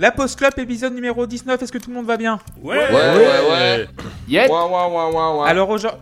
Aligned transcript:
La 0.00 0.10
Post 0.10 0.38
Club, 0.38 0.52
épisode 0.56 0.94
numéro 0.94 1.26
19, 1.26 1.62
est-ce 1.62 1.70
que 1.70 1.76
tout 1.76 1.90
le 1.90 1.96
monde 1.96 2.06
va 2.06 2.16
bien 2.16 2.40
Ouais, 2.62 2.74
Ouais, 2.78 2.90
ouais, 2.94 3.50
ouais. 3.50 3.86
Yep. 4.28 4.50
Ouais, 4.50 4.56
ouais, 4.56 4.64
ouais, 4.64 5.14
ouais, 5.14 5.40
ouais. 5.42 5.48
Alors, 5.48 5.68
aujourd'hui- 5.68 6.00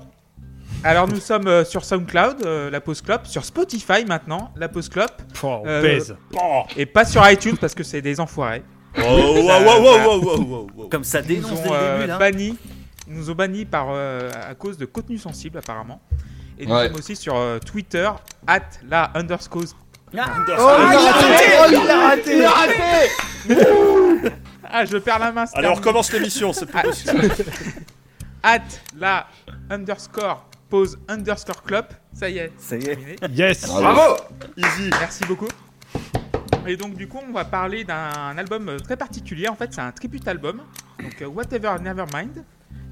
Alors 0.85 1.09
nous 1.09 1.19
sommes 1.19 1.49
euh, 1.49 1.65
sur 1.65 1.85
SoundCloud, 1.85 2.45
euh, 2.47 2.71
la 2.71 2.81
Post 2.81 3.05
Club, 3.05 3.23
sur 3.27 3.45
Spotify 3.45 4.05
maintenant, 4.07 4.53
la 4.55 4.69
Post 4.69 4.93
Club, 4.93 5.11
Oh, 5.43 5.63
on 5.65 5.67
Euh, 5.67 5.83
baise. 5.83 6.15
Oh, 6.41 6.63
et 6.77 6.87
pas 6.87 7.05
sur 7.05 7.29
iTunes 7.29 7.57
parce 7.61 7.75
que 7.75 7.83
c'est 7.83 8.01
des 8.01 8.21
enfoirés. 8.21 8.63
wow, 8.97 9.05
wow, 9.05 9.43
wow, 9.43 9.83
wow, 9.83 10.21
wow, 10.23 10.41
wow, 10.45 10.67
wow. 10.77 10.89
Comme 10.89 11.03
ça 11.03 11.19
Ils 11.21 11.41
nous 11.41 11.49
dénonce 11.49 11.51
ont 11.59 11.63
dès 11.65 11.69
le 11.71 11.75
euh, 11.75 11.97
début 11.97 12.09
là. 12.09 12.19
bannis, 12.19 12.57
ils 13.09 13.15
nous 13.15 13.29
ont 13.31 13.35
bannis 13.35 13.65
par, 13.65 13.89
euh, 13.91 14.31
à 14.49 14.55
cause 14.55 14.79
de 14.79 14.87
contenu 14.87 15.19
sensible 15.19 15.59
apparemment. 15.59 16.01
Et 16.61 16.67
nous 16.67 16.73
Ouais. 16.75 16.87
sommes 16.87 16.97
aussi 16.99 17.17
sur 17.17 17.35
euh, 17.37 17.59
Twitter, 17.59 18.09
at 18.47 18.61
la 18.89 19.11
underscore. 19.15 19.65
Ah, 20.17 20.35
Oh, 20.59 20.77
il 20.79 20.97
a 20.97 21.11
raté 21.11 21.45
Oh, 21.61 21.67
il 21.71 21.91
a 21.91 22.09
raté 22.09 22.37
Il 22.37 22.45
a 22.45 22.51
raté 22.51 24.33
Ah, 24.71 24.85
je 24.85 24.97
perds 24.99 25.19
la 25.19 25.33
main. 25.33 25.45
Allez, 25.55 25.69
on 25.69 25.75
recommence 25.75 26.13
l'émission, 26.13 26.53
c'est 26.53 26.67
plus 26.67 26.79
Ah. 26.79 26.83
possible. 26.83 27.31
At 28.43 28.61
la 28.97 29.27
underscore 29.71 30.45
pause 30.71 30.99
underscore 31.09 31.63
club. 31.63 31.87
Ça 32.13 32.29
y 32.29 32.39
est. 32.39 32.53
Ça 32.59 32.77
y 32.77 32.81
est. 32.85 32.97
terminé. 32.97 33.17
Yes 33.33 33.67
Bravo 33.67 34.17
Easy 34.57 34.91
Merci 35.01 35.25
beaucoup. 35.25 35.49
Et 36.67 36.77
donc 36.77 36.95
du 36.97 37.09
coup, 37.09 37.19
on 37.27 37.33
va 37.33 37.45
parler 37.47 37.85
d'un 37.85 38.37
album 38.37 38.69
euh, 38.69 38.79
très 38.79 38.97
particulier. 38.97 39.49
En 39.49 39.55
fait, 39.57 39.73
c'est 39.73 39.81
un 39.81 39.91
tribute 39.93 40.27
album, 40.29 40.61
donc 41.03 41.23
euh, 41.23 41.27
Whatever 41.27 41.77
Nevermind, 41.83 42.45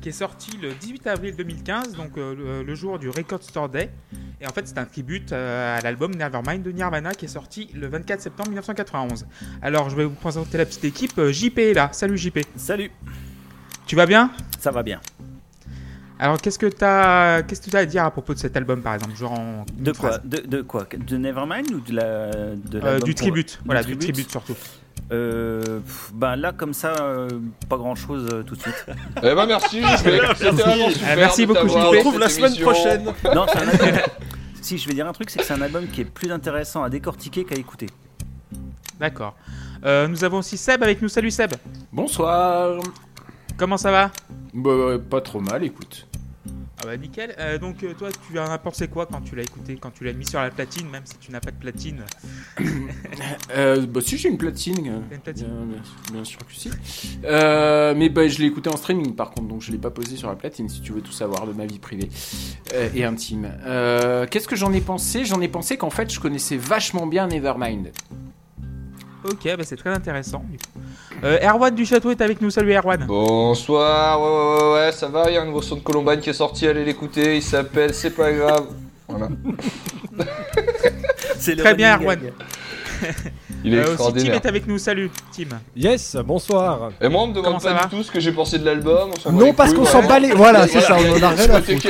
qui 0.06 0.10
est 0.10 0.12
sorti 0.12 0.56
le 0.62 0.72
18 0.72 1.04
avril 1.08 1.34
2015, 1.34 1.96
donc 1.96 2.16
euh, 2.16 2.62
le, 2.62 2.74
jour 2.76 2.96
du 3.00 3.08
Record 3.10 3.42
Store 3.42 3.68
Day. 3.68 3.90
Et 4.40 4.46
en 4.46 4.52
fait, 4.52 4.68
c'est 4.68 4.78
un 4.78 4.84
tribute 4.84 5.32
euh, 5.32 5.76
à 5.76 5.80
l'album 5.80 6.14
Nevermind 6.14 6.62
de 6.62 6.70
Nirvana 6.70 7.12
qui 7.12 7.24
est 7.24 7.28
sorti 7.28 7.68
le 7.74 7.88
24 7.88 8.20
septembre 8.20 8.50
1991. 8.50 9.26
Alors, 9.62 9.90
je 9.90 9.96
vais 9.96 10.04
vous 10.04 10.14
présenter 10.14 10.58
la 10.58 10.64
petite 10.64 10.84
équipe. 10.84 11.18
Euh, 11.18 11.32
JP 11.32 11.58
est 11.58 11.74
là. 11.74 11.88
Salut 11.90 12.16
JP. 12.16 12.38
Salut, 12.54 12.92
Tu 13.88 13.96
vas 13.96 14.06
bien? 14.06 14.30
Ça 14.60 14.70
va 14.70 14.84
bien. 14.84 15.00
Alors, 16.20 16.40
qu'est-ce 16.40 16.60
que 16.60 16.66
tu 16.66 16.84
as, 16.84 17.42
qu'est-ce 17.42 17.68
que 17.68 17.76
as 17.76 17.80
à 17.80 17.84
dire 17.84 18.04
à 18.04 18.12
propos 18.12 18.32
de 18.32 18.38
cet 18.38 18.56
album, 18.56 18.82
par 18.82 18.94
exemple, 18.94 19.16
genre 19.16 19.32
en 19.32 19.66
De 19.76 19.90
quoi? 19.90 20.18
de, 20.18 20.38
de 20.38 20.62
quoi? 20.62 20.86
De 20.96 21.16
Nevermind 21.16 21.68
ou 21.72 21.80
de 21.80 21.92
la 21.92 22.30
de 22.54 22.80
Euh, 22.80 23.00
Du 23.00 23.10
pour- 23.12 23.22
tribute. 23.22 23.58
Voilà, 23.64 23.82
du 23.82 23.98
tribute? 23.98 24.12
tribute 24.14 24.30
surtout. 24.30 24.54
Euh, 25.12 25.78
ben 26.14 26.34
là 26.34 26.52
comme 26.52 26.74
ça, 26.74 26.94
euh, 27.00 27.28
pas 27.68 27.76
grand 27.76 27.94
chose 27.94 28.28
tout 28.46 28.56
de 28.56 28.60
suite. 28.60 28.86
Eh 29.22 29.34
ben 29.34 29.46
merci, 29.46 29.82
C'était 29.98 30.10
vraiment 30.50 30.90
super 30.90 31.08
Ah, 31.08 31.16
merci 31.16 31.42
de 31.42 31.46
beaucoup, 31.46 31.60
t'avoir. 31.66 31.76
On 31.76 31.84
dans 31.84 31.90
retrouve 31.98 32.12
cette 32.14 32.20
la 32.22 32.28
semaine 32.28 32.46
émission. 32.52 32.66
prochaine. 32.70 33.04
non, 33.34 33.46
c'est 33.48 33.58
un 33.58 33.68
album. 33.68 34.00
si 34.60 34.78
je 34.78 34.88
vais 34.88 34.94
dire 34.94 35.06
un 35.06 35.12
truc, 35.12 35.30
c'est 35.30 35.38
que 35.38 35.44
c'est 35.44 35.54
un 35.54 35.62
album 35.62 35.86
qui 35.86 36.00
est 36.00 36.04
plus 36.04 36.32
intéressant 36.32 36.82
à 36.82 36.90
décortiquer 36.90 37.44
qu'à 37.44 37.54
écouter. 37.54 37.86
D'accord. 38.98 39.34
Euh, 39.84 40.08
nous 40.08 40.24
avons 40.24 40.38
aussi 40.38 40.56
Seb 40.56 40.82
avec 40.82 41.00
nous. 41.02 41.08
Salut 41.08 41.30
Seb. 41.30 41.52
Bonsoir 41.92 42.80
Comment 43.56 43.76
ça 43.76 43.90
va? 43.90 44.10
Bah, 44.52 44.96
pas 45.08 45.20
trop 45.20 45.40
mal, 45.40 45.62
écoute. 45.64 46.06
Ah 46.78 46.86
bah 46.86 46.96
nickel. 46.98 47.34
Euh, 47.38 47.56
donc 47.58 47.82
euh, 47.82 47.94
toi, 47.94 48.10
tu 48.30 48.38
en 48.38 48.50
as 48.50 48.58
pensé 48.58 48.86
quoi 48.88 49.06
quand 49.06 49.22
tu 49.22 49.34
l'as 49.34 49.42
écouté, 49.42 49.76
quand 49.80 49.90
tu 49.90 50.04
l'as 50.04 50.12
mis 50.12 50.26
sur 50.26 50.40
la 50.40 50.50
platine, 50.50 50.88
même 50.90 51.04
si 51.06 51.16
tu 51.16 51.32
n'as 51.32 51.40
pas 51.40 51.50
de 51.50 51.56
platine? 51.56 52.04
Euh, 53.54 53.86
bah 53.86 54.00
si, 54.02 54.18
j'ai 54.18 54.28
une 54.28 54.36
platine. 54.36 55.02
T'as 55.08 55.14
une 55.14 55.20
platine? 55.22 55.46
Bien, 55.46 55.64
bien- 55.66 55.82
bien 56.12 56.24
sûr 56.24 56.38
que 56.40 56.52
si. 56.52 56.70
Euh, 57.24 57.94
mais 57.96 58.08
bah, 58.10 58.28
je 58.28 58.38
l'ai 58.38 58.46
écouté 58.46 58.68
en 58.68 58.76
streaming 58.76 59.14
par 59.14 59.30
contre, 59.30 59.48
donc 59.48 59.62
je 59.62 59.72
l'ai 59.72 59.78
pas 59.78 59.90
posé 59.90 60.16
sur 60.16 60.28
la 60.28 60.36
platine 60.36 60.68
si 60.68 60.80
tu 60.82 60.92
veux 60.92 61.00
tout 61.00 61.12
savoir 61.12 61.46
de 61.46 61.52
ma 61.52 61.64
vie 61.64 61.78
privée 61.78 62.10
et 62.94 63.04
intime. 63.04 63.50
Qu'est-ce 64.30 64.48
que 64.48 64.56
j'en 64.56 64.72
ai 64.72 64.80
pensé? 64.80 65.24
J'en 65.24 65.40
ai 65.40 65.48
pensé 65.48 65.76
qu'en 65.78 65.90
fait 65.90 66.12
je 66.12 66.20
connaissais 66.20 66.56
vachement 66.56 67.06
bien 67.06 67.26
Nevermind. 67.28 67.90
Ok, 69.30 69.56
bah 69.56 69.64
c'est 69.64 69.76
très 69.76 69.90
intéressant. 69.90 70.44
du 70.48 70.56
coup. 70.58 70.80
Euh, 71.24 71.38
Erwan 71.42 71.74
du 71.74 71.84
Château 71.84 72.10
est 72.10 72.20
avec 72.20 72.40
nous. 72.40 72.50
Salut 72.50 72.72
Erwan. 72.74 73.04
Bonsoir, 73.06 74.20
ouais, 74.20 74.26
ouais, 74.28 74.62
ouais, 74.62 74.72
ouais, 74.86 74.92
ça 74.92 75.08
va, 75.08 75.28
il 75.30 75.34
y 75.34 75.36
a 75.38 75.42
un 75.42 75.46
nouveau 75.46 75.62
son 75.62 75.76
de 75.76 75.80
Columbine 75.80 76.20
qui 76.20 76.30
est 76.30 76.34
sorti, 76.34 76.66
allez 76.68 76.84
l'écouter, 76.84 77.36
il 77.36 77.42
s'appelle 77.42 77.92
C'est 77.94 78.10
pas 78.10 78.30
grave. 78.32 78.66
Voilà. 79.08 79.28
C'est 81.38 81.56
Très 81.56 81.74
bien, 81.74 81.96
Erwan. 81.98 82.18
Il 83.64 83.74
est 83.74 83.78
Euh, 83.78 83.80
aussi 83.80 83.86
Tim 83.88 83.92
extraordinaire. 83.94 84.34
est 84.36 84.46
avec 84.46 84.66
nous. 84.68 84.78
Salut 84.78 85.10
Tim. 85.36 85.56
Yes, 85.74 86.16
bonsoir. 86.24 86.90
Et 87.00 87.08
moi, 87.08 87.22
on 87.22 87.26
me 87.28 87.32
Comment 87.34 87.46
demande 87.48 87.60
ça 87.62 87.70
pas 87.74 87.82
va 87.82 87.86
du 87.88 87.96
tout 87.96 88.02
ce 88.02 88.10
que 88.12 88.20
j'ai 88.20 88.30
pensé 88.32 88.58
de 88.58 88.64
l'album. 88.64 89.10
Non, 89.32 89.52
parce 89.54 89.74
qu'on 89.74 89.84
s'en 89.84 90.02
bat 90.06 90.18
les... 90.20 90.30
Voilà, 90.32 90.68
c'est 90.68 90.80
ça, 90.80 90.96
on 90.96 91.18
en 91.18 91.22
a 91.22 91.28
rien 91.30 91.50
à 91.50 91.62
foutre. 91.62 91.88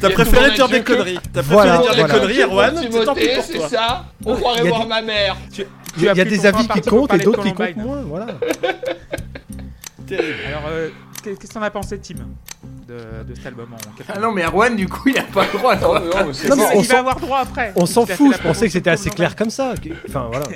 T'as 0.00 0.10
préféré 0.10 0.50
dire 0.52 0.68
des 0.68 0.82
conneries. 0.82 1.18
T'as 1.32 1.42
Voilà, 1.42 1.78
préféré 1.78 1.96
dire 1.96 2.06
des 2.06 2.12
conneries, 2.12 2.42
Erwan. 2.42 2.74
C'est 3.42 3.60
ça. 3.68 4.04
On 4.26 4.34
croirait 4.36 4.60
Il 4.60 4.64
y 4.64 4.68
a 4.68 4.70
voir 4.70 4.86
ma 4.88 5.02
mère. 5.02 5.36
Il 5.96 6.02
y 6.04 6.08
a, 6.08 6.14
y 6.14 6.20
a 6.20 6.24
des 6.24 6.46
avis 6.46 6.66
qui 6.68 6.80
comptent 6.82 7.14
et 7.14 7.18
d'autres 7.18 7.42
qui 7.42 7.52
comptent 7.54 7.76
moins, 7.76 8.02
voilà. 8.02 8.26
Alors, 10.10 10.64
euh, 10.68 10.88
qu'est- 11.22 11.34
qu'est-ce 11.36 11.48
que 11.50 11.54
t'en 11.54 11.62
as 11.62 11.70
pensé, 11.70 11.98
Tim, 11.98 12.14
de, 12.86 13.24
de 13.26 13.34
cet 13.34 13.46
album 13.46 13.68
en 13.72 13.76
Ah 14.08 14.18
non, 14.20 14.32
mais 14.32 14.42
Erwan, 14.44 14.76
du 14.76 14.86
coup, 14.86 15.08
il 15.08 15.16
a 15.18 15.22
pas 15.22 15.46
le 15.50 15.58
droit. 15.58 15.74
Non, 15.76 15.94
non, 15.94 16.00
Non, 16.00 16.56
mais 16.56 16.64
on 16.74 16.80
Il 16.80 16.84
s'en- 16.84 16.92
va 16.94 16.98
avoir 17.00 17.20
droit 17.20 17.38
après. 17.40 17.72
On 17.76 17.86
s'en 17.86 18.02
a 18.02 18.06
fout, 18.08 18.34
je 18.36 18.42
pensais 18.42 18.66
que 18.66 18.72
c'était 18.72 18.90
assez 18.90 19.08
clair 19.10 19.34
comme 19.34 19.48
ça. 19.50 19.72
Enfin 20.08 20.28
voilà. 20.30 20.46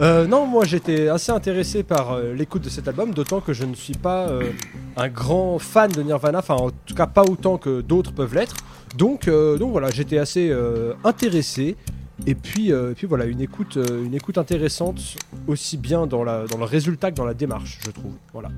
Euh, 0.00 0.26
non, 0.26 0.46
moi 0.46 0.64
j'étais 0.64 1.08
assez 1.08 1.32
intéressé 1.32 1.82
par 1.82 2.12
euh, 2.12 2.34
l'écoute 2.34 2.62
de 2.62 2.68
cet 2.70 2.88
album, 2.88 3.12
d'autant 3.14 3.40
que 3.40 3.52
je 3.52 3.64
ne 3.64 3.74
suis 3.74 3.94
pas 3.94 4.28
euh, 4.28 4.50
un 4.96 5.08
grand 5.08 5.58
fan 5.58 5.90
de 5.90 6.02
Nirvana, 6.02 6.38
enfin 6.38 6.54
en 6.54 6.70
tout 6.70 6.94
cas 6.94 7.06
pas 7.06 7.22
autant 7.22 7.56
que 7.58 7.80
d'autres 7.80 8.12
peuvent 8.12 8.34
l'être. 8.34 8.56
Donc, 8.96 9.26
euh, 9.28 9.56
donc 9.58 9.72
voilà, 9.72 9.90
j'étais 9.90 10.18
assez 10.18 10.48
euh, 10.50 10.92
intéressé. 11.04 11.76
Et 12.26 12.34
puis, 12.34 12.72
euh, 12.72 12.92
et 12.92 12.94
puis 12.94 13.06
voilà, 13.06 13.24
une 13.24 13.40
écoute, 13.40 13.76
euh, 13.76 14.04
une 14.04 14.14
écoute 14.14 14.38
intéressante, 14.38 15.00
aussi 15.48 15.76
bien 15.76 16.06
dans, 16.06 16.22
la, 16.22 16.44
dans 16.46 16.58
le 16.58 16.64
résultat 16.64 17.10
que 17.10 17.16
dans 17.16 17.24
la 17.24 17.34
démarche, 17.34 17.78
je 17.84 17.90
trouve. 17.90 18.12
Voilà. 18.32 18.48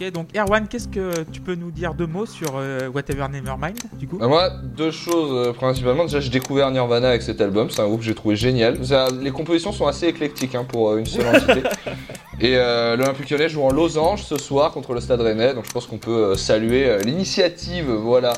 Ok, 0.00 0.10
donc 0.12 0.28
Erwan, 0.36 0.68
qu'est-ce 0.68 0.88
que 0.88 1.24
tu 1.32 1.40
peux 1.40 1.54
nous 1.54 1.70
dire 1.70 1.92
deux 1.92 2.06
mots 2.06 2.24
sur 2.24 2.52
euh, 2.56 2.88
Whatever 2.88 3.26
Nevermind, 3.30 3.76
du 3.98 4.06
coup? 4.06 4.16
Bah, 4.18 4.28
moi, 4.28 4.48
deux 4.48 4.90
choses 4.92 5.48
euh, 5.48 5.52
principalement. 5.52 6.04
Déjà, 6.04 6.20
j'ai 6.20 6.30
découvert 6.30 6.70
Nirvana 6.70 7.08
avec 7.08 7.22
cet 7.22 7.40
album. 7.40 7.68
C'est 7.68 7.82
un 7.82 7.86
groupe 7.86 8.00
que 8.00 8.06
j'ai 8.06 8.14
trouvé 8.14 8.36
génial. 8.36 8.82
Ça- 8.86 9.08
les 9.10 9.32
compositions 9.32 9.72
sont 9.72 9.86
assez 9.86 10.06
éclectiques 10.06 10.54
hein, 10.54 10.64
pour 10.66 10.90
euh, 10.90 10.98
une 10.98 11.06
seule 11.06 11.26
entité. 11.26 11.62
Et 12.40 12.56
euh, 12.56 12.96
l'Olympique 12.96 13.28
Lyonnais 13.28 13.48
joue 13.48 13.62
en 13.62 13.72
losange 13.72 14.22
ce 14.22 14.38
soir 14.38 14.70
contre 14.70 14.94
le 14.94 15.00
Stade 15.00 15.20
Rennais. 15.20 15.52
Donc, 15.54 15.64
je 15.66 15.72
pense 15.72 15.86
qu'on 15.86 15.98
peut 15.98 16.10
euh, 16.10 16.34
saluer 16.36 16.88
euh, 16.88 17.00
l'initiative. 17.00 17.90
Voilà. 17.90 18.32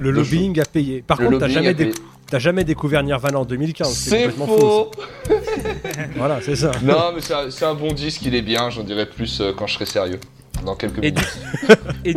Le 0.00 0.12
lobbying 0.12 0.58
a 0.60 0.64
payé. 0.64 1.02
Par 1.02 1.20
Le 1.20 1.26
contre, 1.26 1.38
t'as 1.40 1.48
jamais, 1.48 1.74
dé-. 1.74 1.90
T'as 2.30 2.38
jamais 2.38 2.64
découvert 2.64 3.02
Nirvana 3.02 3.38
en 3.40 3.44
2015. 3.44 3.88
C'est 3.92 4.10
C'est 4.10 4.22
complètement 4.22 4.46
faux. 4.46 4.58
faux. 4.58 4.90
Voilà, 6.16 6.40
c'est 6.42 6.56
ça. 6.56 6.70
non, 6.82 7.12
mais 7.14 7.20
c'est 7.50 7.64
un, 7.64 7.74
bon 7.74 7.92
disque. 7.92 8.22
Il 8.24 8.34
est 8.34 8.42
bien. 8.42 8.70
J'en 8.70 8.82
dirai 8.84 9.06
plus 9.06 9.40
euh, 9.40 9.52
quand 9.56 9.66
je 9.66 9.74
serai 9.74 9.86
sérieux. 9.86 10.20
Dans 10.64 10.76
quelques 10.76 10.98
Et 10.98 11.10
minutes. 11.10 11.38
et, 12.04 12.14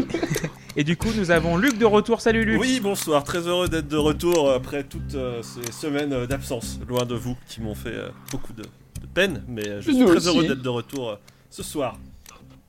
et 0.78 0.84
du 0.84 0.95
coup, 0.95 1.09
nous 1.18 1.31
avons 1.31 1.57
Luc 1.57 1.78
de 1.78 1.85
retour. 1.85 2.22
Salut 2.22 2.45
Luc. 2.45 2.62
Oui, 2.62 2.79
bonsoir. 2.81 3.23
Très 3.23 3.40
heureux 3.40 3.68
d'être 3.68 3.88
de 3.88 3.97
retour 3.97 4.51
après 4.51 4.84
toutes 4.84 5.16
euh, 5.16 5.41
ces 5.41 5.72
semaines 5.72 6.13
euh, 6.13 6.28
d'absence, 6.28 6.79
loin 6.88 7.03
de 7.06 7.16
vous, 7.16 7.35
qui 7.50 7.62
m'ont 7.62 7.75
fait 7.75 7.89
euh, 7.89 8.09
beaucoup 8.31 8.53
de, 8.53 8.62
de 8.63 9.07
peine. 9.13 9.44
Mais 9.47 9.68
euh, 9.68 9.81
je 9.81 9.89
suis 9.91 10.00
Nous 10.00 10.06
très 10.07 10.18
aussi. 10.18 10.28
heureux 10.28 10.47
d'être 10.47 10.62
de 10.62 10.69
retour 10.69 11.09
euh, 11.09 11.16
ce 11.50 11.63
soir. 11.63 11.97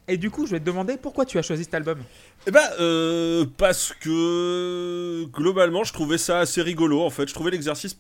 Et 0.09 0.17
du 0.17 0.31
coup, 0.31 0.47
je 0.47 0.53
vais 0.53 0.61
te 0.61 0.65
demander 0.65 0.97
pourquoi 0.97 1.27
tu 1.27 1.39
as 1.39 1.43
choisi 1.43 1.65
cet 1.65 1.75
album? 1.75 1.99
Eh 2.47 2.51
ben, 2.51 2.67
euh, 2.81 3.45
parce 3.59 3.93
que 4.01 5.27
globalement, 5.27 5.85
je 5.85 5.93
trouvais 5.93 6.19
ça 6.19 6.41
assez 6.41 6.63
rigolo. 6.63 7.03
En 7.03 7.11
fait, 7.11 7.29
je 7.29 7.35
trouvais 7.35 7.51
l'exercice 7.51 7.99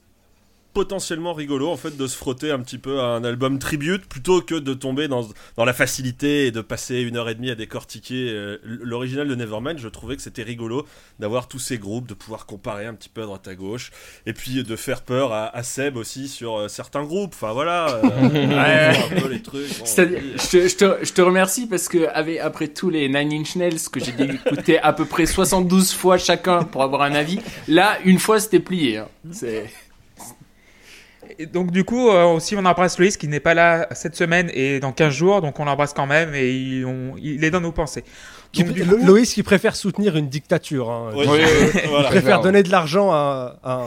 potentiellement 0.74 1.32
rigolo 1.34 1.68
en 1.70 1.76
fait 1.76 1.96
de 1.96 2.06
se 2.06 2.16
frotter 2.16 2.50
un 2.50 2.60
petit 2.60 2.78
peu 2.78 3.00
à 3.00 3.04
un 3.04 3.24
album 3.24 3.58
tribute 3.58 4.04
plutôt 4.06 4.42
que 4.42 4.54
de 4.54 4.74
tomber 4.74 5.08
dans, 5.08 5.26
dans 5.56 5.64
la 5.64 5.72
facilité 5.72 6.46
et 6.46 6.50
de 6.52 6.60
passer 6.60 7.00
une 7.00 7.16
heure 7.16 7.28
et 7.28 7.34
demie 7.34 7.50
à 7.50 7.54
décortiquer 7.54 8.30
euh, 8.30 8.58
l'original 8.62 9.26
de 9.26 9.34
Nevermind 9.34 9.78
je 9.78 9.88
trouvais 9.88 10.14
que 10.16 10.22
c'était 10.22 10.42
rigolo 10.42 10.86
d'avoir 11.18 11.48
tous 11.48 11.58
ces 11.58 11.78
groupes 11.78 12.06
de 12.06 12.14
pouvoir 12.14 12.46
comparer 12.46 12.86
un 12.86 12.94
petit 12.94 13.08
peu 13.08 13.22
à 13.22 13.24
droite 13.24 13.48
à 13.48 13.54
gauche 13.54 13.90
et 14.26 14.32
puis 14.32 14.62
de 14.62 14.76
faire 14.76 15.02
peur 15.02 15.32
à, 15.32 15.46
à 15.56 15.62
Seb 15.62 15.96
aussi 15.96 16.28
sur 16.28 16.56
euh, 16.56 16.68
certains 16.68 17.02
groupes 17.04 17.32
enfin 17.34 17.52
voilà 17.52 17.88
euh, 18.04 18.92
un 19.16 19.20
peu 19.20 19.28
les 19.28 19.42
trucs 19.42 19.78
bon, 19.78 19.84
C'est-à-dire, 19.84 20.20
oui. 20.22 20.32
je 20.36 20.48
te, 20.48 20.68
je, 20.68 20.76
te, 20.76 21.04
je 21.04 21.12
te 21.12 21.22
remercie 21.22 21.66
parce 21.66 21.88
que 21.88 22.06
avec, 22.08 22.38
après 22.38 22.68
tous 22.68 22.90
les 22.90 23.08
Nine 23.08 23.32
Inch 23.32 23.56
Nails 23.56 23.80
que 23.90 24.00
j'ai 24.00 24.12
écouté 24.12 24.78
à 24.78 24.92
peu 24.92 25.04
près 25.06 25.26
72 25.26 25.92
fois 25.92 26.18
chacun 26.18 26.62
pour 26.64 26.82
avoir 26.82 27.02
un 27.02 27.12
avis, 27.14 27.40
là, 27.66 27.98
une 28.04 28.18
fois, 28.18 28.38
c'était 28.40 28.60
plié. 28.60 28.98
hein. 28.98 29.08
C'est... 29.32 29.70
Et 31.40 31.46
donc 31.46 31.70
du 31.70 31.84
coup, 31.84 32.08
euh, 32.10 32.24
aussi 32.24 32.56
on 32.56 32.64
embrasse 32.64 32.98
Loïs 32.98 33.16
qui 33.16 33.28
n'est 33.28 33.38
pas 33.40 33.54
là 33.54 33.86
cette 33.92 34.16
semaine 34.16 34.50
et 34.54 34.80
dans 34.80 34.90
15 34.92 35.12
jours, 35.14 35.40
donc 35.40 35.60
on 35.60 35.64
l'embrasse 35.64 35.92
quand 35.92 36.06
même 36.06 36.34
et 36.34 36.50
il, 36.52 36.84
on- 36.84 37.14
il 37.22 37.44
est 37.44 37.50
dans 37.50 37.60
nos 37.60 37.70
pensées. 37.72 38.02
Qui- 38.52 38.64
Donc, 38.64 38.72
du 38.74 38.82
Lo- 38.84 38.96
coup- 38.96 39.06
Loïs 39.06 39.32
qui 39.34 39.42
préfère 39.42 39.76
soutenir 39.76 40.16
une 40.16 40.28
dictature. 40.28 40.90
hein. 40.90 41.10
Oui, 41.14 41.26
Oui, 41.28 41.38
oui, 41.40 41.80
voilà. 41.88 42.08
Il 42.08 42.10
préfère 42.10 42.40
donner 42.40 42.62
de 42.62 42.70
l'argent 42.70 43.12
à, 43.12 43.56
à 43.62 43.82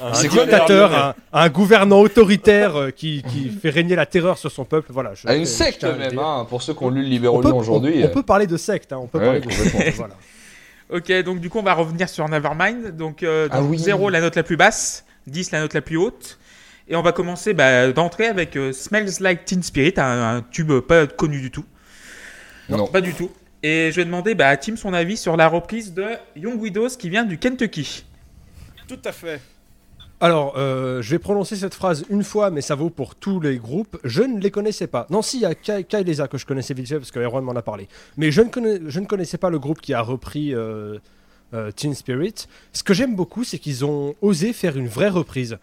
un, 0.00 0.12
dictateur, 0.22 0.92
à, 0.94 1.16
à 1.32 1.42
un 1.44 1.48
gouvernant 1.48 2.00
autoritaire 2.00 2.76
euh, 2.76 2.90
qui, 2.90 3.22
qui 3.28 3.50
fait 3.50 3.70
régner 3.70 3.94
la 3.94 4.06
terreur 4.06 4.38
sur 4.38 4.50
son 4.50 4.64
peuple. 4.64 4.90
Voilà, 4.92 5.12
je- 5.14 5.28
À 5.28 5.34
une 5.34 5.44
secte 5.46 5.84
même, 5.84 6.18
hein, 6.18 6.46
pour 6.48 6.62
ceux 6.62 6.74
qui 6.74 6.82
ont 6.82 6.90
lu 6.90 7.02
le 7.02 7.06
On 7.06 7.10
Libéro 7.10 7.40
peut, 7.40 7.48
Lyon 7.48 7.58
aujourd'hui. 7.58 8.00
on- 8.02 8.06
on 8.06 8.10
peut 8.10 8.22
parler 8.22 8.46
de 8.46 8.56
secte, 8.56 8.92
hein, 8.92 8.98
on 9.00 9.06
peut 9.06 9.18
Ouais, 9.18 9.24
parler 9.24 9.40
de 9.40 9.90
voilà. 9.96 10.14
Ok, 10.90 11.12
donc 11.22 11.40
du 11.40 11.50
coup 11.50 11.58
on 11.58 11.62
va 11.62 11.74
revenir 11.74 12.08
sur 12.08 12.26
Nevermind. 12.28 12.96
Donc 12.96 13.22
euh, 13.22 13.48
Ah 13.50 13.60
donc, 13.60 13.70
oui. 13.70 13.78
0 13.78 14.08
la 14.10 14.20
note 14.22 14.36
la 14.36 14.42
plus 14.42 14.56
basse, 14.56 15.04
10 15.26 15.50
la 15.52 15.60
note 15.60 15.74
la 15.74 15.82
plus 15.82 15.98
haute. 15.98 16.38
Et 16.88 16.96
on 16.96 17.02
va 17.02 17.12
commencer 17.12 17.52
bah, 17.54 17.92
d'entrée 17.92 18.26
avec 18.26 18.56
euh, 18.56 18.72
Smells 18.72 19.20
Like 19.20 19.44
Teen 19.44 19.62
Spirit, 19.62 19.94
un, 19.98 20.36
un 20.36 20.42
tube 20.42 20.72
pas 20.80 21.06
connu 21.06 21.40
du 21.40 21.50
tout. 21.50 21.64
Non. 22.68 22.86
Pas 22.86 23.00
du 23.00 23.12
tout. 23.14 23.30
Et 23.62 23.90
je 23.90 23.96
vais 23.96 24.04
demander 24.04 24.34
bah, 24.34 24.48
à 24.48 24.56
Tim 24.56 24.76
son 24.76 24.92
avis 24.94 25.16
sur 25.16 25.36
la 25.36 25.48
reprise 25.48 25.92
de 25.92 26.04
Young 26.36 26.60
Widows 26.60 26.90
qui 26.98 27.10
vient 27.10 27.24
du 27.24 27.38
Kentucky. 27.38 28.04
Tout 28.86 29.00
à 29.04 29.12
fait. 29.12 29.40
Alors, 30.20 30.54
euh, 30.56 31.00
je 31.02 31.10
vais 31.10 31.18
prononcer 31.18 31.56
cette 31.56 31.74
phrase 31.74 32.04
une 32.10 32.24
fois, 32.24 32.50
mais 32.50 32.60
ça 32.60 32.74
vaut 32.74 32.90
pour 32.90 33.14
tous 33.14 33.38
les 33.38 33.58
groupes. 33.58 33.98
Je 34.02 34.22
ne 34.22 34.40
les 34.40 34.50
connaissais 34.50 34.86
pas. 34.86 35.06
Non, 35.10 35.22
si, 35.22 35.36
il 35.38 35.42
y 35.42 35.44
a 35.46 35.54
Kai 35.54 35.84
Kai 35.84 36.02
Leza 36.04 36.26
que 36.26 36.38
je 36.38 36.46
connaissais 36.46 36.74
vite 36.74 36.88
fait 36.88 36.96
parce 36.96 37.10
que 37.10 37.20
Erwan 37.20 37.44
m'en 37.44 37.52
a 37.52 37.62
parlé. 37.62 37.86
Mais 38.16 38.30
je 38.32 38.40
ne, 38.42 38.48
connais- 38.48 38.80
je 38.86 38.98
ne 39.00 39.06
connaissais 39.06 39.38
pas 39.38 39.50
le 39.50 39.58
groupe 39.58 39.80
qui 39.80 39.94
a 39.94 40.00
repris 40.00 40.54
euh, 40.54 40.98
euh, 41.54 41.70
Teen 41.70 41.94
Spirit. 41.94 42.34
Ce 42.72 42.82
que 42.82 42.94
j'aime 42.94 43.14
beaucoup, 43.14 43.44
c'est 43.44 43.58
qu'ils 43.58 43.84
ont 43.84 44.14
osé 44.20 44.52
faire 44.52 44.76
une 44.76 44.88
vraie 44.88 45.08
reprise. 45.08 45.58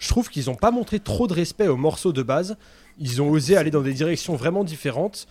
Je 0.00 0.08
trouve 0.08 0.28
qu'ils 0.30 0.46
n'ont 0.46 0.56
pas 0.56 0.72
montré 0.72 0.98
trop 0.98 1.28
de 1.28 1.34
respect 1.34 1.68
aux 1.68 1.76
morceaux 1.76 2.12
de 2.12 2.22
base. 2.22 2.56
Ils 2.98 3.22
ont 3.22 3.30
osé 3.30 3.56
aller 3.56 3.70
dans 3.70 3.82
des 3.82 3.92
directions 3.92 4.34
vraiment 4.34 4.64
différentes. 4.64 5.28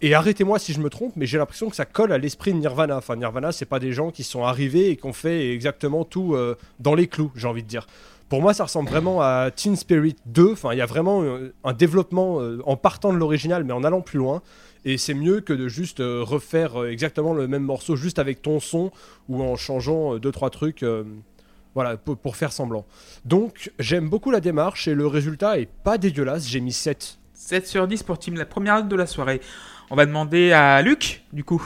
Et 0.00 0.14
arrêtez-moi 0.14 0.58
si 0.58 0.72
je 0.72 0.80
me 0.80 0.90
trompe, 0.90 1.14
mais 1.16 1.26
j'ai 1.26 1.38
l'impression 1.38 1.70
que 1.70 1.76
ça 1.76 1.84
colle 1.84 2.12
à 2.12 2.18
l'esprit 2.18 2.52
de 2.52 2.58
Nirvana. 2.58 2.96
Enfin, 2.96 3.16
Nirvana, 3.16 3.52
c'est 3.52 3.64
pas 3.64 3.78
des 3.78 3.92
gens 3.92 4.10
qui 4.10 4.24
sont 4.24 4.44
arrivés 4.44 4.90
et 4.90 4.96
qui 4.96 5.06
ont 5.06 5.12
fait 5.12 5.52
exactement 5.52 6.04
tout 6.04 6.34
euh, 6.34 6.56
dans 6.80 6.94
les 6.94 7.06
clous, 7.06 7.32
j'ai 7.34 7.48
envie 7.48 7.62
de 7.62 7.68
dire. 7.68 7.86
Pour 8.28 8.42
moi, 8.42 8.54
ça 8.54 8.64
ressemble 8.64 8.90
vraiment 8.90 9.22
à 9.22 9.50
Teen 9.54 9.74
Spirit 9.74 10.16
2. 10.26 10.52
Enfin, 10.52 10.72
il 10.72 10.78
y 10.78 10.82
a 10.82 10.86
vraiment 10.86 11.22
euh, 11.22 11.52
un 11.64 11.72
développement 11.72 12.40
euh, 12.40 12.60
en 12.66 12.76
partant 12.76 13.12
de 13.12 13.18
l'original, 13.18 13.64
mais 13.64 13.72
en 13.72 13.82
allant 13.84 14.00
plus 14.00 14.18
loin. 14.18 14.42
Et 14.84 14.98
c'est 14.98 15.14
mieux 15.14 15.40
que 15.40 15.52
de 15.52 15.66
juste 15.66 15.98
refaire 15.98 16.84
exactement 16.84 17.34
le 17.34 17.48
même 17.48 17.64
morceau, 17.64 17.96
juste 17.96 18.20
avec 18.20 18.42
ton 18.42 18.60
son 18.60 18.92
ou 19.28 19.42
en 19.42 19.56
changeant 19.56 20.16
deux 20.18 20.30
trois 20.30 20.50
trucs. 20.50 20.84
Voilà, 21.74 21.96
pour, 21.96 22.16
pour 22.16 22.36
faire 22.36 22.52
semblant. 22.52 22.86
Donc, 23.24 23.70
j'aime 23.78 24.08
beaucoup 24.08 24.30
la 24.30 24.40
démarche 24.40 24.88
et 24.88 24.94
le 24.94 25.06
résultat 25.06 25.58
est 25.58 25.68
pas 25.84 25.98
dégueulasse. 25.98 26.46
J'ai 26.48 26.60
mis 26.60 26.72
7. 26.72 27.18
7 27.34 27.66
sur 27.66 27.86
10 27.86 28.02
pour 28.02 28.18
Tim, 28.18 28.34
la 28.34 28.44
première 28.46 28.76
note 28.76 28.88
de 28.88 28.96
la 28.96 29.06
soirée. 29.06 29.40
On 29.90 29.96
va 29.96 30.04
demander 30.06 30.52
à 30.52 30.82
Luc, 30.82 31.22
du 31.32 31.44
coup. 31.44 31.62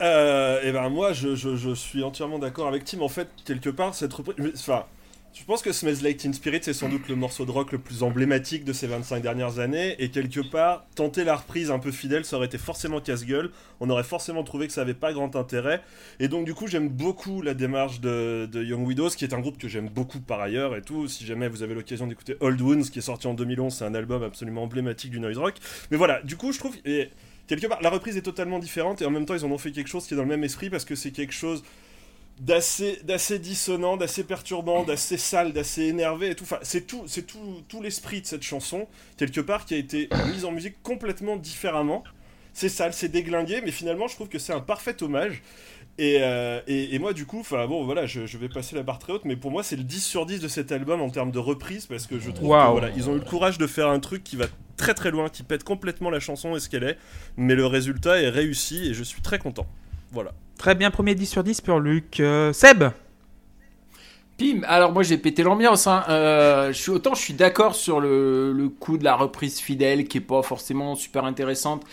Euh, 0.00 0.60
et 0.62 0.70
ben 0.70 0.88
moi, 0.90 1.12
je, 1.12 1.34
je- 1.34 1.56
je 1.56 1.74
suis 1.74 2.04
entièrement 2.04 2.38
d'accord 2.38 2.68
avec 2.68 2.84
Tim. 2.84 3.00
En 3.00 3.08
fait, 3.08 3.28
quelque 3.44 3.70
part, 3.70 3.94
cette 3.94 4.12
reprise. 4.12 4.36
mais, 4.38 4.50
Enfin, 4.54 4.84
je 5.38 5.44
pense 5.44 5.62
que 5.62 5.70
Smells 5.70 6.02
Like 6.02 6.16
Teen 6.16 6.34
Spirit, 6.34 6.60
c'est 6.62 6.72
sans 6.72 6.88
doute 6.88 7.08
le 7.08 7.14
morceau 7.14 7.46
de 7.46 7.52
rock 7.52 7.70
le 7.70 7.78
plus 7.78 8.02
emblématique 8.02 8.64
de 8.64 8.72
ces 8.72 8.88
25 8.88 9.22
dernières 9.22 9.60
années. 9.60 9.94
Et 10.00 10.10
quelque 10.10 10.40
part, 10.40 10.84
tenter 10.96 11.22
la 11.22 11.36
reprise 11.36 11.70
un 11.70 11.78
peu 11.78 11.92
fidèle, 11.92 12.24
ça 12.24 12.36
aurait 12.36 12.46
été 12.46 12.58
forcément 12.58 13.00
casse-gueule. 13.00 13.50
On 13.78 13.88
aurait 13.88 14.02
forcément 14.02 14.42
trouvé 14.42 14.66
que 14.66 14.72
ça 14.72 14.80
avait 14.80 14.94
pas 14.94 15.12
grand 15.12 15.36
intérêt. 15.36 15.80
Et 16.18 16.26
donc, 16.26 16.44
du 16.44 16.54
coup, 16.54 16.66
j'aime 16.66 16.88
beaucoup 16.88 17.40
la 17.40 17.54
démarche 17.54 18.00
de, 18.00 18.48
Young 18.52 18.84
Widows, 18.84 19.10
qui 19.10 19.24
est 19.24 19.32
un 19.32 19.38
groupe 19.38 19.58
que 19.58 19.68
j'aime 19.68 19.88
beaucoup 19.88 20.18
par 20.18 20.40
ailleurs 20.40 20.74
et 20.74 20.82
tout. 20.82 21.06
Si 21.06 21.24
jamais 21.24 21.46
vous 21.46 21.62
avez 21.62 21.74
l'occasion 21.74 22.08
d'écouter 22.08 22.36
Old 22.40 22.60
Wounds, 22.60 22.90
qui 22.90 22.98
est 22.98 23.02
sorti 23.02 23.28
en 23.28 23.34
2011, 23.34 23.72
c'est 23.72 23.84
un 23.84 23.94
album 23.94 24.24
absolument 24.24 24.64
emblématique 24.64 25.12
du 25.12 25.20
noise 25.20 25.38
rock. 25.38 25.54
Mais 25.92 25.96
voilà, 25.96 26.20
du 26.22 26.36
coup, 26.36 26.52
je 26.52 26.58
trouve. 26.58 26.74
Et, 26.84 27.10
quelque 27.46 27.68
part, 27.68 27.80
la 27.80 27.90
reprise 27.90 28.16
est 28.16 28.22
totalement 28.22 28.58
différente 28.58 29.02
et 29.02 29.06
en 29.06 29.10
même 29.10 29.24
temps, 29.24 29.34
ils 29.34 29.44
en 29.44 29.50
ont 29.52 29.58
fait 29.58 29.70
quelque 29.70 29.88
chose 29.88 30.04
qui 30.04 30.14
est 30.14 30.16
dans 30.16 30.24
le 30.24 30.28
même 30.28 30.42
esprit 30.42 30.68
parce 30.68 30.84
que 30.84 30.96
c'est 30.96 31.12
quelque 31.12 31.32
chose 31.32 31.62
d'assez 32.40 33.00
d'assez 33.04 33.38
dissonant, 33.38 33.96
d'assez 33.96 34.24
perturbant, 34.24 34.84
d'assez 34.84 35.16
sale, 35.16 35.52
d'assez 35.52 35.82
énervé 35.84 36.30
et 36.30 36.34
tout. 36.34 36.44
Enfin, 36.44 36.58
c'est 36.62 36.86
tout, 36.86 37.04
c'est 37.06 37.26
tout, 37.26 37.62
tout 37.68 37.82
l'esprit 37.82 38.20
de 38.20 38.26
cette 38.26 38.42
chanson 38.42 38.86
quelque 39.16 39.40
part 39.40 39.64
qui 39.64 39.74
a 39.74 39.78
été 39.78 40.08
mise 40.32 40.44
en 40.44 40.52
musique 40.52 40.82
complètement 40.82 41.36
différemment. 41.36 42.04
C'est 42.54 42.68
sale, 42.68 42.92
c'est 42.92 43.08
déglingué, 43.08 43.60
mais 43.64 43.70
finalement, 43.70 44.08
je 44.08 44.14
trouve 44.14 44.28
que 44.28 44.38
c'est 44.38 44.52
un 44.52 44.60
parfait 44.60 45.00
hommage. 45.02 45.42
Et, 45.98 46.18
euh, 46.20 46.60
et, 46.68 46.94
et 46.94 46.98
moi, 47.00 47.12
du 47.12 47.26
coup, 47.26 47.40
enfin 47.40 47.66
bon, 47.66 47.84
voilà, 47.84 48.06
je, 48.06 48.24
je 48.26 48.38
vais 48.38 48.48
passer 48.48 48.76
la 48.76 48.84
barre 48.84 49.00
très 49.00 49.12
haute, 49.12 49.24
mais 49.24 49.36
pour 49.36 49.50
moi, 49.50 49.64
c'est 49.64 49.74
le 49.76 49.82
10 49.82 50.00
sur 50.00 50.26
10 50.26 50.40
de 50.40 50.46
cet 50.48 50.70
album 50.70 51.00
en 51.00 51.10
termes 51.10 51.32
de 51.32 51.40
reprise, 51.40 51.86
parce 51.86 52.06
que 52.06 52.20
je 52.20 52.30
trouve 52.30 52.50
Waouh. 52.50 52.74
que 52.74 52.80
voilà, 52.80 52.94
ils 52.96 53.08
ont 53.10 53.14
eu 53.14 53.18
le 53.18 53.24
courage 53.24 53.58
de 53.58 53.66
faire 53.66 53.88
un 53.88 53.98
truc 53.98 54.22
qui 54.22 54.36
va 54.36 54.46
très 54.76 54.94
très 54.94 55.10
loin, 55.10 55.28
qui 55.28 55.42
pète 55.42 55.64
complètement 55.64 56.10
la 56.10 56.20
chanson 56.20 56.54
et 56.54 56.60
ce 56.60 56.68
qu'elle 56.68 56.84
est, 56.84 56.98
mais 57.36 57.56
le 57.56 57.66
résultat 57.66 58.22
est 58.22 58.28
réussi 58.28 58.88
et 58.88 58.94
je 58.94 59.02
suis 59.02 59.22
très 59.22 59.40
content. 59.40 59.66
Voilà. 60.12 60.32
Très 60.58 60.74
bien, 60.74 60.90
premier 60.90 61.14
10 61.14 61.26
sur 61.26 61.44
10 61.44 61.60
pour 61.60 61.78
Luc. 61.78 62.18
Euh, 62.18 62.52
Seb 62.52 62.82
Pim, 64.36 64.60
alors 64.66 64.92
moi 64.92 65.04
j'ai 65.04 65.16
pété 65.16 65.44
l'ambiance. 65.44 65.86
Hein. 65.86 66.04
Euh, 66.08 66.68
je 66.72 66.78
suis 66.78 66.90
autant 66.90 67.14
je 67.14 67.20
suis 67.20 67.34
d'accord 67.34 67.74
sur 67.74 68.00
le, 68.00 68.52
le 68.52 68.68
coup 68.68 68.98
de 68.98 69.04
la 69.04 69.14
reprise 69.14 69.58
fidèle 69.60 70.06
qui 70.06 70.18
est 70.18 70.20
pas 70.20 70.42
forcément 70.42 70.96
super 70.96 71.24
intéressante. 71.24 71.84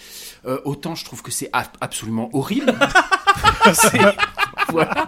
Euh, 0.45 0.59
autant 0.65 0.95
je 0.95 1.05
trouve 1.05 1.21
que 1.21 1.31
c'est 1.31 1.49
absolument 1.53 2.29
horrible. 2.33 2.73
Voilà. 4.69 5.07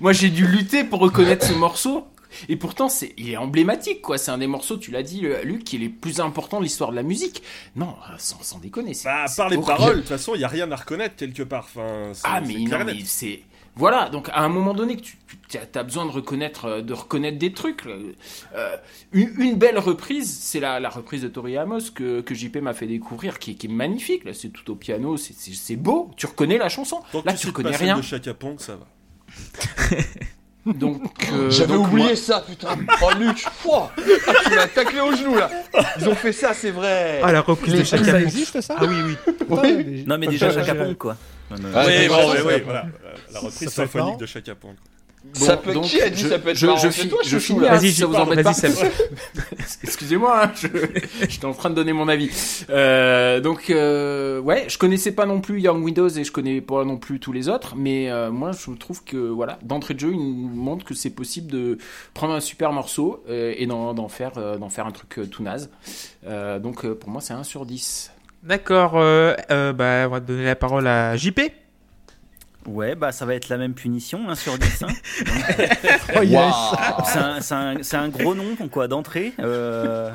Moi 0.00 0.12
j'ai 0.12 0.30
dû 0.30 0.46
lutter 0.46 0.82
pour 0.82 1.00
reconnaître 1.00 1.46
ce 1.46 1.52
morceau. 1.52 2.06
Et 2.48 2.56
pourtant, 2.56 2.88
c'est, 2.88 3.12
il 3.16 3.30
est 3.30 3.36
emblématique, 3.36 4.00
quoi. 4.02 4.18
C'est 4.18 4.30
un 4.30 4.38
des 4.38 4.46
morceaux, 4.46 4.76
tu 4.76 4.90
l'as 4.90 5.02
dit, 5.02 5.26
euh, 5.26 5.42
Luc, 5.42 5.64
qui 5.64 5.76
est 5.76 5.78
les 5.80 5.88
plus 5.88 6.20
importants 6.20 6.58
de 6.58 6.64
l'histoire 6.64 6.90
de 6.90 6.96
la 6.96 7.02
musique. 7.02 7.42
Non, 7.76 7.94
euh, 8.10 8.14
sans, 8.18 8.42
sans 8.42 8.58
déconner. 8.58 8.94
c'est- 8.94 9.08
Bah, 9.08 9.22
à 9.24 9.26
c'est 9.28 9.36
part 9.36 9.48
les 9.48 9.56
horrible. 9.56 9.66
paroles, 9.76 9.94
de 9.96 10.00
toute 10.00 10.08
façon, 10.08 10.34
il 10.34 10.38
n'y 10.38 10.44
a 10.44 10.48
rien 10.48 10.70
à 10.70 10.76
reconnaître 10.76 11.16
quelque 11.16 11.42
part. 11.42 11.64
Enfin, 11.74 12.10
c'est- 12.14 12.22
Ah 12.24 12.40
mais 12.40 12.54
non 12.54 12.84
mais 12.84 12.98
c'est 13.04 13.42
voilà 13.76 14.08
donc 14.08 14.28
à 14.32 14.42
un 14.44 14.48
moment 14.48 14.72
donné 14.72 14.96
que 14.96 15.02
tu, 15.02 15.16
tu 15.48 15.58
as 15.58 15.82
besoin 15.82 16.06
de 16.06 16.10
reconnaître 16.12 16.66
euh, 16.66 16.80
de 16.80 16.92
reconnaître 16.92 17.38
des 17.38 17.52
trucs 17.52 17.84
euh, 17.86 18.12
une, 19.12 19.34
une 19.36 19.54
belle 19.56 19.80
reprise 19.80 20.32
c'est 20.32 20.60
la, 20.60 20.78
la 20.78 20.88
reprise 20.88 21.22
de 21.22 21.26
Tori 21.28 21.56
Amos 21.56 21.90
que, 21.92 22.20
que 22.20 22.34
JP 22.36 22.58
m'a 22.58 22.72
fait 22.72 22.86
découvrir 22.86 23.40
qui, 23.40 23.50
est- 23.50 23.54
qui 23.54 23.66
est 23.66 23.70
magnifique 23.70 24.22
là 24.24 24.32
c'est 24.32 24.50
tout 24.50 24.70
au 24.70 24.76
piano 24.76 25.16
c'est- 25.16 25.34
c'est 25.36 25.52
c'est 25.54 25.74
beau 25.74 26.12
tu 26.16 26.26
reconnais 26.26 26.56
la 26.56 26.68
chanson 26.68 27.00
Tant 27.10 27.22
que 27.22 27.26
là 27.26 27.32
tu 27.32 27.40
tu 27.40 27.46
reconnais 27.48 27.74
rien 27.74 27.96
de 27.96 28.02
Chaka 28.02 28.32
Ponk, 28.32 28.60
ça 28.60 28.76
va. 28.76 28.86
donc 30.66 31.02
euh, 31.32 31.50
J'avais 31.50 31.74
donc 31.74 31.88
oublié 31.88 32.06
moi- 32.08 32.16
ça, 32.16 32.44
putain. 32.46 32.68
Oh, 33.02 33.10
Luc, 33.18 33.44
pouah. 33.62 33.90
Ah, 34.26 34.32
tu 34.44 34.54
m'as 34.54 34.66
taclé 34.68 35.00
au 35.00 35.14
genou 35.14 35.34
là. 35.36 35.50
Ils 36.00 36.08
ont 36.08 36.14
fait 36.14 36.32
ça, 36.32 36.52
c'est 36.54 36.70
vrai. 36.70 37.20
Ah, 37.22 37.32
la 37.32 37.40
reprise 37.42 37.74
de 37.74 37.84
Ça 37.84 37.96
Chaka 37.98 38.12
Ponk. 38.12 38.22
existe 38.22 38.60
ça 38.60 38.76
Ah 38.78 38.84
oui, 38.86 38.94
oui. 39.04 39.16
Putain, 39.38 39.62
mais- 39.62 40.04
Non, 40.06 40.18
mais 40.18 40.26
déjà, 40.28 40.50
Chaka 40.52 40.94
quoi. 40.94 41.16
Non, 41.50 41.56
non, 41.58 41.68
Ah, 41.74 41.84
oui, 41.86 42.08
bon, 42.08 42.32
ça, 42.32 42.36
ça. 42.36 42.42
voilà. 42.64 42.86
La 43.32 43.40
reprise 43.40 43.68
Ça 43.68 43.70
symphonique 43.70 44.18
de 44.18 44.26
Chaka 44.26 44.54
Ça 45.32 45.56
peut- 45.56 45.72
qui 45.80 46.00
a 46.00 46.10
dit 46.10 46.22
je, 46.22 46.28
ça 46.28 46.38
peut 46.38 46.50
être 46.50 46.56
je, 46.56 46.66
marrant 46.66 46.78
je, 46.78 46.88
fi- 46.90 47.08
toi, 47.08 47.18
je 47.24 47.38
finis, 47.38 47.60
là. 47.60 47.72
hein, 47.72 47.76
Vas-y, 47.78 47.90
si 47.92 48.00
ça 48.00 48.06
vous 48.06 48.14
embête 48.14 48.42
pas. 48.44 48.52
Excusez-moi, 49.82 50.44
hein, 50.44 50.52
je, 50.54 50.68
j'étais 51.28 51.44
en 51.44 51.52
train 51.54 51.70
de 51.70 51.74
donner 51.74 51.92
mon 51.92 52.08
avis. 52.08 52.30
Euh, 52.70 53.40
donc, 53.40 53.70
euh, 53.70 54.40
ouais, 54.40 54.64
je 54.68 54.78
connaissais 54.78 55.12
pas 55.12 55.26
non 55.26 55.40
plus 55.40 55.60
Young 55.60 55.82
Windows 55.82 56.08
et 56.08 56.24
je 56.24 56.30
connais 56.32 56.60
pas 56.60 56.84
non 56.84 56.96
plus 56.98 57.18
tous 57.20 57.32
les 57.32 57.48
autres, 57.48 57.74
mais 57.76 58.10
euh, 58.10 58.30
moi, 58.30 58.52
je 58.52 58.70
trouve 58.76 59.02
que, 59.04 59.16
voilà, 59.16 59.58
d'entrée 59.62 59.94
de 59.94 60.00
jeu, 60.00 60.10
il 60.12 60.18
nous 60.18 60.48
montre 60.54 60.84
que 60.84 60.94
c'est 60.94 61.10
possible 61.10 61.50
de 61.50 61.78
prendre 62.12 62.34
un 62.34 62.40
super 62.40 62.72
morceau 62.72 63.22
euh, 63.28 63.54
et 63.56 63.66
d'en, 63.66 63.94
d'en 63.94 64.08
faire, 64.08 64.32
euh, 64.36 64.56
d'en 64.58 64.68
faire 64.68 64.86
un 64.86 64.92
truc 64.92 65.18
euh, 65.18 65.26
tout 65.26 65.42
naze. 65.42 65.70
Euh, 66.26 66.58
donc, 66.58 66.84
euh, 66.84 66.94
pour 66.94 67.10
moi, 67.10 67.20
c'est 67.20 67.34
1 67.34 67.42
sur 67.44 67.66
10. 67.66 68.10
D'accord, 68.42 68.92
euh, 68.96 69.34
euh, 69.50 69.72
bah, 69.72 70.04
on 70.06 70.10
va 70.10 70.20
donner 70.20 70.44
la 70.44 70.56
parole 70.56 70.86
à 70.86 71.16
JP. 71.16 71.40
Ouais, 72.66 72.94
bah 72.94 73.12
ça 73.12 73.26
va 73.26 73.34
être 73.34 73.48
la 73.48 73.58
même 73.58 73.74
punition, 73.74 74.28
1 74.28 74.34
sur 74.34 74.58
10. 74.58 74.82
hein. 74.84 74.88
Oh, 76.16 76.22
yes. 76.22 76.54
C'est 77.82 77.96
un, 77.96 78.08
gros 78.08 78.34
nom 78.34 78.56
quoi 78.70 78.88
d'entrée. 78.88 79.32
Euh, 79.40 80.10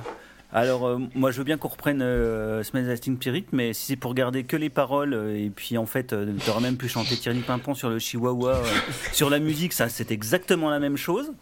alors 0.52 0.88
euh, 0.88 0.98
moi 1.14 1.30
je 1.30 1.38
veux 1.38 1.44
bien 1.44 1.58
qu'on 1.58 1.68
reprenne 1.68 2.02
euh, 2.02 2.64
Smells 2.64 2.98
Spirit, 2.98 3.46
mais 3.52 3.74
si 3.74 3.86
c'est 3.88 3.96
pour 3.96 4.16
garder 4.16 4.44
que 4.46 4.58
les 4.58 4.70
paroles 4.72 5.14
euh, 5.14 5.38
et 5.38 5.52
puis 5.52 5.78
en 5.78 5.86
fait 5.86 6.12
euh, 6.12 6.34
t'aurais 6.44 6.62
même 6.62 6.76
pu 6.78 6.88
chanter 6.90 7.16
Thierry 7.16 7.42
Pimpon 7.42 7.76
sur 7.76 7.90
le 7.90 8.00
Chihuahua, 8.00 8.56
euh, 8.56 8.64
sur 9.14 9.30
la 9.30 9.38
musique, 9.38 9.74
ça 9.74 9.90
c'est 9.90 10.12
exactement 10.12 10.72
la 10.72 10.80
même 10.80 10.98
chose. 10.98 11.34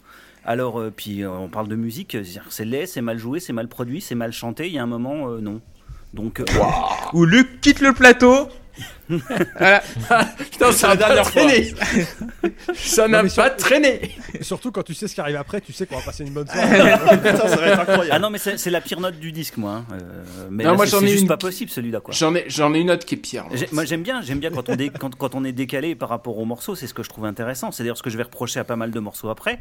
Alors 0.44 0.78
euh, 0.78 0.92
puis 0.94 1.22
euh, 1.22 1.30
on 1.30 1.48
parle 1.48 1.68
de 1.68 1.76
musique, 1.76 2.18
c'est 2.50 2.64
laid, 2.66 2.84
c'est 2.86 3.00
mal 3.00 3.16
joué, 3.18 3.40
c'est 3.40 3.54
mal 3.54 3.68
produit, 3.68 4.02
c'est 4.02 4.14
mal 4.14 4.32
chanté. 4.32 4.66
Il 4.66 4.74
y 4.74 4.78
a 4.78 4.82
un 4.82 4.86
moment 4.86 5.30
euh, 5.30 5.40
non. 5.40 5.62
Donc 6.12 6.40
euh, 6.40 6.44
Où 7.14 7.24
Luc 7.24 7.62
quitte 7.62 7.80
le 7.80 7.94
plateau. 7.94 8.48
Voilà. 9.08 9.82
Putain, 10.50 10.72
ça 10.72 10.88
la 10.94 10.96
n'a 10.96 11.08
pas 11.16 11.22
traîné 11.24 11.74
Ça 12.74 13.08
n'a 13.08 13.22
pas 13.22 13.28
sur- 13.28 13.56
traîné 13.56 14.10
Surtout 14.40 14.70
quand 14.72 14.82
tu 14.82 14.94
sais 14.94 15.08
ce 15.08 15.14
qui 15.14 15.20
arrive 15.20 15.36
après, 15.36 15.60
tu 15.60 15.72
sais 15.72 15.86
qu'on 15.86 15.96
va 15.96 16.02
passer 16.02 16.24
une 16.24 16.32
bonne 16.32 16.46
soirée. 16.46 16.92
Putain, 17.10 17.36
ça 17.48 17.56
va 17.56 17.66
être 17.68 17.80
incroyable. 17.80 18.10
ah 18.12 18.18
non 18.18 18.30
mais 18.30 18.38
c'est 18.38 18.70
la 18.70 18.80
pire 18.80 19.00
note 19.00 19.18
du 19.18 19.32
disque 19.32 19.56
moi. 19.56 19.72
hein. 19.72 19.84
Euh, 19.92 20.48
mais 20.50 20.64
Non, 20.64 20.70
là, 20.70 20.76
moi, 20.76 20.86
c'est 20.86 20.92
j'en 20.92 21.00
c'est 21.00 21.06
ai 21.06 21.08
juste 21.08 21.22
une 21.22 21.28
pas 21.28 21.36
possible 21.36 21.70
celui-là 21.70 22.00
quoi. 22.00 22.14
J'en 22.14 22.34
ai, 22.34 22.44
j'en 22.48 22.74
ai 22.74 22.80
une 22.80 22.90
autre 22.90 23.04
qui 23.06 23.14
est 23.14 23.18
pire. 23.18 23.46
Moi 23.72 23.84
j'aime 23.84 24.02
bien, 24.02 24.20
j'aime 24.22 24.38
bien 24.38 24.50
quand 24.50 24.68
on, 24.68 24.76
dé- 24.76 24.90
quand, 24.90 25.14
quand 25.16 25.34
on 25.34 25.44
est 25.44 25.52
décalé 25.52 25.94
par 25.94 26.08
rapport 26.08 26.38
aux 26.38 26.44
morceaux, 26.44 26.74
c'est 26.74 26.86
ce 26.86 26.94
que 26.94 27.02
je 27.02 27.08
trouve 27.08 27.24
intéressant. 27.24 27.70
C'est 27.72 27.82
d'ailleurs 27.82 27.98
ce 27.98 28.02
que 28.02 28.10
je 28.10 28.16
vais 28.16 28.22
reprocher 28.24 28.60
à 28.60 28.64
pas 28.64 28.76
mal 28.76 28.90
de 28.90 29.00
morceaux 29.00 29.28
après, 29.30 29.58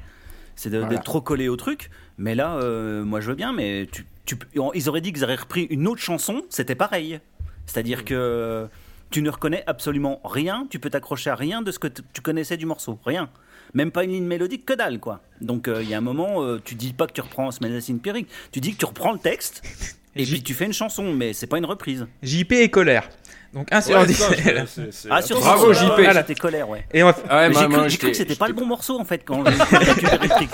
c'est 0.55 0.69
Voilà. 0.69 0.87
d'être 0.87 1.03
trop 1.03 1.21
collé 1.21 1.47
au 1.49 1.55
truc. 1.55 1.89
Mais 2.17 2.35
là, 2.35 2.55
euh, 2.55 3.03
moi 3.03 3.21
je 3.21 3.27
veux 3.29 3.35
bien, 3.35 3.53
mais 3.53 3.87
tu, 3.91 4.05
tu- 4.25 4.37
ils 4.73 4.89
auraient 4.89 5.01
dit 5.01 5.13
qu'ils 5.13 5.23
auraient 5.23 5.35
repris 5.35 5.63
une 5.69 5.87
autre 5.87 6.01
chanson, 6.01 6.43
c'était 6.49 6.75
pareil. 6.75 7.19
C'est-à-dire 7.65 8.05
que 8.05 8.67
tu 9.09 9.21
ne 9.21 9.29
reconnais 9.29 9.63
absolument 9.67 10.21
rien, 10.23 10.67
tu 10.69 10.79
peux 10.79 10.89
t'accrocher 10.89 11.29
à 11.29 11.35
rien 11.35 11.61
de 11.61 11.71
ce 11.71 11.79
que 11.79 11.87
tu 11.87 12.21
connaissais 12.21 12.57
du 12.57 12.65
morceau, 12.65 12.99
rien. 13.05 13.29
Même 13.73 13.91
pas 13.91 14.03
une 14.03 14.11
ligne 14.11 14.25
mélodique, 14.25 14.65
que 14.65 14.73
dalle 14.73 14.99
quoi. 14.99 15.21
Donc 15.41 15.67
euh, 15.67 15.83
il 15.83 15.89
y 15.89 15.93
a 15.93 15.97
un 15.97 16.01
moment, 16.01 16.43
euh, 16.43 16.59
tu 16.63 16.75
dis 16.75 16.93
pas 16.93 17.07
que 17.07 17.13
tu 17.13 17.21
reprends 17.21 17.51
Smells 17.51 17.81
Empiric, 17.89 18.27
tu 18.51 18.59
dis 18.61 18.73
que 18.73 18.77
tu 18.77 18.85
reprends 18.85 19.11
le 19.11 19.19
texte 19.19 19.61
et 20.19 20.25
J- 20.25 20.31
puis 20.33 20.43
tu 20.43 20.53
fais 20.53 20.65
une 20.65 20.73
chanson, 20.73 21.13
mais 21.13 21.33
c'est 21.33 21.47
pas 21.47 21.57
une 21.57 21.65
reprise. 21.65 22.05
JP 22.23 22.51
est 22.53 22.69
colère. 22.69 23.09
Donc 23.53 23.67
1 23.71 23.79
sur 23.81 23.97
Ouais, 23.97 24.05
10. 24.05 24.13
ça, 24.13 24.27
je- 24.35 24.65
c'est- 24.67 24.91
c'est- 24.91 25.07
Ah, 25.09 25.21
sur 25.21 25.39
Bravo, 25.39 25.73
JP. 25.73 25.81
moment-là, 25.97 26.13
J'étais 26.13 26.35
colère, 26.35 26.67
ouais. 26.69 26.85
Et 26.93 27.01
on 27.01 27.07
Ouais, 27.07 27.13
Mais 27.29 27.49
moi, 27.49 27.87
j'ai 27.87 27.97
cru, 27.97 27.97
cru 27.97 28.11
que 28.11 28.17
c'était 28.17 28.35
pas 28.35 28.47
le 28.49 28.53
bon 28.53 28.65
morceau 28.65 28.99
en 28.99 29.05
fait 29.05 29.21
quand 29.25 29.43
j'ai 29.45 29.77
récupéré 29.77 30.17
le 30.21 30.29
truc. 30.29 30.49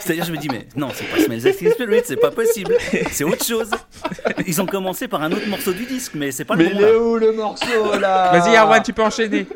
C'est-à-dire, 0.00 0.24
je 0.24 0.32
me 0.32 0.38
dis, 0.38 0.48
mais 0.50 0.66
non, 0.74 0.88
c'est 0.94 1.04
pas 1.04 1.18
Smells 1.22 1.42
Like 1.42 1.72
Spirit, 1.74 2.02
c'est 2.06 2.16
pas 2.16 2.30
possible. 2.30 2.74
C'est 3.12 3.24
autre 3.24 3.44
chose. 3.44 3.70
Ils 4.46 4.60
ont 4.60 4.66
commencé 4.66 5.06
par 5.06 5.22
un 5.22 5.30
autre 5.32 5.46
morceau 5.48 5.72
du 5.72 5.84
disque, 5.84 6.12
mais 6.14 6.30
c'est 6.32 6.46
pas 6.46 6.54
le 6.56 6.64
Mais 6.64 6.70
bon 6.70 6.78
il 6.80 6.84
est 6.84 6.96
où 6.96 7.16
le 7.16 7.32
morceau 7.32 7.98
là? 8.00 8.32
Vas-y, 8.38 8.56
Arwan, 8.56 8.82
tu 8.82 8.92
peux 8.94 9.02
enchaîner. 9.02 9.46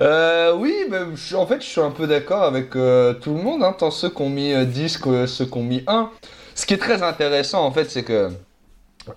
Euh, 0.00 0.54
oui, 0.56 0.74
bah, 0.90 1.06
je 1.14 1.20
suis- 1.20 1.34
en 1.36 1.46
fait, 1.46 1.60
je 1.60 1.66
suis 1.66 1.80
un 1.80 1.90
peu 1.90 2.06
d'accord 2.06 2.42
avec 2.42 2.74
euh, 2.76 3.14
tout 3.14 3.34
le 3.34 3.40
monde, 3.42 3.62
hein, 3.62 3.74
tant 3.78 3.90
ceux 3.90 4.10
qui 4.10 4.20
ont 4.22 4.28
mis 4.30 4.52
euh, 4.52 4.64
10 4.64 4.98
que 4.98 5.26
ceux 5.26 5.44
qui 5.46 5.56
ont 5.56 5.62
mis 5.62 5.84
1. 5.86 6.10
Ce 6.62 6.66
qui 6.66 6.74
est 6.74 6.78
très 6.78 7.02
intéressant, 7.02 7.64
en 7.66 7.72
fait, 7.72 7.90
c'est 7.90 8.04
que 8.04 8.30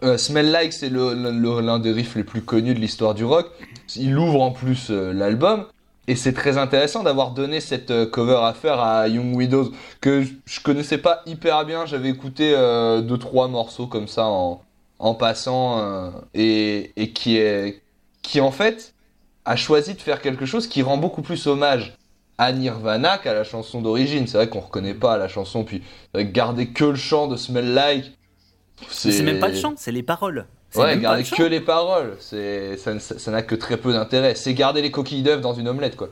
euh, 0.02 0.18
Smell 0.18 0.50
Like, 0.50 0.74
c'est 0.74 0.90
l'un 0.90 1.78
des 1.78 1.92
riffs 1.92 2.16
les 2.16 2.24
plus 2.24 2.42
connus 2.42 2.74
de 2.74 2.80
l'histoire 2.80 3.14
du 3.14 3.24
rock. 3.24 3.52
Il 3.96 4.18
ouvre 4.18 4.42
en 4.42 4.50
plus 4.50 4.90
euh, 4.90 5.14
l'album. 5.14 5.68
Et 6.08 6.16
c'est 6.16 6.34
très 6.34 6.58
intéressant 6.58 7.04
d'avoir 7.04 7.34
donné 7.36 7.60
cette 7.60 7.92
euh, 7.92 8.08
cover 8.08 8.40
à 8.42 8.56
faire 8.56 8.80
à 8.80 9.08
Young 9.08 9.36
Widows, 9.36 9.72
que 10.02 10.24
je- 10.24 10.60
connaissais 10.60 10.98
pas 10.98 11.22
hyper 11.28 11.64
bien. 11.66 11.86
J'avais 11.86 12.10
écouté 12.10 12.52
euh, 12.56 13.02
deux 13.02 13.20
trois 13.20 13.48
morceaux 13.48 13.86
comme 13.86 14.08
ça 14.08 14.26
en, 14.26 15.14
passant, 15.14 16.14
et, 16.34 16.94
qui 17.14 18.42
en 18.42 18.50
fait 18.52 18.96
a 19.46 19.56
choisi 19.56 19.94
de 19.94 20.02
faire 20.02 20.20
quelque 20.20 20.48
chose 20.48 20.66
qui 20.66 20.82
rend 20.82 20.98
beaucoup 20.98 21.22
plus 21.22 21.46
hommage 21.46 21.96
à 22.38 22.52
Nirvana 22.52 23.18
qu'à 23.18 23.34
la 23.34 23.44
chanson 23.44 23.82
d'origine. 23.82 24.28
C'est 24.28 24.38
vrai 24.38 24.50
qu'on 24.50 24.60
reconnaît 24.60 24.94
pas 24.94 25.18
la 25.18 25.28
chanson, 25.28 25.64
puis 25.64 25.82
garder 26.16 26.68
que 26.68 26.86
le 26.86 26.96
chant 26.96 27.28
de 27.28 27.36
Smell 27.38 27.74
Like, 27.74 28.12
C'est 28.90 29.22
même 29.24 29.40
pas 29.40 29.48
le 29.48 29.56
chant, 29.56 29.74
c'est 29.78 29.92
les 29.92 30.04
paroles. 30.04 30.46
Ouais, 30.76 30.98
garder 30.98 31.24
que 31.24 31.44
les 31.44 31.62
paroles, 31.62 32.18
c'est 32.20 32.76
ça 32.76 32.92
n- 32.92 33.00
ça 33.00 33.32
n'a 33.32 33.42
que 33.42 33.56
très 33.56 33.78
peu 33.78 33.94
d'intérêt. 33.94 34.36
C'est 34.36 34.54
garder 34.54 34.82
les 34.82 34.92
coquilles 34.92 35.24
d'œufs 35.24 35.40
dans 35.40 35.54
une 35.54 35.70
omelette, 35.70 35.96
quoi. 35.96 36.10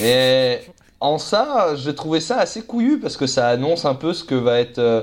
Et 0.00 0.58
en 1.00 1.18
ça, 1.18 1.74
j'ai 1.74 1.94
trouvé 1.96 2.20
ça 2.20 2.38
assez 2.38 2.62
couillu 2.62 3.00
parce 3.00 3.16
que 3.16 3.26
ça 3.26 3.48
annonce 3.48 3.84
un 3.84 3.94
peu 3.96 4.12
ce 4.12 4.22
que 4.22 4.36
va 4.36 4.60
être 4.60 4.78
euh, 4.78 5.02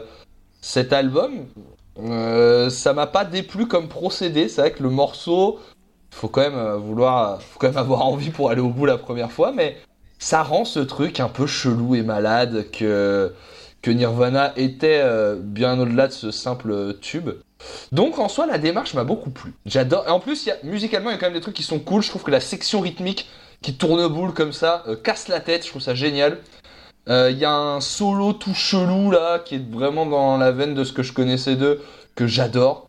cet 0.61 0.93
album. 0.93 1.47
Euh, 1.99 2.69
ça 2.69 2.93
m'a 2.93 3.07
pas 3.07 3.25
déplu 3.25 3.67
comme 3.67 3.89
procédé. 3.89 4.47
C'est 4.47 4.61
vrai 4.61 4.71
que 4.71 4.83
le 4.83 4.89
morceau, 4.89 5.59
faut 6.11 6.29
quand 6.29 6.41
même 6.41 6.55
euh, 6.55 6.77
vouloir, 6.77 7.41
faut 7.41 7.59
quand 7.59 7.67
même 7.67 7.77
avoir 7.77 8.05
envie 8.05 8.29
pour 8.29 8.49
aller 8.51 8.61
au 8.61 8.69
bout 8.69 8.85
la 8.85 8.97
première 8.97 9.31
fois, 9.31 9.51
mais 9.51 9.75
ça 10.19 10.43
rend 10.43 10.65
ce 10.65 10.79
truc 10.79 11.19
un 11.19 11.29
peu 11.29 11.47
chelou 11.47 11.95
et 11.95 12.03
malade 12.03 12.65
que 12.71 13.33
Nirvana 13.91 14.53
était 14.55 15.01
euh, 15.03 15.35
bien 15.39 15.79
au-delà 15.79 16.07
de 16.07 16.13
ce 16.13 16.31
simple 16.31 16.95
tube. 17.01 17.29
Donc 17.91 18.19
en 18.19 18.29
soi, 18.29 18.45
la 18.45 18.57
démarche 18.57 18.93
m'a 18.93 19.03
beaucoup 19.03 19.29
plu. 19.29 19.53
J'adore. 19.65 20.05
Et 20.07 20.11
en 20.11 20.19
plus, 20.19 20.49
musicalement, 20.63 21.09
il 21.09 21.13
y 21.13 21.15
a 21.15 21.19
quand 21.19 21.27
même 21.27 21.33
des 21.33 21.41
trucs 21.41 21.55
qui 21.55 21.63
sont 21.63 21.79
cool. 21.79 22.03
Je 22.03 22.09
trouve 22.09 22.23
que 22.23 22.31
la 22.31 22.39
section 22.39 22.81
rythmique 22.81 23.29
qui 23.61 23.75
tourne 23.75 24.07
boule 24.07 24.33
comme 24.33 24.53
ça 24.53 24.83
euh, 24.87 24.95
casse 24.95 25.27
la 25.27 25.39
tête. 25.39 25.63
Je 25.63 25.69
trouve 25.69 25.81
ça 25.81 25.95
génial. 25.95 26.39
Euh, 27.09 27.31
Il 27.31 27.37
y 27.37 27.45
a 27.45 27.53
un 27.53 27.81
solo 27.81 28.33
tout 28.33 28.53
chelou 28.53 29.11
là 29.11 29.39
qui 29.39 29.55
est 29.55 29.71
vraiment 29.71 30.05
dans 30.05 30.37
la 30.37 30.51
veine 30.51 30.75
de 30.75 30.83
ce 30.83 30.93
que 30.93 31.03
je 31.03 31.13
connaissais 31.13 31.55
d'eux 31.55 31.81
que 32.15 32.27
j'adore. 32.27 32.87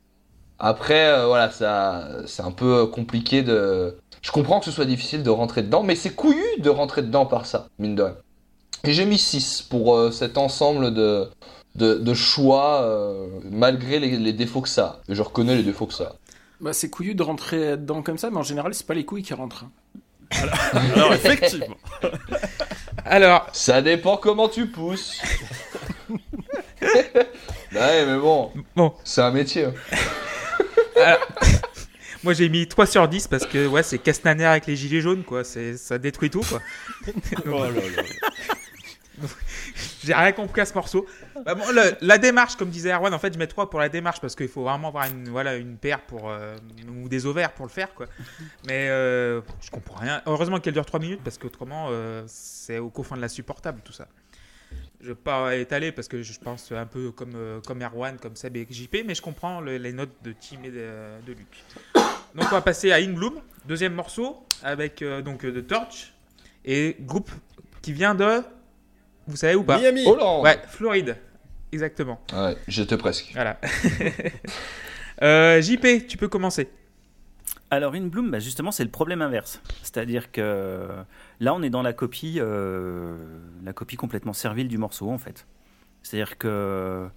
Après, 0.59 1.25
voilà, 1.25 1.51
ça, 1.51 2.09
c'est 2.27 2.43
un 2.43 2.51
peu 2.51 2.87
compliqué 2.87 3.43
de. 3.43 3.97
Je 4.29 4.33
comprends 4.33 4.59
que 4.59 4.67
ce 4.67 4.71
soit 4.73 4.85
difficile 4.85 5.23
de 5.23 5.31
rentrer 5.31 5.63
dedans, 5.63 5.83
mais 5.83 5.97
c'est 5.97 6.11
couillu 6.11 6.45
de 6.59 6.69
rentrer 6.69 7.01
dedans 7.01 7.25
par 7.25 7.47
ça, 7.47 7.69
mine 7.79 7.95
de 7.95 8.03
rien. 8.03 8.17
Et 8.85 8.93
j'ai 8.93 9.07
mis 9.07 9.17
6 9.17 9.63
pour 9.63 9.97
euh, 9.97 10.11
cet 10.11 10.37
ensemble 10.37 10.93
de, 10.93 11.31
de, 11.77 11.95
de 11.95 12.13
choix, 12.13 12.83
euh, 12.83 13.27
malgré 13.51 13.99
les, 13.99 14.19
les 14.19 14.35
défauts 14.35 14.61
que 14.61 14.69
ça 14.69 14.85
a. 14.85 15.01
Et 15.11 15.15
je 15.15 15.23
reconnais 15.23 15.57
les 15.57 15.63
défauts 15.63 15.87
que 15.87 15.95
ça 15.95 16.05
a. 16.05 16.13
Bah, 16.61 16.75
c'est 16.75 16.91
couillu 16.91 17.15
de 17.15 17.23
rentrer 17.23 17.79
dedans 17.79 18.03
comme 18.03 18.19
ça, 18.19 18.29
mais 18.29 18.37
en 18.37 18.43
général, 18.43 18.75
c'est 18.75 18.87
pas 18.87 18.93
les 18.93 19.07
couilles 19.07 19.23
qui 19.23 19.33
rentrent. 19.33 19.65
hein. 19.65 19.71
Alors, 20.95 21.15
effectivement. 21.15 21.77
Alors, 23.07 23.47
Ça 23.55 23.81
dépend 23.81 24.19
comment 24.19 24.51
tu 24.51 24.67
pousses. 24.67 25.23
ouais, 26.83 28.05
mais 28.07 28.19
bon, 28.19 28.51
bon, 28.77 28.93
c'est 29.05 29.23
un 29.23 29.31
métier. 29.31 29.65
hein. 29.65 31.17
Moi 32.29 32.35
j'ai 32.35 32.51
mis 32.51 32.69
3 32.69 32.85
sur 32.85 33.09
10 33.09 33.27
parce 33.29 33.47
que 33.47 33.67
ouais, 33.67 33.83
c'est 33.83 33.97
Castaner 33.97 34.45
avec 34.45 34.67
les 34.67 34.77
gilets 34.77 35.01
jaunes, 35.01 35.25
quoi. 35.25 35.45
C'est, 35.45 35.79
ça 35.79 35.97
détruit 35.97 36.29
tout, 36.29 36.43
quoi. 36.43 36.61
Oh 37.47 37.65
là 37.65 37.71
là. 37.71 38.03
J'ai 40.05 40.13
rien 40.15 40.33
compris 40.33 40.61
à 40.61 40.67
ce 40.67 40.75
morceau. 40.75 41.07
Bah 41.47 41.55
bon, 41.55 41.65
le- 41.73 41.97
la 42.03 42.19
démarche, 42.19 42.57
comme 42.57 42.69
disait 42.69 42.93
Erwan, 42.93 43.13
en 43.15 43.19
fait, 43.19 43.33
je 43.33 43.39
mets 43.39 43.47
3 43.47 43.71
pour 43.71 43.81
la 43.81 43.89
démarche 43.89 44.21
parce 44.21 44.37
qu'il 44.37 44.47
faut 44.49 44.63
vraiment 44.63 44.89
avoir 44.89 45.07
une, 45.07 45.31
voilà, 45.31 45.57
une 45.57 45.79
paire 45.79 46.03
pour, 46.03 46.29
euh, 46.31 46.55
ou 47.03 47.09
des 47.09 47.25
ovaires 47.25 47.53
pour 47.53 47.65
le 47.65 47.71
faire, 47.71 47.95
quoi. 47.95 48.07
Mais 48.67 48.89
euh, 48.91 49.41
je 49.63 49.71
comprends 49.71 49.97
rien. 49.99 50.21
Heureusement 50.27 50.61
qu'elle 50.61 50.75
dure 50.75 50.85
3 50.87 51.01
minutes 51.01 51.21
parce 51.25 51.39
qu'autrement, 51.39 51.89
euh, 51.91 52.23
c'est 52.27 52.79
au 52.79 52.91
fin 53.03 53.17
de 53.17 53.23
la 53.23 53.29
supportable 53.31 53.81
tout 53.83 53.95
ça. 53.95 54.07
Je 55.01 55.09
vais 55.09 55.15
pas 55.15 55.55
étaler 55.55 55.93
parce 55.93 56.09
que 56.09 56.23
je 56.23 56.39
pense 56.41 56.73
un 56.73 56.87
peu 56.87 57.13
comme, 57.13 57.35
euh, 57.37 57.61
comme 57.61 57.81
Erwan, 57.83 58.19
comme 58.19 58.35
Seb 58.35 58.57
et 58.57 58.67
JP, 58.69 59.05
mais 59.07 59.15
je 59.15 59.23
comprends 59.23 59.61
le- 59.61 59.77
les 59.79 59.93
notes 59.93 60.17
de 60.25 60.33
Tim 60.33 60.63
et 60.65 60.71
de, 60.71 60.89
de 61.25 61.33
Luc. 61.33 61.65
Donc 62.35 62.47
on 62.47 62.55
va 62.55 62.61
passer 62.63 62.91
à 62.91 62.97
In 62.97 63.13
Bloom, 63.13 63.41
deuxième 63.65 63.95
morceau 63.95 64.45
avec 64.63 65.03
euh, 65.03 65.23
donc 65.23 65.45
euh, 65.45 65.53
The 65.63 65.67
Torch 65.67 66.13
et 66.65 66.97
groupe 67.01 67.31
qui 67.81 67.93
vient 67.93 68.15
de, 68.17 68.43
vous 69.29 69.37
savez 69.37 69.55
ou 69.55 69.63
pas 69.63 69.79
Miami. 69.79 70.05
Hollande 70.05 70.43
Ouais, 70.43 70.59
Floride, 70.69 71.17
exactement. 71.71 72.21
Ouais, 72.33 72.57
j'étais 72.67 72.97
presque. 72.97 73.31
Voilà. 73.35 73.61
Euh, 75.23 75.61
JP, 75.61 76.07
tu 76.07 76.17
peux 76.17 76.29
commencer. 76.29 76.69
Alors, 77.71 77.95
In 77.95 78.07
Bloom, 78.07 78.31
bah, 78.31 78.39
justement, 78.39 78.71
c'est 78.71 78.85
le 78.85 78.91
problème 78.91 79.21
inverse. 79.21 79.61
C'est-à-dire 79.83 80.33
que 80.33 80.89
là, 81.41 81.55
on 81.55 81.63
est 81.63 81.71
dans 81.71 81.83
la 81.83 81.93
copie, 81.93 82.37
euh, 82.39 83.17
la 83.63 83.73
copie 83.73 83.97
complètement 83.97 84.33
servile 84.33 84.69
du 84.69 84.79
morceau, 84.79 85.11
en 85.11 85.19
fait. 85.19 85.47
C'est-à-dire 86.03 86.39
que 86.39 87.09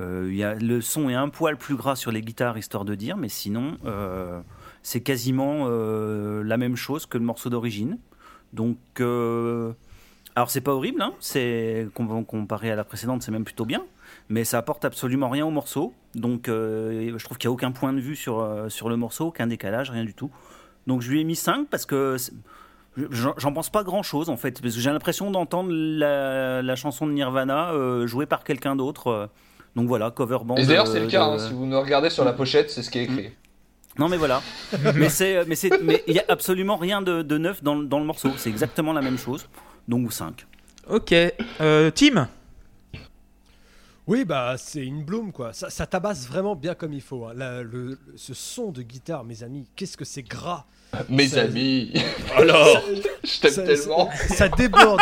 euh, 0.00 0.30
y 0.30 0.42
a, 0.44 0.54
le 0.54 0.82
son 0.82 1.08
est 1.08 1.14
un 1.14 1.30
poil 1.30 1.56
plus 1.56 1.76
gras 1.76 1.96
sur 1.96 2.12
les 2.12 2.20
guitares, 2.20 2.58
histoire 2.58 2.84
de 2.84 2.94
dire, 2.94 3.16
mais 3.16 3.30
sinon, 3.30 3.78
euh, 3.86 4.40
c'est 4.82 5.00
quasiment 5.00 5.66
euh, 5.68 6.42
la 6.42 6.58
même 6.58 6.76
chose 6.76 7.06
que 7.06 7.16
le 7.16 7.24
morceau 7.24 7.48
d'origine. 7.48 7.98
Donc, 8.52 8.76
alors 9.00 10.50
c'est 10.50 10.60
pas 10.60 10.72
horrible, 10.72 11.00
hein, 11.00 11.14
c'est 11.20 11.88
com- 11.94 12.24
comparé 12.26 12.70
à 12.70 12.76
la 12.76 12.84
précédente, 12.84 13.22
c'est 13.22 13.32
même 13.32 13.44
plutôt 13.44 13.64
bien, 13.64 13.84
mais 14.28 14.44
ça 14.44 14.58
apporte 14.58 14.84
absolument 14.84 15.28
rien 15.28 15.46
au 15.46 15.50
morceau. 15.50 15.92
Donc, 16.14 16.48
euh, 16.48 17.14
je 17.16 17.24
trouve 17.24 17.38
qu'il 17.38 17.48
n'y 17.48 17.52
a 17.52 17.54
aucun 17.54 17.72
point 17.72 17.92
de 17.92 18.00
vue 18.00 18.16
sur, 18.16 18.40
euh, 18.40 18.68
sur 18.68 18.88
le 18.88 18.96
morceau, 18.96 19.26
aucun 19.26 19.46
décalage, 19.46 19.90
rien 19.90 20.04
du 20.04 20.14
tout. 20.14 20.30
Donc, 20.86 21.02
je 21.02 21.10
lui 21.10 21.20
ai 21.20 21.24
mis 21.24 21.36
5 21.36 21.68
parce 21.68 21.86
que 21.86 22.16
j'en 23.10 23.52
pense 23.52 23.68
pas 23.70 23.82
grand 23.82 24.02
chose 24.02 24.30
en 24.30 24.36
fait, 24.36 24.60
parce 24.62 24.74
que 24.74 24.80
j'ai 24.80 24.90
l'impression 24.90 25.30
d'entendre 25.30 25.70
la, 25.72 26.62
la 26.62 26.76
chanson 26.76 27.06
de 27.06 27.12
Nirvana 27.12 27.70
euh, 27.72 28.06
jouée 28.06 28.26
par 28.26 28.42
quelqu'un 28.44 28.74
d'autre. 28.76 29.28
donc 29.74 29.86
voilà, 29.88 30.10
cover 30.10 30.38
band. 30.44 30.56
Et 30.56 30.64
d'ailleurs, 30.66 30.86
c'est 30.86 31.00
le 31.00 31.06
cas. 31.06 31.28
de- 31.28 31.34
hein, 31.34 31.38
si 31.38 31.52
vous 31.52 31.66
nous 31.66 31.80
regardez 31.80 32.08
sur 32.10 32.24
la 32.24 32.32
pochette, 32.32 32.70
c'est 32.70 32.82
ce 32.82 32.90
qui 32.90 32.98
est 33.00 33.04
écrit. 33.04 33.30
non 33.98 34.08
mais 34.08 34.16
voilà. 34.16 34.40
mais 34.94 35.08
c'est 35.10 35.44
mais 35.46 35.54
c'est 35.56 35.82
mais 35.82 36.02
il 36.06 36.14
y 36.14 36.20
a 36.20 36.24
absolument 36.28 36.76
rien 36.76 37.02
de, 37.02 37.20
de 37.22 37.36
neuf 37.38 37.62
dans, 37.62 37.74
le- 37.74 37.86
dans 37.86 37.98
le 37.98 38.06
morceau. 38.06 38.30
C'est 38.38 38.48
exactement 38.50 38.92
la 38.94 39.02
même 39.02 39.18
chose. 39.18 39.46
Donc 39.88 40.12
5. 40.12 40.46
Ok. 40.88 41.12
Euh, 41.60 41.90
Tim? 41.90 42.28
Oui, 44.06 44.24
bah 44.24 44.54
c'est 44.56 44.84
une 44.84 45.02
bloom 45.04 45.32
quoi. 45.32 45.52
Ça, 45.52 45.68
ça 45.68 45.84
tabasse 45.86 46.28
vraiment 46.28 46.54
bien 46.54 46.74
comme 46.74 46.92
il 46.92 47.00
faut. 47.02 47.24
hein. 47.26 47.32
La- 47.34 47.62
le- 47.62 47.98
ce 48.14 48.34
son 48.34 48.70
de 48.70 48.82
guitare, 48.82 49.24
mes 49.24 49.42
amis, 49.42 49.66
qu'est-ce 49.74 49.96
que 49.96 50.04
c'est 50.04 50.22
gras. 50.22 50.64
Mes 51.08 51.26
Ça- 51.28 51.42
amis, 51.42 51.92
Alors, 52.36 52.80
je 53.24 53.40
t'aime 53.40 53.50
Ça- 53.50 53.62
tellement. 53.64 54.08
Ça, 54.28 54.34
ça 54.34 54.48
déborde, 54.48 55.00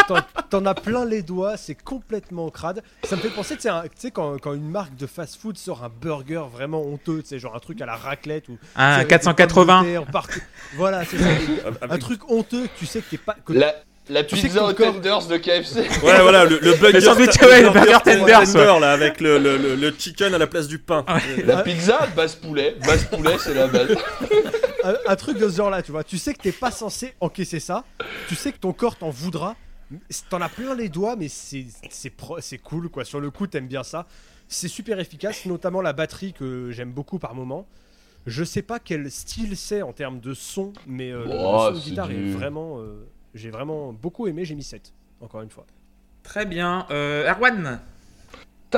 t'en- 0.48 0.64
as 0.64 0.74
plein 0.74 1.04
les 1.04 1.22
doigts, 1.22 1.58
c'est 1.58 1.74
complètement 1.74 2.48
crade. 2.48 2.82
Ça 3.04 3.16
me 3.16 3.20
fait 3.20 3.28
penser, 3.28 3.56
tu 3.58 3.68
sais, 3.96 4.10
quand, 4.10 4.38
quand 4.40 4.54
une 4.54 4.70
marque 4.70 4.96
de 4.96 5.06
fast-food 5.06 5.58
sort 5.58 5.84
un 5.84 5.90
burger 5.90 6.44
vraiment 6.50 6.80
honteux, 6.82 7.20
tu 7.22 7.28
sais, 7.28 7.38
genre 7.38 7.54
un 7.54 7.60
truc 7.60 7.82
à 7.82 7.86
la 7.86 7.96
raclette 7.96 8.48
ou 8.48 8.52
Un 8.52 8.56
tu 8.56 8.60
sais, 8.76 8.80
avec 8.82 9.06
des 9.08 9.10
480. 9.10 9.64
pommes 9.80 9.86
de 9.86 9.90
terre 9.92 10.06
partout. 10.06 10.40
Voilà, 10.76 11.04
c'est 11.04 11.18
ça. 11.18 11.28
Un 11.90 11.98
truc 11.98 12.28
honteux 12.30 12.62
que 12.66 12.78
tu 12.78 12.86
sais 12.86 13.02
que 13.02 13.10
t'es 13.10 13.18
pas. 13.18 13.36
que- 13.44 13.52
La, 13.52 13.74
la 14.08 14.22
pizza 14.24 14.64
au 14.64 14.72
tenders 14.72 15.26
de 15.26 15.36
KFC. 15.36 15.76
ouais, 16.02 16.20
voilà, 16.22 16.44
le, 16.44 16.58
le 16.60 16.74
burger, 16.74 17.00
sandwich, 17.00 17.40
ouais, 17.40 17.62
le 17.62 17.70
burger 17.70 17.98
tenders, 18.04 18.44
tender, 18.44 18.80
là, 18.80 18.92
avec 18.92 19.20
le, 19.20 19.38
le, 19.38 19.56
le- 19.56 19.74
le 19.76 19.94
chicken 19.98 20.34
à 20.34 20.38
la 20.38 20.46
place 20.46 20.68
du 20.68 20.78
pain. 20.78 21.04
La 21.44 21.62
pizza, 21.62 22.06
base 22.14 22.34
poulet. 22.34 22.76
Base 22.86 23.04
poulet, 23.04 23.36
c'est 23.38 23.54
la 23.54 23.66
base. 23.66 23.96
un, 24.84 24.94
un 25.06 25.16
truc 25.16 25.38
de 25.38 25.48
ce 25.48 25.56
genre-là, 25.56 25.82
tu 25.82 25.90
vois. 25.92 26.04
Tu 26.04 26.18
sais 26.18 26.34
que 26.34 26.42
t'es 26.42 26.52
pas 26.52 26.70
censé 26.70 27.14
encaisser 27.20 27.60
ça. 27.60 27.84
Tu 28.28 28.34
sais 28.34 28.52
que 28.52 28.58
ton 28.58 28.72
corps 28.72 28.96
t'en 28.96 29.10
voudra. 29.10 29.56
T'en 30.30 30.40
as 30.40 30.48
plein 30.48 30.74
les 30.74 30.88
doigts, 30.88 31.14
mais 31.16 31.28
c'est 31.28 31.66
c'est 31.90 32.10
pro- 32.10 32.40
c'est 32.40 32.58
cool 32.58 32.88
quoi. 32.88 33.04
Sur 33.04 33.20
le 33.20 33.30
coup, 33.30 33.46
t'aimes 33.46 33.68
bien 33.68 33.82
ça. 33.82 34.06
C'est 34.48 34.68
super 34.68 34.98
efficace, 35.00 35.46
notamment 35.46 35.80
la 35.80 35.92
batterie 35.92 36.32
que 36.32 36.70
j'aime 36.70 36.90
beaucoup 36.90 37.18
par 37.18 37.34
moment. 37.34 37.66
Je 38.26 38.42
sais 38.44 38.62
pas 38.62 38.78
quel 38.78 39.10
style 39.10 39.56
c'est 39.56 39.82
en 39.82 39.92
termes 39.92 40.20
de 40.20 40.32
son, 40.34 40.72
mais 40.86 41.10
euh, 41.12 41.24
le- 41.24 41.30
le 41.30 41.36
Oh, 41.38 41.66
son 41.68 41.74
de 41.74 41.78
guitare 41.80 42.08
du- 42.08 42.14
est 42.14 42.32
vraiment. 42.32 42.78
euh, 42.80 43.06
J'ai 43.34 43.50
vraiment 43.50 43.92
beaucoup 43.92 44.26
aimé, 44.26 44.44
j'ai 44.44 44.54
mis 44.54 44.62
7. 44.62 44.92
Encore 45.20 45.42
une 45.42 45.50
fois. 45.50 45.66
Très 46.22 46.46
bien. 46.46 46.86
Euh, 46.90 47.30
Erwan 47.30 47.80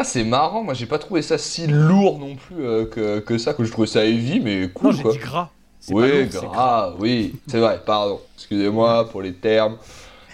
c'est 0.04 0.24
marrant, 0.24 0.62
moi 0.62 0.74
j'ai 0.74 0.86
pas 0.86 0.98
trouvé 0.98 1.22
ça 1.22 1.38
si 1.38 1.66
lourd 1.66 2.18
non 2.18 2.36
plus 2.36 2.64
euh, 2.64 2.84
que, 2.86 3.20
que 3.20 3.38
ça, 3.38 3.54
que 3.54 3.64
je 3.64 3.70
trouvais 3.72 3.86
ça 3.86 4.04
heavy, 4.04 4.40
mais 4.40 4.62
Non, 4.62 4.68
cool 4.74 4.94
j'ai 4.94 5.02
quoi. 5.02 5.12
dit 5.12 5.18
gras. 5.18 5.50
Oui, 5.88 6.26
gras, 6.26 6.94
oui, 6.98 7.34
c'est 7.46 7.60
vrai, 7.60 7.80
pardon. 7.84 8.20
Excusez-moi 8.34 9.08
pour 9.10 9.22
les 9.22 9.34
termes. 9.34 9.78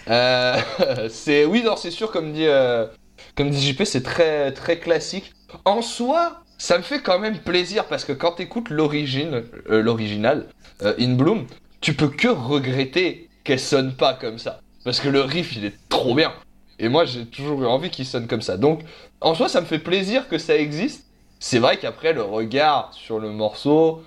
Euh, 0.09 0.57
c'est 1.09 1.45
oui, 1.45 1.63
non, 1.63 1.75
c'est 1.75 1.91
sûr, 1.91 2.11
comme 2.11 2.33
dit, 2.33 2.47
euh, 2.47 2.87
comme 3.35 3.49
dit 3.51 3.61
JP, 3.61 3.83
c'est 3.83 4.01
très, 4.03 4.51
très 4.51 4.79
classique. 4.79 5.33
En 5.65 5.81
soi, 5.81 6.41
ça 6.57 6.77
me 6.77 6.83
fait 6.83 7.01
quand 7.01 7.19
même 7.19 7.37
plaisir 7.37 7.85
parce 7.85 8.03
que 8.03 8.13
quand 8.13 8.33
t'écoutes 8.33 8.69
l'origine, 8.69 9.43
euh, 9.69 9.81
l'original, 9.81 10.47
euh, 10.81 10.95
In 10.99 11.13
Bloom, 11.13 11.45
tu 11.81 11.93
peux 11.93 12.07
que 12.07 12.27
regretter 12.27 13.29
qu'elle 13.43 13.59
sonne 13.59 13.93
pas 13.95 14.13
comme 14.13 14.37
ça. 14.37 14.59
Parce 14.83 14.99
que 14.99 15.09
le 15.09 15.21
riff, 15.21 15.55
il 15.55 15.65
est 15.65 15.75
trop 15.89 16.15
bien. 16.15 16.33
Et 16.79 16.89
moi, 16.89 17.05
j'ai 17.05 17.25
toujours 17.25 17.61
eu 17.63 17.65
envie 17.67 17.89
qu'il 17.89 18.05
sonne 18.05 18.27
comme 18.27 18.41
ça. 18.41 18.57
Donc, 18.57 18.81
en 19.21 19.35
soi, 19.35 19.47
ça 19.49 19.61
me 19.61 19.65
fait 19.65 19.79
plaisir 19.79 20.27
que 20.27 20.37
ça 20.37 20.55
existe. 20.57 21.05
C'est 21.39 21.59
vrai 21.59 21.77
qu'après, 21.77 22.13
le 22.13 22.23
regard 22.23 22.93
sur 22.93 23.19
le 23.19 23.29
morceau, 23.31 24.03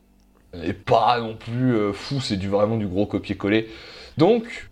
et 0.65 0.73
pas 0.73 1.21
non 1.21 1.37
plus 1.37 1.75
euh, 1.77 1.93
fou, 1.93 2.21
c'est 2.21 2.37
du, 2.37 2.49
vraiment 2.49 2.77
du 2.77 2.87
gros 2.87 3.07
copier-coller. 3.07 3.69
Donc, 4.19 4.69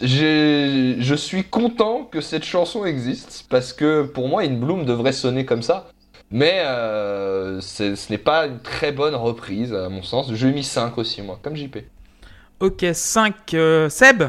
j'ai- 0.00 0.96
je 1.00 1.14
suis 1.14 1.44
content 1.44 2.04
que 2.04 2.20
cette 2.20 2.44
chanson 2.44 2.84
existe, 2.84 3.46
parce 3.50 3.72
que 3.72 4.02
pour 4.02 4.28
moi, 4.28 4.42
In 4.42 4.54
Bloom 4.54 4.84
devrait 4.84 5.12
sonner 5.12 5.44
comme 5.46 5.62
ça. 5.62 5.88
Mais 6.30 6.60
euh, 6.64 7.60
ce 7.60 7.94
n'est 8.10 8.18
pas 8.18 8.46
une 8.46 8.60
très 8.60 8.90
bonne 8.92 9.14
reprise, 9.14 9.72
à 9.72 9.88
mon 9.88 10.02
sens. 10.02 10.32
Je 10.34 10.46
lui 10.46 10.52
ai 10.52 10.56
mis 10.56 10.64
5 10.64 10.98
aussi, 10.98 11.22
moi, 11.22 11.38
comme 11.42 11.54
JP. 11.56 11.78
Ok, 12.60 12.86
5. 12.94 13.52
euh, 13.54 13.90
Seb 13.90 14.24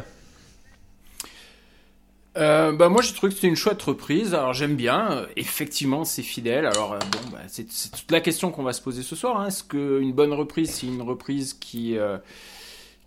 Euh, 2.35 2.71
bah 2.71 2.89
moi 2.89 3.01
j'ai 3.01 3.13
trouvé 3.13 3.29
que 3.31 3.35
c'était 3.35 3.47
une 3.47 3.55
chouette 3.55 3.81
reprise. 3.81 4.33
Alors 4.33 4.53
j'aime 4.53 4.75
bien. 4.75 5.25
Effectivement 5.37 6.03
c'est 6.03 6.23
fidèle. 6.23 6.65
Alors 6.65 6.93
euh, 6.93 6.99
bon 6.99 7.29
bah, 7.31 7.39
c'est 7.47 7.65
toute 7.65 8.11
la 8.11 8.19
question 8.21 8.51
qu'on 8.51 8.63
va 8.63 8.73
se 8.73 8.81
poser 8.81 9.01
ce 9.01 9.15
soir. 9.15 9.39
Hein. 9.39 9.47
Est-ce 9.47 9.63
qu'une 9.63 10.11
bonne 10.11 10.33
reprise 10.33 10.71
c'est 10.71 10.87
une 10.87 11.01
reprise 11.01 11.53
qui, 11.55 11.97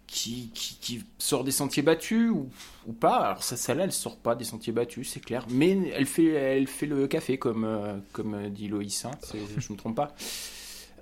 qui, 0.07 0.51
qui 0.81 1.05
sort 1.19 1.45
des 1.45 1.53
sentiers 1.53 1.83
battus 1.83 2.31
ou, 2.31 2.93
pas? 2.95 3.17
Alors 3.19 3.43
ça 3.45 3.57
celle-là 3.57 3.85
elle 3.85 3.93
sort 3.93 4.17
pas 4.17 4.35
des 4.35 4.45
sentiers 4.45 4.73
battus 4.73 5.11
c'est 5.11 5.21
clair. 5.21 5.47
Mais 5.51 5.77
elle 5.95 6.07
fait 6.07 6.29
elle 6.33 6.67
fait 6.67 6.87
le 6.87 7.07
café 7.07 7.39
comme 7.39 8.03
comme 8.13 8.49
dit 8.49 8.69
Loïs. 8.69 9.05
Hein. 9.05 9.13
Je 9.59 9.71
me 9.73 9.77
trompe 9.77 9.97
pas. 9.97 10.15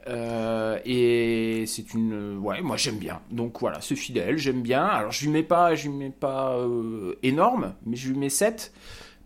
Euh, 0.09 0.79
et 0.85 1.65
c'est 1.67 1.93
une 1.93 2.39
ouais 2.39 2.63
moi 2.63 2.77
j'aime 2.77 2.99
bien. 2.99 3.21
Donc 3.31 3.61
voilà 3.61 3.81
c'est 3.81 3.95
fidèle 3.95 4.39
j'aime 4.39 4.63
bien. 4.63 4.85
Alors 4.85 5.13
je 5.13 5.25
lui 5.25 5.31
mets 5.31 5.43
pas 5.43 5.75
je 5.75 5.89
lui 5.89 5.97
mets 5.97 6.11
pas 6.11 6.57
euh, 6.57 7.15
énorme 7.23 7.75
mais 7.85 7.97
je 7.97 8.09
lui 8.09 8.19
mets 8.19 8.31
7 8.31 8.73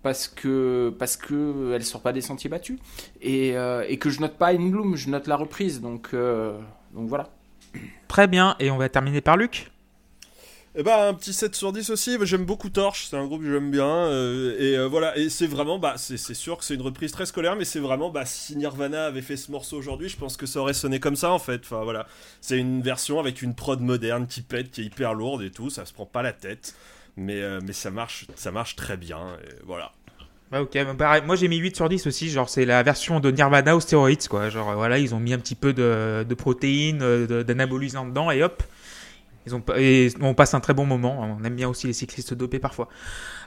parce 0.03 0.29
que 0.29 0.95
parce 0.99 1.17
que 1.17 1.79
sort 1.81 2.03
pas 2.03 2.13
des 2.13 2.21
sentiers 2.21 2.51
battus. 2.51 2.79
Et, 3.21 3.57
euh, 3.57 3.85
et 3.89 3.99
que 3.99 4.11
je 4.11 4.21
note 4.21 4.37
pas 4.37 4.53
In 4.53 4.69
Bloom 4.69 4.97
je 4.97 5.09
note 5.09 5.27
la 5.27 5.37
reprise. 5.37 5.81
Donc 5.81 6.11
euh, 6.13 6.59
donc 6.95 7.09
voilà. 7.09 7.29
Très 8.09 8.27
bien, 8.27 8.57
et 8.59 8.71
on 8.71 8.77
va 8.77 8.91
terminer 8.91 9.23
par 9.23 9.39
Luc. 9.39 9.72
Eh 10.75 10.83
ben, 10.83 11.09
un 11.09 11.13
petit 11.13 11.35
7 11.35 11.55
sur 11.55 11.71
10 11.71 11.91
aussi. 11.91 12.17
J'aime 12.23 12.47
beaucoup 12.47 12.71
Torche, 12.71 13.07
c'est 13.11 13.17
un 13.17 13.27
groupe 13.27 13.43
que 13.43 13.53
j'aime 13.53 13.71
bien. 13.71 13.87
euh, 13.87 14.57
et 14.59 14.79
euh, 14.79 14.89
voilà, 14.89 15.15
et 15.19 15.29
c'est 15.29 15.47
vraiment, 15.47 15.79
bah, 15.79 15.95
c'est 15.99 16.17
sûr 16.17 16.57
que 16.57 16.65
c'est 16.65 16.75
une 16.75 16.81
reprise 16.83 17.13
très 17.13 17.27
scolaire, 17.27 17.57
mais 17.57 17.67
c'est 17.67 17.79
vraiment, 17.79 18.09
bah, 18.09 18.25
si 18.25 18.57
Nirvana 18.57 19.05
avait 19.05 19.21
fait 19.21 19.37
ce 19.37 19.51
morceau 19.51 19.77
aujourd'hui, 19.77 20.09
je 20.09 20.17
pense 20.17 20.39
que 20.39 20.47
ça 20.47 20.61
aurait 20.61 20.73
sonné 20.73 20.99
comme 20.99 21.17
ça 21.17 21.31
en 21.31 21.39
fait. 21.39 21.61
Enfin 21.63 21.83
voilà, 21.85 22.07
c'est 22.41 22.57
une 22.59 22.81
version 22.81 23.21
avec 23.21 23.43
une 23.43 23.55
prod 23.55 23.81
moderne 23.83 24.27
qui 24.27 24.41
pète, 24.41 24.71
qui 24.71 24.81
est 24.81 24.85
hyper 24.85 25.13
lourde 25.13 25.43
et 25.43 25.51
tout, 25.51 25.69
ça 25.69 25.85
se 25.85 25.93
prend 25.93 26.07
pas 26.07 26.23
la 26.23 26.33
tête. 26.33 26.75
Mais, 27.19 27.43
euh, 27.43 27.61
mais 27.63 27.75
ça, 27.75 27.91
marche, 27.91 28.25
ça 28.35 28.51
marche 28.51 28.75
très 28.75 28.97
bien, 28.97 29.37
et 29.45 29.53
voilà. 29.67 29.93
Ouais, 30.53 30.59
ok, 30.61 30.73
bah, 30.73 30.95
pareil, 30.97 31.23
moi 31.27 31.37
j'ai 31.37 31.49
mis 31.49 31.59
8 31.59 31.77
sur 31.77 31.91
10 31.91 32.07
aussi, 32.07 32.31
genre 32.31 32.49
c'est 32.49 32.65
la 32.65 32.83
version 32.83 33.21
de 33.21 33.31
Nirvana 33.31 33.77
aux 33.77 33.81
stéroïdes, 33.81 34.27
quoi. 34.29 34.49
Genre 34.49 34.73
voilà, 34.75 34.99
ils 34.99 35.15
ont 35.15 35.21
mis 35.21 35.35
un 35.35 35.39
petit 35.39 35.55
peu 35.55 35.75
de, 35.75 36.25
de 36.27 36.35
protéines, 36.35 37.27
d'anabolisants 37.27 38.07
dedans, 38.07 38.31
et 38.31 38.43
hop, 38.43 38.63
ils 39.47 39.55
ont, 39.55 39.61
pas- 39.61 39.79
et 39.81 40.09
on 40.21 40.35
passe 40.35 40.55
un 40.55 40.61
très 40.61 40.75
bon 40.75 40.87
moment. 40.87 41.37
On 41.41 41.45
aime 41.45 41.55
bien 41.57 41.69
aussi 41.69 41.87
les 41.87 41.93
cyclistes 41.93 42.35
dopés 42.35 42.59
parfois. 42.59 42.89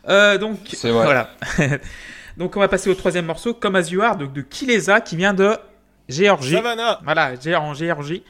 Euh, 0.10 0.38
donc 0.38 0.60
C'est 0.74 0.92
vrai. 0.92 1.04
voilà. 1.06 1.30
donc 2.38 2.56
on 2.56 2.60
va 2.60 2.68
passer 2.68 2.90
au 2.90 2.96
troisième 2.96 3.26
morceau, 3.26 3.54
Comme 3.54 3.76
As 3.76 3.90
You 3.92 4.02
Are, 4.02 4.18
de, 4.18 4.26
de 4.26 4.42
Kilesa, 4.42 5.02
qui 5.02 5.16
vient 5.16 5.34
de 5.34 5.56
Géorgie. 6.10 6.54
Savannah 6.56 7.00
Voilà, 7.04 7.32
en 7.60 7.74
Géorgie. 7.74 8.24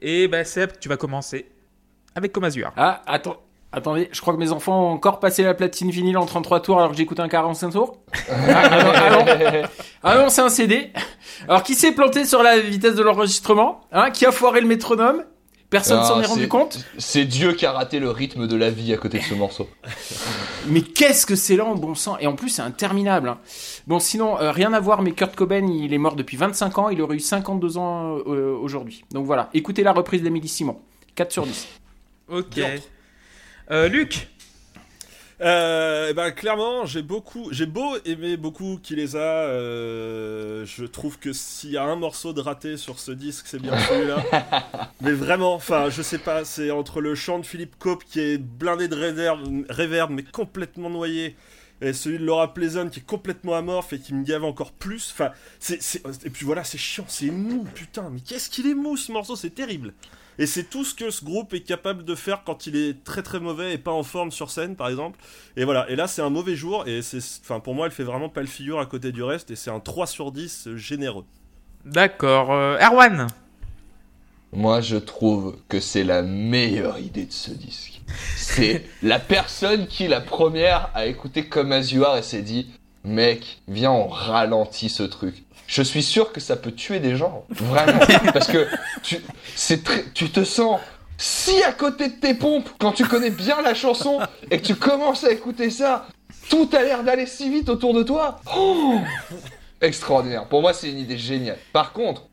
Et 0.00 0.28
ben 0.28 0.44
Seb, 0.44 0.70
tu 0.80 0.88
vas 0.88 0.96
commencer 0.96 1.46
avec 2.14 2.32
Comme 2.32 2.44
As 2.44 2.54
You 2.56 2.64
Are. 2.66 2.72
ah 2.76 3.02
attends 3.06 3.36
Attendez, 3.70 4.08
je 4.12 4.20
crois 4.22 4.32
que 4.32 4.38
mes 4.38 4.50
enfants 4.50 4.82
ont 4.88 4.92
encore 4.94 5.20
passé 5.20 5.42
la 5.42 5.52
platine 5.52 5.90
vinyle 5.90 6.16
en 6.16 6.24
33 6.24 6.62
tours 6.62 6.78
alors 6.78 6.90
que 6.92 6.96
j'écoute 6.96 7.20
un 7.20 7.28
45 7.28 7.70
tours. 7.72 7.98
Ah, 8.30 8.32
ah 8.48 8.82
non, 8.82 8.92
ah 8.94 9.10
non. 9.10 9.62
Ah 10.02 10.14
non, 10.16 10.28
c'est 10.30 10.40
un 10.40 10.48
CD. 10.48 10.90
Alors 11.46 11.62
qui 11.62 11.74
s'est 11.74 11.92
planté 11.92 12.24
sur 12.24 12.42
la 12.42 12.58
vitesse 12.60 12.94
de 12.94 13.02
l'enregistrement 13.02 13.82
hein, 13.92 14.10
Qui 14.10 14.24
a 14.24 14.32
foiré 14.32 14.62
le 14.62 14.66
métronome 14.66 15.22
Personne 15.70 16.02
s'en 16.02 16.18
est 16.20 16.22
c'est- 16.24 16.28
rendu 16.30 16.48
compte 16.48 16.82
C'est 16.96 17.26
Dieu 17.26 17.52
qui 17.52 17.66
a 17.66 17.72
raté 17.72 17.98
le 18.00 18.10
rythme 18.10 18.46
de 18.46 18.56
la 18.56 18.70
vie 18.70 18.92
à 18.94 18.96
côté 18.96 19.18
de 19.18 19.22
ce 19.24 19.34
morceau. 19.34 19.68
Mais 20.66 20.80
qu'est-ce 20.80 21.26
que 21.26 21.36
c'est 21.36 21.56
lent, 21.56 21.74
bon 21.74 21.94
sang? 21.94 22.16
Et 22.20 22.26
en 22.26 22.34
plus, 22.36 22.48
c'est 22.48 22.62
interminable. 22.62 23.28
hein. 23.28 23.38
Bon, 23.86 23.98
sinon, 23.98 24.38
euh, 24.40 24.50
rien 24.50 24.72
à 24.72 24.80
voir, 24.80 25.02
mais 25.02 25.12
Kurt 25.12 25.34
Cobain, 25.36 25.66
il 25.66 25.92
est 25.92 25.98
mort 25.98 26.16
depuis 26.16 26.36
25 26.38 26.78
ans. 26.78 26.88
Il 26.88 27.00
aurait 27.02 27.16
eu 27.16 27.20
52 27.20 27.76
ans 27.78 28.16
euh, 28.26 28.56
aujourd'hui. 28.58 29.04
Donc 29.12 29.26
voilà, 29.26 29.50
écoutez 29.54 29.82
la 29.82 29.92
reprise 29.92 30.22
d'Émilie 30.22 30.48
Simon. 30.48 30.78
4 31.14 31.32
sur 31.32 31.46
10. 31.46 31.66
Ok. 32.28 32.60
Euh, 33.70 33.88
Luc? 33.88 34.28
Euh, 35.40 36.08
eh 36.10 36.14
ben, 36.14 36.32
clairement, 36.32 36.84
j'ai 36.84 37.02
beaucoup, 37.02 37.48
j'ai 37.52 37.66
beau 37.66 37.96
aimer 38.04 38.36
beaucoup 38.36 38.80
qui 38.82 38.96
les 38.96 39.14
a. 39.14 39.18
euh, 39.20 40.64
je 40.66 40.84
trouve 40.84 41.18
que 41.20 41.32
s'il 41.32 41.70
y 41.70 41.76
a 41.76 41.84
un 41.84 41.94
morceau 41.94 42.32
de 42.32 42.40
raté 42.40 42.76
sur 42.76 42.98
ce 42.98 43.12
disque, 43.12 43.46
c'est 43.46 43.60
bien 43.62 43.78
celui-là. 43.78 44.90
mais 45.00 45.12
vraiment, 45.12 45.54
enfin, 45.54 45.90
je 45.90 46.02
sais 46.02 46.18
pas, 46.18 46.44
c'est 46.44 46.72
entre 46.72 47.00
le 47.00 47.14
chant 47.14 47.38
de 47.38 47.46
Philippe 47.46 47.76
Cope 47.78 48.02
qui 48.04 48.18
est 48.18 48.38
blindé 48.38 48.88
de 48.88 48.96
reverb, 48.96 49.40
reverb, 49.70 50.10
mais 50.10 50.24
complètement 50.24 50.90
noyé. 50.90 51.36
Et 51.80 51.92
celui 51.92 52.18
de 52.18 52.24
Laura 52.24 52.52
Pleasant 52.52 52.88
qui 52.88 52.98
est 52.98 53.06
complètement 53.06 53.54
amorphe 53.54 53.92
et 53.92 54.00
qui 54.00 54.12
me 54.14 54.24
gave 54.24 54.42
encore 54.42 54.72
plus. 54.72 55.12
Enfin, 55.12 55.30
c'est, 55.60 55.80
c'est- 55.80 56.02
et 56.26 56.30
puis 56.30 56.44
voilà, 56.44 56.64
c'est 56.64 56.78
chiant, 56.78 57.04
c'est 57.06 57.30
mou, 57.30 57.64
putain. 57.76 58.10
Mais 58.12 58.18
qu'est-ce 58.18 58.50
qu'il 58.50 58.66
est 58.66 58.74
mou 58.74 58.96
ce 58.96 59.12
morceau, 59.12 59.36
c'est 59.36 59.50
terrible. 59.50 59.94
Et 60.38 60.46
c'est 60.46 60.64
tout 60.64 60.84
ce 60.84 60.94
que 60.94 61.10
ce 61.10 61.24
groupe 61.24 61.52
est 61.54 61.62
capable 61.62 62.04
de 62.04 62.14
faire 62.14 62.42
quand 62.44 62.66
il 62.66 62.76
est 62.76 63.02
très 63.02 63.22
très 63.22 63.40
mauvais 63.40 63.74
et 63.74 63.78
pas 63.78 63.90
en 63.90 64.04
forme 64.04 64.30
sur 64.30 64.50
scène, 64.50 64.76
par 64.76 64.88
exemple. 64.88 65.18
Et 65.56 65.64
voilà, 65.64 65.90
et 65.90 65.96
là 65.96 66.06
c'est 66.06 66.22
un 66.22 66.30
mauvais 66.30 66.54
jour, 66.54 66.86
et 66.86 67.02
c'est, 67.02 67.18
enfin 67.42 67.60
pour 67.60 67.74
moi 67.74 67.86
elle 67.86 67.92
fait 67.92 68.04
vraiment 68.04 68.28
pas 68.28 68.40
le 68.40 68.46
figure 68.46 68.78
à 68.78 68.86
côté 68.86 69.10
du 69.10 69.22
reste, 69.22 69.50
et 69.50 69.56
c'est 69.56 69.70
un 69.70 69.80
3 69.80 70.06
sur 70.06 70.30
10 70.30 70.76
généreux. 70.76 71.24
D'accord. 71.84 72.52
Euh, 72.52 72.78
Erwan 72.78 73.26
Moi, 74.52 74.80
je 74.80 74.96
trouve 74.96 75.56
que 75.68 75.80
c'est 75.80 76.04
la 76.04 76.22
meilleure 76.22 76.98
idée 76.98 77.24
de 77.24 77.32
ce 77.32 77.50
disque. 77.50 78.00
C'est 78.36 78.84
la 79.02 79.18
personne 79.18 79.86
qui, 79.86 80.08
la 80.08 80.20
première, 80.20 80.90
a 80.94 81.06
écouté 81.06 81.46
Comme 81.46 81.72
As 81.72 81.92
You 81.92 82.04
Are 82.04 82.16
et 82.16 82.22
s'est 82.22 82.42
dit 82.42 82.70
Mec, 83.04 83.60
viens, 83.68 83.92
on 83.92 84.08
ralentit 84.08 84.88
ce 84.88 85.02
truc. 85.02 85.44
Je 85.68 85.82
suis 85.82 86.02
sûr 86.02 86.32
que 86.32 86.40
ça 86.40 86.56
peut 86.56 86.72
tuer 86.72 86.98
des 86.98 87.14
gens. 87.14 87.44
Vraiment. 87.50 88.00
Parce 88.32 88.48
que 88.48 88.66
tu, 89.02 89.18
c'est 89.54 89.84
très, 89.84 90.04
tu 90.14 90.30
te 90.30 90.42
sens 90.42 90.80
si 91.18 91.62
à 91.62 91.72
côté 91.72 92.08
de 92.08 92.14
tes 92.14 92.34
pompes 92.34 92.68
quand 92.78 92.92
tu 92.92 93.04
connais 93.04 93.30
bien 93.30 93.60
la 93.60 93.74
chanson 93.74 94.18
et 94.50 94.60
que 94.60 94.66
tu 94.66 94.74
commences 94.74 95.24
à 95.24 95.30
écouter 95.30 95.70
ça. 95.70 96.06
Tout 96.48 96.70
a 96.72 96.82
l'air 96.82 97.04
d'aller 97.04 97.26
si 97.26 97.50
vite 97.50 97.68
autour 97.68 97.92
de 97.92 98.02
toi. 98.02 98.40
Oh 98.56 98.98
Extraordinaire. 99.82 100.46
Pour 100.46 100.62
moi, 100.62 100.72
c'est 100.72 100.90
une 100.90 100.98
idée 100.98 101.18
géniale. 101.18 101.58
Par 101.74 101.92
contre, 101.92 102.27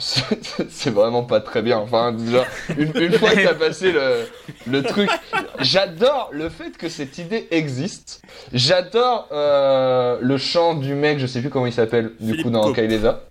c'est 0.00 0.90
vraiment 0.90 1.22
pas 1.22 1.40
très 1.40 1.62
bien. 1.62 1.78
Enfin, 1.78 2.12
déjà, 2.12 2.44
une, 2.76 2.92
une 2.96 3.12
fois 3.12 3.30
que 3.30 3.44
t'as 3.44 3.54
passé 3.54 3.92
le, 3.92 4.26
le 4.66 4.82
truc, 4.82 5.10
j'adore 5.60 6.30
le 6.32 6.48
fait 6.48 6.76
que 6.76 6.88
cette 6.88 7.18
idée 7.18 7.46
existe. 7.50 8.22
J'adore 8.52 9.28
euh, 9.32 10.18
le 10.20 10.38
chant 10.38 10.74
du 10.74 10.94
mec, 10.94 11.18
je 11.18 11.26
sais 11.26 11.40
plus 11.40 11.50
comment 11.50 11.66
il 11.66 11.72
s'appelle, 11.72 12.12
du 12.18 12.30
Philippe 12.32 12.42
coup, 12.44 12.50
dans. 12.50 12.72
Kaileza. 12.72 13.22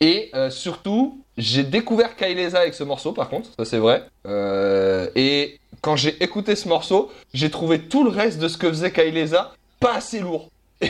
Et 0.00 0.30
euh, 0.34 0.48
surtout, 0.48 1.22
j'ai 1.36 1.62
découvert 1.62 2.16
Kaileza 2.16 2.60
avec 2.60 2.74
ce 2.74 2.84
morceau, 2.84 3.12
par 3.12 3.28
contre, 3.28 3.50
ça 3.58 3.64
c'est 3.64 3.78
vrai. 3.78 4.04
Euh, 4.26 5.08
et 5.14 5.58
quand 5.82 5.96
j'ai 5.96 6.22
écouté 6.22 6.56
ce 6.56 6.68
morceau, 6.68 7.10
j'ai 7.34 7.50
trouvé 7.50 7.80
tout 7.80 8.04
le 8.04 8.10
reste 8.10 8.38
de 8.38 8.48
ce 8.48 8.56
que 8.56 8.68
faisait 8.68 8.92
Kaileza 8.92 9.52
pas 9.78 9.96
assez 9.96 10.20
lourd. 10.20 10.48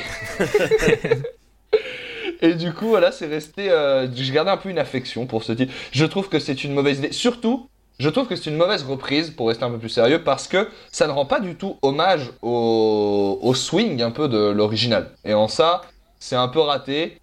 Et 2.40 2.54
du 2.54 2.72
coup, 2.72 2.88
voilà, 2.88 3.12
c'est 3.12 3.26
resté. 3.26 3.70
Euh, 3.70 4.06
j'ai 4.14 4.32
gardé 4.32 4.50
un 4.50 4.56
peu 4.56 4.68
une 4.68 4.78
affection 4.78 5.26
pour 5.26 5.44
ce 5.44 5.52
titre. 5.52 5.72
Je 5.92 6.04
trouve 6.04 6.28
que 6.28 6.38
c'est 6.38 6.64
une 6.64 6.72
mauvaise 6.72 6.98
idée. 6.98 7.12
Surtout, 7.12 7.68
je 7.98 8.08
trouve 8.08 8.26
que 8.26 8.36
c'est 8.36 8.48
une 8.48 8.56
mauvaise 8.56 8.82
reprise, 8.82 9.30
pour 9.30 9.48
rester 9.48 9.64
un 9.64 9.70
peu 9.70 9.78
plus 9.78 9.90
sérieux, 9.90 10.22
parce 10.24 10.48
que 10.48 10.68
ça 10.90 11.06
ne 11.06 11.12
rend 11.12 11.26
pas 11.26 11.40
du 11.40 11.54
tout 11.54 11.76
hommage 11.82 12.30
au, 12.40 13.38
au 13.42 13.54
swing 13.54 14.00
un 14.02 14.10
peu 14.10 14.28
de 14.28 14.38
l'original. 14.38 15.10
Et 15.24 15.34
en 15.34 15.48
ça, 15.48 15.82
c'est 16.18 16.36
un 16.36 16.48
peu 16.48 16.60
raté. 16.60 17.18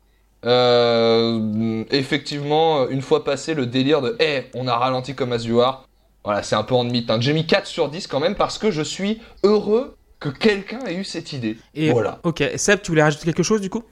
Euh, 0.45 1.83
effectivement, 1.89 2.87
une 2.89 3.01
fois 3.01 3.23
passé 3.23 3.55
le 3.55 3.65
délire 3.65 4.01
de 4.01 4.15
Eh, 4.19 4.45
on 4.53 4.67
a 4.67 4.75
ralenti 4.75 5.15
comme 5.15 5.33
As 5.33 5.45
You 5.45 5.61
Are, 5.61 5.87
voilà, 6.23 6.43
c'est 6.43 6.55
un 6.55 6.63
peu 6.63 6.75
en. 6.75 6.85
Hein. 6.85 7.17
J'ai 7.21 7.33
mis 7.33 7.47
4 7.47 7.65
sur 7.65 7.89
10 7.89 8.05
quand 8.07 8.19
même 8.19 8.35
parce 8.35 8.57
que 8.57 8.69
je 8.69 8.81
suis 8.81 9.21
heureux 9.43 9.95
que 10.19 10.29
quelqu'un 10.29 10.79
ait 10.85 10.95
eu 10.95 11.03
cette 11.03 11.31
idée. 11.33 11.57
Et 11.73 11.89
Voilà. 11.89 12.19
Ok. 12.23 12.43
Seb, 12.57 12.81
tu 12.81 12.91
voulais 12.91 13.03
rajouter 13.03 13.25
quelque 13.25 13.43
chose 13.43 13.61
du 13.61 13.69
coup? 13.69 13.83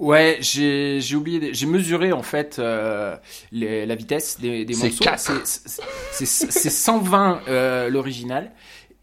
Ouais, 0.00 0.38
j'ai 0.40 0.98
j'ai 1.02 1.14
oublié, 1.14 1.52
j'ai 1.52 1.66
mesuré 1.66 2.10
en 2.12 2.22
fait 2.22 2.58
euh, 2.58 3.16
les- 3.52 3.84
la 3.84 3.94
vitesse 3.94 4.40
des, 4.40 4.64
des 4.64 4.72
C'est 4.72 4.88
morceaux. 5.06 5.34
C'est- 5.44 5.68
C'est 6.12 6.26
c'est- 6.26 6.50
c'est 6.50 6.70
120 6.70 7.42
euh, 7.48 7.90
l'original 7.90 8.50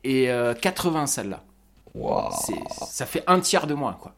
et 0.04 0.32
euh, 0.32 0.56
80 0.56 1.06
celle-là. 1.06 1.44
Waouh. 1.94 2.32
C'est- 2.46 2.86
Ça 2.88 3.06
fait 3.06 3.24
un 3.28 3.40
tiers 3.40 3.68
de 3.68 3.76
moins 3.76 3.94
quoi. 3.94 4.16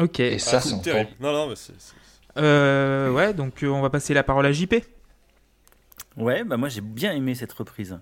Ok. 0.00 0.18
Et 0.20 0.38
ça, 0.38 0.56
Ah, 0.56 0.60
c'est 0.62 0.80
terrible. 0.82 1.10
Non, 1.20 1.32
non, 1.32 1.48
mais 1.48 1.56
c'est. 1.56 1.72
c'est- 1.78 1.92
Euh, 2.38 3.10
ouais, 3.12 3.34
donc 3.34 3.62
euh, 3.62 3.68
on 3.68 3.82
va 3.82 3.90
passer 3.90 4.14
la 4.14 4.22
parole 4.22 4.46
à 4.46 4.52
JP. 4.52 4.74
Ouais, 6.16 6.42
bah 6.44 6.56
moi 6.56 6.70
j'ai 6.70 6.80
bien 6.80 7.12
aimé 7.12 7.34
cette 7.34 7.52
reprise. 7.52 7.98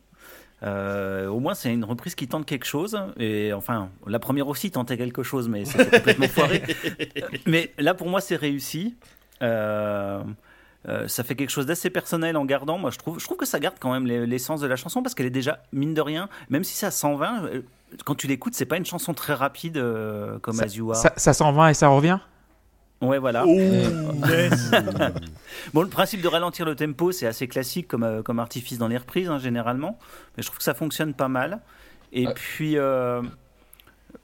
Euh, 0.62 1.28
au 1.28 1.40
moins, 1.40 1.54
c'est 1.54 1.72
une 1.72 1.84
reprise 1.84 2.14
qui 2.14 2.26
tente 2.28 2.46
quelque 2.46 2.64
chose. 2.66 2.98
Et 3.18 3.52
enfin, 3.52 3.90
la 4.06 4.18
première 4.18 4.48
aussi 4.48 4.70
tentait 4.70 4.96
quelque 4.96 5.22
chose, 5.22 5.48
mais 5.48 5.64
c'était 5.64 5.98
complètement 5.98 6.28
foiré. 6.28 6.62
Mais 7.46 7.72
là, 7.78 7.92
pour 7.94 8.08
moi, 8.08 8.20
c'est 8.20 8.36
réussi. 8.36 8.94
Euh, 9.42 10.22
euh, 10.88 11.08
ça 11.08 11.24
fait 11.24 11.34
quelque 11.34 11.50
chose 11.50 11.66
d'assez 11.66 11.90
personnel 11.90 12.36
en 12.36 12.44
gardant. 12.44 12.78
Moi, 12.78 12.90
je 12.90 12.98
trouve, 12.98 13.18
je 13.18 13.24
trouve 13.24 13.36
que 13.38 13.46
ça 13.46 13.58
garde 13.58 13.76
quand 13.80 13.92
même 13.92 14.06
les- 14.06 14.26
l'essence 14.26 14.60
de 14.60 14.66
la 14.66 14.76
chanson 14.76 15.02
parce 15.02 15.14
qu'elle 15.14 15.26
est 15.26 15.30
déjà 15.30 15.62
mine 15.72 15.94
de 15.94 16.00
rien, 16.00 16.28
même 16.50 16.62
si 16.64 16.74
c'est 16.74 16.86
à 16.86 16.90
120. 16.90 17.44
euh, 17.46 17.62
Quand 18.04 18.14
tu 18.14 18.26
l'écoutes, 18.26 18.54
c'est 18.54 18.66
pas 18.66 18.76
une 18.76 18.84
chanson 18.86 19.14
très 19.14 19.34
rapide 19.34 19.76
euh, 19.78 20.38
comme 20.40 20.60
As 20.60 20.76
You 20.76 20.90
Are. 20.90 20.96
Ça, 20.96 21.12
ça 21.16 21.32
s'en 21.32 21.52
va 21.52 21.70
et 21.70 21.74
ça 21.74 21.88
revient? 21.88 22.18
Ouais, 23.00 23.18
voilà. 23.18 23.44
Oh, 23.46 23.50
Yes. 24.28 24.70
Bon, 25.72 25.83
le 25.83 25.88
principe 25.88 26.20
de 26.22 26.28
ralentir 26.28 26.64
le 26.66 26.74
tempo, 26.74 27.12
c'est 27.12 27.26
assez 27.26 27.48
classique 27.48 27.88
comme, 27.88 28.02
euh, 28.02 28.22
comme 28.22 28.38
artifice 28.38 28.78
dans 28.78 28.88
les 28.88 28.96
reprises, 28.96 29.28
hein, 29.28 29.38
généralement. 29.38 29.98
Mais 30.37 30.42
je 30.42 30.48
trouve 30.48 30.59
que 30.59 30.64
ça 30.64 30.74
fonctionne 30.74 31.14
pas 31.14 31.28
mal. 31.28 31.61
Et 32.12 32.26
Ouais. 32.26 32.35
puis, 32.35 32.76
euh, 32.78 33.22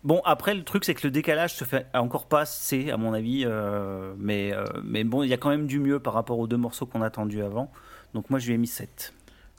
bon, 0.05 0.23
après, 0.25 0.55
le 0.55 0.63
truc, 0.65 0.85
c'est 0.85 0.95
que 0.95 1.07
le 1.07 1.11
décalage 1.11 1.55
se 1.55 1.65
fait 1.65 1.87
encore 1.95 2.27
pas 2.27 2.41
assez, 2.41 2.91
à 2.91 2.97
mon 2.97 3.13
avis. 3.13 3.45
euh, 3.47 4.13
mais, 4.19 4.53
euh, 4.55 4.65
mais 4.85 5.05
bon, 5.05 5.23
il 5.23 5.29
y 5.29 5.33
a 5.35 5.37
quand 5.37 5.51
même 5.51 5.67
du 5.67 5.79
mieux 5.81 5.99
par 5.99 6.15
rapport 6.15 6.39
aux 6.39 6.47
deux 6.47 6.57
morceaux 6.57 6.87
qu'on 6.87 7.03
a 7.03 7.07
attendus 7.07 7.43
avant. 7.43 7.71
Donc, 8.15 8.31
moi, 8.31 8.39
je 8.39 8.47
lui 8.49 8.55
ai 8.55 8.59
mis 8.59 8.67
7. 8.67 9.13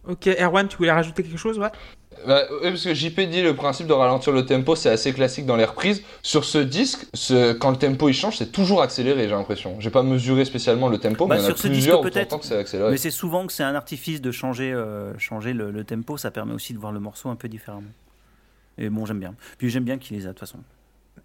Ok, 0.08 0.28
Erwan, 0.28 0.68
tu 0.68 0.78
voulais 0.78 0.92
rajouter 0.92 1.24
quelque 1.24 1.38
chose 1.38 1.60
ouais? 1.60 1.70
Bah, 2.28 2.44
oui, 2.52 2.70
parce 2.70 2.84
que 2.84 2.94
JP 2.94 3.20
dit 3.22 3.42
le 3.42 3.56
principe 3.56 3.88
de 3.88 3.94
ralentir 3.94 4.34
le 4.34 4.46
tempo, 4.46 4.76
c'est 4.76 4.90
assez 4.90 5.14
classique 5.14 5.46
dans 5.46 5.56
les 5.56 5.66
reprises. 5.66 6.04
Sur 6.22 6.44
ce 6.46 6.58
disque, 6.60 7.06
ce- 7.14 7.54
quand 7.54 7.72
le 7.72 7.78
tempo 7.78 8.10
il 8.10 8.14
change, 8.14 8.38
c'est 8.38 8.52
toujours 8.52 8.82
accéléré, 8.82 9.24
j'ai 9.24 9.30
l'impression. 9.36 9.80
J'ai 9.80 9.90
pas 9.90 10.04
mesuré 10.04 10.44
spécialement 10.46 10.88
le 10.90 10.98
tempo, 11.00 11.26
Bah, 11.28 11.36
mais 11.36 11.42
il 11.42 11.44
y 11.44 11.48
en 11.48 11.50
a 11.50 11.52
sur 11.52 11.58
ce 11.58 11.68
disque, 11.68 11.80
plusieurs 11.80 12.02
peut-être. 12.02 12.40
que 12.40 12.46
c'est 12.46 12.58
accéléré. 12.58 12.92
Mais 12.92 12.98
c'est 12.98 13.12
souvent 13.12 13.48
que 13.48 13.54
c'est 13.54 13.64
un 13.64 13.74
artifice 13.76 14.22
de 14.22 14.32
changer, 14.32 14.72
euh, 14.74 15.18
changer 15.18 15.54
le, 15.54 15.72
le 15.72 15.84
tempo. 15.84 16.18
Ça 16.18 16.30
permet 16.32 16.54
aussi 16.54 16.74
de 16.74 16.80
voir 16.80 16.92
le 16.92 17.00
morceau 17.00 17.30
un 17.30 17.36
peu 17.36 17.48
différemment. 17.48 17.88
Et 18.78 18.90
bon, 18.90 19.06
j'aime 19.06 19.20
bien. 19.20 19.34
Puis 19.58 19.70
j'aime 19.70 19.84
bien 19.84 19.98
qu'il 19.98 20.16
les 20.18 20.26
a, 20.26 20.30
de 20.30 20.34
toute 20.34 20.40
façon. 20.42 20.60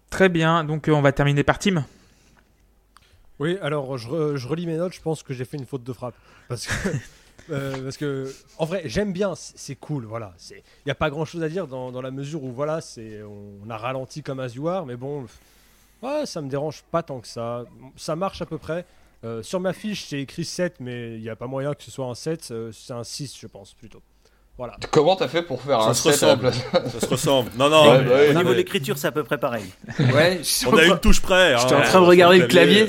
Très 0.09 0.29
bien, 0.29 0.63
donc 0.63 0.87
euh, 0.87 0.93
on 0.93 1.01
va 1.01 1.11
terminer 1.11 1.43
par 1.43 1.59
Tim. 1.59 1.83
Oui, 3.39 3.57
alors 3.61 3.97
je, 3.97 4.07
re- 4.07 4.35
je 4.35 4.47
relis 4.47 4.65
mes 4.65 4.77
notes, 4.77 4.93
je 4.93 5.01
pense 5.01 5.21
que 5.21 5.33
j'ai 5.33 5.45
fait 5.45 5.57
une 5.57 5.65
faute 5.65 5.83
de 5.83 5.93
frappe. 5.93 6.15
Parce 6.47 6.65
que, 6.65 6.73
euh, 7.49 7.83
parce 7.83 7.97
que 7.97 8.33
en 8.57 8.65
vrai, 8.65 8.83
j'aime 8.85 9.13
bien, 9.13 9.33
c'est 9.35 9.75
cool, 9.75 10.05
voilà. 10.05 10.33
Il 10.51 10.61
n'y 10.85 10.91
a 10.91 10.95
pas 10.95 11.09
grand 11.09 11.25
chose 11.25 11.43
à 11.43 11.49
dire 11.49 11.67
dans, 11.67 12.01
la 12.01 12.11
mesure 12.11 12.43
où, 12.43 12.51
voilà, 12.51 12.81
c'est 12.81 13.21
on 13.23 13.69
a 13.69 13.77
ralenti 13.77 14.23
comme 14.23 14.39
As 14.39 14.55
You 14.55 14.67
Are, 14.67 14.85
mais 14.85 14.95
bon, 14.95 15.25
ça 16.25 16.41
me 16.41 16.49
dérange 16.49 16.83
pas 16.91 17.03
tant 17.03 17.19
que 17.19 17.27
ça. 17.27 17.65
Ça 17.95 18.15
marche 18.15 18.41
à 18.41 18.45
peu 18.45 18.57
près. 18.57 18.85
Euh, 19.23 19.41
sur 19.41 19.59
ma 19.59 19.73
fiche, 19.73 20.09
j'ai 20.09 20.21
écrit 20.21 20.45
7, 20.45 20.79
mais 20.79 21.15
il 21.15 21.21
n'y 21.21 21.29
a 21.29 21.35
pas 21.35 21.47
moyen 21.47 21.73
que 21.73 21.83
ce 21.83 21.89
soit 21.89 22.05
un 22.05 22.15
7, 22.15 22.49
euh, 22.51 22.71
c'est 22.71 22.93
un 22.93 23.03
6, 23.03 23.37
je 23.39 23.47
pense, 23.47 23.73
plutôt. 23.73 24.01
Voilà. 24.57 24.75
Comment 24.91 25.15
t'as 25.15 25.27
fait 25.27 25.43
pour 25.43 25.61
faire 25.61 25.81
Ça 25.83 25.89
un 25.89 25.93
se 25.93 26.11
7 26.11 26.23
à 26.23 26.27
la 26.27 26.33
ressemble. 26.49 26.89
Ça 26.91 26.99
se 26.99 27.05
ressemble. 27.05 27.51
Non, 27.57 27.69
non. 27.69 27.91
Ouais, 27.91 27.97
mais- 27.99 28.03
bah 28.09 28.15
oui. 28.15 28.21
Au 28.29 28.33
non, 28.33 28.39
niveau 28.39 28.49
mais 28.49 28.55
de 28.55 28.59
l'écriture, 28.59 28.97
c'est 28.97 29.07
à 29.07 29.11
peu 29.11 29.23
près 29.23 29.37
pareil. 29.37 29.65
Ouais, 29.99 30.41
On 30.65 30.75
a 30.77 30.83
une 30.85 30.97
touche 30.99 31.21
près. 31.21 31.53
hein. 31.53 31.57
J'étais 31.61 31.75
en 31.75 31.79
Ouais, 31.79 31.85
train 31.85 32.01
de 32.01 32.05
regarder 32.05 32.39
le 32.39 32.47
clavier. 32.47 32.87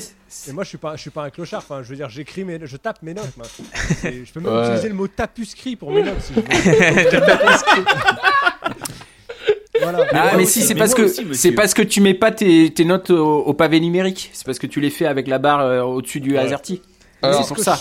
Et 0.48 0.52
moi, 0.52 0.64
je 0.64 0.68
suis 0.70 0.78
pas, 0.78 0.96
je 0.96 1.00
suis 1.02 1.10
pas 1.10 1.24
un 1.24 1.30
clochard. 1.30 1.60
Enfin, 1.62 1.82
je 1.82 1.88
veux 1.88 1.96
dire, 1.96 2.08
j'écris 2.08 2.44
mes, 2.44 2.58
je 2.62 2.76
tape 2.78 3.02
mes 3.02 3.12
notes. 3.14 3.26
Et 4.04 4.24
je 4.24 4.32
peux 4.32 4.40
même 4.40 4.52
Ouais. 4.54 4.64
utiliser 4.66 4.88
le 4.88 4.94
mot 4.94 5.08
tapuscrit 5.08 5.76
pour 5.76 5.90
mes 5.90 6.02
notes. 6.02 6.20
Si 6.20 6.32
je 6.34 6.40
veux. 6.40 6.46
voilà. 9.82 10.06
Ah, 10.12 10.32
mais 10.36 10.42
aussi, 10.44 10.60
si, 10.60 10.66
c'est 10.66 10.74
parce 10.74 10.94
que 10.94 11.06
c'est 11.34 11.52
parce 11.52 11.74
que 11.74 11.82
tu 11.82 12.00
mets 12.00 12.14
pas 12.14 12.30
tes, 12.30 12.72
tes 12.72 12.84
notes 12.84 13.10
au, 13.10 13.38
au 13.40 13.54
pavé 13.54 13.80
numérique. 13.80 14.30
C'est 14.32 14.44
parce 14.46 14.58
que 14.58 14.66
tu 14.66 14.80
les 14.80 14.90
fais 14.90 15.06
avec 15.06 15.28
la 15.28 15.38
barre 15.38 15.60
euh, 15.60 15.82
au-dessus 15.82 16.20
du 16.20 16.32
Ouais. 16.32 16.38
AZERTY. 16.38 16.82
Alors, 17.20 17.40
Est-ce 17.40 17.48
pour 17.48 17.56
que 17.56 17.62
ça. 17.64 17.76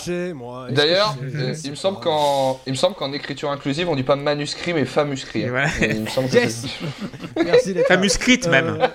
D'ailleurs, 0.70 1.14
euh, 1.22 1.54
il 1.62 1.70
me 1.70 1.76
semble 1.76 2.00
qu'en 2.00 2.60
il 2.66 2.72
me 2.72 2.76
semble 2.76 2.96
qu'en 2.96 3.12
écriture 3.12 3.50
inclusive, 3.50 3.88
on 3.88 3.94
dit 3.94 4.02
pas 4.02 4.16
manuscrit 4.16 4.74
mais 4.74 4.84
famuscrit. 4.84 5.44
Hein. 5.44 5.50
voilà. 5.50 5.68
Il 5.80 6.00
me 6.02 6.06
semble 6.08 6.28
que 6.28 6.34
Yes. 6.34 6.66
c'est- 7.36 7.44
Merci. 7.44 7.74
Famuscrite 7.86 8.46
Euh, 8.46 8.50
même. 8.50 8.88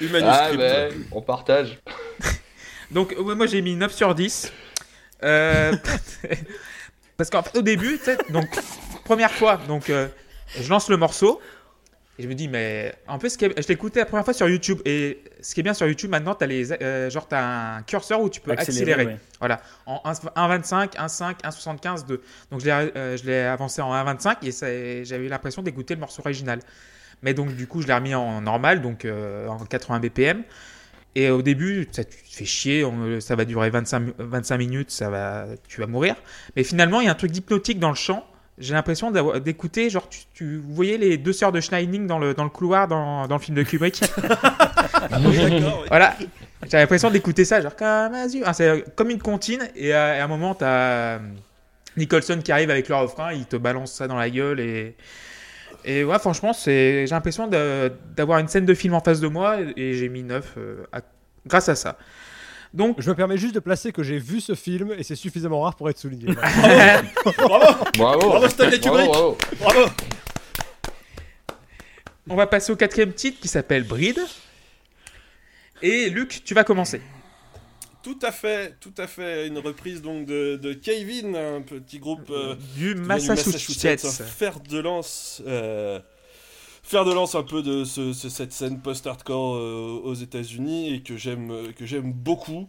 Une 0.00 0.08
Ah 0.14 0.20
manuscrite. 0.20 0.58
ben, 0.58 0.92
on 1.12 1.22
partage. 1.22 1.78
Donc 2.90 3.14
euh, 3.18 3.34
moi 3.34 3.46
j'ai 3.46 3.62
mis 3.62 3.74
9 3.74 3.92
sur 3.92 4.14
10. 4.14 4.52
Euh, 5.24 5.72
parce 7.16 7.30
qu'en 7.30 7.42
fait 7.42 7.56
au 7.56 7.62
début, 7.62 7.98
donc 8.30 8.46
première 9.04 9.30
fois, 9.30 9.58
donc 9.68 9.88
euh, 9.88 10.08
je 10.60 10.68
lance 10.68 10.88
le 10.90 10.96
morceau 10.98 11.40
et 12.22 12.24
je 12.24 12.28
me 12.28 12.34
dis 12.34 12.46
mais 12.48 12.94
en 13.08 13.18
plus 13.18 13.36
je 13.40 13.68
l'écoutais 13.68 14.00
la 14.00 14.06
première 14.06 14.24
fois 14.24 14.32
sur 14.34 14.48
YouTube 14.48 14.78
et 14.84 15.22
ce 15.40 15.54
qui 15.54 15.60
est 15.60 15.62
bien 15.62 15.74
sur 15.74 15.86
YouTube 15.86 16.10
maintenant 16.10 16.36
les 16.42 16.72
euh, 16.72 17.10
genre 17.10 17.26
t'as 17.26 17.76
un 17.78 17.82
curseur 17.82 18.20
où 18.20 18.28
tu 18.30 18.40
peux 18.40 18.50
accélérer, 18.68 19.04
ouais. 19.06 19.16
voilà 19.40 19.60
en 19.86 20.00
1.25, 20.10 20.94
1.5, 20.96 21.40
1.75, 21.42 22.06
2. 22.06 22.22
Donc 22.50 22.60
je 22.60 22.66
l'ai 22.66 23.32
euh, 23.32 23.52
avancé 23.52 23.82
en 23.82 23.92
1.25 23.92 24.36
et 24.66 25.04
j'avais 25.04 25.28
l'impression 25.28 25.62
d'écouter 25.62 25.94
le 25.94 26.00
morceau 26.00 26.22
original. 26.22 26.60
Mais 27.22 27.34
donc 27.34 27.54
du 27.56 27.66
coup 27.66 27.82
je 27.82 27.86
l'ai 27.88 27.94
remis 27.94 28.14
en 28.14 28.40
normal 28.40 28.82
donc 28.82 29.04
euh, 29.04 29.46
en 29.48 29.58
80 29.58 30.00
BPM. 30.00 30.42
Et 31.14 31.28
au 31.28 31.42
début, 31.42 31.86
ça, 31.92 32.04
tu 32.04 32.16
te 32.22 32.34
fais 32.34 32.46
chier, 32.46 32.84
on- 32.86 33.20
ça 33.20 33.36
va 33.36 33.44
durer 33.44 33.68
25, 33.68 34.00
mi- 34.00 34.14
25 34.18 34.56
minutes, 34.56 34.90
ça 34.90 35.10
va, 35.10 35.44
tu 35.68 35.78
vas 35.82 35.86
mourir. 35.86 36.16
Mais 36.56 36.64
finalement, 36.64 37.02
il 37.02 37.04
y 37.04 37.08
a 37.08 37.12
un 37.12 37.14
truc 37.14 37.30
d'hypnotique 37.30 37.78
dans 37.78 37.90
le 37.90 37.94
chant. 37.94 38.26
J'ai 38.62 38.74
l'impression 38.74 39.10
d'écouter, 39.10 39.90
genre, 39.90 40.08
tu, 40.08 40.20
tu- 40.34 40.56
vous 40.58 40.72
voyez 40.74 40.96
les 40.96 41.18
deux 41.18 41.32
sœurs 41.32 41.50
de 41.52 41.60
Shining 41.60 42.06
dans 42.06 42.18
le, 42.20 42.32
dans 42.32 42.44
le 42.44 42.50
couloir 42.50 42.86
dans, 42.86 43.26
dans 43.26 43.36
le 43.36 43.40
film 43.42 43.56
de 43.56 43.62
Kubrick? 43.64 44.00
Voilà, 45.88 46.16
j'ai 46.70 46.76
l'impression 46.78 47.10
d'écouter 47.10 47.44
ça, 47.44 47.60
genre, 47.60 47.74
comme 47.76 47.88
Ah, 48.44 48.52
c'est 48.52 48.84
comme 48.94 49.10
une 49.10 49.20
comptine. 49.20 49.68
Et 49.74 49.92
à, 49.92 50.22
à 50.22 50.24
un 50.24 50.28
moment, 50.28 50.54
t'as 50.54 50.66
euh, 50.66 51.18
Nicholson 51.96 52.40
qui 52.42 52.52
arrive 52.52 52.70
avec 52.70 52.88
le 52.88 52.94
refrain, 52.94 53.32
il 53.32 53.46
te 53.46 53.56
balance 53.56 53.92
ça 53.92 54.06
dans 54.06 54.16
la 54.16 54.30
gueule. 54.30 54.60
Et, 54.60 54.94
et 55.84 56.04
ouais, 56.04 56.18
franchement, 56.18 56.52
c'est- 56.52 57.06
j'ai 57.06 57.14
l'impression 57.14 57.48
d'avoir 58.16 58.38
une 58.38 58.48
scène 58.48 58.64
de 58.66 58.74
film 58.74 58.94
en 58.94 59.00
face 59.00 59.20
de 59.20 59.28
moi. 59.28 59.56
Et 59.76 59.94
j'ai 59.94 60.08
mis 60.08 60.22
9 60.22 60.54
euh, 60.56 60.84
à- 60.92 61.00
grâce 61.46 61.68
à 61.68 61.74
ça. 61.74 61.98
Donc, 62.74 63.00
Je 63.00 63.10
me 63.10 63.14
permets 63.14 63.36
juste 63.36 63.54
de 63.54 63.60
placer 63.60 63.92
que 63.92 64.02
j'ai 64.02 64.18
vu 64.18 64.40
ce 64.40 64.54
film 64.54 64.92
et 64.96 65.02
c'est 65.02 65.14
suffisamment 65.16 65.60
rare 65.60 65.76
pour 65.76 65.90
être 65.90 65.98
souligné. 65.98 66.32
Bravo. 66.32 67.74
Bravo. 67.98 68.28
Bravo, 68.28 68.48
Stanley 68.48 68.78
Bravo, 68.78 68.96
Kubrick. 68.96 69.10
bravo. 69.10 69.38
Bravo. 69.60 69.90
On 72.28 72.36
va 72.36 72.46
passer 72.46 72.72
au 72.72 72.76
quatrième 72.76 73.12
titre 73.12 73.40
qui 73.40 73.48
s'appelle 73.48 73.84
Bride. 73.84 74.20
Et 75.82 76.08
Luc, 76.10 76.42
tu 76.44 76.54
vas 76.54 76.64
commencer. 76.64 77.00
Tout 78.02 78.18
à 78.22 78.32
fait, 78.32 78.74
tout 78.80 78.94
à 78.98 79.06
fait. 79.06 79.46
Une 79.48 79.58
reprise 79.58 80.00
donc 80.02 80.26
de, 80.26 80.56
de 80.56 80.72
Kevin, 80.72 81.36
un 81.36 81.60
petit 81.62 81.98
groupe 81.98 82.30
euh, 82.30 82.54
Du 82.76 82.94
vient 82.94 83.02
du 83.02 83.06
Massachusetts. 83.06 84.06
Faire 84.24 84.60
de 84.60 84.78
lance. 84.78 85.42
euh, 85.46 86.00
faire 86.82 87.04
de 87.04 87.12
lance 87.12 87.34
un 87.34 87.42
peu 87.42 87.62
de 87.62 87.84
ce- 87.84 88.12
ce- 88.12 88.28
cette 88.28 88.52
scène 88.52 88.80
post-hardcore 88.80 89.54
euh, 89.56 90.00
aux 90.04 90.14
États-Unis 90.14 90.92
et 90.94 91.02
que 91.02 91.16
j'aime 91.16 91.50
euh, 91.50 92.02
beaucoup 92.04 92.68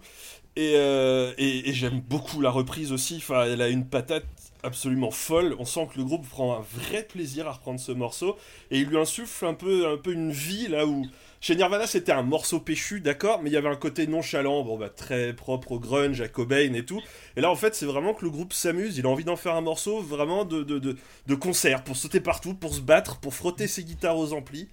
et, 0.55 0.73
euh, 0.75 1.33
et, 1.37 1.73
j'aime 1.73 1.99
beaucoup 2.01 2.41
la 2.41 2.51
reprise 2.51 2.91
aussi. 2.91 3.23
Elle 3.47 3.61
a 3.61 3.69
une 3.69 3.85
patate 3.87 4.25
absolument 4.63 5.11
folle. 5.11 5.55
On 5.59 5.65
sent 5.65 5.89
que 5.93 5.97
le 5.99 6.05
groupe 6.05 6.27
prend 6.27 6.57
un 6.57 6.61
vrai 6.73 7.03
plaisir 7.03 7.47
à 7.47 7.53
reprendre 7.53 7.79
ce 7.79 7.91
morceau 7.91 8.37
et 8.71 8.79
il 8.79 8.85
lui 8.87 8.97
insuffle 8.97 9.45
un 9.45 9.53
peu 9.55 9.97
une 10.13 10.31
vie 10.31 10.67
là 10.67 10.85
où 10.87 11.05
chez 11.43 11.57
Nirvana, 11.57 11.85
c'était 11.87 12.13
un 12.13 12.23
morceau 12.23 12.61
péchu, 12.61 13.01
d'accord, 13.01 13.41
mais 13.43 13.49
il 13.49 13.53
y 13.53 13.57
avait 13.57 13.67
un 13.67 13.75
côté 13.75 14.07
nonchalant, 14.07 14.63
bon 14.63 14.77
bah 14.77 14.87
très 14.87 15.33
propre 15.33 15.73
au 15.73 15.79
grunge, 15.79 16.21
à 16.21 16.29
Cobain 16.29 16.73
et 16.73 16.85
tout. 16.85 17.01
Et 17.35 17.41
là, 17.41 17.51
en 17.51 17.55
fait, 17.57 17.75
c'est 17.75 17.85
vraiment 17.85 18.13
que 18.13 18.23
le 18.23 18.31
groupe 18.31 18.53
s'amuse. 18.53 18.97
Il 18.97 19.05
a 19.05 19.09
envie 19.09 19.25
d'en 19.25 19.35
faire 19.35 19.55
un 19.55 19.61
morceau 19.61 19.99
vraiment 19.99 20.45
de, 20.45 20.63
de, 20.63 21.35
concert, 21.35 21.83
pour 21.83 21.97
sauter 21.97 22.21
partout, 22.21 22.53
pour 22.53 22.73
se 22.73 22.79
battre, 22.79 23.19
pour 23.19 23.33
frotter 23.33 23.67
ses 23.67 23.83
guitares 23.83 24.17
aux 24.17 24.31
amplis, 24.31 24.69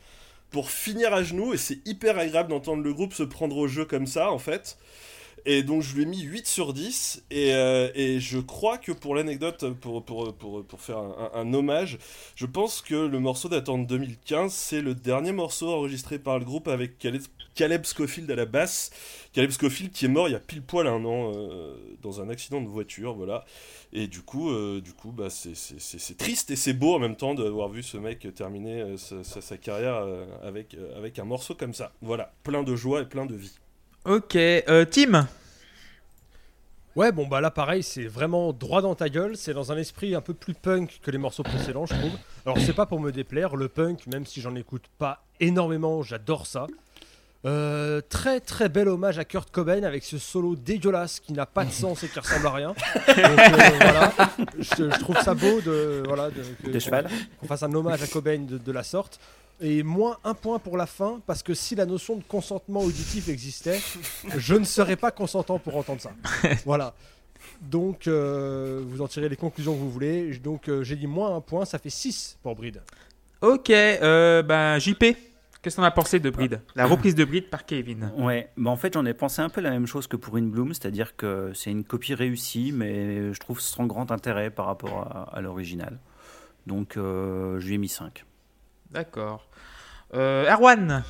pour 0.53 0.71
finir 0.71 1.13
à 1.13 1.25
genoux. 1.25 1.55
Et 1.55 1.57
c'est 1.57 1.85
hyper 1.89 2.17
agréable 2.17 2.51
d'entendre 2.51 2.85
le 2.85 2.95
groupe 2.95 3.15
se 3.15 3.25
prendre 3.25 3.57
au 3.57 3.67
jeu 3.67 3.85
comme 3.85 4.07
ça, 4.07 4.31
en 4.31 4.39
fait. 4.39 4.79
Et 5.47 5.63
donc 5.63 5.83
je 5.83 5.95
lui 5.95 6.03
ai 6.03 6.07
mis 6.07 6.21
8 6.21 6.47
sur 6.47 6.73
10. 6.73 7.25
Et, 7.31 7.55
euh, 7.55 7.91
et 7.95 8.21
je 8.21 8.39
crois 8.39 8.79
que 8.79 8.93
pour 8.93 9.15
l'anecdote, 9.15 9.73
pour, 9.81 10.05
pour, 10.05 10.35
pour, 10.35 10.65
pour 10.65 10.81
faire 10.81 10.99
un, 11.35 11.53
hommage, 11.55 11.99
je 12.37 12.47
pense 12.47 12.81
que 12.83 12.95
le 12.95 13.19
morceau 13.21 13.49
datant 13.49 13.79
de 13.79 13.85
2015, 13.87 14.53
c'est 14.53 14.81
le 14.81 14.95
dernier 14.95 15.33
morceau 15.33 15.69
enregistré 15.73 16.19
par 16.19 16.39
le 16.39 16.45
groupe 16.45 16.69
avec 16.69 16.99
Caleb, 16.99 17.23
Caleb 17.55 17.85
Scofield 17.85 18.31
à 18.31 18.35
la 18.37 18.45
basse. 18.47 18.91
Caleb 19.33 19.51
Scofield 19.51 19.93
qui 19.93 20.05
est 20.07 20.09
mort 20.09 20.29
il 20.29 20.33
y 20.33 20.35
a 20.35 20.41
pile 20.41 20.63
poil 20.63 20.87
un 20.87 21.05
an 21.05 21.33
euh, 21.35 21.77
dans 22.03 22.21
un 22.21 22.29
accident 22.29 22.61
de 22.61 22.69
voiture, 22.69 23.15
voilà. 23.15 23.45
Et 23.93 24.07
du 24.07 24.21
coup, 24.23 24.51
euh, 24.51 24.81
du 24.81 24.93
bah, 25.13 25.31
c'est- 25.31 26.17
triste 26.17 26.51
et 26.51 26.57
c'est 26.57 26.73
beau 26.75 26.95
en 26.95 26.99
même 26.99 27.17
temps 27.17 27.35
d'avoir 27.35 27.69
vu 27.69 27.83
ce 27.83 27.97
mec 27.97 28.27
terminer 28.35 28.97
sa, 28.97 29.23
sa- 29.25 29.57
carrière 29.57 30.05
avec, 30.43 30.77
avec 30.97 31.19
un 31.19 31.25
morceau 31.25 31.55
comme 31.55 31.75
ça. 31.75 31.93
Voilà, 32.03 32.33
plein 32.45 32.63
de 32.63 32.77
joie 32.77 33.03
et 33.03 33.07
plein 33.07 33.27
de 33.27 33.35
vie. 33.35 33.53
Ok, 34.05 34.35
euh, 34.37 34.85
Tim 34.91 35.29
Ouais, 36.97 37.13
bon 37.13 37.27
bah 37.27 37.41
là 37.41 37.51
pareil, 37.51 37.83
c'est 37.83 38.07
vraiment 38.07 38.53
droit 38.53 38.83
dans 38.83 38.95
ta 38.95 39.09
gueule, 39.09 39.37
c'est 39.37 39.55
dans 39.55 39.71
un 39.71 39.77
esprit 39.77 40.15
un 40.15 40.21
peu 40.21 40.35
plus 40.35 40.55
punk 40.55 41.01
que 41.03 41.11
les 41.11 41.19
morceaux 41.19 41.43
précédents, 41.45 41.87
je 41.87 41.95
trouve. 41.95 42.13
Alors 42.45 42.59
c'est 42.59 42.73
pas 42.73 42.87
pour 42.87 42.99
me 42.99 43.13
déplaire, 43.13 43.57
le 43.57 43.69
punk, 43.69 44.07
même 44.07 44.27
si 44.27 44.41
j'en 44.41 44.55
écoute 44.57 44.85
pas 44.99 45.23
énormément, 45.39 46.03
j'adore 46.03 46.47
ça. 46.47 46.67
Euh, 47.47 48.03
très 48.07 48.41
très 48.41 48.69
bel 48.69 48.89
hommage 48.89 49.19
à 49.19 49.25
Kurt 49.25 49.51
Cobain 49.51 49.83
avec 49.85 50.05
ce 50.05 50.19
solo 50.19 50.57
dégueulasse 50.57 51.21
qui 51.21 51.33
n'a 51.33 51.47
pas 51.47 51.65
de 51.65 51.71
sens 51.71 52.03
et 52.03 52.09
qui 52.09 52.19
ressemble 52.19 52.47
à 52.47 52.51
rien. 52.53 52.69
Donc, 52.69 53.19
euh, 53.19 53.71
voilà, 53.81 54.13
je, 54.59 54.91
je 54.91 54.99
trouve 54.99 55.17
ça 55.23 55.33
beau 55.33 55.61
de 55.63 56.03
voilà 56.07 56.29
de, 56.31 56.43
qu'on 57.41 57.47
fasse 57.47 57.63
un 57.63 57.73
hommage 57.73 58.03
à 58.03 58.07
Cobain 58.07 58.41
de, 58.41 58.59
de 58.59 58.73
la 58.73 58.83
sorte. 58.83 59.21
Et 59.61 59.83
moins 59.83 60.19
un 60.25 60.35
point 60.35 60.59
pour 60.59 60.77
la 60.77 60.87
fin, 60.87 61.21
parce 61.27 61.43
que 61.43 61.53
si 61.53 61.75
la 61.75 61.85
notion 61.85 62.17
de 62.17 62.23
consentement 62.23 62.81
auditif 62.81 63.29
existait, 63.29 63.79
je 64.37 64.55
ne 64.55 64.65
serais 64.65 64.97
pas 64.97 65.11
consentant 65.11 65.59
pour 65.59 65.77
entendre 65.77 66.01
ça. 66.01 66.13
voilà. 66.65 66.95
Donc, 67.61 68.07
euh, 68.07 68.83
vous 68.87 69.03
en 69.03 69.09
tirez 69.09 69.29
les 69.29 69.37
conclusions 69.37 69.75
que 69.75 69.79
vous 69.79 69.91
voulez. 69.91 70.35
Donc, 70.39 70.69
euh, 70.69 70.83
j'ai 70.83 70.97
dit 70.97 71.07
moins 71.07 71.37
un 71.37 71.41
point, 71.41 71.65
ça 71.65 71.79
fait 71.79 71.91
6 71.91 72.39
pour 72.43 72.55
Bride. 72.55 72.81
Ok, 73.43 73.71
euh, 73.71 74.43
ben 74.43 74.79
JP, 74.79 75.03
qu'est-ce 75.63 75.77
qu'on 75.77 75.83
a 75.83 75.91
pensé 75.91 76.21
de 76.21 76.29
Breed 76.29 76.61
La 76.75 76.87
reprise 76.87 77.15
de 77.15 77.25
Breed 77.25 77.49
par 77.49 77.65
Kevin. 77.65 78.13
Ouais, 78.19 78.51
bah 78.59 78.71
en 78.71 78.77
fait 78.77 78.93
j'en 78.93 79.07
ai 79.07 79.15
pensé 79.15 79.41
un 79.41 79.49
peu 79.49 79.63
la 79.63 79.71
même 79.71 79.87
chose 79.87 80.07
que 80.07 80.17
pour 80.17 80.37
In 80.37 80.43
Bloom, 80.43 80.75
c'est-à-dire 80.75 81.17
que 81.17 81.51
c'est 81.55 81.71
une 81.71 81.85
copie 81.85 82.13
réussie, 82.13 82.71
mais 82.71 83.33
je 83.33 83.41
trouve 83.41 83.59
sans 83.59 83.87
grand 83.87 84.13
intérêt 84.13 84.51
par 84.51 84.67
rapport 84.67 85.07
à, 85.11 85.35
à 85.35 85.41
l'original. 85.41 85.99
Donc 86.67 86.99
euh, 86.99 87.59
je 87.61 87.67
lui 87.69 87.77
ai 87.77 87.79
mis 87.79 87.89
5. 87.89 88.27
D'accord. 88.91 89.49
Euh, 90.15 90.51
Erwan 90.51 91.05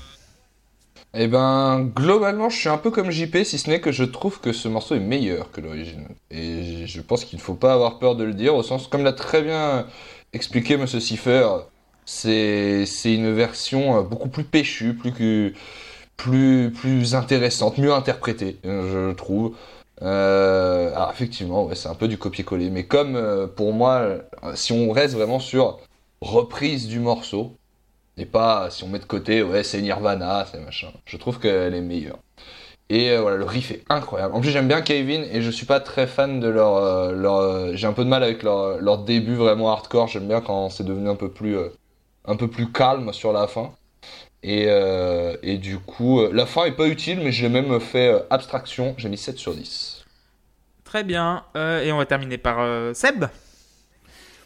Eh 1.15 1.27
ben, 1.27 1.91
globalement, 1.95 2.51
je 2.51 2.59
suis 2.59 2.69
un 2.69 2.79
peu 2.79 2.91
comme 2.91 3.11
JP, 3.11 3.45
si 3.45 3.59
ce 3.59 3.71
n'est 3.71 3.81
que 3.81 3.93
je 3.93 4.05
trouve 4.05 4.41
que 4.41 4.53
ce 4.53 4.69
morceau 4.69 4.95
est 4.95 5.01
meilleur 5.01 5.51
que 5.51 5.61
l'original. 5.61 6.15
Et 6.31 6.87
je 6.87 7.01
pense 7.01 7.25
qu'il 7.25 7.39
ne 7.39 7.43
faut 7.43 7.55
pas 7.55 7.73
avoir 7.73 7.99
peur 7.99 8.17
de 8.17 8.25
le 8.25 8.35
dire, 8.35 8.55
au 8.55 8.63
sens, 8.63 8.89
comme 8.89 9.05
l'a 9.05 9.13
très 9.13 9.43
bien 9.43 9.87
expliqué 10.33 10.77
Monsieur 10.77 11.01
Cipher, 11.01 11.49
c'est 12.05 12.85
une 13.05 13.33
version 13.33 13.99
euh, 13.99 14.03
beaucoup 14.03 14.29
plus 14.29 14.45
péchue, 14.45 14.95
plus 14.95 15.13
que 15.13 15.53
plus 16.17 16.71
plus 16.71 17.15
intéressante, 17.15 17.79
mieux 17.79 17.95
interprétée, 17.95 18.59
euh, 18.67 19.11
je 19.11 19.15
trouve. 19.15 19.57
Alors 20.03 21.11
effectivement, 21.13 21.65
ouais, 21.67 21.75
c'est 21.75 21.89
un 21.89 21.95
peu 21.95 22.09
du 22.09 22.19
copier-coller, 22.19 22.71
mais 22.71 22.85
comme 22.85 23.49
pour 23.57 23.73
moi, 23.75 24.19
si 24.55 24.73
on 24.73 24.93
reste 24.93 25.15
vraiment 25.15 25.39
sur 25.41 25.79
reprise 26.23 26.89
du 26.89 27.01
morceau, 27.01 27.57
et 28.21 28.27
pas 28.27 28.71
si 28.71 28.85
on 28.85 28.89
met 28.89 28.99
de 28.99 29.05
côté, 29.05 29.43
ouais, 29.43 29.63
c'est 29.65 29.81
Nirvana, 29.83 30.47
c'est 30.51 30.61
machin. 30.61 30.89
Je 31.07 31.17
trouve 31.17 31.39
qu'elle 31.41 31.75
est 31.75 31.81
meilleure. 31.81 32.19
Et 32.91 33.11
euh, 33.11 33.21
voilà, 33.23 33.37
le 33.37 33.45
riff 33.45 33.71
est 33.71 33.85
incroyable. 33.89 34.35
En 34.35 34.41
plus, 34.41 34.51
j'aime 34.51 34.69
bien 34.69 34.83
Kevin 34.83 35.25
et 35.33 35.43
je 35.43 35.51
suis 35.51 35.67
pas 35.67 35.81
très 35.81 36.07
fan 36.07 36.41
de 36.41 36.49
leur. 36.49 36.77
euh, 36.77 37.13
euh, 37.13 37.73
J'ai 37.77 37.87
un 37.87 37.93
peu 37.93 38.05
de 38.05 38.09
mal 38.09 38.23
avec 38.25 38.43
leur, 38.43 38.79
leur 38.81 38.99
début 38.99 39.37
vraiment 39.37 39.71
hardcore. 39.73 40.09
J'aime 40.09 40.27
bien 40.29 40.41
quand 40.41 40.71
c'est 40.71 40.85
devenu 40.85 41.09
un 41.09 41.17
peu 41.17 41.31
plus, 41.31 41.57
un 42.27 42.37
peu 42.37 42.49
plus 42.49 42.73
calme 42.73 43.13
sur 43.13 43.33
la 43.33 43.47
fin. 43.47 43.73
Et, 44.43 44.69
et 45.43 45.59
du 45.59 45.79
coup, 45.79 46.23
la 46.33 46.47
fin 46.47 46.65
est 46.65 46.73
pas 46.73 46.87
utile, 46.89 47.21
mais 47.21 47.31
je 47.33 47.43
l'ai 47.43 47.49
même 47.51 47.79
fait 47.81 48.25
abstraction. 48.31 48.95
J'ai 48.97 49.09
mis 49.11 49.19
7 49.19 49.39
sur 49.39 49.55
10. 49.55 50.05
Très 50.85 51.05
bien. 51.05 51.45
Et 51.55 51.93
on 51.93 51.99
va 51.99 52.07
terminer 52.07 52.39
par 52.39 52.59
Seb. 52.95 53.27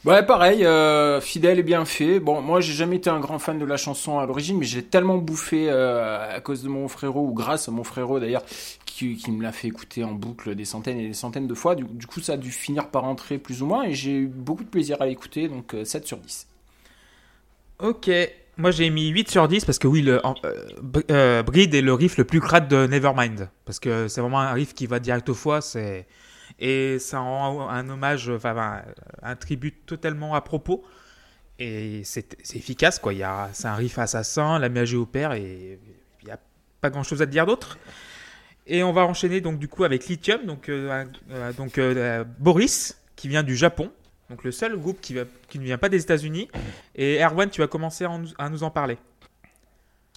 Ouais, 0.05 0.23
pareil, 0.23 0.67
euh, 0.67 1.19
fidèle 1.19 1.59
et 1.59 1.63
bien 1.63 1.87
fait. 1.87 2.21
Bon, 2.21 2.43
moi, 2.43 2.61
j'ai 2.61 2.75
jamais 2.75 2.97
été 2.97 3.09
un 3.09 3.21
grand 3.21 3.39
fan 3.39 3.59
de 3.59 3.65
la 3.65 3.79
chanson 3.79 4.19
à 4.19 4.27
l'origine, 4.27 4.59
mais 4.59 4.67
j'ai 4.67 4.83
tellement 4.83 5.17
bouffé 5.17 5.71
euh, 5.71 6.37
à 6.37 6.41
cause 6.41 6.63
de 6.63 6.69
mon 6.69 6.89
frérot, 6.89 7.27
ou 7.27 7.33
grâce 7.33 7.69
à 7.69 7.73
mon 7.73 7.85
frérot 7.85 8.21
d'ailleurs, 8.21 8.45
qui, 8.85 9.19
me 9.29 9.43
l'a 9.43 9.51
fait 9.51 9.69
écouter 9.69 10.05
en 10.05 10.13
boucle 10.13 10.55
des 10.55 10.67
centaines 10.67 10.99
et 10.99 11.09
des 11.09 11.15
centaines 11.15 11.47
de 11.47 11.55
fois. 11.55 11.75
Du, 11.75 12.07
coup, 12.07 12.21
ça 12.21 12.35
a 12.35 12.37
dû 12.37 12.51
finir 12.51 12.89
par 12.89 13.05
entrer 13.05 13.39
plus 13.39 13.63
ou 13.63 13.67
moins, 13.67 13.85
et 13.85 13.95
j'ai 13.95 14.13
eu 14.13 14.27
beaucoup 14.27 14.65
de 14.65 14.69
plaisir 14.69 15.01
à 15.01 15.07
l'écouter, 15.07 15.49
donc 15.49 15.73
euh, 15.73 15.87
7 15.87 16.07
sur 16.07 16.19
10. 16.19 16.49
Ok. 17.79 18.11
Moi 18.57 18.71
j'ai 18.71 18.89
mis 18.89 19.09
8 19.09 19.29
sur 19.31 19.49
10 19.49 19.65
parce 19.65 19.81
que 19.81 19.89
oui, 19.89 20.01
le, 20.01 20.23
euh, 20.45 20.81
Br- 20.81 21.43
Breed 21.43 21.75
est 21.75 21.81
le 21.81 21.93
riff 21.93 22.17
le 22.17 22.25
plus 22.25 22.41
crade 22.41 22.69
de 22.69 22.87
Nevermind. 22.87 23.49
Parce 23.65 23.81
que 23.81 24.07
c'est 24.07 24.21
vraiment 24.21 24.39
un 24.39 24.53
riff 24.53 24.75
qui 24.75 24.87
va 24.87 25.01
direct 25.01 25.29
au 25.29 25.35
foie. 25.35 25.61
C'est... 25.61 26.07
Et 26.59 26.99
ça 26.99 27.19
rend 27.19 27.69
un 27.69 27.89
hommage, 27.89 28.31
enfin 28.31 28.83
un, 29.23 29.37
tribut 29.37 29.73
totalement 29.73 30.35
à 30.35 30.41
propos. 30.41 30.85
Et 31.59 32.03
c'est, 32.05 32.37
efficace 32.55 32.99
quoi. 32.99 33.13
C'est 33.53 33.69
un 33.69 33.75
riff 33.75 33.99
assassin, 33.99 34.59
la 34.59 34.69
magie 34.69 34.97
opère 34.97 35.33
et 35.33 35.79
il 36.23 36.27
n'y 36.27 36.33
a 36.33 36.39
pas 36.81 36.91
grand 36.91 37.03
chose 37.03 37.23
à 37.23 37.27
dire 37.27 37.47
d'autre. 37.47 37.79
Et 38.67 38.83
on 38.83 38.93
va 38.93 39.05
enchaîner 39.05 39.41
donc 39.41 39.59
du 39.59 39.69
coup 39.69 39.85
avec 39.85 40.07
Lithium, 40.07 40.47
donc, 40.47 40.69
euh, 40.69 41.05
euh, 41.31 41.53
donc 41.53 41.77
euh, 41.79 42.25
Boris 42.39 42.99
qui 43.15 43.29
vient 43.29 43.43
du 43.43 43.57
Japon. 43.57 43.93
Donc 44.31 44.43
le 44.43 44.53
seul 44.53 44.77
groupe 44.77 45.01
qui, 45.01 45.17
qui 45.49 45.59
ne 45.59 45.65
vient 45.65 45.77
pas 45.77 45.91
des 45.91 46.01
États-Unis. 46.01 46.49
Et 46.95 47.23
Erwan, 47.23 47.51
tu 47.51 47.61
vas 47.61 47.67
commencer 47.67 48.05
à, 48.05 48.11
en- 48.11 48.25
à 48.39 48.49
nous 48.49 48.63
en 48.63 48.71
parler. 48.71 48.97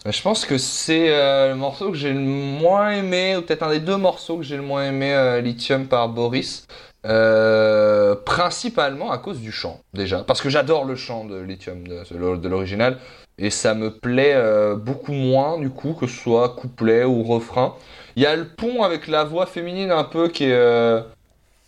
Euh, 0.05 0.11
Je 0.11 0.21
pense 0.21 0.45
que 0.45 0.57
c'est 0.57 1.09
euh, 1.09 1.49
le 1.49 1.55
morceau 1.55 1.91
que 1.91 1.97
j'ai 1.97 2.13
le 2.13 2.19
moins 2.19 2.91
aimé, 2.91 3.35
ou 3.37 3.41
peut-être 3.41 3.63
un 3.63 3.71
des 3.71 3.79
deux 3.79 3.97
morceaux 3.97 4.37
que 4.37 4.43
j'ai 4.43 4.57
le 4.57 4.61
moins 4.61 4.85
aimé, 4.85 5.13
euh, 5.13 5.41
Lithium 5.41 5.87
par 5.87 6.09
Boris. 6.09 6.67
Euh, 7.05 8.15
principalement 8.15 9.11
à 9.11 9.17
cause 9.17 9.39
du 9.39 9.51
chant, 9.51 9.79
déjà. 9.93 10.23
Parce 10.23 10.41
que 10.41 10.49
j'adore 10.49 10.83
le 10.83 10.95
chant 10.95 11.23
de 11.25 11.39
Lithium, 11.39 11.87
de, 11.87 12.47
l'original. 12.47 12.97
Et 13.37 13.49
ça 13.49 13.75
me 13.75 13.91
plaît 13.91 14.35
beaucoup 14.75 15.13
moins, 15.13 15.59
du 15.59 15.69
coup, 15.69 15.93
que 15.93 16.07
ce 16.07 16.19
soit 16.19 16.49
couplet 16.49 17.03
ou 17.05 17.23
refrain. 17.23 17.75
Il 18.15 18.23
y 18.23 18.25
a 18.25 18.35
le 18.35 18.47
pont 18.47 18.83
avec 18.83 19.07
la 19.07 19.23
voix 19.23 19.45
féminine 19.45 19.91
un 19.91 20.03
peu 20.03 20.27
qui 20.27 20.45
est, 20.45 21.03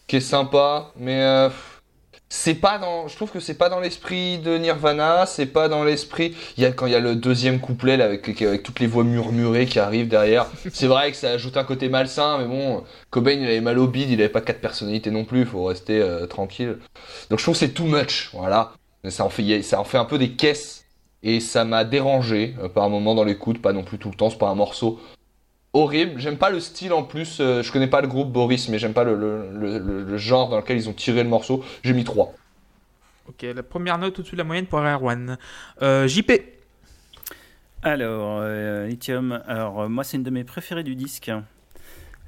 qui 0.07 0.17
est 0.17 0.19
sympa, 0.19 0.91
mais 0.97 1.49
c'est 2.29 2.53
pas 2.53 2.77
dans. 2.77 3.07
Je 3.07 3.15
trouve 3.15 3.31
que 3.31 3.39
c'est 3.39 3.55
pas 3.55 3.69
dans 3.69 3.79
l'esprit 3.79 4.37
de 4.37 4.55
Nirvana, 4.57 5.25
c'est 5.25 5.47
pas 5.47 5.67
dans 5.67 5.83
l'esprit. 5.83 6.35
Il 6.57 6.63
y 6.63 6.65
a 6.65 6.71
quand 6.71 6.85
il 6.85 6.91
y 6.91 6.95
a 6.95 6.99
le 6.99 7.15
deuxième 7.15 7.59
couplet 7.59 7.97
là, 7.97 8.05
avec, 8.05 8.41
avec 8.41 8.61
toutes 8.61 8.79
les 8.79 8.87
voix 8.87 9.03
murmurées 9.03 9.65
qui 9.65 9.79
arrivent 9.79 10.07
derrière. 10.07 10.45
C'est 10.71 10.85
vrai 10.87 11.11
que 11.11 11.17
ça 11.17 11.31
ajoute 11.31 11.57
un 11.57 11.63
côté 11.63 11.89
malsain, 11.89 12.37
mais 12.37 12.45
bon, 12.45 12.83
Cobain 13.09 13.31
il 13.31 13.45
avait 13.45 13.61
mal 13.61 13.79
au 13.79 13.87
bide, 13.87 14.11
il 14.11 14.19
avait 14.19 14.29
pas 14.29 14.41
quatre 14.41 14.61
personnalités 14.61 15.09
non 15.09 15.25
plus, 15.25 15.45
faut 15.45 15.65
rester 15.65 15.99
euh, 16.01 16.27
tranquille. 16.27 16.77
Donc 17.29 17.39
je 17.39 17.43
trouve 17.43 17.55
que 17.55 17.59
c'est 17.59 17.73
too 17.73 17.85
much, 17.85 18.29
voilà. 18.33 18.73
Mais 19.03 19.09
ça 19.09 19.25
en 19.25 19.29
fait, 19.29 19.63
ça 19.63 19.79
en 19.79 19.83
fait 19.83 19.97
un 19.97 20.05
peu 20.05 20.19
des 20.19 20.31
caisses 20.31 20.85
et 21.23 21.39
ça 21.39 21.65
m'a 21.65 21.83
dérangé 21.83 22.55
euh, 22.61 22.69
par 22.69 22.83
un 22.83 22.89
moment 22.89 23.15
dans 23.15 23.23
l'écoute, 23.23 23.61
pas 23.61 23.73
non 23.73 23.83
plus 23.83 23.97
tout 23.97 24.09
le 24.09 24.15
temps, 24.15 24.29
c'est 24.29 24.37
pas 24.37 24.49
un 24.49 24.55
morceau 24.55 24.99
horrible. 25.73 26.19
J'aime 26.19 26.37
pas 26.37 26.49
le 26.49 26.59
style 26.59 26.93
en 26.93 27.03
plus, 27.03 27.39
euh, 27.39 27.61
je 27.63 27.71
connais 27.71 27.87
pas 27.87 28.01
le 28.01 28.07
groupe 28.07 28.31
Boris, 28.31 28.69
mais 28.69 28.79
j'aime 28.79 28.93
pas 28.93 29.03
le, 29.03 29.15
le, 29.15 29.77
le- 29.79 30.17
genre 30.17 30.49
dans 30.49 30.57
lequel 30.57 30.77
ils 30.77 30.89
ont 30.89 30.93
tiré 30.93 31.23
le 31.23 31.29
morceau. 31.29 31.63
J'ai 31.83 31.93
mis 31.93 32.03
3. 32.03 32.33
Ok, 33.27 33.43
la 33.55 33.63
première 33.63 33.97
note 33.97 34.17
au-dessus 34.19 34.33
de 34.35 34.39
la 34.39 34.43
moyenne 34.43 34.65
pour 34.65 34.79
Erwan. 34.79 35.37
Euh, 35.81 36.07
JP. 36.07 36.31
Alors, 37.83 38.39
euh, 38.41 38.87
Lithium, 38.87 39.41
alors 39.47 39.81
euh, 39.83 39.87
moi 39.87 40.03
c'est 40.03 40.17
une 40.17 40.23
de 40.23 40.29
mes 40.31 40.43
préférées 40.43 40.83
du 40.83 40.95
disque. 40.95 41.31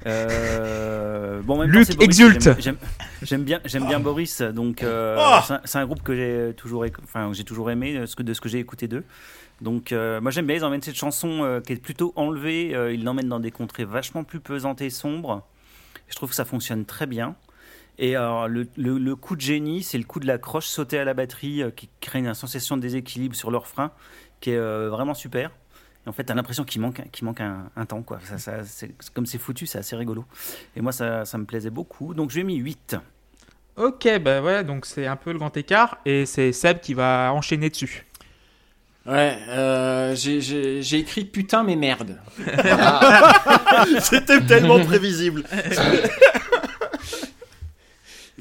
Euh, 0.05 1.41
bon, 1.43 1.59
même 1.59 1.69
Luc 1.69 2.01
exulte. 2.01 2.49
j'aime- 3.21 3.43
bien, 3.43 3.59
j'aime 3.65 3.85
bien 3.85 3.99
Boris, 3.99 4.41
donc 4.41 4.81
euh, 4.83 5.15
Ah 5.19 5.43
c'est 5.65 5.77
un- 5.77 5.85
groupe 5.85 6.01
que 6.03 6.15
j'ai 6.15 6.53
toujours, 6.55 6.85
enfin 7.03 7.31
j'ai 7.33 7.43
toujours 7.43 7.69
aimé 7.69 7.99
de 7.99 8.05
ce 8.05 8.15
que, 8.15 8.23
de 8.23 8.33
ce 8.33 8.41
que 8.41 8.49
j'ai 8.49 8.59
écouté 8.59 8.87
d'eux. 8.87 9.03
Donc 9.61 9.91
euh, 9.91 10.19
moi 10.19 10.31
j'aime 10.31 10.47
bien, 10.47 10.55
ils 10.55 10.63
emmènent 10.65 10.81
cette 10.81 10.95
chanson 10.95 11.43
euh, 11.43 11.61
qui 11.61 11.73
est 11.73 11.77
plutôt 11.77 12.13
enlevée, 12.15 12.75
euh, 12.75 12.91
ils 12.91 13.03
l'emmènent 13.03 13.29
dans 13.29 13.39
des 13.39 13.51
contrées 13.51 13.85
vachement 13.85 14.23
plus 14.23 14.39
pesantes 14.39 14.81
et 14.81 14.89
sombres. 14.89 15.47
Je 16.07 16.15
trouve 16.15 16.29
que 16.29 16.35
ça 16.35 16.45
fonctionne 16.45 16.85
très 16.85 17.05
bien. 17.05 17.35
Et 17.99 18.13
le, 18.15 19.13
coup 19.13 19.35
de 19.35 19.41
génie, 19.41 19.83
c'est 19.83 19.99
le 19.99 20.05
coup 20.05 20.19
de 20.19 20.25
la 20.25 20.39
croche 20.39 20.65
sautée 20.65 20.97
à 20.97 21.03
la 21.03 21.13
batterie 21.13 21.61
qui 21.75 21.87
crée 21.99 22.19
une 22.19 22.33
sensation 22.33 22.75
de 22.75 22.81
déséquilibre 22.81 23.35
sur 23.35 23.51
leur 23.51 23.67
frein 23.67 23.91
qui 24.39 24.51
est 24.51 24.87
vraiment 24.87 25.13
super. 25.13 25.51
En 26.07 26.11
fait, 26.11 26.23
t'as 26.23 26.33
l'impression 26.33 26.63
qu'il 26.63 26.81
manque, 26.81 26.99
un, 27.39 27.85
temps. 27.85 28.01
Quoi. 28.01 28.19
Ça, 28.37 28.61
comme 29.13 29.27
c'est 29.27 29.37
foutu, 29.37 29.67
c'est 29.67 29.77
assez 29.77 29.95
rigolo. 29.95 30.25
Et 30.75 30.81
moi, 30.81 30.91
ça, 30.91 31.25
ça 31.25 31.37
me 31.37 31.45
plaisait 31.45 31.69
beaucoup. 31.69 32.15
Donc, 32.15 32.31
j'ai 32.31 32.43
mis 32.43 32.55
8. 32.55 32.95
Ok, 33.77 34.09
bah 34.19 34.41
ouais, 34.41 34.63
donc 34.63 34.87
c'est 34.87 35.05
un 35.05 35.15
peu 35.15 35.31
le 35.31 35.37
grand 35.37 35.55
écart. 35.55 35.99
Et 36.05 36.25
c'est 36.25 36.51
Seb 36.53 36.79
qui 36.79 36.95
va 36.95 37.31
enchaîner 37.33 37.69
dessus. 37.69 38.05
Ouais, 39.07 39.35
euh, 39.49 40.15
j'ai- 40.15 40.41
j'ai 40.41 40.83
j'ai 40.83 40.99
écrit 40.99 41.25
putain 41.25 41.63
mais 41.63 41.75
merde. 41.75 42.17
C'était 43.99 44.41
tellement 44.41 44.79
prévisible. 44.79 45.43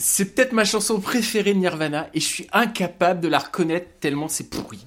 C'est 0.02 0.34
peut-être 0.34 0.52
ma 0.52 0.64
chanson 0.64 0.98
préférée 0.98 1.52
de 1.52 1.58
Nirvana 1.58 2.06
et 2.14 2.20
je 2.20 2.24
suis 2.26 2.46
incapable 2.52 3.20
de 3.20 3.28
la 3.28 3.38
reconnaître 3.38 3.86
tellement 4.00 4.28
c'est 4.28 4.48
pourri. 4.48 4.86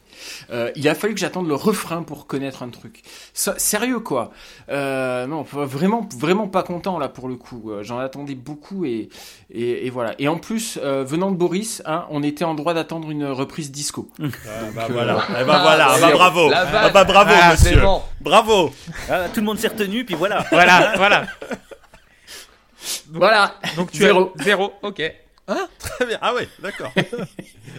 Euh, 0.52 0.72
il 0.76 0.88
a 0.88 0.96
fallu 0.96 1.14
que 1.14 1.20
j'attende 1.20 1.48
le 1.48 1.54
refrain 1.56 2.02
pour 2.02 2.22
reconnaître 2.22 2.64
un 2.64 2.70
truc. 2.70 3.02
Ça- 3.34 3.56
sérieux 3.60 4.00
quoi. 4.00 4.32
Euh, 4.70 5.28
non, 5.28 5.42
vraiment, 5.44 6.08
vraiment 6.18 6.48
pas 6.48 6.64
content 6.64 6.98
là 6.98 7.10
pour 7.10 7.28
le 7.28 7.36
coup. 7.36 7.70
Euh, 7.72 7.84
J'en 7.84 8.00
attendais 8.00 8.34
beaucoup 8.36 8.86
et, 8.86 9.10
et, 9.52 9.86
et 9.86 9.90
voilà. 9.92 10.16
Et 10.20 10.28
en 10.28 10.38
plus, 10.38 10.80
euh, 10.82 11.04
venant 11.04 11.30
de 11.30 11.36
Boris, 11.36 11.82
hein, 11.86 12.06
on 12.10 12.24
était 12.24 12.46
en 12.46 12.56
droit 12.56 12.74
d'attendre 12.74 13.12
une 13.12 13.26
reprise 13.26 13.72
disco. 13.72 14.10
Ah, 14.20 14.30
bah 14.76 14.88
voilà. 14.90 15.24
Eh 15.30 15.44
bah 15.44 15.60
voilà. 15.62 15.88
Ah, 15.92 16.00
bah 16.00 16.08
c'est- 16.08 16.14
bravo. 16.14 16.50
la 16.50 16.60
Ah, 16.62 16.90
bah 16.90 17.04
bravo, 17.04 17.32
Ah, 17.40 17.52
monsieur. 17.52 17.82
bon. 17.82 18.02
Bravo. 18.22 18.72
Ah, 19.10 19.28
tout 19.34 19.42
le 19.42 19.46
monde 19.46 19.60
s'est 19.60 19.68
retenu, 19.68 20.06
puis 20.06 20.16
voilà. 20.16 20.46
Voilà, 20.52 20.94
voilà. 20.98 21.26
Voilà. 23.10 23.56
Donc 23.76 23.92
tu 23.92 24.00
Zéro. 24.00 24.34
as 24.40 24.44
zéro. 24.44 24.74
Ok. 24.82 25.02
Très 25.78 26.06
bien. 26.06 26.18
Ah 26.22 26.34
ouais, 26.34 26.48
d'accord. 26.62 26.92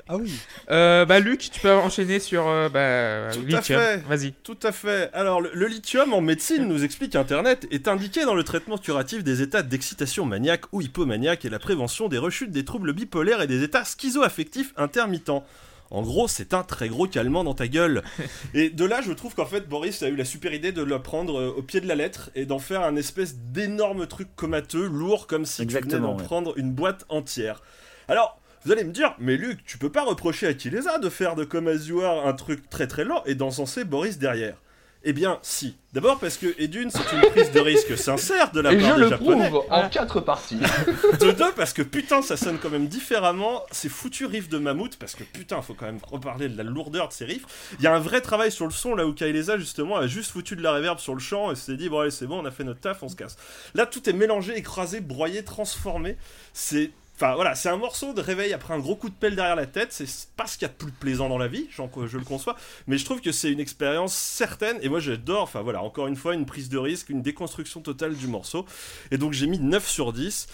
Ah 0.06 0.16
oui. 0.16 0.34
Euh, 0.70 1.06
bah 1.06 1.18
Luc, 1.20 1.38
tu 1.50 1.60
peux 1.60 1.72
enchaîner 1.72 2.18
sur 2.18 2.46
euh, 2.46 2.68
bah, 2.68 3.32
Tout 3.32 3.40
à 3.40 3.60
lithium. 3.60 3.80
fait. 3.80 3.96
Vas-y. 4.06 4.32
Tout 4.32 4.58
à 4.62 4.70
fait. 4.72 5.08
Alors, 5.14 5.40
le, 5.40 5.50
le 5.54 5.66
lithium 5.66 6.12
en 6.12 6.20
médecine, 6.20 6.66
nous 6.68 6.84
explique 6.84 7.14
Internet, 7.14 7.66
est 7.70 7.88
indiqué 7.88 8.24
dans 8.24 8.34
le 8.34 8.42
traitement 8.44 8.76
curatif 8.76 9.24
des 9.24 9.40
états 9.40 9.62
d'excitation 9.62 10.26
maniaque 10.26 10.64
ou 10.72 10.82
hypomaniaque 10.82 11.44
et 11.46 11.48
la 11.48 11.58
prévention 11.60 12.08
des 12.08 12.18
rechutes 12.18 12.50
des 12.50 12.64
troubles 12.66 12.92
bipolaires 12.92 13.40
et 13.40 13.46
des 13.46 13.62
états 13.62 13.84
schizoaffectifs 13.84 14.74
intermittents. 14.76 15.46
En 15.90 16.02
gros, 16.02 16.28
c'est 16.28 16.54
un 16.54 16.62
très 16.62 16.88
gros 16.88 17.06
calmant 17.06 17.44
dans 17.44 17.54
ta 17.54 17.68
gueule. 17.68 18.02
Et 18.54 18.70
de 18.70 18.84
là, 18.84 19.00
je 19.00 19.12
trouve 19.12 19.34
qu'en 19.34 19.46
fait, 19.46 19.68
Boris 19.68 20.02
a 20.02 20.08
eu 20.08 20.16
la 20.16 20.24
super 20.24 20.52
idée 20.52 20.72
de 20.72 20.82
le 20.82 21.00
prendre 21.00 21.38
euh, 21.38 21.54
au 21.56 21.62
pied 21.62 21.80
de 21.80 21.86
la 21.86 21.94
lettre 21.94 22.30
et 22.34 22.46
d'en 22.46 22.58
faire 22.58 22.82
un 22.82 22.96
espèce 22.96 23.36
d'énorme 23.36 24.06
truc 24.06 24.28
comateux, 24.34 24.86
lourd, 24.86 25.26
comme 25.26 25.44
si 25.44 25.62
tu 25.62 25.68
venais 25.68 25.78
Exactement, 25.78 26.12
d'en 26.12 26.18
ouais. 26.18 26.24
prendre 26.24 26.58
une 26.58 26.72
boîte 26.72 27.04
entière. 27.08 27.62
Alors, 28.08 28.40
vous 28.64 28.72
allez 28.72 28.84
me 28.84 28.92
dire, 28.92 29.14
mais 29.18 29.36
Luc, 29.36 29.64
tu 29.64 29.76
peux 29.76 29.92
pas 29.92 30.04
reprocher 30.04 30.46
à 30.46 30.54
Kilesa 30.54 30.98
de 30.98 31.10
faire 31.10 31.34
de 31.34 31.44
Come 31.44 31.68
As 31.68 31.86
You 31.86 32.00
Are 32.00 32.26
un 32.26 32.32
truc 32.32 32.70
très 32.70 32.86
très 32.86 33.04
lent 33.04 33.22
et 33.26 33.34
d'encenser 33.34 33.84
Boris 33.84 34.18
derrière. 34.18 34.56
Eh 35.06 35.12
bien, 35.12 35.38
si. 35.42 35.76
D'abord 35.92 36.18
parce 36.18 36.38
que, 36.38 36.54
et 36.58 36.66
d'une, 36.66 36.90
c'est 36.90 37.12
une 37.12 37.30
prise 37.30 37.52
de 37.52 37.60
risque 37.60 37.96
sincère 37.96 38.50
de 38.52 38.60
la 38.60 38.72
Et 38.72 38.78
part 38.78 38.90
je 38.90 38.94
des 38.94 39.00
le 39.02 39.08
Japonais. 39.10 39.48
prouve 39.50 39.64
en 39.70 39.88
quatre 39.88 40.20
parties. 40.20 40.58
De 41.20 41.30
deux, 41.30 41.52
parce 41.54 41.72
que 41.72 41.82
putain, 41.82 42.22
ça 42.22 42.36
sonne 42.36 42.58
quand 42.58 42.70
même 42.70 42.88
différemment. 42.88 43.62
Ces 43.70 43.88
foutus 43.88 44.26
riffs 44.26 44.48
de 44.48 44.58
mammouth, 44.58 44.96
parce 44.96 45.14
que 45.14 45.22
putain, 45.22 45.60
faut 45.62 45.74
quand 45.74 45.86
même 45.86 46.00
reparler 46.10 46.48
de 46.48 46.56
la 46.56 46.64
lourdeur 46.64 47.08
de 47.08 47.12
ces 47.12 47.26
riffs. 47.26 47.44
Il 47.78 47.84
y 47.84 47.86
a 47.86 47.94
un 47.94 48.00
vrai 48.00 48.22
travail 48.22 48.50
sur 48.50 48.64
le 48.64 48.72
son, 48.72 48.94
là 48.96 49.06
où 49.06 49.12
Kaileza, 49.12 49.58
justement, 49.58 49.96
a 49.96 50.06
juste 50.06 50.32
foutu 50.32 50.56
de 50.56 50.62
la 50.62 50.72
reverb 50.72 50.98
sur 50.98 51.14
le 51.14 51.20
chant 51.20 51.52
et 51.52 51.54
s'est 51.54 51.76
dit, 51.76 51.88
bon, 51.88 52.00
allez, 52.00 52.10
c'est 52.10 52.26
bon, 52.26 52.40
on 52.42 52.44
a 52.46 52.50
fait 52.50 52.64
notre 52.64 52.80
taf, 52.80 53.02
on 53.02 53.08
se 53.08 53.14
casse. 53.16 53.36
Là, 53.74 53.86
tout 53.86 54.08
est 54.08 54.14
mélangé, 54.14 54.56
écrasé, 54.56 55.00
broyé, 55.00 55.44
transformé. 55.44 56.16
C'est. 56.54 56.90
Enfin 57.16 57.34
voilà, 57.36 57.54
c'est 57.54 57.68
un 57.68 57.76
morceau 57.76 58.12
de 58.12 58.20
réveil 58.20 58.52
après 58.52 58.74
un 58.74 58.80
gros 58.80 58.96
coup 58.96 59.08
de 59.08 59.14
pelle 59.14 59.36
derrière 59.36 59.54
la 59.54 59.66
tête. 59.66 59.92
C'est 59.92 60.06
pas 60.36 60.46
ce 60.46 60.58
qu'il 60.58 60.62
y 60.66 60.70
a 60.70 60.72
de 60.72 60.74
plus 60.78 60.90
plaisant 60.90 61.28
dans 61.28 61.38
la 61.38 61.46
vie, 61.46 61.68
je 61.70 62.18
le 62.18 62.24
conçois. 62.24 62.56
Mais 62.88 62.98
je 62.98 63.04
trouve 63.04 63.20
que 63.20 63.30
c'est 63.30 63.52
une 63.52 63.60
expérience 63.60 64.12
certaine. 64.14 64.78
Et 64.82 64.88
moi 64.88 64.98
j'adore, 64.98 65.42
enfin 65.42 65.62
voilà, 65.62 65.80
encore 65.82 66.08
une 66.08 66.16
fois, 66.16 66.34
une 66.34 66.44
prise 66.44 66.68
de 66.68 66.78
risque, 66.78 67.10
une 67.10 67.22
déconstruction 67.22 67.80
totale 67.80 68.14
du 68.16 68.26
morceau. 68.26 68.66
Et 69.12 69.16
donc 69.18 69.32
j'ai 69.32 69.46
mis 69.46 69.60
9 69.60 69.88
sur 69.88 70.12
10. 70.12 70.48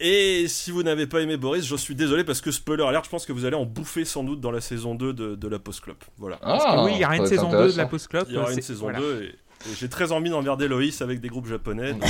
Et, 0.00 0.46
si 0.46 0.70
vous 0.70 0.84
n'avez 0.84 1.08
pas 1.08 1.20
aimé 1.22 1.36
Boris, 1.36 1.64
je 1.66 1.74
suis 1.74 1.96
désolé 1.96 2.22
parce 2.22 2.40
que 2.40 2.52
spoiler 2.52 2.84
alert, 2.84 3.04
je 3.04 3.10
pense 3.10 3.26
que 3.26 3.32
vous 3.32 3.44
allez 3.44 3.56
en 3.56 3.64
bouffer 3.64 4.04
sans 4.04 4.22
doute 4.22 4.40
dans 4.40 4.52
la 4.52 4.60
saison 4.60 4.94
2 4.94 5.12
de, 5.12 5.34
de 5.34 5.48
la 5.48 5.58
Post 5.58 5.80
Club. 5.80 5.96
Voilà. 6.18 6.38
Ah, 6.42 6.84
oui, 6.84 6.92
il 6.94 7.00
y 7.00 7.04
a 7.04 7.16
une 7.16 7.26
saison 7.26 7.50
2 7.50 7.72
de 7.72 7.76
la. 7.76 7.86
Post 7.86 8.06
Club. 8.06 8.26
Il 8.28 8.34
y 8.34 8.38
aura 8.38 8.52
une 8.52 8.62
saison 8.62 8.82
voilà. 8.84 9.00
2 9.00 9.22
et, 9.24 9.26
et 9.70 9.74
j'ai 9.76 9.88
très 9.88 10.12
envie 10.12 10.30
d'emmerder 10.30 10.68
Loïs 10.68 11.02
avec 11.02 11.20
des 11.20 11.28
groupes 11.28 11.48
japonais. 11.48 11.94
donc 11.94 12.04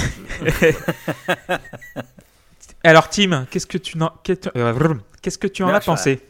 je- 0.44 0.72
Alors 2.84 3.08
Tim, 3.08 3.46
qu'est-ce 3.50 3.66
que 3.66 3.78
tu 3.78 4.00
en, 4.00 4.10
euh, 4.56 4.94
qu'est-ce 5.22 5.38
que 5.38 5.46
tu 5.48 5.62
en 5.62 5.68
as 5.68 5.80
pensé 5.80 6.20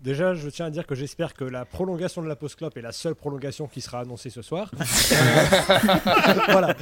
Déjà, 0.00 0.32
je 0.32 0.48
tiens 0.48 0.64
à 0.64 0.70
dire 0.70 0.86
que 0.86 0.94
j'espère 0.94 1.34
que 1.34 1.44
la 1.44 1.66
prolongation 1.66 2.22
de 2.22 2.26
la 2.26 2.34
post 2.36 2.56
clope 2.56 2.74
est 2.78 2.80
la 2.82 2.90
seule 2.92 3.14
prolongation 3.14 3.66
qui 3.66 3.82
sera 3.82 4.00
annoncée 4.00 4.30
ce 4.30 4.40
soir. 4.40 4.70
voilà. 6.48 6.74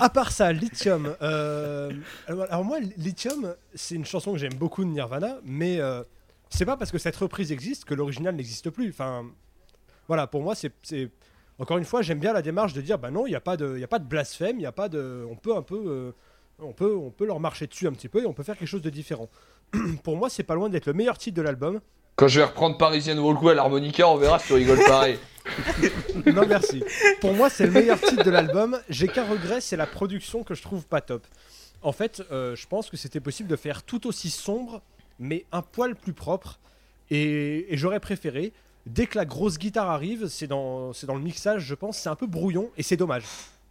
À 0.00 0.08
part 0.08 0.32
ça, 0.32 0.50
Lithium. 0.52 1.14
euh, 1.20 1.90
alors 2.26 2.64
moi, 2.64 2.78
Lithium, 2.96 3.54
c'est 3.74 3.94
une 3.94 4.06
chanson 4.06 4.32
que 4.32 4.38
j'aime 4.38 4.54
beaucoup 4.54 4.84
de 4.84 4.88
Nirvana, 4.88 5.36
mais 5.44 5.80
euh, 5.80 6.02
c'est 6.48 6.64
pas 6.64 6.78
parce 6.78 6.90
que 6.90 6.96
cette 6.98 7.16
reprise 7.16 7.52
existe 7.52 7.84
que 7.84 7.92
l'original 7.92 8.34
n'existe 8.36 8.70
plus. 8.70 8.88
Enfin, 8.88 9.26
voilà, 10.08 10.26
pour 10.26 10.42
moi, 10.42 10.54
c'est 10.54 10.72
c'est- 10.82 11.10
encore 11.58 11.76
une 11.76 11.84
fois, 11.84 12.00
j'aime 12.00 12.18
bien 12.20 12.32
la 12.32 12.40
démarche 12.42 12.72
de 12.72 12.80
dire, 12.80 12.98
bah 12.98 13.10
non, 13.10 13.26
il 13.26 13.30
n'y 13.30 13.36
a 13.36 13.40
pas 13.40 13.58
de, 13.58 13.74
il 13.76 13.80
y 13.80 13.84
a 13.84 13.88
pas 13.88 13.98
de 13.98 14.06
blasphème, 14.06 14.58
il 14.58 14.62
y 14.62 14.66
a 14.66 14.72
pas 14.72 14.88
de, 14.88 15.26
on 15.30 15.36
peut 15.36 15.54
un 15.54 15.60
peu, 15.62 15.76
euh, 15.86 16.12
on 16.58 16.72
peut, 16.72 16.94
on 16.94 17.10
peut 17.10 17.26
leur 17.26 17.40
marcher 17.40 17.66
dessus 17.66 17.86
un 17.86 17.92
petit 17.92 18.08
peu 18.08 18.22
et 18.22 18.26
on 18.26 18.32
peut 18.32 18.42
faire 18.42 18.56
quelque 18.56 18.68
chose 18.68 18.82
de 18.82 18.90
différent. 18.90 19.28
pour 20.04 20.16
moi, 20.16 20.30
c'est 20.30 20.42
pas 20.42 20.54
loin 20.54 20.68
d'être 20.68 20.86
le 20.86 20.92
meilleur 20.92 21.18
titre 21.18 21.36
de 21.36 21.42
l'album. 21.42 21.80
Quand 22.16 22.28
je 22.28 22.40
vais 22.40 22.46
reprendre 22.46 22.76
Parisian 22.76 23.18
Walkway 23.18 23.52
à 23.52 23.54
l'harmonica, 23.54 24.08
on 24.08 24.16
verra 24.16 24.38
si 24.38 24.48
tu 24.48 24.52
rigoles 24.54 24.84
pareil. 24.86 25.18
Non 26.26 26.46
merci. 26.46 26.84
Pour 27.20 27.34
moi, 27.34 27.50
c'est 27.50 27.66
le 27.66 27.72
meilleur 27.72 28.00
titre 28.00 28.22
de 28.22 28.30
l'album. 28.30 28.78
J'ai 28.88 29.08
qu'un 29.08 29.24
regret, 29.24 29.60
c'est 29.60 29.76
la 29.76 29.86
production 29.86 30.44
que 30.44 30.54
je 30.54 30.62
trouve 30.62 30.86
pas 30.86 31.00
top. 31.00 31.26
En 31.82 31.90
fait, 31.90 32.22
euh, 32.30 32.54
je 32.54 32.66
pense 32.68 32.88
que 32.90 32.96
c'était 32.96 33.18
possible 33.18 33.48
de 33.48 33.56
faire 33.56 33.82
tout 33.82 34.06
aussi 34.06 34.30
sombre, 34.30 34.82
mais 35.18 35.44
un 35.50 35.62
poil 35.62 35.96
plus 35.96 36.12
propre. 36.12 36.60
Et, 37.10 37.72
et 37.72 37.76
j'aurais 37.76 37.98
préféré. 37.98 38.52
Dès 38.86 39.06
que 39.06 39.18
la 39.18 39.24
grosse 39.24 39.58
guitare 39.58 39.90
arrive, 39.90 40.28
c'est 40.28 40.46
dans, 40.46 40.92
c'est 40.92 41.06
dans 41.06 41.14
le 41.14 41.20
mixage, 41.22 41.62
je 41.62 41.74
pense, 41.74 41.98
c'est 41.98 42.08
un 42.08 42.16
peu 42.16 42.26
brouillon 42.26 42.70
et 42.76 42.82
c'est 42.82 42.96
dommage. 42.96 43.24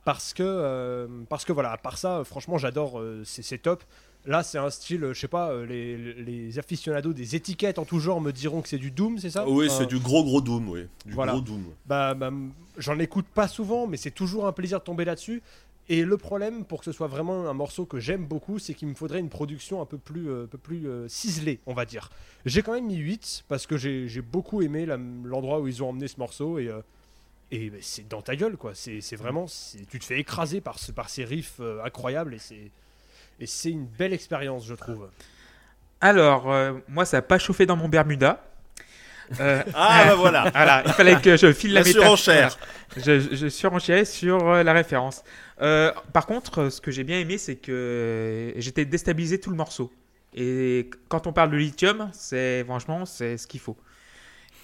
Parce 0.04 0.34
que, 0.34 0.42
euh, 0.44 1.08
parce 1.30 1.46
que 1.46 1.54
voilà, 1.54 1.72
à 1.72 1.78
part 1.78 1.98
ça, 1.98 2.24
franchement, 2.24 2.58
j'adore, 2.58 3.00
euh, 3.00 3.22
c'est 3.24 3.62
top. 3.62 3.84
Là, 4.26 4.44
c'est 4.44 4.58
un 4.60 4.70
style, 4.70 5.04
euh, 5.04 5.14
je 5.14 5.20
sais 5.20 5.28
pas, 5.28 5.50
euh, 5.52 5.66
les, 5.66 5.96
les 6.14 6.60
aficionados 6.60 7.14
des 7.14 7.36
étiquettes 7.36 7.80
en 7.80 7.86
tout 7.86 8.00
genre 8.00 8.22
me 8.22 8.32
diront 8.32 8.62
que 8.62 8.70
c'est 8.70 8.78
du 8.78 8.92
Doom, 8.92 9.18
c'est 9.18 9.32
ça? 9.32 9.48
Oui, 9.48 9.66
Enfin, 9.68 9.78
c'est 9.80 9.86
du 9.88 9.98
gros 10.00 10.24
gros 10.24 10.42
Doom, 10.42 10.70
oui. 10.70 10.86
Du 11.06 11.14
Voilà. 11.14 11.32
gros 11.34 11.42
Doom. 11.42 11.64
bah, 11.88 12.14
bah, 12.14 12.32
j'en 12.78 13.00
écoute 13.00 13.26
pas 13.34 13.48
souvent, 13.48 13.88
mais 13.88 13.98
c'est 13.98 14.12
toujours 14.12 14.46
un 14.48 14.52
plaisir 14.52 14.80
de 14.80 14.84
tomber 14.84 15.06
là-dessus. 15.06 15.42
Et 15.90 16.06
le 16.06 16.18
problème, 16.18 16.66
pour 16.66 16.80
que 16.80 16.86
ce 16.86 16.92
soit 16.92 17.08
vraiment 17.08 17.50
un 17.50 17.54
morceau 17.54 17.86
que 17.86 18.00
j'aime 18.00 18.26
beaucoup, 18.26 18.60
c'est 18.60 18.76
qu'il 18.76 18.88
me 18.88 18.94
faudrait 18.94 19.20
une 19.20 19.30
production 19.30 19.82
un 19.82 19.86
peu 19.86 19.98
plus, 19.98 20.30
euh, 20.30 20.44
un 20.44 20.48
peu 20.48 20.60
plus 20.60 20.88
ciselée, 21.08 21.60
on 21.66 21.74
va 21.74 21.86
dire. 21.86 22.10
J'ai 22.46 22.62
quand 22.62 22.74
même 22.74 22.86
mis 22.86 22.98
8 22.98 23.46
parce 23.48 23.66
que 23.68 23.76
j'ai 23.78 24.22
beaucoup 24.22 24.62
aimé 24.62 24.86
l'endroit 24.86 25.60
où 25.60 25.68
ils 25.68 25.82
ont 25.84 25.90
emmené 25.90 26.08
ce 26.08 26.20
morceau 26.20 26.60
et, 26.60 26.70
et 27.52 27.70
bah, 27.70 27.78
c'est 27.82 28.08
dans 28.08 28.22
ta 28.22 28.36
gueule 28.36 28.58
quoi. 28.58 28.74
C'est 28.74 29.16
vraiment, 29.16 29.46
tu 29.90 30.00
te 30.00 30.06
fais 30.06 30.20
écraser 30.20 30.62
par, 30.62 30.80
ce, 30.80 30.92
par 30.92 31.10
ces 31.10 31.26
riffs 31.26 31.60
euh, 31.60 31.84
incroyables 31.84 32.34
et 32.34 32.40
c'est 32.40 32.72
et 33.40 33.48
c'est 33.48 33.72
une 33.72 33.88
belle 33.88 34.14
expérience, 34.14 34.68
je 34.68 34.76
trouve. 34.76 35.10
Alors, 36.00 36.52
euh, 36.52 36.74
moi, 36.88 37.06
ça 37.06 37.18
n'a 37.18 37.22
pas 37.24 37.40
chauffé 37.40 37.66
dans 37.66 37.76
mon 37.76 37.90
Bermuda. 37.90 38.44
Euh, 39.40 39.64
Ah 39.74 40.04
bah 40.06 40.16
voilà. 40.18 40.52
voilà, 40.54 40.84
il 40.86 40.94
fallait 40.94 41.20
que 41.20 41.36
je 41.38 41.52
file 41.52 41.74
la, 41.74 41.82
La 41.82 41.92
surenchère. 41.92 42.58
Je, 42.98 43.20
je 43.20 43.48
surenchérais 43.48 44.06
sur 44.06 44.46
la 44.64 44.74
référence. 44.74 45.24
Euh, 45.62 45.92
par 46.14 46.28
contre, 46.28 46.70
ce 46.70 46.82
que 46.82 46.92
j'ai 46.92 47.04
bien 47.04 47.20
aimé, 47.20 47.40
c'est 47.40 47.56
que 47.56 48.54
j'étais 48.58 48.86
déstabilisé 48.86 49.40
tout 49.40 49.50
le 49.50 49.56
morceau. 49.56 49.92
Et 50.36 50.90
quand 51.10 51.26
on 51.26 51.34
parle 51.34 51.50
de 51.52 51.58
lithium, 51.58 52.12
c'est 52.14 52.64
franchement, 52.66 53.06
c'est 53.06 53.38
ce 53.38 53.48
qu'il 53.48 53.60
faut. 53.60 53.78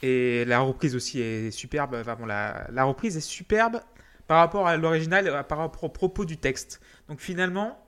Et 0.04 0.46
la 0.46 0.60
reprise 0.60 0.96
aussi 0.96 1.22
est 1.22 1.52
superbe. 1.52 2.04
La 2.06 2.84
reprise 2.84 3.18
est 3.18 3.22
superbe 3.22 3.82
par 4.28 4.40
rapport 4.40 4.68
à 4.68 4.78
l'original, 4.78 5.28
euh, 5.28 5.44
par 5.44 5.58
rapport 5.58 5.84
au 5.84 5.90
propos 5.90 6.26
du 6.26 6.38
texte. 6.38 6.82
Donc 7.08 7.20
finalement, 7.20 7.80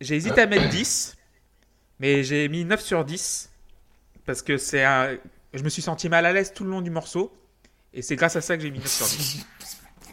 j'ai 0.00 0.14
hésité 0.14 0.42
à 0.42 0.46
mettre 0.46 0.68
10, 0.68 1.16
mais 1.98 2.22
j'ai 2.22 2.48
mis 2.48 2.64
9 2.64 2.80
sur 2.80 3.04
10 3.04 3.50
parce 4.26 4.42
que 4.42 4.58
c'est 4.58 4.84
un... 4.84 5.16
je 5.54 5.62
me 5.62 5.68
suis 5.70 5.82
senti 5.82 6.08
mal 6.08 6.26
à 6.26 6.32
l'aise 6.32 6.52
tout 6.52 6.64
le 6.64 6.70
long 6.70 6.82
du 6.82 6.90
morceau. 6.90 7.34
Et 7.94 8.02
c'est 8.02 8.16
grâce 8.16 8.36
à 8.36 8.42
ça 8.42 8.56
que 8.56 8.62
j'ai 8.62 8.70
mis 8.70 8.78
9 8.78 8.86
sur 8.86 9.06
10. 9.06 9.46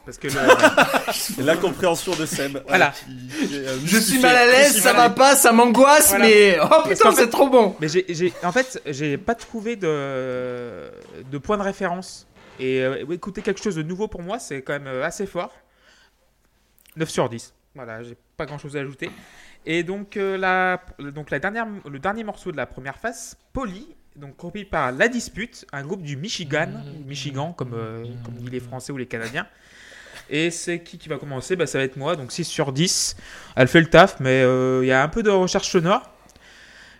Parce 0.05 0.17
que 0.17 0.27
le- 0.27 1.43
L'incompréhension 1.45 2.13
de 2.15 2.25
Seb. 2.25 2.59
Voilà. 2.67 2.91
qui 3.07 3.55
euh, 3.57 3.77
Je 3.85 3.97
suis 3.97 4.19
mal 4.19 4.35
à 4.35 4.45
l'aise, 4.45 4.79
ça 4.79 4.93
va 4.93 5.09
pas, 5.09 5.35
ça 5.35 5.51
m'angoisse, 5.51 6.09
Voilà. 6.09 6.25
mais 6.25 6.57
oh 6.61 6.87
putain, 6.87 7.11
c'est 7.13 7.29
trop 7.29 7.49
bon. 7.49 7.75
Mais 7.79 7.87
j'ai, 7.87 8.05
j'ai- 8.09 8.33
en 8.43 8.51
fait, 8.51 8.81
j'ai 8.85 9.17
pas 9.17 9.33
trouvé 9.35 9.75
de, 9.75 10.89
de 11.31 11.37
point 11.39 11.57
de 11.57 11.63
référence. 11.63 12.27
Et 12.59 12.81
euh, 12.83 13.03
écouter 13.11 13.41
quelque 13.41 13.61
chose 13.61 13.75
de 13.75 13.83
nouveau 13.83 14.07
pour 14.07 14.21
moi, 14.21 14.39
c'est 14.39 14.61
quand 14.61 14.73
même 14.73 14.87
euh, 14.87 15.03
assez 15.03 15.25
fort. 15.25 15.51
9 16.95 17.09
sur 17.09 17.27
10. 17.27 17.53
Voilà, 17.75 18.03
j'ai 18.03 18.15
pas 18.37 18.45
grand 18.45 18.57
chose 18.57 18.77
à 18.77 18.79
ajouter. 18.79 19.09
Et 19.65 19.83
donc, 19.83 20.15
euh, 20.15 20.37
la, 20.37 20.81
donc 21.11 21.31
la 21.31 21.39
dernière, 21.39 21.67
le 21.89 21.99
dernier 21.99 22.23
morceau 22.23 22.51
de 22.51 22.57
la 22.57 22.65
première 22.65 22.97
phase, 22.97 23.35
Polly, 23.51 23.87
donc 24.15 24.39
repris 24.39 24.63
par 24.63 24.93
La 24.93 25.09
Dispute, 25.09 25.65
un 25.73 25.83
groupe 25.83 26.01
du 26.03 26.15
Michigan, 26.15 26.69
Michigan 27.05 27.51
comme, 27.51 27.73
euh, 27.73 28.05
comme 28.23 28.35
disent 28.35 28.51
les 28.51 28.59
Français 28.61 28.93
ou 28.93 28.97
les 28.97 29.07
Canadiens. 29.07 29.47
Et 30.29 30.49
c'est 30.51 30.81
qui 30.81 30.97
qui 30.97 31.07
va 31.09 31.17
commencer 31.17 31.55
bah, 31.55 31.67
Ça 31.67 31.77
va 31.77 31.83
être 31.83 31.97
moi, 31.97 32.15
donc 32.15 32.31
6 32.31 32.45
sur 32.45 32.71
10. 32.71 33.15
Elle 33.55 33.67
fait 33.67 33.81
le 33.81 33.87
taf, 33.89 34.19
mais 34.19 34.41
euh, 34.43 34.83
il 34.83 34.87
y 34.87 34.91
a 34.91 35.03
un 35.03 35.07
peu 35.07 35.23
de 35.23 35.29
recherche 35.29 35.69
sonore. 35.69 36.01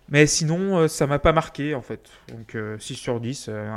Mais 0.09 0.28
sinon, 0.28 0.78
euh, 0.78 0.88
ça 0.88 1.07
m'a 1.07 1.17
pas 1.19 1.34
marqué 1.34 1.73
en 1.73 1.82
fait. 1.82 2.01
Donc 2.30 2.55
euh, 2.55 2.78
6 2.80 2.95
sur 2.95 3.19
10, 3.19 3.47
euh, 3.49 3.67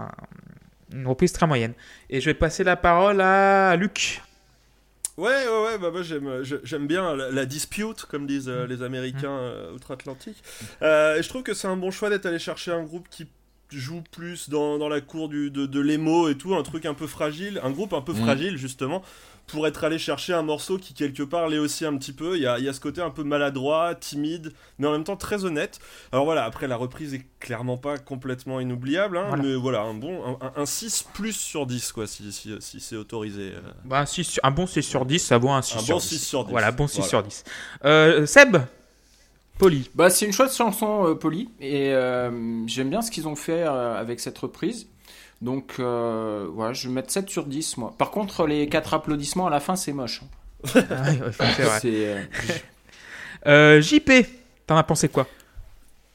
Une 0.92 1.07
reprise 1.07 1.32
très 1.32 1.46
moyenne. 1.46 1.72
Et 2.11 2.20
je 2.20 2.26
vais 2.26 2.34
passer 2.34 2.64
la 2.64 2.76
parole 2.76 3.20
à 3.20 3.74
Luc. 3.76 4.22
Ouais, 5.16 5.26
ouais, 5.26 5.64
ouais, 5.64 5.78
bah 5.78 5.90
moi 5.90 6.03
j'aime, 6.03 6.86
bien 6.86 7.16
la, 7.16 7.30
la 7.32 7.44
dispute, 7.44 8.05
comme 8.05 8.26
disent 8.26 8.49
les 8.49 8.82
Américains 8.84 9.32
euh, 9.32 9.72
outre-Atlantique. 9.74 10.36
Et 10.80 10.84
je 11.22 11.28
trouve 11.28 11.42
que 11.42 11.55
c'est 11.55 11.66
un 11.66 11.76
bon 11.76 11.90
choix 11.90 12.09
d'être 12.09 12.26
allé 12.26 12.38
chercher 12.38 12.70
un 12.70 12.84
groupe 12.84 13.09
qui 13.11 13.26
joue 13.70 14.03
plus 14.12 14.49
dans, 14.49 14.78
dans 14.78 14.88
la 14.88 15.01
cour 15.01 15.28
du, 15.28 15.51
de, 15.51 15.66
de 15.66 15.80
l'émo 15.80 16.28
et 16.28 16.36
tout, 16.36 16.55
un 16.55 16.62
truc 16.62 16.86
un 16.86 16.94
peu 16.94 17.07
fragile, 17.07 17.61
un 17.64 17.70
groupe 17.70 17.92
un 17.94 18.01
peu 18.01 18.12
Mhm. 18.12 18.22
fragile 18.22 18.57
justement, 18.57 19.03
pour 19.49 19.66
être 19.66 19.82
allé 19.82 19.99
chercher 19.99 20.32
un 20.34 20.42
morceau 20.42 20.78
qui 20.78 20.94
quelque 20.94 21.22
part 21.24 21.49
l'est 21.49 21.59
aussi 21.59 21.84
un 21.84 21.96
petit 21.96 22.12
peu. 22.12 22.36
Il 22.36 22.42
y 22.42 22.46
a, 22.46 22.59
il 22.59 22.64
y 22.64 22.68
a 22.68 22.72
ce 22.72 22.80
côté 22.80 23.01
un 23.01 23.11
peu 23.11 23.24
maladroit, 23.24 23.94
timide, 23.94 24.53
mais 24.78 24.86
en 24.86 24.92
même 24.92 25.05
temps 25.05 25.16
très 25.16 25.44
honnête. 25.44 25.80
Alors 26.12 26.24
voilà, 26.24 26.44
après 26.44 26.68
la 26.68 26.76
reprise 26.76 27.14
est 27.14 27.26
clairement 27.40 27.76
pas 27.78 27.99
complètement 27.99 28.61
inoubliable, 28.61 29.18
hein, 29.18 29.24
Voilà. 29.28 29.42
mais 29.42 29.55
voilà, 29.57 29.80
un 29.82 29.94
bon, 29.94 30.24
un, 30.24 30.46
un- 30.46 30.53
un 30.62 30.66
6 30.66 31.07
plus 31.14 31.32
sur 31.32 31.66
10 31.66 31.92
quoi, 31.92 32.07
si, 32.07 32.30
si, 32.30 32.53
si 32.61 32.80
c'est 32.80 32.96
autorisé. 32.96 33.53
euh. 33.55 33.61
Bah, 33.84 34.01
un, 34.01 34.07
6 34.07 34.24
sur- 34.24 34.44
un 34.44 34.51
bon 34.51 34.66
6 34.66 34.82
sur 34.82 35.05
10, 35.05 35.18
ça 35.18 35.38
vaut 35.38 35.51
un 35.51 35.62
6 35.62 35.76
Un 35.76 35.80
sur 35.80 35.94
bon 35.96 36.01
10. 36.01 36.09
6 36.09 36.18
sur 36.26 36.44
10. 36.44 36.51
Voilà, 36.53 36.70
bon 36.70 36.86
6 36.86 36.96
Voilà. 36.99 37.09
sur 37.09 37.22
10. 37.22 37.44
Euh, 37.84 38.26
Seb 38.26 38.59
Poli. 39.59 39.90
Bah, 39.94 40.09
c'est 40.11 40.24
une 40.26 40.32
chouette 40.32 40.53
chanson, 40.55 41.07
euh, 41.09 41.14
Polly, 41.14 41.49
et 41.61 41.92
euh, 41.92 42.64
j'aime 42.68 42.90
bien 42.90 43.03
ce 43.03 43.11
qu'ils 43.11 43.26
ont 43.26 43.34
fait 43.34 43.64
euh, 43.64 43.99
avec 43.99 44.20
cette 44.20 44.38
reprise. 44.38 44.88
Donc, 45.41 45.76
euh, 45.78 46.49
voilà, 46.53 46.72
je 46.72 46.89
vais 46.89 46.95
mettre 46.95 47.11
7 47.11 47.28
sur 47.30 47.47
10, 47.47 47.76
moi. 47.76 47.95
Par 47.97 48.11
contre, 48.11 48.47
les 48.47 48.68
4 48.68 48.95
applaudissements 48.95 49.47
à 49.47 49.51
la 49.51 49.61
fin, 49.61 49.76
c'est 49.76 49.93
moche. 49.93 50.22
hein. 50.24 50.28
Ah, 50.91 51.11
ouais, 51.11 51.20
ouais, 51.22 51.32
c'est 51.32 51.62
vrai. 51.62 51.78
C'est, 51.80 52.07
euh, 52.09 52.22
Euh, 53.47 53.80
JP, 53.80 54.11
t'en 54.66 54.76
as 54.76 54.82
pensé 54.82 55.09
quoi? 55.09 55.26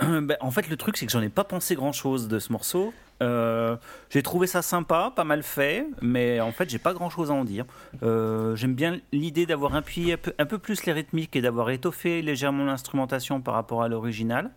Ben, 0.01 0.35
en 0.41 0.51
fait, 0.51 0.67
le 0.69 0.75
truc, 0.75 0.97
c'est 0.97 1.05
que 1.05 1.11
j'en 1.11 1.21
ai 1.21 1.29
pas 1.29 1.45
pensé 1.45 1.75
grand 1.75 1.93
chose 1.93 2.27
de 2.27 2.37
ce 2.39 2.51
morceau. 2.51 2.93
Euh, 3.21 3.77
j'ai 4.09 4.21
trouvé 4.21 4.47
ça 4.47 4.61
sympa, 4.61 5.13
pas 5.15 5.23
mal 5.23 5.43
fait, 5.43 5.85
mais 6.01 6.41
en 6.41 6.51
fait, 6.51 6.69
j'ai 6.69 6.79
pas 6.79 6.93
grand 6.93 7.09
chose 7.09 7.31
à 7.31 7.33
en 7.33 7.45
dire. 7.45 7.63
Euh, 8.01 8.53
J'aime 8.57 8.73
bien 8.73 8.99
l'idée 9.13 9.45
d'avoir 9.45 9.75
appuyé 9.75 10.13
un 10.13 10.17
peu, 10.17 10.33
un 10.37 10.45
peu 10.45 10.57
plus 10.57 10.85
les 10.85 10.91
rythmiques 10.91 11.35
et 11.37 11.41
d'avoir 11.41 11.69
étoffé 11.69 12.21
légèrement 12.21 12.65
l'instrumentation 12.65 13.39
par 13.39 13.53
rapport 13.53 13.81
à 13.83 13.87
l'original. 13.87 14.51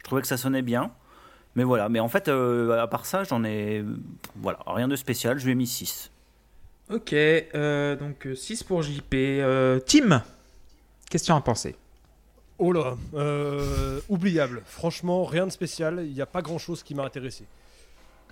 Je 0.00 0.04
trouvais 0.04 0.20
que 0.20 0.28
ça 0.28 0.36
sonnait 0.36 0.60
bien. 0.60 0.90
Mais 1.56 1.64
voilà, 1.64 1.88
mais 1.88 2.00
en 2.00 2.08
fait, 2.08 2.28
euh, 2.28 2.80
à 2.80 2.86
part 2.86 3.06
ça, 3.06 3.24
j'en 3.24 3.44
ai. 3.44 3.84
Voilà, 4.36 4.58
rien 4.66 4.88
de 4.88 4.96
spécial, 4.96 5.38
je 5.38 5.44
lui 5.44 5.52
ai 5.52 5.54
mis 5.54 5.66
6. 5.66 6.10
Ok, 6.90 7.12
euh, 7.12 7.96
donc 7.96 8.28
6 8.34 8.62
pour 8.64 8.82
JP. 8.82 9.14
Euh, 9.14 9.80
Tim, 9.80 10.22
qu'est-ce 11.08 11.24
que 11.24 11.26
tu 11.26 11.32
en 11.32 11.36
as 11.38 11.40
pensé 11.40 11.76
Oh 12.58 12.72
là, 12.72 12.96
euh, 13.14 14.00
oubliable. 14.08 14.62
Franchement, 14.64 15.24
rien 15.24 15.46
de 15.46 15.50
spécial. 15.50 16.02
Il 16.04 16.12
n'y 16.12 16.20
a 16.20 16.26
pas 16.26 16.42
grand 16.42 16.58
chose 16.58 16.82
qui 16.82 16.94
m'a 16.94 17.04
intéressé. 17.04 17.44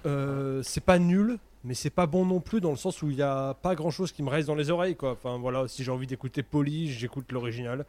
Euh, 0.07 0.63
c'est 0.63 0.85
pas 0.85 0.99
nul, 0.99 1.39
mais 1.65 1.75
c'est 1.75 1.91
pas 1.91 2.07
bon 2.07 2.27
non 2.27 2.41
plus 2.41 2.61
dans 2.61 2.71
le 2.71 2.77
sens 2.77 3.03
où 3.03 3.11
il 3.11 3.17
n'y 3.17 3.23
a 3.23 3.55
pas 3.55 3.75
grand 3.75 3.91
chose 3.91 4.13
qui 4.13 4.23
me 4.23 4.29
reste 4.31 4.47
dans 4.49 4.55
les 4.55 4.71
oreilles. 4.71 4.97
Quoi. 4.97 5.13
Enfin 5.13 5.39
voilà, 5.39 5.67
si 5.67 5.83
j'ai 5.83 5.91
envie 5.91 6.07
d'écouter 6.07 6.43
Polly, 6.43 6.91
j'écoute 6.93 7.33
l'original. 7.33 7.85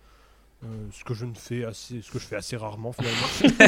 Euh, 0.63 0.67
ce 0.93 1.03
que 1.03 1.13
je 1.13 1.25
ne 1.25 1.33
fais 1.33 1.65
assez, 1.65 2.01
ce 2.01 2.09
que 2.09 2.19
je 2.19 2.25
fais 2.25 2.37
assez 2.37 2.55
rarement 2.55 2.93
finalement. 2.93 3.67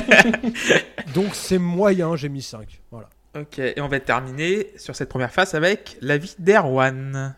Donc 1.14 1.36
c'est 1.36 1.58
moyen, 1.58 2.16
j'ai 2.16 2.30
mis 2.30 2.42
5. 2.42 2.82
Voilà. 2.92 3.10
Ok, 3.38 3.60
et 3.60 3.82
on 3.82 3.90
va 3.90 4.00
terminer 4.00 4.72
sur 4.78 4.96
cette 4.96 5.10
première 5.10 5.32
phase 5.32 5.56
avec 5.56 5.98
l'avis 6.00 6.36
d'Erwan. 6.40 7.36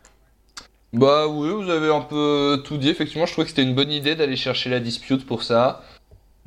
Bah 0.93 1.27
oui, 1.27 1.49
vous 1.49 1.69
avez 1.71 1.91
un 1.91 2.01
peu 2.01 2.61
tout 2.65 2.77
dit. 2.77 2.89
Effectivement, 2.89 3.25
je 3.25 3.31
trouvais 3.31 3.45
que 3.45 3.49
c'était 3.49 3.63
une 3.63 3.73
bonne 3.73 3.91
idée 3.91 4.15
d'aller 4.15 4.35
chercher 4.35 4.69
la 4.69 4.79
dispute 4.79 5.25
pour 5.25 5.41
ça. 5.41 5.83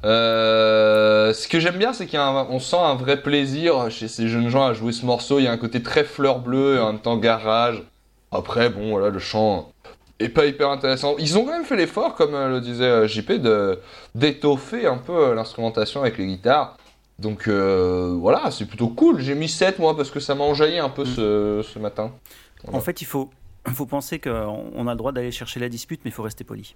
Euh, 0.05 1.35
ce 1.35 1.49
que 1.49 1.59
j'aime 1.59 1.77
bien, 1.79 1.93
c'est 1.93 2.07
qu'on 2.07 2.61
sent 2.61 2.77
un 2.77 2.95
vrai 2.95 3.23
plaisir 3.23 3.91
chez 3.91 4.07
ces 4.07 4.29
jeunes 4.29 4.49
gens 4.49 4.65
à 4.67 4.73
jouer 4.73 4.93
ce 4.93 5.05
morceau. 5.05 5.41
Il 5.41 5.45
y 5.45 5.49
a 5.49 5.53
un 5.53 5.59
côté 5.59 5.83
très 5.83 6.05
fleur 6.05 6.39
bleue 6.39 6.77
et 6.77 6.79
en 6.79 6.93
même 6.93 7.03
temps 7.03 7.17
garage. 7.17 7.83
Après, 8.31 8.71
bon, 8.71 8.91
voilà, 8.91 9.11
le 9.11 9.19
chant 9.19 9.73
est 10.21 10.29
pas 10.29 10.47
hyper 10.47 10.69
intéressant. 10.71 11.15
Ils 11.19 11.37
ont 11.39 11.45
quand 11.45 11.53
même 11.53 11.65
fait 11.65 11.77
l'effort, 11.77 12.15
comme 12.15 12.35
euh, 12.35 12.49
le 12.49 12.61
disait 12.61 12.85
euh, 12.85 13.07
JP, 13.09 13.33
de 13.33 13.79
d'étoffer 14.15 14.87
un 14.87 14.99
peu 14.99 15.13
euh, 15.31 15.35
l'instrumentation 15.35 16.01
avec 16.03 16.19
les 16.19 16.27
guitares. 16.27 16.77
Donc 17.19 17.49
euh, 17.49 18.15
voilà, 18.19 18.51
c'est 18.51 18.65
plutôt 18.67 18.89
cool. 18.89 19.21
J'ai 19.21 19.35
mis 19.35 19.49
7 19.49 19.79
moi 19.79 19.97
parce 19.97 20.11
que 20.11 20.21
ça 20.21 20.35
m'a 20.35 20.45
enjaillé 20.45 20.79
un 20.79 20.89
peu 20.89 21.05
ce, 21.05 21.63
ce 21.63 21.79
matin. 21.79 22.13
Voilà. 22.65 22.79
En 22.79 22.81
fait, 22.81 23.03
il 23.03 23.07
faut, 23.07 23.31
il 23.67 23.75
faut 23.75 23.87
penser 23.87 24.19
qu'on 24.19 24.65
on 24.75 24.87
a 24.87 24.93
le 24.93 24.97
droit 24.97 25.13
d'aller 25.13 25.31
chercher 25.31 25.61
la 25.61 25.69
dispute, 25.69 26.01
mais 26.05 26.11
il 26.11 26.15
faut 26.15 26.23
rester 26.23 26.45
poli. 26.45 26.75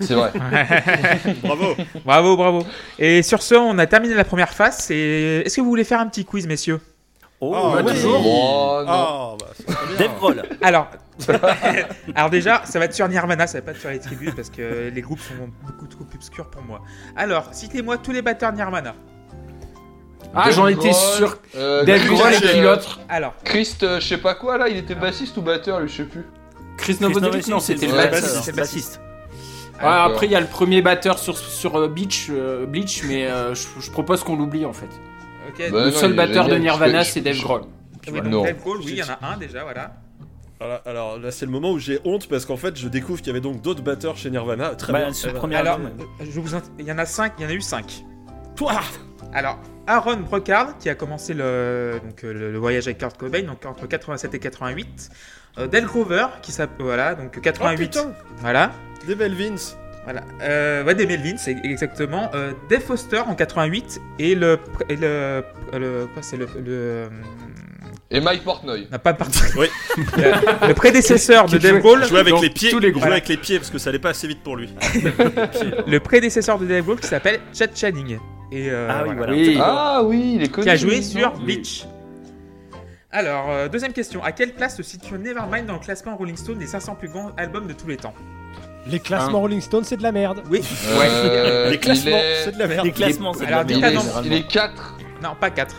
C'est 0.00 0.14
vrai. 0.14 0.32
Bravo 1.42 1.74
Bravo, 2.04 2.36
bravo. 2.36 2.62
Et 2.98 3.22
sur 3.22 3.42
ce, 3.42 3.54
on 3.54 3.78
a 3.78 3.86
terminé 3.86 4.14
la 4.14 4.24
première 4.24 4.52
phase. 4.52 4.90
Et 4.90 5.38
est-ce 5.46 5.56
que 5.56 5.60
vous 5.62 5.68
voulez 5.70 5.84
faire 5.84 6.00
un 6.00 6.06
petit 6.08 6.24
quiz, 6.26 6.46
messieurs? 6.46 6.80
Oh, 7.40 7.54
Ah, 7.56 7.72
bah, 7.76 7.82
oui. 7.86 7.92
toujours. 7.94 8.20
Oh, 8.24 8.82
non. 8.84 8.86
Ah, 8.92 9.34
bah, 9.40 9.46
c'est 9.56 9.64
très 9.64 9.86
bien. 9.86 9.96
Dave 9.96 10.16
Grohl. 10.18 10.42
Alors, 10.60 10.88
alors 12.14 12.30
déjà, 12.30 12.62
ça 12.64 12.78
va 12.78 12.84
être 12.84 12.94
sur 12.94 13.08
Nirvana, 13.08 13.46
ça 13.46 13.58
va 13.58 13.62
pas 13.62 13.70
être 13.72 13.80
sur 13.80 13.90
les 13.90 13.98
tribus 13.98 14.32
parce 14.34 14.50
que 14.50 14.90
les 14.94 15.00
groupes 15.00 15.20
sont 15.20 15.50
beaucoup 15.66 15.86
trop 15.86 16.04
obscurs 16.14 16.46
pour 16.46 16.62
moi. 16.62 16.82
Alors, 17.16 17.48
citez-moi 17.52 17.98
tous 17.98 18.12
les 18.12 18.22
batteurs 18.22 18.52
Nirvana. 18.52 18.94
Ah, 20.34 20.50
j'en 20.50 20.66
étais 20.66 20.92
sûr. 20.92 21.38
euh, 21.56 21.84
Dave 21.84 22.04
Grohl 22.06 22.32
et 22.32 22.36
euh, 22.36 22.52
puis 22.52 22.60
l'autre. 22.60 23.00
Alors, 23.08 23.34
Christ, 23.44 23.82
euh, 23.82 23.98
je 24.00 24.06
sais 24.06 24.18
pas 24.18 24.34
quoi 24.34 24.58
là, 24.58 24.68
il 24.68 24.76
était 24.76 24.94
bassiste 24.94 25.36
ou 25.38 25.42
batteur, 25.42 25.80
lui, 25.80 25.88
je 25.88 25.96
sais 25.96 26.04
plus. 26.04 26.24
Chris 26.76 26.96
Novoselic, 27.00 27.48
non, 27.48 27.60
c'était 27.60 27.86
le 27.86 28.52
bassiste. 28.52 29.00
après, 29.80 30.26
il 30.26 30.32
y 30.32 30.36
a 30.36 30.40
le 30.40 30.46
premier 30.46 30.82
batteur 30.82 31.18
sur, 31.18 31.36
sur 31.36 31.76
euh, 31.76 31.88
Beach, 31.88 32.28
euh, 32.30 32.66
Bleach, 32.66 33.02
mais 33.04 33.26
euh, 33.26 33.54
je, 33.54 33.66
je 33.80 33.90
propose 33.90 34.22
qu'on 34.22 34.36
l'oublie 34.36 34.64
en 34.64 34.72
fait. 34.72 34.88
Bah, 35.58 35.64
le 35.84 35.90
non, 35.90 35.96
seul 35.96 36.12
batteur 36.12 36.46
de 36.46 36.56
Nirvana, 36.56 37.04
c'est 37.04 37.20
Dave 37.20 37.40
Grohl. 37.40 37.62
Dave 38.06 38.58
Grohl, 38.60 38.78
oui, 38.78 38.92
il 38.92 38.96
y 38.96 39.02
en 39.02 39.08
a 39.08 39.32
un 39.32 39.36
déjà, 39.36 39.64
voilà. 39.64 39.92
Alors, 40.60 40.80
alors, 40.86 41.18
là, 41.20 41.30
c'est 41.30 41.46
le 41.46 41.52
moment 41.52 41.70
où 41.70 41.78
j'ai 41.78 42.00
honte 42.04 42.28
parce 42.28 42.44
qu'en 42.44 42.56
fait, 42.56 42.76
je 42.76 42.88
découvre 42.88 43.18
qu'il 43.18 43.28
y 43.28 43.30
avait 43.30 43.40
donc 43.40 43.62
d'autres 43.62 43.82
batteurs 43.82 44.16
chez 44.16 44.28
Nirvana. 44.30 44.74
Très 44.74 44.92
Bah, 44.92 45.00
bien. 45.04 45.12
sur 45.12 45.28
le 45.32 45.34
premier 45.38 45.56
Alors, 45.56 45.74
album. 45.76 45.92
euh, 46.20 46.24
je 46.28 46.40
vous 46.40 46.54
int- 46.54 46.62
il 46.78 46.84
y 46.86 46.92
en 46.92 46.98
a 46.98 47.06
cinq, 47.06 47.34
il 47.38 47.44
y 47.44 47.46
en 47.46 47.50
a 47.50 47.52
eu 47.52 47.60
cinq. 47.60 48.04
Toi 48.56 48.72
Alors, 49.32 49.60
Aaron 49.86 50.16
Brocard, 50.18 50.76
qui 50.78 50.88
a 50.88 50.94
commencé 50.96 51.32
le, 51.32 52.00
donc, 52.04 52.24
euh, 52.24 52.32
le, 52.32 52.50
le 52.52 52.58
voyage 52.58 52.88
avec 52.88 52.98
Kurt 52.98 53.16
Cobain, 53.16 53.42
donc 53.42 53.64
entre 53.66 53.86
87 53.86 54.34
et 54.34 54.38
88. 54.40 55.10
Euh, 55.58 55.66
Del 55.68 55.84
Grover, 55.86 56.26
qui 56.42 56.50
s'appelle, 56.50 56.84
voilà, 56.84 57.14
donc 57.14 57.34
Oh 57.36 57.40
88. 57.40 57.86
putain 57.90 58.12
voilà. 58.38 58.72
Des 59.06 59.14
Melvins 59.14 59.54
Voilà. 60.04 60.22
Euh, 60.42 60.82
ouais, 60.84 60.94
des 60.96 61.06
Melvins, 61.06 61.36
c'est 61.38 61.56
exactement. 61.62 62.30
Euh, 62.34 62.52
Dave 62.68 62.80
Foster 62.82 63.20
en 63.20 63.34
88 63.36 64.00
et 64.18 64.34
le. 64.34 64.58
Et 64.88 64.96
le, 64.96 65.44
le 65.72 66.06
quoi, 66.12 66.22
c'est 66.22 66.36
le. 66.36 66.46
le 66.46 66.62
euh, 66.68 67.08
Et 68.10 68.20
Mike 68.20 68.42
Portnoy. 68.42 68.86
n'a 68.90 68.98
pas 68.98 69.12
parti. 69.12 69.40
Oui. 69.58 69.66
le, 70.16 70.66
le 70.68 70.74
prédécesseur 70.74 71.46
de 71.46 71.58
Dave 71.58 71.72
jouait- 71.72 71.80
Grohl. 71.80 72.04
Jouer 72.06 72.20
avec 72.20 72.40
les 72.40 72.48
pieds, 72.50 72.70
tous 72.70 72.78
les 72.78 72.88
jouer 72.88 73.00
groupes. 73.00 73.12
avec 73.12 73.28
les 73.28 73.36
pieds 73.36 73.58
parce 73.58 73.70
que 73.70 73.76
ça 73.78 73.90
allait 73.90 73.98
pas 73.98 74.10
assez 74.10 74.26
vite 74.26 74.42
pour 74.42 74.56
lui. 74.56 74.70
Le 75.86 75.98
prédécesseur 75.98 76.58
de 76.58 76.64
Dave 76.66 76.84
Grohl 76.84 76.98
qui 77.00 77.06
s'appelle 77.06 77.40
Chad 77.52 77.76
Channing. 77.76 78.18
Et, 78.50 78.70
euh, 78.70 78.88
Ah 78.90 79.04
oui, 79.06 79.14
voilà. 79.14 79.32
Oui. 79.34 79.58
Ah 79.60 80.00
oui, 80.04 80.32
il 80.36 80.42
est 80.42 80.48
connu. 80.48 80.64
Qui 80.64 80.70
a 80.70 80.76
joué 80.76 81.02
sur 81.02 81.34
Oui. 81.38 81.44
Bleach. 81.56 81.84
Alors, 83.10 83.50
euh, 83.50 83.68
deuxième 83.68 83.92
question. 83.92 84.22
À 84.24 84.32
quelle 84.32 84.54
place 84.54 84.76
se 84.76 84.82
situe 84.82 85.14
Nevermind 85.18 85.66
dans 85.66 85.74
le 85.74 85.78
classement 85.80 86.16
Rolling 86.16 86.36
Stone 86.36 86.58
des 86.58 86.66
500 86.66 86.94
plus 86.94 87.08
grands 87.08 87.30
albums 87.36 87.66
de 87.66 87.72
tous 87.74 87.88
les 87.88 87.96
temps? 87.98 88.14
Les 88.86 89.00
classements 89.00 89.40
Rolling 89.40 89.60
Stone, 89.60 89.84
c'est 89.84 89.98
de 89.98 90.02
la 90.02 90.12
merde. 90.12 90.42
Oui. 90.50 90.62
Euh, 90.86 91.70
les 91.70 91.78
classements, 91.78 92.20
c'est 92.44 92.52
de 92.52 92.58
la 92.58 92.66
merde. 92.66 92.86
Les 92.86 92.92
classements, 92.92 93.34
c'est 93.34 93.44
de 93.46 93.50
la 93.50 93.64
merde. 93.64 94.02
il 94.24 94.32
est 94.32 94.46
4. 94.46 94.94
Non, 95.22 95.30
pas 95.38 95.50
4. 95.50 95.74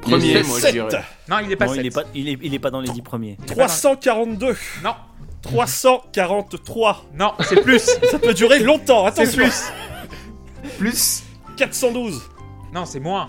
Premier, 0.00 0.42
moi 0.42 0.58
je 0.60 0.70
dirais. 0.70 0.88
Non, 1.28 1.36
il 1.44 1.52
est 1.52 1.56
pas 1.56 1.66
Non, 1.66 1.72
7. 1.74 1.80
il 1.82 1.86
est 1.86 1.90
pas, 1.90 2.02
il 2.14 2.28
est, 2.28 2.38
il 2.42 2.54
est 2.54 2.58
pas 2.58 2.70
dans 2.70 2.80
les 2.80 2.88
10 2.88 3.02
premiers. 3.02 3.36
342 3.46 4.56
Non, 4.84 4.94
343 5.42 7.04
non, 7.14 7.32
c'est 7.40 7.60
plus. 7.62 7.78
Ça 8.10 8.18
peut 8.18 8.34
durer 8.34 8.60
longtemps, 8.60 9.04
c'est 9.14 9.22
attention 9.22 9.42
plus. 9.42 9.72
Plus 10.78 11.22
412 11.56 12.22
Non, 12.72 12.84
c'est 12.84 13.00
moins. 13.00 13.28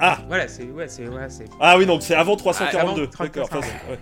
Ah. 0.00 0.18
Voilà, 0.28 0.48
c'est 0.48 0.64
ouais, 0.64 0.88
c'est 0.88 1.06
ouais, 1.08 1.26
c'est. 1.28 1.44
Ah 1.60 1.78
oui, 1.78 1.86
donc 1.86 2.02
c'est 2.02 2.14
avant 2.14 2.34
Ah, 2.34 2.38
342. 2.38 2.78
avant 2.80 2.94
D'accord. 2.94 3.10
342. 3.48 3.58
enfin, 3.58 3.66
ouais. 3.90 3.98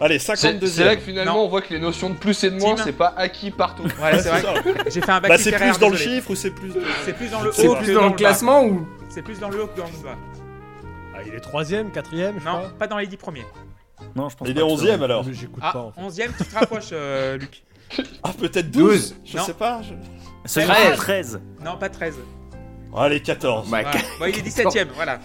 Allez, 0.00 0.18
C'est 0.18 0.34
52 0.34 0.66
c'est 0.66 0.84
là 0.84 0.96
que 0.96 1.02
finalement 1.02 1.34
Non. 1.34 1.44
on 1.44 1.48
voit 1.48 1.62
que 1.62 1.72
les 1.72 1.78
notions 1.78 2.10
de 2.10 2.16
plus 2.16 2.42
et 2.42 2.50
de 2.50 2.58
moins, 2.58 2.76
c'est 2.76 2.90
pas 2.92 3.14
acquis 3.16 3.52
partout. 3.52 3.84
Voilà, 3.96 4.18
c'est 4.22 4.28
vrai. 4.28 4.42
J'ai 4.90 5.00
fait 5.00 5.10
un 5.10 5.20
bac 5.20 5.30
Bah, 5.30 5.38
c'est 5.38 5.44
littéraire, 5.50 5.70
plus 5.72 5.80
dans 5.80 5.88
le 5.88 5.96
désolé. 5.96 6.16
chiffre 6.16 6.30
ou 6.30 6.34
c'est 6.34 6.50
plus. 6.50 6.72
C'est 7.04 7.12
plus 7.12 7.30
dans 7.30 7.42
le 7.42 7.52
C'est 7.52 7.68
haut 7.68 7.74
plus 7.76 7.80
que 7.80 7.84
plus 7.84 7.94
dans 7.94 8.02
le 8.04 8.10
bas. 8.10 8.16
classement 8.16 8.64
ou 8.64 8.88
C'est 9.08 9.22
plus 9.22 9.38
dans 9.38 9.50
le 9.50 9.62
haut 9.62 9.66
que 9.68 9.78
dans 9.78 9.86
le 9.86 10.02
bas. 10.02 10.16
Ah, 11.14 11.18
il 11.26 11.34
est 11.34 11.40
troisième, 11.40 11.90
quatrième, 11.92 12.40
je 12.40 12.44
Non, 12.44 12.58
crois. 12.58 12.70
pas 12.78 12.86
dans 12.86 12.98
les 12.98 13.06
10 13.06 13.16
premiers. 13.16 13.44
Non, 14.16 14.28
je 14.28 14.36
pense 14.36 14.48
Il 14.48 14.54
pas 14.54 14.60
est 14.60 14.64
que 14.64 14.68
ça- 14.68 14.74
11ème 14.84 15.02
alors. 15.02 15.24
Mais 15.24 15.32
J'écoute 15.32 15.62
Ah, 15.64 15.72
pas 15.72 15.78
en 15.80 15.92
fait. 15.92 16.00
11ème, 16.00 16.32
tu 16.36 16.44
te 16.44 16.54
rapproches, 16.54 16.88
euh, 16.92 17.36
Luc. 17.38 17.62
Ah, 18.22 18.32
peut-être 18.36 18.70
12 18.70 19.10
12. 19.10 19.16
Je 19.24 19.36
Non. 19.38 19.44
sais 19.44 19.54
pas. 19.54 19.82
je- 19.82 19.94
C'est 20.46 20.64
13. 20.66 20.96
13. 20.96 21.40
Non, 21.64 21.76
pas 21.76 21.88
13. 21.88 22.16
Allez, 22.96 23.20
14. 23.22 23.68
Bah, 23.70 23.82
Voilà. 23.82 23.98
Bon, 24.18 24.26
il 24.26 24.38
est 24.38 24.42
17ème, 24.42 24.88
voilà. 24.94 25.18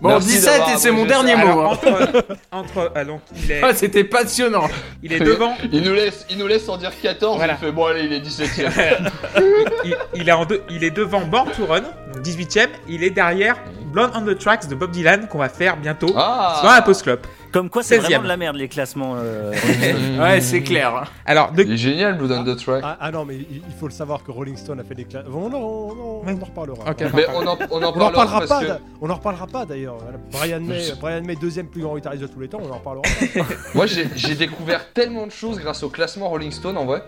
Bon, 0.00 0.08
Merci 0.10 0.28
17 0.28 0.44
d'avoir 0.44 0.70
et 0.70 0.76
c'est 0.78 0.90
mon 0.90 1.04
dernier 1.06 1.36
mot. 1.36 1.42
Alors, 1.46 1.72
hein. 1.72 1.78
entre, 1.80 2.26
entre 2.52 2.92
ah, 2.94 3.04
donc, 3.04 3.20
il 3.36 3.50
est, 3.50 3.60
Ah, 3.62 3.74
C'était 3.74 4.04
passionnant. 4.04 4.68
il 5.02 5.12
est 5.12 5.20
devant, 5.20 5.54
Il 5.72 5.82
nous 5.82 5.94
laisse, 5.94 6.26
il 6.30 6.38
nous 6.38 6.46
laisse 6.46 6.68
en 6.68 6.76
dire 6.76 6.92
14, 7.00 7.36
Voilà. 7.36 7.54
il 7.54 7.66
fait 7.66 7.72
bon 7.72 7.86
allez, 7.86 8.04
il 8.04 8.12
est 8.12 8.20
17ème. 8.20 9.10
il, 9.84 9.96
il 10.14 10.28
est 10.28 10.32
en 10.32 10.44
deux, 10.44 10.62
il 10.70 10.84
est 10.84 10.90
devant 10.90 11.20
Born 11.22 11.50
to 11.52 11.66
Run, 11.66 11.80
donc 11.80 12.22
18ème, 12.24 12.68
il 12.88 13.02
est 13.04 13.10
derrière 13.10 13.56
Blonde 13.92 14.10
on 14.14 14.22
the 14.22 14.38
Tracks 14.38 14.68
de 14.68 14.74
Bob 14.74 14.90
Dylan 14.90 15.28
qu'on 15.28 15.38
va 15.38 15.48
faire 15.48 15.76
bientôt 15.76 16.12
Ah 16.16 16.60
dans 16.62 16.70
la 16.72 16.82
Post 16.82 17.02
Club. 17.02 17.20
Comme 17.52 17.70
quoi, 17.70 17.82
c'est 17.82 17.98
16e. 17.98 18.02
vraiment 18.02 18.22
de 18.24 18.28
la 18.28 18.36
merde 18.36 18.56
les 18.56 18.68
classements. 18.68 19.14
euh, 19.18 19.52
Ouais, 20.20 20.40
c'est 20.40 20.62
clair. 20.62 21.04
Alors, 21.24 21.52
de... 21.52 21.62
Il 21.62 21.72
est 21.72 21.76
génial, 21.76 22.16
Blood 22.18 22.32
on 22.32 22.44
the 22.44 22.56
Track. 22.56 22.80
Ah, 22.84 22.96
ah 23.00 23.10
non, 23.10 23.24
mais 23.24 23.36
il, 23.36 23.62
il 23.68 23.74
faut 23.78 23.86
le 23.86 23.92
savoir 23.92 24.22
que 24.22 24.30
Rolling 24.30 24.56
Stone 24.56 24.80
a 24.80 24.84
fait 24.84 24.94
des 24.94 25.04
classes. 25.04 25.24
Bon, 25.26 25.48
non, 25.48 25.58
on, 25.58 25.90
on- 25.90 26.22
on 26.26 26.42
en 26.42 26.44
reparlera. 26.44 26.90
Ok. 26.90 27.04
Mais 27.14 27.26
on 27.34 27.46
en, 27.46 27.56
on 27.70 27.82
en 27.82 27.82
On 27.82 27.82
en 27.86 27.92
parlera 27.92 28.08
reparlera 28.08 28.38
parce 28.40 28.48
pas. 28.50 28.60
que... 28.60 28.66
d'a- 28.66 28.80
On 29.00 29.10
en 29.10 29.14
reparlera 29.14 29.46
pas 29.46 29.64
d'ailleurs. 29.64 29.96
Voilà, 29.98 30.18
Brian 30.30 30.60
May, 30.60 30.82
Brian 31.00 31.22
May, 31.22 31.36
deuxième 31.36 31.68
plus 31.68 31.82
grand 31.82 31.94
guitariste 31.96 32.22
de 32.22 32.26
tous 32.28 32.40
les 32.40 32.48
temps. 32.48 32.58
On 32.62 32.70
en 32.70 32.78
reparlera. 32.78 33.02
pas. 33.02 33.40
Moi, 33.74 33.86
j'ai 33.86 34.06
j'ai 34.14 34.34
découvert 34.34 34.92
tellement 34.92 35.26
de 35.26 35.32
choses 35.32 35.58
grâce 35.58 35.82
au 35.82 35.88
classement 35.88 36.28
Rolling 36.28 36.52
Stone, 36.52 36.76
en 36.76 36.84
vrai. 36.86 37.02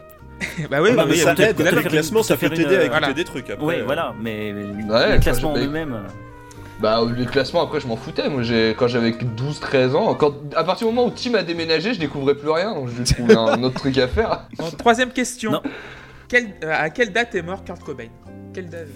bah 0.71 0.79
oui, 0.81 0.89
Ah, 0.93 0.97
bah 0.97 1.05
mais 1.07 1.13
oui, 1.13 1.19
ça 1.19 1.35
il 1.37 1.41
y 1.41 1.45
a 1.45 1.51
aide, 1.51 1.57
beaucoup 1.57 1.69
les 1.69 1.75
d'albums. 1.75 1.93
classements, 1.93 2.23
ça 2.23 2.35
te 2.35 2.41
faire 2.41 2.49
peut 2.51 2.57
t'aider 2.57 2.69
à 2.77 2.79
une- 2.79 2.81
écouter 2.87 2.99
voilà. 2.99 3.13
des 3.13 3.25
trucs 3.25 3.51
après. 3.51 3.65
Oui, 3.67 3.75
euh. 3.81 3.85
voilà, 3.85 4.15
mais 4.21 4.55
Ouais, 4.89 5.13
les 5.13 5.19
classements 5.21 5.53
en 5.53 5.57
j'ai- 5.57 5.67
eux-mêmes. 5.67 5.99
Bah, 6.81 7.01
les 7.17 7.27
classements, 7.27 7.63
après, 7.63 7.79
je 7.81 7.87
m'en 7.87 7.97
foutais. 7.97 8.29
Moi, 8.29 8.43
j'ai 8.43 8.75
quand 8.79 8.89
j'avais 8.89 9.11
12-13 9.11 9.95
ans, 9.95 10.15
quand... 10.15 10.33
à 10.57 10.65
partir 10.65 10.87
du 10.89 10.95
moment 10.95 11.07
où 11.09 11.11
Tim 11.11 11.35
a 11.35 11.43
déménagé, 11.43 11.93
je 11.95 12.01
découvrais 12.01 12.35
plus 12.35 12.51
rien, 12.51 12.75
donc 12.75 12.89
je 12.89 13.03
trouvais 13.13 13.37
un 13.37 13.63
autre 13.63 13.77
truc 13.81 13.99
à 13.99 14.09
faire. 14.09 14.47
Bon, 14.57 14.71
troisième 14.71 15.11
question. 15.11 15.53
Non. 15.53 15.63
Quelle- 16.29 16.55
euh, 16.65 16.73
à 16.75 16.89
quelle 16.91 17.13
date 17.13 17.35
est 17.35 17.43
mort 17.43 17.65
Kurt 17.65 17.83
Cobain? 17.83 18.07
Quelle 18.55 18.69
date? 18.69 18.87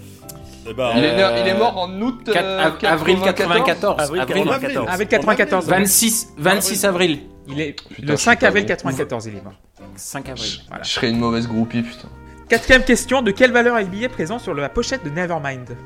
Eh 0.67 0.73
ben, 0.73 0.91
Il, 0.97 1.03
est, 1.03 1.23
euh, 1.23 1.37
il 1.41 1.47
est 1.47 1.53
mort 1.57 1.77
en 1.77 1.91
août 2.01 2.27
euh, 2.35 2.59
av- 2.65 2.77
avril 2.83 3.19
94. 3.21 3.99
Avril 4.01 4.21
Avril 4.21 4.43
94. 4.45 4.87
Avec 4.89 5.09
94. 5.09 5.67
26, 5.67 6.33
26 6.37 6.85
avril. 6.85 7.19
Il 7.47 7.61
est 7.61 7.73
Putain, 7.73 8.01
le 8.01 8.11
je 8.13 8.15
suis 8.15 8.25
5 8.25 8.39
pas 8.39 8.47
avril 8.47 8.63
bon. 8.63 8.67
94, 8.69 9.25
il 9.27 9.35
est 9.37 9.43
mort. 9.43 9.53
5 9.95 10.29
avril. 10.29 10.51
Voilà. 10.69 10.83
Je 10.83 10.89
serais 10.89 11.09
une 11.09 11.19
mauvaise 11.19 11.47
groupie, 11.47 11.83
putain. 11.83 12.07
Quatrième 12.49 12.83
question. 12.83 13.21
De 13.21 13.29
quelle 13.29 13.51
valeur 13.51 13.77
est 13.77 13.83
le 13.83 13.89
billet 13.89 14.09
présent 14.09 14.39
sur 14.39 14.55
la 14.55 14.69
pochette 14.69 15.03
de 15.05 15.09
Nevermind? 15.11 15.77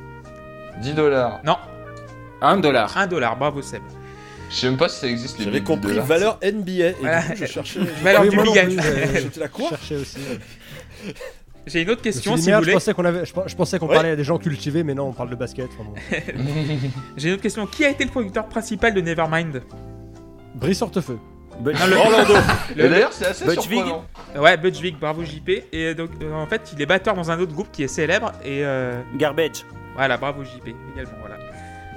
10 0.81 0.93
dollars. 0.93 1.41
Non, 1.43 1.57
1 2.41 2.57
dollar. 2.57 2.95
1 2.97 3.07
dollar. 3.07 3.37
Bravo 3.37 3.61
Seb. 3.61 3.81
Je 4.49 4.55
sais 4.55 4.67
même 4.67 4.77
pas 4.77 4.89
si 4.89 4.99
ça 4.99 5.07
existe 5.07 5.37
les 5.37 5.45
J'avais 5.45 5.61
compris 5.61 5.89
dollars. 5.91 6.05
valeur 6.07 6.39
NBA 6.41 6.71
et 6.71 6.95
Voilà. 6.99 7.21
du 7.21 7.27
coup 7.29 7.35
je 7.37 7.45
cherchais. 7.45 7.79
Valeur 8.03 8.23
du 8.27 8.35
non 8.35 8.43
billet. 8.43 8.67
j'ai- 8.69 9.21
J'étais 9.21 9.39
là 9.39 9.45
Je 9.45 9.51
quoi 9.51 9.69
cherchais 9.69 9.95
aussi. 9.97 10.17
J'ai 11.67 11.81
une 11.83 11.89
autre 11.91 12.01
question 12.01 12.35
si 12.35 12.47
merde, 12.47 12.63
vous 12.63 12.69
je 12.69 12.73
pensais 12.73 12.93
qu'on 12.95 13.05
avait, 13.05 13.25
je, 13.25 13.33
je 13.45 13.55
pensais 13.55 13.77
qu'on 13.77 13.87
Ouais. 13.87 13.93
parlait 13.93 14.11
à 14.11 14.15
des 14.15 14.23
gens 14.23 14.39
cultivés, 14.39 14.83
mais 14.83 14.95
non, 14.95 15.09
on 15.09 15.13
parle 15.13 15.29
de 15.29 15.35
basket. 15.35 15.69
enfin 15.73 15.83
bon. 15.83 15.93
J'ai 17.17 17.27
une 17.27 17.33
autre 17.35 17.43
question. 17.43 17.67
Qui 17.67 17.85
a 17.85 17.89
été 17.89 18.03
le 18.05 18.09
producteur 18.09 18.47
principal 18.47 18.93
de 18.95 19.01
Nevermind? 19.01 19.61
Brice 20.55 20.81
Hortefeux. 20.81 21.19
But- 21.59 21.75
Orlando 21.79 22.33
Et 22.75 22.89
d'ailleurs, 22.89 23.13
c'est 23.13 23.25
assez 23.27 23.45
Butch 23.45 23.59
surprenant. 23.67 24.05
Ouais, 24.35 24.57
Butch 24.57 24.79
Vig, 24.79 24.97
bravo 24.97 25.23
JP. 25.23 25.49
Et 25.73 25.93
donc, 25.93 26.09
euh, 26.23 26.33
en 26.33 26.47
fait, 26.47 26.71
il 26.73 26.81
est 26.81 26.85
batteur 26.87 27.13
dans 27.13 27.29
un 27.29 27.37
autre 27.39 27.53
groupe 27.53 27.67
qui 27.71 27.83
est 27.83 27.87
célèbre. 27.89 28.31
Et 28.43 28.63
euh, 28.65 28.99
Garbage. 29.17 29.63
voilà, 29.95 30.17
bravo 30.17 30.43
JP 30.43 30.69
également. 30.93 31.11
Voilà. 31.19 31.37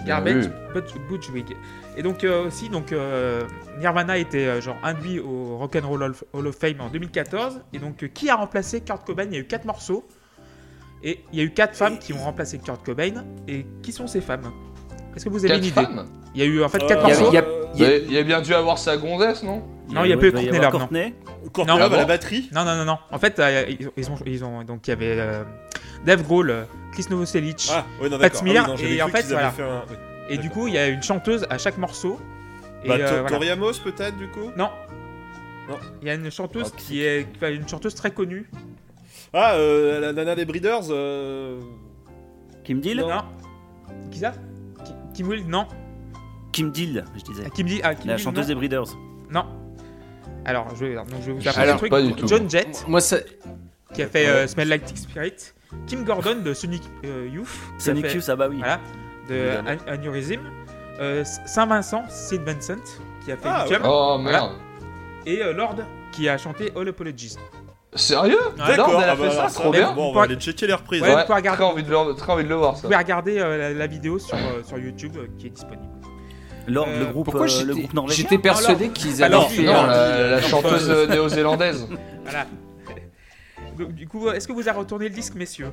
Garbage, 0.07 0.47
vu. 0.47 0.51
Butch, 0.75 0.95
Butch 1.09 1.31
Vig. 1.31 1.57
Et 1.97 2.03
donc 2.03 2.25
euh, 2.25 2.47
aussi, 2.47 2.69
donc 2.69 2.93
euh, 2.93 3.43
Nirvana 3.79 4.17
était 4.19 4.47
euh, 4.47 4.61
genre 4.61 4.77
induit 4.83 5.21
au 5.21 5.57
Rock 5.59 5.77
and 5.77 5.87
Roll 5.87 6.15
Hall- 6.33 6.47
of 6.47 6.57
Fame 6.57 6.81
en 6.81 6.89
2014. 6.89 7.61
Et 7.73 7.79
donc, 7.79 8.03
euh, 8.03 8.09
qui 8.09 8.31
a 8.31 8.37
remplacé 8.37 8.81
Kurt 8.81 9.05
Cobain? 9.07 9.25
Il 9.27 9.33
y 9.35 9.37
a 9.37 9.41
eu 9.41 9.47
quatre 9.47 9.65
morceaux. 9.67 10.07
Et 11.03 11.25
il 11.33 11.39
y 11.39 11.43
a 11.43 11.45
eu 11.45 11.51
quatre 11.51 11.77
femmes 11.77 11.99
qui 11.99 12.13
ont 12.13 12.19
remplacé 12.19 12.59
Kurt 12.59 12.85
Cobain. 12.85 13.25
Et 13.49 13.67
qui 13.83 13.93
sont 13.93 14.07
ces 14.07 14.21
femmes? 14.21 14.51
Est-ce 15.15 15.25
que 15.27 15.31
vous 15.31 15.45
avez 15.45 15.49
Quatre 15.49 15.59
une 15.59 15.65
idée? 15.67 15.75
femmes 15.75 16.07
Il 16.35 16.41
y 16.41 16.45
a 16.45 16.47
eu 16.47 16.63
en 16.65 16.69
fait 16.69 16.79
quatre 16.87 17.05
Euh, 17.05 17.09
Il 17.29 17.35
y 17.35 17.37
a- 17.37 17.43
morceaux. 17.43 17.69
il 17.75 17.81
y 17.83 17.85
a- 17.85 17.97
il, 18.21 18.25
bien 18.25 18.41
dû 18.41 18.55
avoir 18.55 18.79
sa 18.79 18.97
gonzesse, 18.97 19.43
non? 19.43 19.63
Non, 19.91 20.05
il 20.05 20.11
y 20.11 20.13
a 20.13 20.17
peu 20.17 20.31
doit 20.31 20.41
Courtney 20.41 20.59
Love, 20.59 20.73
non. 20.73 20.79
Courtney. 20.79 21.15
Courtney 21.53 21.75
Non. 21.75 21.79
Love 21.83 21.93
Ah 21.93 21.97
à 21.97 21.99
la 21.99 22.05
batterie 22.07 22.49
Non, 22.55 22.65
non, 22.65 22.77
non, 22.77 22.85
non. 22.87 22.99
En 23.11 23.19
fait, 23.19 23.39
euh, 23.39 23.65
ils, 23.69 23.87
ont, 23.89 23.93
ils 23.97 24.11
ont, 24.11 24.17
ils 24.25 24.45
ont- 24.45 24.65
donc 24.65 24.87
il 24.87 24.91
y 24.91 24.93
avait 24.95 25.17
euh, 25.19 25.43
Dave 26.05 26.23
Grohl, 26.23 26.51
euh, 26.51 26.65
Chris 26.93 27.07
Novoselic, 27.11 27.69
Ah, 27.71 27.85
ouais, 28.01 28.09
non, 28.09 28.19
Pat. 28.19 28.35
Smear, 28.35 28.67
Ah 28.69 28.75
oui, 28.77 28.83
non, 28.83 28.89
et 28.89 29.03
en 29.03 29.09
fait, 29.09 29.23
qu'ils 29.23 29.35
avaient 29.35 29.51
voilà. 29.51 29.51
fait 29.53 29.63
un- 29.63 29.85
oui. 29.91 29.97
et 30.31 30.39
du 30.39 30.51
coup, 30.51 30.67
il 30.69 30.75
y 30.75 30.79
a 30.79 30.89
une 30.89 31.03
chanteuse 31.03 31.47
à 31.51 31.59
chaque 31.59 31.79
morceau. 31.79 32.19
Et 32.85 32.89
Bah, 32.89 32.95
euh, 32.99 33.23
voilà. 33.29 33.39
Peut-être 33.85 34.17
du 34.17 34.29
coup? 34.29 34.51
Non. 34.57 34.71
Non. 35.69 35.77
Il 36.03 36.09
y 36.09 36.11
a 36.11 36.15
une 36.15 36.31
chanteuse 36.31 36.73
Ah, 36.75 36.77
qui 36.77 37.03
est 37.05 37.27
enfin, 37.37 37.51
une 37.53 37.69
chanteuse 37.69 37.95
très 37.95 38.11
connue. 38.11 38.51
Ah, 39.33 39.55
euh, 39.55 40.01
la 40.01 40.13
nana 40.13 40.35
des 40.35 40.45
Breeders 40.45 40.89
euh... 40.91 41.61
Kim 42.65 42.81
Deal? 42.81 42.99
Non. 42.99 43.23
Qui 44.11 44.19
ça? 44.19 44.33
Ki- 44.85 44.93
Kim 45.15 45.29
Will? 45.29 45.47
Non. 45.47 45.67
Kim 46.51 46.71
Deal, 46.73 47.05
je 47.17 47.23
disais. 47.23 47.45
Ah, 47.47 47.51
Kim 47.55 47.67
dit 47.67 47.81
ah, 47.83 47.95
Kim 47.95 48.11
La 48.11 48.19
chanteuse 48.19 48.43
non. 48.43 48.49
des 48.49 48.55
Breeders. 48.57 48.85
Non. 49.31 49.47
Alors, 50.45 50.75
je 50.75 50.85
vais, 50.85 50.95
donc, 50.97 51.07
je 51.21 51.27
vais 51.31 51.33
vous 51.33 51.49
apprendre 51.49 51.71
un 51.73 51.77
truc. 51.77 51.91
pas 51.91 52.03
du 52.03 52.13
tout. 52.15 52.27
John 52.27 52.51
Jett, 52.51 52.85
Moi, 52.89 53.01
ça. 53.01 53.19
qui 53.95 54.03
a 54.03 54.09
fait 54.09 54.27
euh, 54.27 54.47
Smell 54.49 54.69
Like 54.69 54.85
Teen 54.85 54.97
Spirit. 54.97 55.35
Kim 55.87 56.05
Gordon 56.05 56.37
de 56.45 56.55
Sonic 56.55 56.83
euh, 57.05 57.29
Youth. 57.33 57.49
Sonic 57.79 58.07
fait- 58.07 58.15
Youth, 58.15 58.25
ah 58.29 58.37
bah 58.37 58.47
oui. 58.49 58.59
Voilà, 58.59 58.81
de 59.29 59.91
Aneurysm. 59.91 60.41
Euh, 61.01 61.25
Saint-Vincent, 61.47 62.05
Sid 62.09 62.43
Vincent, 62.43 62.75
qui 63.25 63.33
a 63.33 63.37
fait 63.37 63.49
Ah. 63.49 63.65
Oh 63.85 64.19
Voilà. 64.21 64.41
merde. 64.41 64.53
Et 65.27 65.43
euh, 65.43 65.53
Lord, 65.53 65.77
qui 66.13 66.29
a 66.29 66.37
chanté 66.39 66.71
All 66.77 66.89
Apologies. 66.89 67.37
Sérieux 67.95 68.39
Ouais, 68.59 68.77
Lord, 68.77 68.91
elle 69.03 69.09
a 69.09 69.13
ah 69.13 69.17
fait 69.17 69.23
bah, 69.37 69.49
ça, 69.49 69.61
trop 69.61 69.71
bien. 69.71 69.93
Bon, 69.93 70.11
on 70.11 70.15
va 70.15 70.23
aller 70.23 70.37
checker 70.37 70.67
les 70.67 70.73
reprises. 70.73 71.03
Ouais, 71.03 71.15
vous 71.15 71.21
pouvez 71.23 71.35
regarder- 71.35 71.57
très 71.63 71.71
envie 71.71 71.83
de 71.83 71.91
le, 71.91 72.15
très 72.15 72.33
envie 72.33 72.45
de 72.45 72.49
le 72.49 72.55
voir 72.55 72.73
Vous 72.73 72.77
ça. 72.79 72.83
pouvez 72.85 72.97
regarder 72.97 73.39
euh, 73.39 73.59
la, 73.59 73.73
la 73.75 73.87
vidéo 73.87 74.19
sur, 74.19 74.35
euh, 74.37 74.63
sur 74.65 74.79
YouTube 74.79 75.13
euh, 75.19 75.27
qui 75.39 75.49
est 75.49 75.51
disponible. 75.51 75.83
Lord, 76.69 76.87
Euh, 76.89 77.01
le 77.01 77.07
groupe, 77.13 77.25
Pourquoi 77.27 77.43
euh, 77.45 77.49
j'étais 77.49 77.65
le 77.65 77.75
groupe 77.75 77.93
norvégien. 77.95 78.23
j'étais 78.23 78.39
persuadé 78.41 78.89
qu'ils. 78.91 79.19
Non, 79.19 79.47
un- 79.47 79.87
la, 79.87 80.29
la 80.31 80.43
chanteuse 80.43 80.89
néo-zélandaise. 81.09 81.87
Voilà. 82.25 82.47
Du 83.77 84.07
coup, 84.09 84.29
est-ce 84.31 84.47
que 84.47 84.53
vous 84.53 84.69
avez 84.69 84.79
retourné 84.79 85.09
le 85.09 85.15
disque, 85.15 85.35
messieurs 85.35 85.71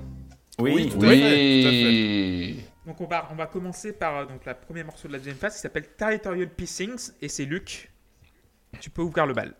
Oui. 0.59 0.71
Oui. 0.75 0.89
Tout 0.89 0.97
à 0.97 1.09
fait, 1.09 1.85
Oui. 1.85 2.59
Donc 2.85 3.01
on 3.01 3.05
va, 3.07 3.27
on 3.31 3.35
va 3.35 3.45
commencer 3.45 3.93
par 3.93 4.17
euh, 4.17 4.25
donc, 4.25 4.45
la 4.45 4.55
première 4.55 4.85
morceau 4.85 5.07
de 5.07 5.13
la 5.13 5.19
deuxième 5.19 5.35
phase 5.37 5.55
qui 5.55 5.61
s'appelle 5.61 5.87
Territorial 5.95 6.49
Pissings 6.49 7.11
et 7.21 7.27
c'est 7.29 7.45
Luc. 7.45 7.91
Tu 8.79 8.89
peux 8.89 9.01
ouvrir 9.03 9.25
le 9.27 9.33
bal. 9.33 9.53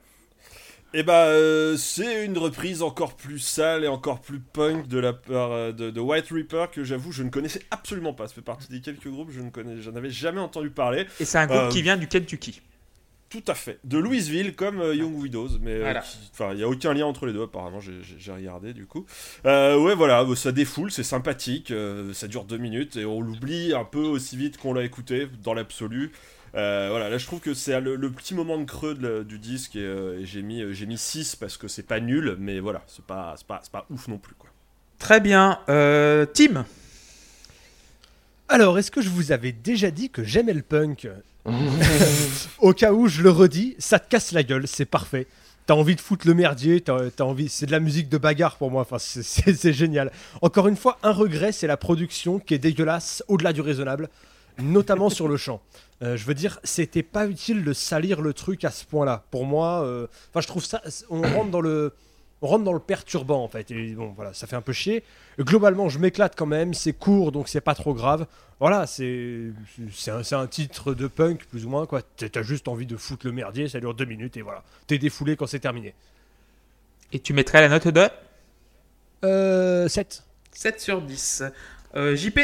Et 0.95 1.03
bah, 1.03 1.25
euh, 1.25 1.77
c'est 1.77 2.25
une 2.25 2.37
reprise 2.39 2.81
encore 2.81 3.15
plus 3.15 3.37
sale 3.37 3.83
et 3.83 3.87
encore 3.87 4.21
plus 4.21 4.39
punk 4.39 4.87
de 4.87 4.97
la 4.97 5.13
part 5.13 5.51
euh, 5.51 5.71
de, 5.71 5.91
de 5.91 5.99
White 6.01 6.29
Reaper 6.31 6.71
que 6.71 6.83
j'avoue 6.83 7.11
je 7.11 7.21
ne 7.21 7.29
connaissais 7.29 7.61
absolument 7.69 8.13
pas. 8.13 8.27
Ça 8.27 8.33
fait 8.33 8.41
partie 8.41 8.67
des 8.69 8.81
quelques 8.81 9.07
groupes 9.07 9.29
je 9.31 9.41
ne 9.41 9.51
connais, 9.51 9.79
j'en 9.81 9.95
avais 9.95 10.09
jamais 10.09 10.41
entendu 10.41 10.71
parler. 10.71 11.05
Et 11.19 11.25
c'est 11.25 11.37
un 11.37 11.45
groupe 11.45 11.59
Euh, 11.59 11.69
qui 11.69 11.83
vient 11.83 11.97
du 11.97 12.07
Kentucky. 12.07 12.61
Tout 13.29 13.43
à 13.47 13.53
fait. 13.53 13.79
De 13.83 13.99
Louisville 13.99 14.55
comme 14.55 14.79
euh, 14.81 14.95
Young 14.95 15.15
Widows, 15.15 15.59
mais 15.61 15.73
euh, 15.73 15.79
Voilà. 16.37 16.53
il 16.55 16.59
y 16.59 16.63
a 16.63 16.67
aucun 16.67 16.93
lien 16.95 17.05
entre 17.05 17.27
les 17.27 17.33
deux 17.33 17.43
apparemment. 17.43 17.79
J'ai- 17.79 18.31
regardé 18.31 18.73
du 18.73 18.85
coup. 18.87 19.05
Euh, 19.45 19.77
ouais 19.77 19.93
voilà, 19.93 20.25
ça 20.35 20.51
défoule, 20.51 20.91
c'est 20.91 21.03
sympathique, 21.03 21.69
euh, 21.71 22.11
ça 22.13 22.27
dure 22.27 22.43
deux 22.45 22.57
minutes 22.57 22.95
et 22.97 23.05
on 23.05 23.21
l'oublie 23.21 23.73
un 23.73 23.83
peu 23.85 23.99
aussi 23.99 24.35
vite 24.35 24.57
qu'on 24.57 24.73
l'a 24.73 24.83
écouté 24.83 25.27
dans 25.43 25.53
l'absolu. 25.53 26.11
Euh, 26.55 26.87
voilà, 26.89 27.09
là 27.09 27.19
je 27.19 27.25
trouve 27.27 27.39
que 27.39 27.53
c'est 27.53 27.79
le, 27.79 27.95
le 27.95 28.09
petit 28.11 28.33
moment 28.33 28.57
de 28.57 28.63
creux 28.65 28.95
de 28.95 29.21
du 29.21 29.37
disque 29.37 29.75
et, 29.75 29.83
euh, 29.83 30.19
et 30.19 30.25
j'ai 30.25 30.41
mis 30.41 30.63
euh, 30.63 30.73
j'ai 30.73 30.87
mis 30.87 30.97
6 30.97 31.35
parce 31.35 31.57
que 31.57 31.67
c'est 31.67 31.83
pas 31.85 31.99
nul, 31.99 32.35
mais 32.39 32.59
voilà, 32.59 32.81
c'est 32.87 33.05
pas 33.05 33.35
c'est 33.37 33.45
pas 33.45 33.59
c'est 33.61 33.71
pas 33.71 33.85
ouf 33.91 34.07
non 34.07 34.17
plus 34.17 34.33
quoi. 34.33 34.49
Très 34.97 35.19
bien. 35.21 35.59
Euh, 35.69 36.25
Tim? 36.25 36.65
Alors, 38.47 38.79
est-ce 38.79 38.89
que 38.89 39.01
je 39.01 39.09
vous 39.09 39.31
avais 39.31 39.51
déjà 39.51 39.91
dit 39.91 40.09
que 40.09 40.23
j'aimais 40.23 40.53
le 40.53 40.63
punk? 40.63 41.07
Au 42.59 42.73
cas 42.73 42.91
où 42.93 43.07
je 43.07 43.21
le 43.21 43.29
redis, 43.29 43.75
ça 43.79 43.99
te 43.99 44.09
casse 44.09 44.31
la 44.31 44.43
gueule, 44.43 44.67
c'est 44.67 44.85
parfait. 44.85 45.27
T'as 45.65 45.75
envie 45.75 45.95
de 45.95 46.01
foutre 46.01 46.27
le 46.27 46.33
merdier, 46.33 46.81
t'as 46.81 47.23
envie, 47.23 47.47
c'est 47.47 47.67
de 47.67 47.71
la 47.71 47.79
musique 47.79 48.09
de 48.09 48.17
bagarre 48.17 48.55
pour 48.57 48.71
moi. 48.71 48.81
Enfin, 48.81 48.97
c'est- 48.97 49.71
génial. 49.73 50.11
Encore 50.41 50.67
une 50.67 50.75
fois, 50.75 50.97
un 51.03 51.11
regret, 51.11 51.51
c'est 51.51 51.67
la 51.67 51.77
production 51.77 52.39
qui 52.39 52.55
est 52.55 52.59
dégueulasse 52.59 53.23
au-delà 53.27 53.53
du 53.53 53.61
raisonnable, 53.61 54.09
notamment 54.59 55.09
sur 55.11 55.27
le 55.27 55.37
chant. 55.37 55.61
Euh, 56.01 56.17
je 56.17 56.25
veux 56.25 56.33
dire, 56.33 56.59
c'était 56.63 57.03
pas 57.03 57.27
utile 57.27 57.63
de 57.63 57.73
salir 57.73 58.21
le 58.21 58.33
truc 58.33 58.63
à 58.63 58.71
ce 58.71 58.83
point-là. 58.85 59.25
Pour 59.29 59.45
moi, 59.45 59.83
euh, 59.83 60.07
enfin, 60.31 60.41
je 60.41 60.47
trouve 60.47 60.65
ça, 60.65 60.81
on 61.09 61.21
rentre 61.21 61.51
dans 61.51 61.61
le, 61.61 61.93
on 62.41 62.47
rentre 62.47 62.63
dans 62.63 62.73
le 62.73 62.79
perturbant 62.79 63.43
en 63.43 63.47
fait. 63.47 63.71
Et 63.71 63.93
bon, 63.93 64.13
voilà, 64.15 64.33
ça 64.33 64.47
fait 64.47 64.55
un 64.55 64.61
peu 64.61 64.73
chier. 64.73 65.03
Globalement, 65.39 65.89
je 65.89 65.99
m'éclate 65.99 66.35
quand 66.35 66.45
même. 66.45 66.73
C'est 66.73 66.93
court, 66.93 67.31
donc 67.31 67.47
c'est 67.49 67.61
pas 67.61 67.75
trop 67.75 67.93
grave. 67.93 68.25
Voilà, 68.59 68.87
c'est 68.87 69.51
c'est 69.91 70.11
un, 70.11 70.23
c'est 70.23 70.35
un 70.35 70.47
titre 70.47 70.93
de 70.93 71.07
punk 71.07 71.45
plus 71.45 71.65
ou 71.65 71.69
moins 71.69 71.85
quoi. 71.85 72.01
T'as 72.17 72.29
t'as 72.29 72.43
juste 72.43 72.67
envie 72.67 72.85
de 72.85 72.97
foutre 72.97 73.25
le 73.25 73.31
merdier, 73.31 73.69
ça 73.69 73.79
dure 73.79 73.93
deux 73.93 74.05
minutes 74.05 74.37
et 74.37 74.41
voilà. 74.41 74.63
T'es 74.87 74.97
défoulé 74.97 75.35
quand 75.35 75.47
c'est 75.47 75.59
terminé. 75.59 75.93
Et 77.11 77.19
tu 77.19 77.33
mettrais 77.33 77.61
la 77.61 77.69
note 77.69 77.87
de? 77.87 78.07
Euh, 79.23 79.87
7. 79.87 80.23
7 80.51 80.79
sur 80.79 81.01
10. 81.01 81.43
Euh, 81.95 82.15
JP 82.15 82.39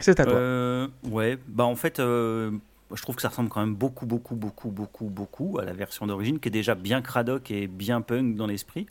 C'est 0.00 0.20
à 0.20 0.24
toi. 0.24 0.34
Euh, 0.34 0.88
ouais, 1.04 1.38
bah 1.48 1.64
en 1.64 1.76
fait, 1.76 1.98
euh, 1.98 2.52
je 2.94 3.02
trouve 3.02 3.16
que 3.16 3.22
ça 3.22 3.28
ressemble 3.28 3.48
quand 3.48 3.60
même 3.60 3.74
beaucoup, 3.74 4.06
beaucoup, 4.06 4.34
beaucoup, 4.34 4.70
beaucoup, 4.70 5.04
beaucoup 5.06 5.58
à 5.58 5.64
la 5.64 5.72
version 5.72 6.06
d'origine, 6.06 6.40
qui 6.40 6.48
est 6.48 6.52
déjà 6.52 6.74
bien 6.74 7.02
cradoc 7.02 7.50
et 7.50 7.66
bien 7.66 8.00
punk 8.00 8.36
dans 8.36 8.46
l'esprit. 8.46 8.86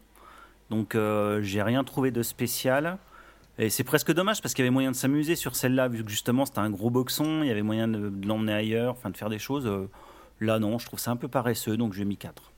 Donc, 0.70 0.96
euh, 0.96 1.42
j'ai 1.42 1.62
rien 1.62 1.84
trouvé 1.84 2.12
de 2.12 2.24
spécial. 2.24 2.98
Et 3.58 3.70
c'est 3.70 3.84
presque 3.84 4.14
dommage 4.14 4.42
parce 4.42 4.54
qu'il 4.54 4.64
y 4.64 4.68
avait 4.68 4.74
moyen 4.74 4.92
de 4.92 4.96
s'amuser 4.96 5.36
sur 5.36 5.56
celle-là, 5.56 5.90
vu 5.90 6.04
que 6.06 6.10
justement 6.10 6.46
c'était 6.46 6.60
un 6.60 6.70
gros 6.70 6.90
boxon, 6.90 7.42
il 7.44 7.48
y 7.48 7.52
avait 7.52 7.62
moyen 7.62 7.90
de, 7.90 8.10
de 8.10 8.28
l'emmener 8.28 8.54
ailleurs, 8.54 8.94
enfin 8.94 9.10
de 9.10 9.18
faire 9.18 9.30
des 9.30 9.40
choses. 9.40 9.66
Euh, 9.66 9.90
là, 10.40 10.60
non, 10.60 10.80
je 10.80 10.86
trouve 10.86 11.00
ça 11.00 11.12
un 11.12 11.18
peu 11.18 11.28
paresseux, 11.28 11.76
donc 11.76 11.92
j'ai 11.94 12.06
mis 12.06 12.16
4. 12.16 12.54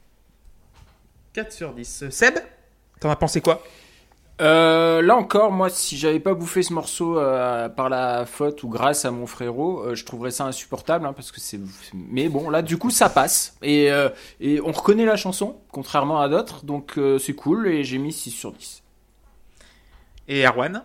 4 1.34 1.52
sur 1.52 1.74
10. 1.74 2.04
Euh, 2.04 2.10
Seb 2.12 2.36
T'en 3.00 3.10
as 3.10 3.16
pensé 3.16 3.42
quoi? 3.42 3.64
Euh, 4.42 5.02
là 5.04 5.16
encore, 5.16 5.52
moi, 5.52 5.70
si 5.70 5.98
j'avais 5.98 6.20
pas 6.20 6.34
bouffé 6.34 6.64
ce 6.64 6.74
morceau 6.74 7.20
euh, 7.20 7.70
par 7.70 7.90
la 7.90 8.26
faute 8.26 8.64
ou 8.64 8.70
grâce 8.70 9.06
à 9.06 9.12
mon 9.12 9.28
frérot, 9.28 9.82
euh, 9.82 9.96
je 9.96 10.04
trouverais 10.04 10.32
ça 10.32 10.46
insupportable, 10.46 11.06
hein, 11.06 11.14
parce 11.14 11.32
que 11.32 11.40
c'est. 11.40 11.60
Mais 11.94 12.28
bon, 12.28 12.50
là, 12.50 12.64
du 12.64 12.78
coup, 12.78 12.90
ça 12.90 13.10
passe 13.10 13.56
et, 13.62 13.92
euh, 13.92 14.10
et 14.40 14.60
on 14.62 14.72
reconnaît 14.72 15.06
la 15.06 15.16
chanson, 15.16 15.58
contrairement 15.72 16.20
à 16.20 16.28
d'autres, 16.28 16.66
donc 16.66 16.98
euh, 16.98 17.20
c'est 17.20 17.34
cool 17.34 17.68
et 17.68 17.84
j'ai 17.84 18.00
mis 18.00 18.12
6 18.12 18.32
sur 18.32 18.52
10. 18.52 18.82
Et 20.28 20.44
Erwan? 20.46 20.84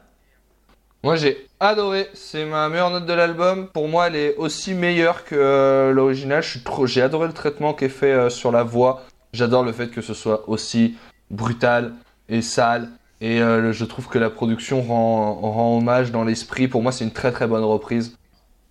Moi 1.06 1.14
j'ai 1.14 1.46
adoré, 1.60 2.08
c'est 2.14 2.44
ma 2.44 2.68
meilleure 2.68 2.90
note 2.90 3.06
de 3.06 3.12
l'album. 3.12 3.68
Pour 3.68 3.86
moi, 3.86 4.08
elle 4.08 4.16
est 4.16 4.36
aussi 4.38 4.74
meilleure 4.74 5.24
que 5.24 5.36
euh, 5.36 5.92
l'original. 5.92 6.42
Je 6.42 6.50
suis 6.50 6.62
trop, 6.64 6.84
j'ai 6.86 7.00
adoré 7.00 7.28
le 7.28 7.32
traitement 7.32 7.74
qui 7.74 7.84
est 7.84 7.88
fait 7.88 8.12
euh, 8.12 8.28
sur 8.28 8.50
la 8.50 8.64
voix. 8.64 9.04
J'adore 9.32 9.62
le 9.62 9.70
fait 9.72 9.88
que 9.88 10.00
ce 10.00 10.14
soit 10.14 10.48
aussi 10.48 10.96
brutal 11.30 11.94
et 12.28 12.42
sale. 12.42 12.88
Et 13.20 13.40
euh, 13.40 13.72
je 13.72 13.84
trouve 13.84 14.08
que 14.08 14.18
la 14.18 14.30
production 14.30 14.82
rend, 14.82 15.76
hommage 15.78 16.12
dans 16.12 16.24
l'esprit. 16.24 16.68
Pour 16.68 16.82
moi, 16.82 16.92
c'est 16.92 17.04
une 17.04 17.12
très 17.12 17.32
très 17.32 17.46
bonne 17.46 17.64
reprise. 17.64 18.16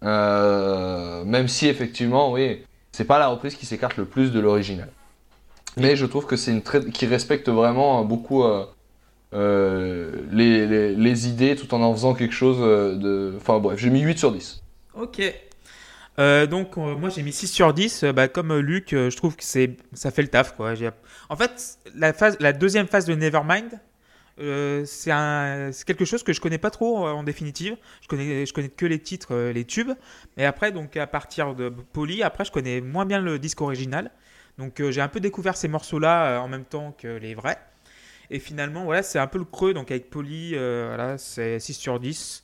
Euh, 0.03 1.23
même 1.23 1.47
si 1.47 1.67
effectivement, 1.67 2.31
oui, 2.31 2.63
c'est 2.91 3.05
pas 3.05 3.17
la 3.17 3.27
reprise 3.27 3.55
qui 3.55 3.65
s'écarte 3.65 3.97
le 3.97 4.05
plus 4.05 4.31
de 4.31 4.39
l'original. 4.39 4.89
Mais 5.77 5.95
je 5.95 6.05
trouve 6.05 6.25
que 6.25 6.35
c'est 6.35 6.51
une 6.51 6.61
très 6.61 6.85
qui 6.85 7.05
respecte 7.05 7.49
vraiment 7.49 8.01
euh, 8.01 8.03
beaucoup 8.03 8.43
les, 10.31 11.27
idées 11.27 11.55
tout 11.55 11.73
en 11.73 11.81
en 11.81 11.93
faisant 11.93 12.13
quelque 12.13 12.35
chose 12.35 12.59
de. 12.59 13.33
Enfin 13.37 13.59
bref, 13.59 13.79
j'ai 13.79 13.89
mis 13.89 14.01
8 14.01 14.19
sur 14.19 14.31
10. 14.31 14.61
Ok. 14.93 15.21
Donc 16.17 16.77
moi 16.77 17.09
j'ai 17.09 17.23
mis 17.23 17.33
6 17.33 17.47
sur 17.47 17.73
10. 17.73 18.03
Euh, 18.03 18.13
bah, 18.13 18.27
comme 18.27 18.55
Luc, 18.59 18.89
je 18.91 19.15
trouve 19.17 19.35
que 19.35 19.43
c'est 19.43 19.75
ça 19.93 20.11
fait 20.11 20.21
le 20.21 20.27
taf 20.27 20.55
quoi. 20.55 20.75
En 21.29 21.35
fait, 21.35 21.79
la 21.95 22.53
deuxième 22.53 22.85
phase 22.85 23.05
de 23.05 23.15
Nevermind, 23.15 23.79
euh, 24.39 24.83
c'est 24.85 25.85
quelque 25.85 26.05
chose 26.05 26.23
que 26.23 26.33
je 26.33 26.41
connais 26.41 26.57
pas 26.57 26.69
trop 26.69 27.07
en 27.07 27.23
définitive. 27.23 27.77
Je 28.01 28.07
connais, 28.07 28.45
je 28.45 28.53
connais 28.53 28.69
que 28.69 28.85
les 28.85 28.99
titres, 28.99 29.33
euh, 29.33 29.53
les 29.53 29.65
tubes. 29.65 29.91
Mais 30.37 30.45
après, 30.45 30.71
donc 30.71 30.97
à 30.97 31.07
partir 31.07 31.55
de 31.55 31.69
Polly, 31.69 32.23
après 32.23 32.45
je 32.45 32.51
connais 32.51 32.81
moins 32.81 33.05
bien 33.05 33.21
le 33.21 33.39
disque 33.39 33.61
original. 33.61 34.11
Donc 34.57 34.79
euh, 34.79 34.91
j'ai 34.91 35.01
un 35.01 35.07
peu 35.07 35.19
découvert 35.19 35.55
ces 35.55 35.67
morceaux-là 35.67 36.39
en 36.39 36.47
même 36.47 36.65
temps 36.65 36.95
que 36.97 37.07
les 37.07 37.35
vrais. 37.35 37.59
Et 38.29 38.39
finalement, 38.39 38.85
voilà, 38.85 39.03
c'est 39.03 39.19
un 39.19 39.27
peu 39.27 39.37
le 39.37 39.45
creux. 39.45 39.73
Donc 39.73 39.91
avec 39.91 40.09
Polly, 40.09 40.51
euh, 40.55 40.87
voilà, 40.87 41.17
c'est 41.17 41.59
6 41.59 41.73
sur 41.73 41.99
10 41.99 42.43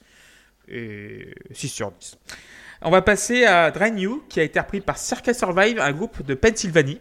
et 0.70 1.34
6 1.52 1.68
sur 1.70 1.92
10. 1.92 2.18
On 2.84 2.90
va 2.90 3.02
passer 3.02 3.46
à 3.46 3.70
Drain 3.70 3.96
You, 3.96 4.24
qui 4.30 4.40
a 4.40 4.44
été 4.44 4.60
repris 4.60 4.82
par 4.82 4.98
Circa 4.98 5.34
Survive, 5.34 5.80
un 5.80 5.92
groupe 5.92 6.24
de 6.24 6.34
Pennsylvanie. 6.34 7.00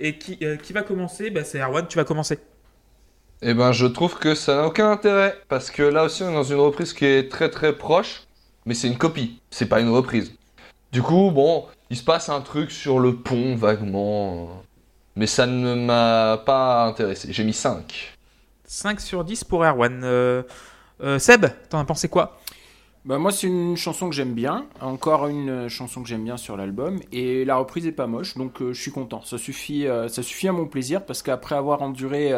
Et 0.00 0.18
qui, 0.18 0.40
qui 0.60 0.72
va 0.72 0.82
commencer 0.82 1.30
bah, 1.30 1.44
C'est 1.44 1.60
Erwan, 1.60 1.86
tu 1.86 1.98
vas 1.98 2.04
commencer. 2.04 2.40
Eh 3.46 3.52
ben, 3.52 3.72
je 3.72 3.84
trouve 3.84 4.14
que 4.18 4.34
ça 4.34 4.56
n'a 4.56 4.66
aucun 4.66 4.90
intérêt 4.90 5.38
parce 5.50 5.70
que 5.70 5.82
là 5.82 6.04
aussi, 6.04 6.22
on 6.22 6.30
est 6.30 6.34
dans 6.34 6.44
une 6.44 6.60
reprise 6.60 6.94
qui 6.94 7.04
est 7.04 7.30
très 7.30 7.50
très 7.50 7.74
proche, 7.76 8.22
mais 8.64 8.72
c'est 8.72 8.88
une 8.88 8.96
copie, 8.96 9.38
c'est 9.50 9.66
pas 9.66 9.80
une 9.80 9.90
reprise. 9.90 10.32
Du 10.92 11.02
coup, 11.02 11.30
bon, 11.30 11.66
il 11.90 11.98
se 11.98 12.02
passe 12.02 12.30
un 12.30 12.40
truc 12.40 12.70
sur 12.70 12.98
le 13.00 13.16
pont 13.16 13.54
vaguement, 13.54 14.32
euh, 14.32 14.62
mais 15.16 15.26
ça 15.26 15.44
ne 15.44 15.74
m'a 15.74 16.38
pas 16.46 16.86
intéressé. 16.86 17.34
J'ai 17.34 17.44
mis 17.44 17.52
5. 17.52 18.16
5 18.64 18.98
sur 18.98 19.22
10 19.22 19.44
pour 19.44 19.62
Erwan. 19.62 20.00
Euh, 20.04 20.42
euh, 21.02 21.18
Seb, 21.18 21.44
t'en 21.68 21.80
as 21.80 21.84
pensé 21.84 22.08
quoi? 22.08 22.38
Bah 23.04 23.18
moi 23.18 23.32
c'est 23.32 23.48
une 23.48 23.76
chanson 23.76 24.08
que 24.08 24.14
j'aime 24.14 24.32
bien, 24.32 24.66
encore 24.80 25.28
une 25.28 25.50
euh, 25.50 25.68
chanson 25.68 26.02
que 26.02 26.08
j'aime 26.08 26.24
bien 26.24 26.38
sur 26.38 26.56
l'album 26.56 27.00
et 27.12 27.44
la 27.44 27.56
reprise 27.56 27.86
est 27.86 27.92
pas 27.92 28.06
moche 28.06 28.34
donc 28.38 28.62
euh, 28.62 28.72
je 28.72 28.80
suis 28.80 28.92
content. 28.92 29.20
Ça 29.22 29.36
suffit, 29.36 29.86
euh, 29.86 30.08
ça 30.08 30.22
suffit 30.22 30.48
à 30.48 30.52
mon 30.52 30.64
plaisir 30.64 31.04
parce 31.04 31.22
qu'après 31.22 31.54
avoir 31.54 31.82
enduré 31.82 32.32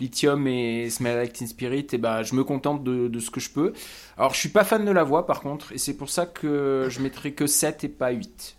Lithium 0.00 0.46
et 0.46 0.90
Smell 0.90 1.16
Like 1.16 1.32
Teen 1.32 1.46
Spirit, 1.48 1.86
et 1.92 1.98
bah 1.98 2.22
je 2.24 2.34
me 2.34 2.44
contente 2.44 2.84
de, 2.84 3.18
ce 3.20 3.30
que 3.30 3.40
je 3.40 3.48
peux. 3.48 3.72
Alors 4.18 4.34
je 4.34 4.38
suis 4.40 4.50
pas 4.50 4.64
fan 4.64 4.84
de 4.84 4.90
la 4.90 5.02
voix 5.02 5.24
par 5.26 5.40
contre 5.40 5.72
et 5.72 5.78
c'est 5.78 5.94
pour 5.96 6.10
ça 6.10 6.26
que 6.26 6.88
je 6.90 7.00
mettrai 7.00 7.32
que 7.32 7.46
7 7.46 7.84
et 7.84 7.88
pas 7.88 8.10
8. 8.10 8.56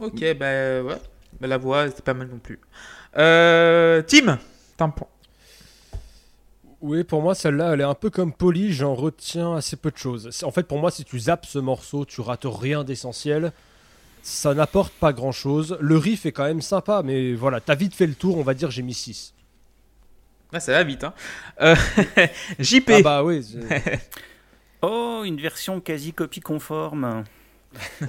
Ok, 0.00 0.20
bah 0.38 0.82
ouais. 0.82 0.98
Bah, 1.40 1.46
la 1.46 1.56
voix, 1.58 1.88
c'était 1.88 2.02
pas 2.02 2.14
mal 2.14 2.28
non 2.28 2.38
plus. 2.38 2.58
Tim, 3.14 4.38
t'en 4.76 4.90
pen- 4.90 5.06
Oui, 6.82 7.04
pour 7.04 7.22
moi, 7.22 7.34
celle-là, 7.36 7.74
elle 7.74 7.80
est 7.80 7.84
un 7.84 7.94
peu 7.94 8.10
comme 8.10 8.32
Polly, 8.32 8.72
j'en 8.72 8.94
retiens 8.94 9.54
assez 9.54 9.76
peu 9.76 9.92
de 9.92 9.96
choses. 9.96 10.42
En 10.42 10.50
fait, 10.50 10.64
pour 10.64 10.78
moi, 10.78 10.90
si 10.90 11.04
tu 11.04 11.18
zappes 11.18 11.46
ce 11.46 11.60
morceau, 11.60 12.04
tu 12.04 12.20
rates 12.20 12.44
rien 12.44 12.82
d'essentiel. 12.82 13.52
Ça 14.22 14.52
n'apporte 14.52 14.92
pas 14.94 15.12
grand-chose. 15.12 15.76
Le 15.80 15.96
riff 15.96 16.26
est 16.26 16.32
quand 16.32 16.44
même 16.44 16.60
sympa, 16.60 17.02
mais 17.04 17.34
voilà, 17.34 17.60
t'as 17.60 17.76
vite 17.76 17.94
fait 17.94 18.06
le 18.06 18.14
tour, 18.14 18.36
on 18.36 18.42
va 18.42 18.54
dire 18.54 18.70
j'ai 18.70 18.82
mis 18.82 18.94
6. 18.94 19.32
Ah, 20.52 20.60
ça 20.60 20.72
va 20.72 20.82
vite, 20.82 21.04
hein. 21.04 21.14
Euh, 21.60 21.74
JP. 22.58 22.90
Ah 22.90 23.02
bah 23.02 23.24
oui, 23.24 23.46
Oh, 24.82 25.22
une 25.24 25.40
version 25.40 25.80
quasi 25.80 26.12
copie 26.12 26.40
conforme. 26.40 27.22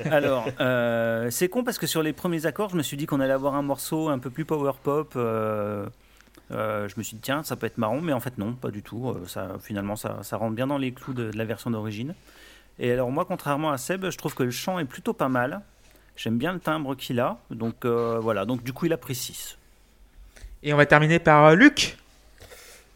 Alors, 0.06 0.48
euh, 0.60 1.30
c'est 1.30 1.48
con 1.48 1.64
parce 1.64 1.78
que 1.78 1.86
sur 1.88 2.02
les 2.04 2.12
premiers 2.14 2.48
accords, 2.48 2.70
je 2.70 2.76
me 2.76 2.84
suis 2.84 2.98
dit 2.98 3.06
qu'on 3.06 3.20
allait 3.20 3.34
avoir 3.34 3.54
un 3.54 3.62
morceau 3.62 4.10
un 4.10 4.18
peu 4.20 4.32
plus 4.32 4.46
power 4.46 4.74
pop. 4.82 5.14
euh, 5.16 5.86
euh, 6.54 6.88
je 6.88 6.95
me 6.97 7.04
suis 7.04 7.16
dit, 7.16 7.22
tiens, 7.22 7.43
ça 7.43 7.56
peut 7.56 7.66
être 7.66 7.78
marrant, 7.78 8.01
mais 8.01 8.14
en 8.14 8.20
fait, 8.20 8.38
non, 8.38 8.54
pas 8.54 8.72
du 8.72 8.82
tout. 8.82 9.10
Euh, 9.10 9.26
ça, 9.28 9.58
finalement, 9.62 9.95
ça, 9.95 10.22
rentre 10.34 10.56
bien 10.56 10.68
dans 10.68 10.78
les 10.78 10.91
clous 10.91 11.14
de, 11.14 11.32
la 11.34 11.45
version 11.45 11.72
d'origine. 11.72 12.14
Et 12.80 12.91
alors, 12.91 13.12
moi, 13.12 13.26
contrairement 13.26 13.72
à 13.72 13.78
Seb, 13.78 14.10
je 14.10 14.18
trouve 14.18 14.36
que 14.36 14.43
le 14.43 14.51
chant 14.51 14.80
est 14.80 14.86
plutôt 14.86 15.14
pas 15.14 15.30
mal. 15.30 15.62
J'aime 16.16 16.38
bien 16.38 16.54
le 16.54 16.60
timbre 16.60 16.95
qu'il 16.95 17.20
a. 17.20 17.38
Donc, 17.49 17.86
euh, 17.86 18.20
voilà. 18.22 18.45
Donc, 18.45 18.64
du 18.64 18.74
coup, 18.74 18.86
il 18.86 18.93
a 18.93 18.97
pris 18.97 19.16
6. 19.16 19.58
Et 20.62 20.74
on 20.74 20.78
va 20.78 20.86
terminer 20.86 21.20
par 21.20 21.56
Luc. 21.56 21.97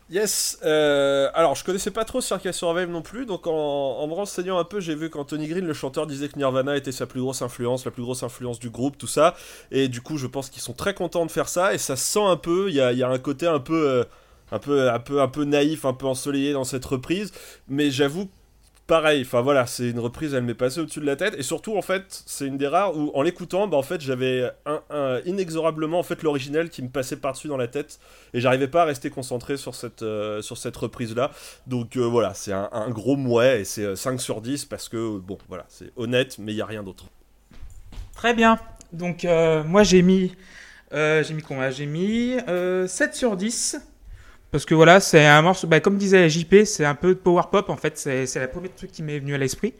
Yes, 0.09 0.57
euh, 0.63 1.29
alors 1.33 1.55
je 1.55 1.65
connaissais 1.65 1.91
pas 1.91 2.05
trop 2.05 2.21
Circa 2.21 2.53
Survive 2.53 2.87
non 2.87 3.01
plus, 3.01 3.25
donc 3.25 3.45
en, 3.45 4.07
me 4.07 4.13
renseignant 4.13 4.57
un 4.57 4.63
peu, 4.63 4.79
j'ai 4.79 4.95
vu 4.95 5.09
qu'Anthony 5.09 5.47
Green, 5.49 5.65
le 5.65 5.73
chanteur, 5.73 6.07
disait 6.07 6.29
que 6.29 6.37
Nirvana 6.37 6.77
était 6.77 6.93
sa 6.93 7.05
plus 7.05 7.19
grosse 7.19 7.41
influence, 7.41 7.83
la 7.83 7.91
plus 7.91 8.03
grosse 8.03 8.23
influence 8.23 8.57
du 8.57 8.69
groupe, 8.69 8.97
tout 8.97 9.05
ça, 9.07 9.35
et 9.69 9.89
du 9.89 9.99
coup 9.99 10.17
je 10.17 10.25
pense 10.25 10.49
qu'ils 10.49 10.61
sont 10.61 10.71
très 10.71 10.93
contents 10.93 11.25
de 11.25 11.31
faire 11.31 11.49
ça, 11.49 11.73
et 11.73 11.77
ça 11.77 11.97
se 11.97 12.05
sent 12.05 12.23
un 12.23 12.37
peu, 12.37 12.69
il 12.69 12.75
y 12.75 12.79
a, 12.79 12.93
il 12.93 12.97
y 12.97 13.03
a 13.03 13.09
un 13.09 13.19
côté 13.19 13.47
un 13.47 13.59
peu, 13.59 13.89
euh, 13.89 14.03
un, 14.53 14.59
peu, 14.59 14.89
un, 14.89 14.99
peu, 14.99 15.21
un 15.21 15.27
peu 15.27 15.43
naïf, 15.43 15.83
un 15.83 15.93
peu 15.93 16.05
ensoleillé 16.05 16.53
dans 16.53 16.63
cette 16.63 16.85
reprise, 16.85 17.33
mais 17.67 17.91
j'avoue, 17.91 18.29
pareil, 18.87 19.21
enfin 19.21 19.41
voilà, 19.41 19.65
c'est 19.65 19.89
une 19.89 19.99
reprise, 19.99 20.33
elle 20.33 20.43
m'est 20.43 20.53
passée 20.53 20.79
au-dessus 20.79 20.99
de 21.01 21.05
la 21.05 21.15
tête, 21.15 21.35
et 21.37 21.43
surtout 21.43 21.77
en 21.77 21.81
fait, 21.81 22.23
c'est 22.25 22.47
une 22.47 22.57
des 22.57 22.67
rares 22.67 22.97
où 22.97 23.11
en 23.13 23.21
l'écoutant, 23.21 23.67
bah 23.67 23.77
en 23.77 23.83
fait 23.83 24.01
j'avais 24.01 24.49
inexorablement 25.25 25.99
en 25.99 26.03
fait 26.03 26.23
l'original 26.23 26.69
qui 26.69 26.81
me 26.81 26.89
passait 26.89 27.17
par-dessus 27.17 27.47
dans 27.47 27.57
la 27.57 27.67
tête, 27.67 27.99
et 28.33 28.39
j'arrivais 28.39 28.67
pas 28.67 28.83
à 28.83 28.85
rester 28.85 29.09
concentré 29.09 29.57
sur 29.57 29.75
cette, 29.75 30.01
euh, 30.01 30.41
cette 30.41 30.77
reprise-là. 30.77 31.31
Donc 31.67 31.97
euh, 31.97 32.01
voilà, 32.01 32.33
c'est 32.33 32.53
un, 32.53 32.89
gros 32.89 33.15
mouet 33.15 33.61
et 33.61 33.65
c'est 33.65 33.83
euh, 33.83 33.95
5 33.95 34.19
sur 34.19 34.41
10 34.41 34.65
parce 34.65 34.89
que, 34.89 35.19
bon, 35.19 35.37
voilà, 35.47 35.65
c'est 35.69 35.91
honnête, 35.95 36.37
mais 36.39 36.53
il 36.53 36.55
n'y 36.55 36.61
a 36.61 36.65
rien 36.65 36.83
d'autre. 36.83 37.05
Très 38.15 38.33
bien. 38.33 38.59
Donc, 38.93 39.25
euh, 39.25 39.63
moi, 39.63 39.83
j'ai 39.83 40.01
mis. 40.01 40.35
euh, 40.93 41.23
j'ai 41.23 41.33
mis 41.33 41.41
combien 41.41 41.69
J'ai 41.69 41.85
mis 41.85 42.37
euh, 42.47 42.87
7 42.87 43.13
sur 43.15 43.37
10. 43.37 43.77
Parce 44.51 44.65
que 44.65 44.75
voilà, 44.75 44.99
c'est 44.99 45.25
un 45.25 45.41
morceau. 45.41 45.67
Bah, 45.67 45.79
comme 45.79 45.97
disait 45.97 46.29
JP, 46.29 46.63
c'est 46.65 46.85
un 46.85 46.95
peu 46.95 47.09
de 47.09 47.19
power 47.19 47.43
pop 47.51 47.69
en 47.69 47.77
fait. 47.77 47.97
C'est 47.97 48.35
le 48.35 48.47
premier 48.47 48.69
truc 48.69 48.91
qui 48.91 49.03
m'est 49.03 49.19
venu 49.19 49.35
à 49.35 49.37
l'esprit. 49.37 49.73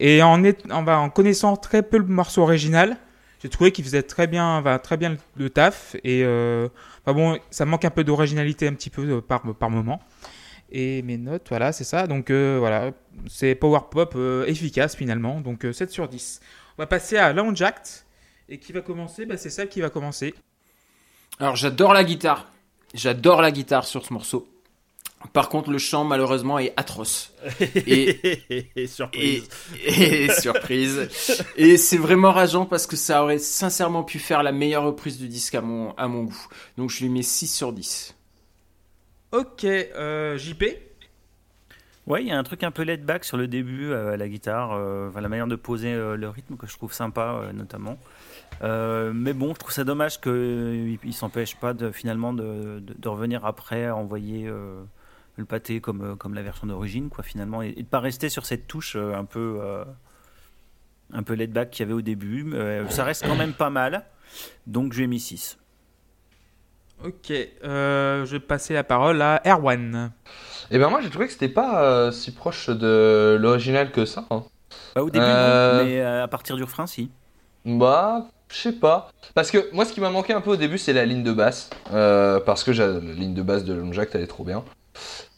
Et 0.00 0.20
bah, 0.20 0.98
en 0.98 1.10
connaissant 1.10 1.56
très 1.56 1.82
peu 1.82 1.98
le 1.98 2.04
morceau 2.04 2.42
original, 2.42 2.96
j'ai 3.44 3.50
trouvé 3.50 3.72
qu'il 3.72 3.84
faisait 3.84 4.02
très 4.02 4.26
bien, 4.26 4.62
bah, 4.62 4.78
très 4.78 4.96
bien 4.96 5.16
le, 5.36 5.50
taf. 5.50 5.96
Et 6.02 6.22
euh, 6.24 6.68
bon, 7.06 7.38
ça 7.50 7.66
manque 7.66 7.84
un 7.84 7.90
peu 7.90 8.02
d'originalité 8.02 8.66
un 8.66 8.72
petit 8.72 8.90
peu 8.90 9.02
euh, 9.02 9.20
par, 9.20 9.70
moment. 9.70 10.00
Et 10.72 11.02
mes 11.02 11.18
notes, 11.18 11.46
voilà, 11.50 11.72
c'est 11.72 11.84
ça. 11.84 12.06
Donc 12.06 12.30
euh, 12.30 12.56
voilà, 12.58 12.92
c'est 13.28 13.54
power 13.54 13.80
pop 13.90 14.16
efficace 14.46 14.96
finalement. 14.96 15.40
Donc 15.40 15.64
euh, 15.64 15.72
7 15.72 15.90
sur 15.90 16.08
10. 16.08 16.40
On 16.78 16.82
va 16.82 16.86
passer 16.86 17.18
à 17.18 17.32
Lounge 17.32 17.60
Act. 17.60 18.06
Et 18.48 18.58
qui 18.58 18.72
va 18.72 18.80
commencer? 18.80 19.26
C'est 19.36 19.50
celle 19.50 19.68
qui 19.68 19.80
va 19.80 19.90
commencer. 19.90 20.34
Alors 21.38 21.56
j'adore 21.56 21.92
la 21.92 22.04
guitare, 22.04 22.46
j'adore 22.94 23.42
la 23.42 23.50
guitare 23.50 23.84
sur 23.84 24.04
ce 24.04 24.12
morceau. 24.12 24.48
Par 25.32 25.48
contre 25.48 25.70
le 25.70 25.78
chant 25.78 26.04
malheureusement 26.04 26.58
est 26.58 26.74
atroce. 26.76 27.32
Et 27.60 28.68
Et 28.76 28.86
surprise. 28.86 29.48
Et, 29.86 30.24
et 30.24 30.30
surprise. 30.40 31.08
Et 31.56 31.76
c'est 31.76 31.96
vraiment 31.96 32.32
rageant 32.32 32.66
parce 32.66 32.86
que 32.86 32.96
ça 32.96 33.22
aurait 33.22 33.38
sincèrement 33.38 34.04
pu 34.04 34.18
faire 34.18 34.42
la 34.42 34.52
meilleure 34.52 34.84
reprise 34.84 35.18
du 35.18 35.28
disque 35.28 35.54
à 35.54 35.60
mon, 35.62 35.92
à 35.94 36.08
mon 36.08 36.24
goût. 36.24 36.46
Donc 36.76 36.90
je 36.90 37.02
lui 37.02 37.08
mets 37.08 37.22
6 37.22 37.48
sur 37.48 37.72
10. 37.72 38.14
Ok, 39.32 39.64
euh, 39.64 40.36
JP. 40.36 40.62
Ouais, 42.06 42.22
il 42.22 42.28
y 42.28 42.30
a 42.32 42.38
un 42.38 42.42
truc 42.42 42.62
un 42.62 42.70
peu 42.70 42.82
laid 42.82 43.02
back 43.02 43.24
sur 43.24 43.38
le 43.38 43.48
début 43.48 43.90
euh, 43.90 44.12
à 44.12 44.16
la 44.18 44.28
guitare, 44.28 44.72
euh, 44.72 45.08
enfin, 45.08 45.22
la 45.22 45.28
manière 45.28 45.46
de 45.46 45.56
poser 45.56 45.92
euh, 45.92 46.16
le 46.16 46.28
rythme 46.28 46.56
que 46.56 46.66
je 46.66 46.76
trouve 46.76 46.92
sympa 46.92 47.40
euh, 47.42 47.52
notamment. 47.52 47.98
Euh, 48.62 49.12
mais 49.14 49.32
bon, 49.32 49.52
je 49.54 49.58
trouve 49.58 49.72
ça 49.72 49.84
dommage 49.84 50.20
qu'il 50.20 50.32
ne 51.04 51.12
s'empêche 51.12 51.56
pas 51.56 51.74
de, 51.74 51.90
finalement 51.90 52.32
de, 52.32 52.80
de- 52.80 52.94
de 52.98 53.08
revenir 53.08 53.44
après 53.44 53.86
à 53.86 53.96
envoyer 53.96 54.46
euh, 54.46 54.82
le 55.36 55.44
pâté 55.44 55.80
comme, 55.80 56.02
euh, 56.02 56.14
comme 56.16 56.34
la 56.34 56.42
version 56.42 56.66
d'origine, 56.66 57.10
quoi, 57.10 57.24
finalement, 57.24 57.62
et, 57.62 57.74
et 57.76 57.82
de 57.82 57.88
pas 57.88 58.00
rester 58.00 58.28
sur 58.28 58.46
cette 58.46 58.66
touche 58.66 58.96
euh, 58.96 59.14
un 59.14 59.24
peu 59.24 59.58
euh, 59.60 59.84
un 61.12 61.22
peu 61.22 61.34
laid 61.34 61.48
back 61.52 61.70
qu'il 61.70 61.82
y 61.82 61.86
avait 61.86 61.92
au 61.94 62.02
début. 62.02 62.50
Euh, 62.54 62.88
ça 62.88 63.04
reste 63.04 63.26
quand 63.26 63.36
même 63.36 63.52
pas 63.52 63.70
mal, 63.70 64.04
donc 64.66 64.92
je 64.92 64.98
lui 64.98 65.04
ai 65.04 65.08
mis 65.08 65.20
6. 65.20 65.58
Ok, 67.04 67.30
euh, 67.64 68.24
je 68.24 68.30
vais 68.32 68.40
passer 68.40 68.72
la 68.72 68.84
parole 68.84 69.20
à 69.20 69.42
Erwan. 69.44 70.12
Et 70.70 70.78
ben 70.78 70.88
moi 70.88 71.00
j'ai 71.02 71.10
trouvé 71.10 71.26
que 71.26 71.32
c'était 71.32 71.48
pas 71.48 71.82
euh, 71.84 72.10
si 72.12 72.30
proche 72.32 72.70
de 72.70 73.36
l'original 73.38 73.90
que 73.90 74.06
ça. 74.06 74.24
hein. 74.30 74.44
Bah, 74.94 75.02
au 75.02 75.10
début, 75.10 75.24
Euh. 75.26 75.76
non, 75.78 75.84
mais 75.84 76.00
euh, 76.00 76.22
à 76.24 76.28
partir 76.28 76.56
du 76.56 76.62
refrain, 76.62 76.86
si. 76.86 77.10
Bah, 77.66 78.28
je 78.54 78.60
sais 78.60 78.72
pas. 78.72 79.10
Parce 79.34 79.50
que 79.50 79.72
moi, 79.72 79.84
ce 79.84 79.92
qui 79.92 80.00
m'a 80.00 80.10
manqué 80.10 80.32
un 80.32 80.40
peu 80.40 80.50
au 80.50 80.56
début, 80.56 80.78
c'est 80.78 80.92
la 80.92 81.04
ligne 81.04 81.22
de 81.22 81.32
basse. 81.32 81.70
Euh, 81.92 82.40
parce 82.40 82.62
que 82.62 82.70
la 82.70 82.98
ligne 82.98 83.34
de 83.34 83.42
basse 83.42 83.64
de 83.64 83.74
Long 83.74 83.92
Jack, 83.92 84.10
elle 84.14 84.22
est 84.22 84.28
trop 84.28 84.44
bien. 84.44 84.64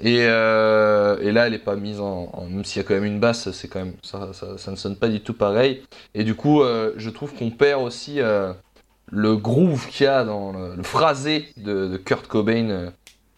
Et, 0.00 0.18
euh, 0.20 1.16
et 1.22 1.32
là, 1.32 1.46
elle 1.46 1.54
est 1.54 1.58
pas 1.58 1.76
mise 1.76 2.00
en. 2.00 2.30
même 2.50 2.64
s'il 2.64 2.82
y 2.82 2.84
a 2.84 2.88
quand 2.88 2.94
même 2.94 3.04
une 3.04 3.20
basse, 3.20 3.50
c'est 3.52 3.68
quand 3.68 3.78
même 3.78 3.94
ça, 4.02 4.30
ça, 4.34 4.70
ne 4.70 4.76
sonne 4.76 4.96
pas 4.96 5.08
du 5.08 5.20
tout 5.20 5.32
pareil. 5.32 5.82
Et 6.14 6.24
du 6.24 6.34
coup, 6.34 6.62
euh, 6.62 6.92
je 6.96 7.08
trouve 7.08 7.34
qu'on 7.34 7.50
perd 7.50 7.82
aussi 7.82 8.18
le 8.18 9.36
groove 9.36 9.88
qu'il 9.88 10.04
y 10.04 10.08
a 10.08 10.24
dans 10.24 10.52
le, 10.52 10.82
phrasé 10.82 11.48
de, 11.56 11.96
Kurt 11.96 12.26
Cobain 12.26 12.92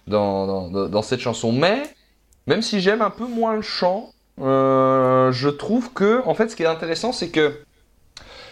dans, 0.08 0.68
dans, 0.68 1.02
cette 1.02 1.20
chanson. 1.20 1.52
Mais 1.52 1.82
même 2.48 2.62
si 2.62 2.80
j'aime 2.80 3.02
un 3.02 3.10
peu 3.10 3.26
moins 3.26 3.54
le 3.54 3.62
chant, 3.62 4.12
je 4.38 5.48
trouve 5.48 5.92
que 5.92 6.20
en 6.26 6.34
fait, 6.34 6.48
ce 6.48 6.56
qui 6.56 6.64
est 6.64 6.66
intéressant, 6.66 7.12
c'est 7.12 7.28
que 7.28 7.52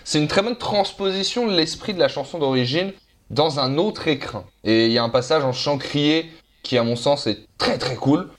c'est 0.06 0.20
une 0.20 0.28
très 0.28 0.40
bonne 0.40 0.56
transposition 0.56 1.48
de 1.48 1.52
l'esprit 1.52 1.92
de 1.92 1.98
la 1.98 2.06
chanson 2.06 2.38
d'origine 2.38 2.92
dans 3.30 3.58
un 3.58 3.76
autre 3.76 4.06
écrin. 4.06 4.44
Et 4.62 4.86
il 4.86 4.92
y 4.92 4.98
a 4.98 5.02
un 5.02 5.08
passage 5.08 5.44
en 5.44 5.52
chant 5.52 5.78
crié 5.78 6.30
qui, 6.62 6.78
à 6.78 6.84
mon 6.84 6.94
sens, 6.94 7.26
est 7.26 7.40
très 7.58 7.76
très 7.76 7.96
cool. 7.96 8.30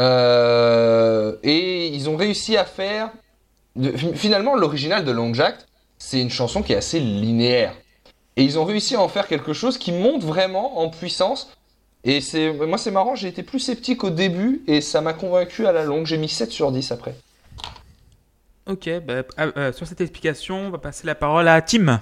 Euh, 0.00 1.36
et 1.44 1.86
ils 1.86 2.10
ont 2.10 2.16
réussi 2.16 2.56
à 2.56 2.64
faire. 2.64 3.12
Finalement, 4.14 4.56
l'original 4.56 5.04
de 5.04 5.12
Long 5.12 5.32
Jack, 5.32 5.58
c'est 5.96 6.20
une 6.20 6.28
chanson 6.28 6.60
qui 6.60 6.72
est 6.72 6.76
assez 6.76 6.98
linéaire. 6.98 7.72
Et 8.36 8.42
ils 8.42 8.58
ont 8.58 8.64
réussi 8.64 8.96
à 8.96 9.00
en 9.00 9.08
faire 9.08 9.28
quelque 9.28 9.52
chose 9.52 9.78
qui 9.78 9.92
monte 9.92 10.24
vraiment 10.24 10.80
en 10.80 10.88
puissance. 10.88 11.52
Et 12.02 12.20
c'est 12.20 12.52
moi, 12.52 12.78
c'est 12.78 12.90
marrant, 12.90 13.14
j'ai 13.14 13.28
été 13.28 13.44
plus 13.44 13.60
sceptique 13.60 14.02
au 14.02 14.10
début 14.10 14.64
et 14.66 14.80
ça 14.80 15.00
m'a 15.02 15.12
convaincu 15.12 15.68
à 15.68 15.72
la 15.72 15.84
longue. 15.84 16.06
J'ai 16.06 16.18
mis 16.18 16.28
7 16.28 16.50
sur 16.50 16.72
10 16.72 16.90
après. 16.90 17.14
Ok, 18.66 18.88
bah, 19.06 19.14
euh, 19.38 19.52
euh, 19.56 19.72
sur 19.72 19.86
cette 19.86 20.00
explication, 20.00 20.66
on 20.66 20.70
va 20.70 20.78
passer 20.78 21.06
la 21.06 21.14
parole 21.14 21.48
à 21.48 21.60
Tim. 21.62 22.00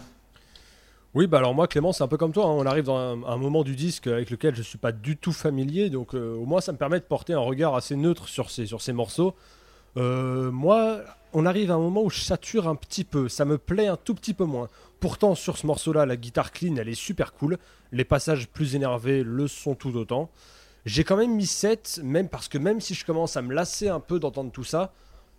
Oui, 1.14 1.26
bah 1.26 1.38
alors 1.38 1.54
moi, 1.54 1.66
Clément, 1.66 1.92
c'est 1.92 2.04
un 2.04 2.08
peu 2.08 2.16
comme 2.18 2.32
toi. 2.32 2.44
hein. 2.44 2.50
On 2.50 2.66
arrive 2.66 2.84
dans 2.84 2.96
un, 2.96 3.36
moment 3.38 3.64
du 3.64 3.74
disque 3.74 4.06
avec 4.06 4.30
lequel 4.30 4.54
je 4.54 4.62
suis 4.62 4.76
pas 4.78 4.92
du 4.92 5.16
tout 5.16 5.32
familier, 5.32 5.88
donc 5.88 6.14
euh, 6.14 6.34
au 6.36 6.44
moins 6.44 6.60
ça 6.60 6.72
me 6.72 6.78
permet 6.78 6.98
de 7.00 7.04
porter 7.04 7.32
un 7.32 7.38
regard 7.40 7.74
assez 7.74 7.96
neutre 7.96 8.28
sur 8.28 8.50
ces, 8.50 8.66
sur 8.66 8.82
ces 8.82 8.92
morceaux. 8.92 9.34
Euh, 9.96 10.50
moi, 10.50 11.00
on 11.32 11.46
arrive 11.46 11.70
à 11.70 11.74
un 11.74 11.78
moment 11.78 12.02
où 12.02 12.10
je 12.10 12.20
sature 12.20 12.68
un 12.68 12.76
petit 12.76 13.04
peu. 13.04 13.28
Ça 13.28 13.44
me 13.44 13.56
plaît 13.56 13.86
un 13.86 13.96
tout 13.96 14.14
petit 14.14 14.34
peu 14.34 14.44
moins. 14.44 14.68
Pourtant, 15.00 15.34
sur 15.34 15.56
ce 15.56 15.66
morceau-là, 15.66 16.04
la 16.06 16.16
guitare 16.16 16.52
clean, 16.52 16.76
elle 16.76 16.88
est 16.88 16.94
super 16.94 17.32
cool. 17.32 17.58
Les 17.90 18.04
passages 18.04 18.48
plus 18.48 18.74
énervés 18.74 19.22
le 19.22 19.48
sont 19.48 19.74
tout 19.74 19.96
autant. 19.96 20.30
J'ai 20.84 21.04
quand 21.04 21.16
même 21.16 21.34
mis 21.34 21.46
7, 21.46 22.00
même 22.04 22.28
parce 22.28 22.48
que 22.48 22.58
même 22.58 22.80
si 22.80 22.94
je 22.94 23.04
commence 23.04 23.36
à 23.36 23.42
me 23.42 23.54
lasser 23.54 23.88
un 23.88 24.00
peu 24.00 24.20
d'entendre 24.20 24.52
tout 24.52 24.64
ça, 24.64 24.92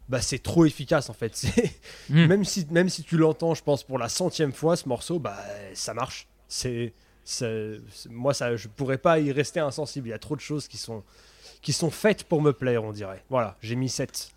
bah 0.09 0.21
c'est 0.21 0.39
trop 0.39 0.65
efficace 0.65 1.09
en 1.09 1.13
fait. 1.13 1.31
C'est 1.35 1.71
Hmm. 2.09 2.25
même 2.25 2.43
si 2.43 2.65
même 2.71 2.89
si 2.89 3.03
tu 3.03 3.15
l'entends, 3.17 3.53
je 3.53 3.63
pense 3.63 3.83
pour 3.83 3.97
la 3.99 4.09
centième 4.09 4.51
fois 4.51 4.75
ce 4.75 4.89
morceau, 4.89 5.19
bah 5.19 5.37
ça 5.73 5.93
marche. 5.93 6.27
C'est 6.47 6.93
c'est- 7.23 7.79
c'est- 7.93 8.09
moi 8.09 8.33
ça, 8.33 8.55
je 8.55 8.67
pourrais 8.67 8.97
pas 8.97 9.19
y 9.19 9.31
rester 9.31 9.59
insensible. 9.59 10.07
Il 10.07 10.11
y 10.11 10.13
a 10.13 10.19
trop 10.19 10.35
de 10.35 10.41
choses 10.41 10.67
qui 10.67 10.77
sont 10.77 11.03
qui 11.61 11.73
sont 11.73 11.91
faites 11.91 12.23
pour 12.23 12.41
me 12.41 12.51
plaire, 12.53 12.83
on 12.83 12.91
dirait. 12.91 13.23
Voilà, 13.29 13.55
j'ai 13.61 13.75
mis 13.75 13.89
7. 13.89 14.29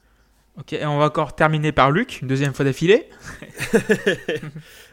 Ok, 0.58 0.74
et 0.74 0.84
on 0.84 0.98
va 0.98 1.06
encore 1.06 1.34
terminer 1.34 1.72
par 1.72 1.90
Luc, 1.90 2.20
une 2.20 2.28
deuxième 2.28 2.52
fois 2.52 2.64
d'affilée. 2.66 3.08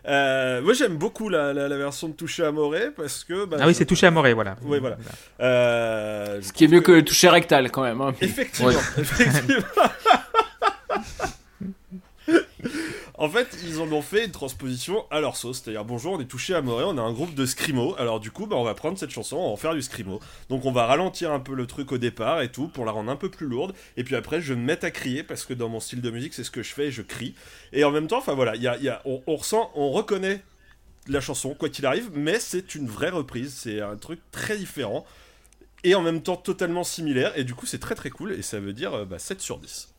Euh, 0.08 0.62
moi 0.62 0.74
j'aime 0.74 0.96
beaucoup 0.96 1.28
la, 1.28 1.54
la- 1.54 1.68
la 1.68 1.78
version 1.78 2.08
de 2.08 2.14
Touché 2.14 2.44
à 2.46 2.52
parce 2.96 3.26
que. 3.26 3.46
bah, 3.46 3.58
ah 3.60 3.68
oui, 3.68 3.74
je- 3.74 3.80
c'est 3.80 3.86
touché 3.86 4.08
à 4.08 4.12
Morée, 4.12 4.34
voilà. 4.34 4.56
Ouais, 4.64 4.80
voilà. 4.80 4.98
Euh, 5.42 6.42
Ce 6.42 6.54
qui 6.54 6.64
est 6.64 6.68
mieux 6.70 6.80
que 6.80 6.94
le 6.94 7.04
toucher 7.04 7.28
rectal 7.28 7.70
quand 7.70 7.84
même. 7.84 8.00
hein. 8.02 8.14
Effectivement, 8.22 8.72
effectivement. 8.98 9.66
En 13.20 13.30
fait, 13.30 13.58
ils 13.66 13.80
en 13.82 13.92
ont 13.92 14.02
fait 14.02 14.26
une 14.26 14.32
transposition 14.32 15.06
à 15.12 15.20
leur 15.20 15.36
sauce. 15.36 15.62
C'est-à-dire, 15.62 15.84
bonjour, 15.84 16.14
on 16.14 16.22
est 16.22 16.26
touché 16.26 16.56
à 16.56 16.62
Morée, 16.62 16.86
on 16.88 16.98
a 16.98 17.02
un 17.02 17.12
groupe 17.12 17.36
de 17.36 17.46
scrimo. 17.46 17.94
Alors, 17.98 18.22
du 18.22 18.32
coup, 18.32 18.48
bah, 18.48 18.56
on 18.56 18.64
va 18.64 18.74
prendre 18.74 18.98
cette 18.98 19.10
chanson, 19.10 19.36
on 19.36 19.48
va 19.48 19.50
en 19.50 19.58
faire 19.58 19.74
du 19.74 19.82
scrimo. 19.82 20.22
Donc, 20.48 20.64
on 20.64 20.72
va 20.72 20.86
ralentir 20.86 21.34
un 21.34 21.42
peu 21.42 21.54
le 21.54 21.68
truc 21.68 21.92
au 21.92 21.98
départ 21.98 22.42
et 22.42 22.50
tout 22.50 22.70
pour 22.70 22.86
la 22.86 22.94
rendre 22.94 23.12
un 23.12 23.18
peu 23.18 23.30
plus 23.30 23.46
lourde. 23.46 23.76
Et 23.98 24.06
puis 24.06 24.16
après, 24.16 24.42
je 24.42 24.54
vais 24.54 24.60
me 24.60 24.70
à 24.72 24.92
crier 24.92 25.24
parce 25.24 25.46
que 25.46 25.54
dans 25.54 25.68
mon 25.68 25.82
style 25.82 26.02
de 26.02 26.10
musique, 26.10 26.34
c'est 26.34 26.46
ce 26.46 26.52
que 26.52 26.64
je 26.64 26.74
fais, 26.74 26.92
je 26.92 27.02
crie. 27.02 27.36
Et 27.74 27.84
en 27.84 27.92
même 27.92 28.08
temps, 28.08 28.20
enfin 28.20 28.36
voilà, 28.36 28.56
il 28.56 28.62
y 28.62 28.64
y 28.64 28.90
a- 28.90 29.02
on, 29.04 29.36
ressent, 29.36 29.70
on 29.76 29.92
reconnaît 29.92 30.42
la 31.08 31.20
chanson, 31.20 31.56
quoi 31.56 31.68
qu'il 31.70 31.86
arrive, 31.86 32.12
mais 32.14 32.40
c'est 32.40 32.76
une 32.76 32.88
vraie 32.88 33.10
reprise. 33.10 33.54
C'est 33.54 33.82
un 33.82 33.98
truc 33.98 34.20
très 34.32 34.58
différent 34.58 35.06
et 35.84 35.96
en 35.96 36.02
même 36.02 36.22
temps 36.22 36.38
totalement 36.38 36.84
similaire 36.84 37.38
et 37.38 37.44
du 37.44 37.56
coup 37.56 37.66
c'est 37.66 37.80
très 37.80 37.96
très 37.96 38.10
cool 38.10 38.34
et 38.34 38.42
ça 38.42 38.60
veut 38.60 38.74
dire 38.74 38.94
euh, 38.94 39.06
bah, 39.06 39.20
7 39.20 39.42
sur 39.42 39.60
10 39.60 39.94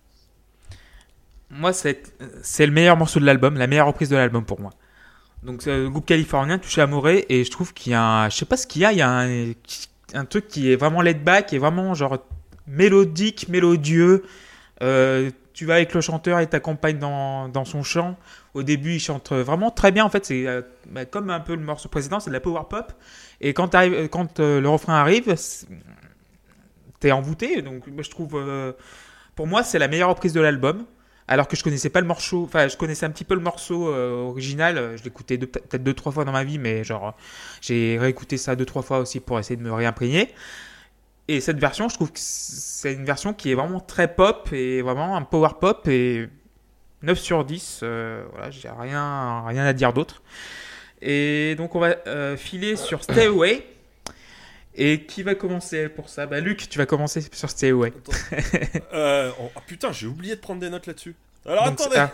Moi, 1.50 1.72
c'est 1.72 2.66
le 2.66 2.72
meilleur 2.72 2.96
morceau 2.96 3.20
de 3.20 3.24
l'album, 3.24 3.56
la 3.56 3.66
meilleure 3.66 3.88
reprise 3.88 4.08
de 4.08 4.16
l'album 4.16 4.44
pour 4.44 4.60
moi. 4.60 4.70
Donc, 5.42 5.62
c'est 5.62 5.76
le 5.76 5.90
groupe 5.90 6.06
californien 6.06 6.58
touché 6.58 6.82
à 6.82 6.88
et 7.28 7.44
je 7.44 7.50
trouve 7.50 7.72
qu'il 7.72 7.92
y 7.92 7.94
a 7.94 8.02
un. 8.02 8.28
Je 8.28 8.36
sais 8.36 8.44
pas 8.44 8.56
ce 8.56 8.66
qu'il 8.66 8.82
y 8.82 8.84
a, 8.84 8.92
il 8.92 8.98
y 8.98 9.02
a 9.02 9.26
un, 10.14 10.24
truc 10.26 10.48
qui 10.48 10.70
est 10.70 10.76
vraiment 10.76 11.00
laid 11.00 11.24
back, 11.24 11.46
qui 11.46 11.56
est 11.56 11.58
vraiment 11.58 11.94
genre 11.94 12.18
mélodique, 12.66 13.48
mélodieux. 13.48 14.24
Euh, 14.82 15.30
tu 15.60 15.66
vas 15.66 15.74
avec 15.74 15.92
le 15.92 16.00
chanteur 16.00 16.38
et 16.38 16.46
t'accompagnes 16.46 16.98
dans, 16.98 17.64
son 17.66 17.82
chant. 17.82 18.16
Au 18.54 18.62
début, 18.62 18.94
il 18.94 18.98
chante 18.98 19.32
vraiment 19.32 19.70
très 19.70 19.92
bien. 19.92 20.06
En 20.06 20.08
fait, 20.08 20.24
c'est 20.24 20.46
euh, 20.46 20.62
bah, 20.88 21.04
comme 21.04 21.28
un 21.28 21.40
peu 21.40 21.54
le 21.54 21.60
morceau 21.60 21.90
précédent, 21.90 22.18
c'est 22.18 22.30
de 22.30 22.34
la 22.34 22.40
power 22.40 22.62
pop. 22.70 22.92
Et 23.42 23.52
quand, 23.52 23.74
euh, 23.74 24.60
le 24.60 24.68
refrain 24.70 24.94
arrive, 24.94 25.34
t'es 26.98 27.12
envoûté. 27.12 27.60
Donc, 27.60 27.82
je 27.98 28.08
trouve, 28.08 28.36
euh, 28.36 28.72
pour 29.34 29.46
moi, 29.46 29.62
c'est 29.62 29.78
la 29.78 29.88
meilleure 29.88 30.08
reprise 30.08 30.32
de 30.32 30.40
l'album. 30.40 30.86
Alors 31.30 31.46
que 31.48 31.56
je 31.56 31.62
connaissais 31.62 31.88
pas 31.90 32.00
le 32.00 32.06
morceau, 32.08 32.42
enfin, 32.44 32.66
je 32.68 32.76
connaissais 32.76 33.06
un 33.06 33.10
petit 33.10 33.24
peu 33.24 33.34
le 33.34 33.40
morceau 33.40 33.88
euh, 33.88 34.24
original. 34.24 34.76
euh, 34.76 34.96
Je 34.96 35.04
deux- 35.04 35.46
peut-être 35.46 35.82
deux, 35.84 35.94
trois 35.94 36.10
fois 36.12 36.24
dans 36.24 36.32
ma 36.32 36.42
vie, 36.44 36.58
mais 36.58 36.82
genre, 36.84 37.16
j'ai 37.60 37.96
réécouté 37.98 38.36
ça 38.36 38.56
deux, 38.56 38.64
trois 38.66 38.82
fois 38.82 38.98
aussi 38.98 39.20
pour 39.20 39.38
essayer 39.38 39.56
de 39.56 39.62
me 39.62 39.72
réimprégner. 39.72 40.34
Et 41.28 41.40
cette 41.40 41.58
version, 41.58 41.88
je 41.88 41.94
trouve 41.94 42.08
que 42.10 42.18
c'est 42.20 42.92
une 42.92 43.04
version 43.04 43.32
qui 43.32 43.52
est 43.52 43.54
vraiment 43.54 43.78
très 43.78 44.12
pop 44.12 44.48
et 44.52 44.82
vraiment 44.82 45.16
un 45.16 45.22
power 45.22 45.50
pop 45.60 45.86
et 45.86 46.28
9 47.02 47.16
sur 47.18 47.44
10. 47.44 47.80
euh, 47.84 48.24
voilà, 48.32 48.50
j'ai 48.50 48.68
rien, 48.68 49.44
rien 49.46 49.64
à 49.64 49.72
dire 49.72 49.92
d'autre. 49.92 50.22
Et 51.00 51.54
donc, 51.56 51.76
on 51.76 51.80
va 51.80 51.94
filer 52.36 52.74
sur 52.74 53.04
Stay 53.04 53.26
Away. 53.26 53.64
Et 54.82 55.02
qui 55.02 55.22
va 55.22 55.34
commencer 55.34 55.90
pour 55.90 56.08
ça? 56.08 56.24
Bah, 56.24 56.40
Luc, 56.40 56.66
tu 56.70 56.78
vas 56.78 56.86
commencer 56.86 57.20
sur 57.32 57.50
Stay 57.50 57.68
Away. 57.68 57.92
euh, 58.94 59.30
oh, 59.38 59.50
ah, 59.54 59.60
putain 59.66 59.92
j'ai 59.92 60.06
oublié 60.06 60.36
de 60.36 60.40
prendre 60.40 60.58
des 60.58 60.70
notes 60.70 60.86
là-dessus. 60.86 61.14
Alors 61.44 61.64
Donc, 61.66 61.80
attendez. 61.80 61.96
ah, 61.98 62.10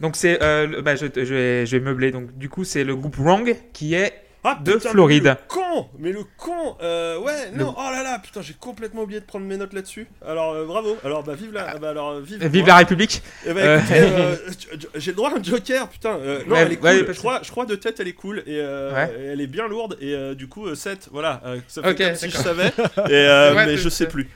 donc 0.00 0.16
c'est, 0.16 0.42
euh, 0.42 0.82
bah, 0.82 0.96
je, 0.96 1.06
je 1.14 1.34
vais, 1.34 1.66
je 1.66 1.76
vais 1.76 1.84
meubler. 1.84 2.10
Donc 2.10 2.36
du 2.36 2.48
coup 2.48 2.64
c'est 2.64 2.82
le 2.82 2.96
groupe 2.96 3.14
Wrong 3.16 3.54
qui 3.72 3.94
est 3.94 4.12
ah, 4.44 4.58
de 4.62 4.78
Floride. 4.78 5.24
mais 5.24 5.30
le 5.30 5.36
con 5.48 5.88
mais 5.98 6.12
le 6.12 6.20
con 6.38 6.76
euh, 6.82 7.18
ouais 7.18 7.50
Le- 7.52 7.58
non 7.58 7.74
oh 7.76 7.90
là 7.90 8.02
là 8.02 8.18
putain 8.18 8.40
j'ai 8.42 8.54
complètement 8.54 9.02
oublié 9.02 9.20
de 9.20 9.26
prendre 9.26 9.44
mes 9.44 9.56
notes 9.56 9.72
là-dessus 9.74 10.06
alors 10.26 10.52
euh, 10.52 10.64
bravo 10.64 10.96
alors 11.04 11.22
bah 11.22 11.34
vive 11.34 11.52
la 11.52 11.76
bah, 11.76 11.90
alors 11.90 12.10
euh, 12.12 12.20
vive, 12.20 12.38
Vive 12.46 12.60
moi. 12.60 12.68
la 12.68 12.76
République. 12.76 13.22
Eh 13.46 13.52
ben, 13.52 13.60
Euh, 13.66 13.80
euh, 13.92 14.36
j- 14.78 14.86
j'ai 14.94 15.10
le 15.10 15.16
droit 15.16 15.30
à 15.30 15.38
un 15.38 15.42
joker, 15.42 15.88
putain. 15.88 16.16
Euh, 16.16 16.42
non, 16.46 16.54
Ouais, 16.54 16.60
elle 16.62 16.72
est 16.72 16.76
cool. 16.76 16.84
ouais, 16.88 17.04
je, 17.08 17.18
crois, 17.18 17.40
je 17.42 17.50
crois 17.50 17.66
de 17.66 17.74
tête, 17.74 18.00
elle 18.00 18.08
est 18.08 18.12
cool. 18.12 18.38
Et 18.46 18.60
euh, 18.60 18.92
Ouais. 18.94 19.14
elle 19.32 19.40
est 19.40 19.46
bien 19.46 19.66
lourde. 19.68 19.96
Et 20.00 20.14
euh, 20.14 20.34
du 20.34 20.48
coup, 20.48 20.74
7, 20.74 21.08
voilà. 21.12 21.40
euh, 21.44 21.58
ça 21.68 21.82
fait 21.82 21.90
Ok, 21.90 21.96
comme 21.98 22.14
si 22.14 22.30
je 22.30 22.36
savais. 22.36 22.68
Et, 23.08 23.12
euh, 23.12 23.54
Ouais, 23.54 23.66
mais 23.66 23.76
je 23.76 23.88
sais 23.88 24.06
plus. 24.08 24.28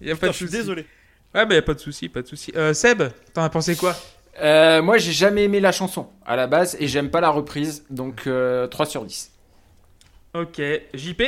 Y 0.00 0.10
a 0.10 0.14
Putain, 0.14 0.16
pas 0.18 0.26
je 0.28 0.32
de 0.32 0.36
suis 0.36 0.46
souci. 0.46 0.58
désolé. 0.58 0.86
Ouais, 1.34 1.46
bah 1.46 1.54
y 1.54 1.58
a 1.58 1.62
pas 1.62 1.74
de 1.74 1.78
souci, 1.80 2.08
pas 2.08 2.22
de 2.22 2.26
souci. 2.26 2.52
Euh, 2.56 2.72
Seb, 2.74 3.02
t'en 3.34 3.42
as 3.42 3.48
pensé 3.50 3.74
quoi? 3.76 3.96
Euh, 4.42 4.80
moi, 4.82 4.98
j'ai 4.98 5.12
jamais 5.12 5.44
aimé 5.44 5.60
la 5.60 5.72
chanson 5.72 6.08
à 6.24 6.36
la 6.36 6.46
base 6.46 6.76
et 6.80 6.86
j'aime 6.88 7.10
pas 7.10 7.20
la 7.20 7.30
reprise, 7.30 7.84
donc 7.90 8.26
euh, 8.26 8.66
3 8.66 8.86
sur 8.86 9.04
10. 9.04 9.31
Ok, 10.34 10.62
JP. 10.94 11.22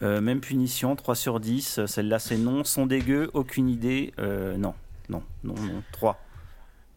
Euh, 0.00 0.20
même 0.22 0.40
punition, 0.40 0.96
3 0.96 1.14
sur 1.14 1.40
10. 1.40 1.84
Celle-là, 1.84 2.18
c'est 2.18 2.38
non. 2.38 2.64
Son 2.64 2.86
dégueu, 2.86 3.30
aucune 3.34 3.68
idée. 3.68 4.14
Euh, 4.18 4.56
non, 4.56 4.72
non, 5.10 5.22
non, 5.44 5.54
non. 5.54 5.82
3. 5.92 6.16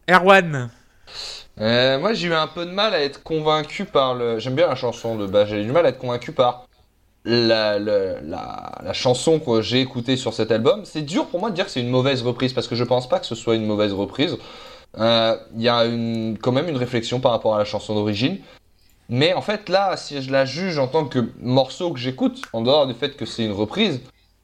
Erwan. 0.08 0.70
Euh, 1.60 1.98
moi, 1.98 2.14
j'ai 2.14 2.28
eu 2.28 2.32
un 2.32 2.46
peu 2.46 2.64
de 2.64 2.70
mal 2.70 2.94
à 2.94 3.02
être 3.02 3.22
convaincu 3.22 3.84
par 3.84 4.14
le. 4.14 4.38
J'aime 4.38 4.54
bien 4.54 4.66
la 4.68 4.74
chanson 4.74 5.16
de 5.16 5.26
base. 5.26 5.48
J'ai 5.48 5.60
eu 5.60 5.64
du 5.64 5.72
mal 5.72 5.84
à 5.84 5.90
être 5.90 5.98
convaincu 5.98 6.32
par 6.32 6.66
la, 7.26 7.78
la, 7.78 8.20
la, 8.22 8.78
la 8.82 8.92
chanson 8.94 9.38
que 9.38 9.60
j'ai 9.60 9.80
écoutée 9.80 10.16
sur 10.16 10.32
cet 10.32 10.50
album. 10.50 10.86
C'est 10.86 11.02
dur 11.02 11.26
pour 11.26 11.40
moi 11.40 11.50
de 11.50 11.54
dire 11.54 11.66
que 11.66 11.70
c'est 11.70 11.82
une 11.82 11.90
mauvaise 11.90 12.22
reprise 12.22 12.54
parce 12.54 12.68
que 12.68 12.74
je 12.74 12.84
pense 12.84 13.06
pas 13.06 13.20
que 13.20 13.26
ce 13.26 13.34
soit 13.34 13.54
une 13.56 13.66
mauvaise 13.66 13.92
reprise. 13.92 14.38
Euh, 14.98 15.36
Il 15.54 15.62
y 15.62 15.68
a 15.68 15.84
une, 15.84 16.38
quand 16.40 16.52
même 16.52 16.68
une 16.70 16.76
réflexion 16.76 17.20
par 17.20 17.32
rapport 17.32 17.54
à 17.54 17.58
la 17.58 17.64
chanson 17.66 17.94
d'origine. 17.94 18.38
Mais 19.12 19.34
en 19.34 19.42
fait, 19.42 19.68
là, 19.68 19.96
si 19.98 20.22
je 20.22 20.32
la 20.32 20.46
juge 20.46 20.78
en 20.78 20.88
tant 20.88 21.04
que 21.04 21.18
morceau 21.40 21.92
que 21.92 21.98
j'écoute, 22.00 22.40
en 22.54 22.62
dehors 22.62 22.86
du 22.86 22.94
fait 22.94 23.14
que 23.14 23.26
c'est 23.26 23.44
une 23.44 23.52
reprise, 23.52 24.00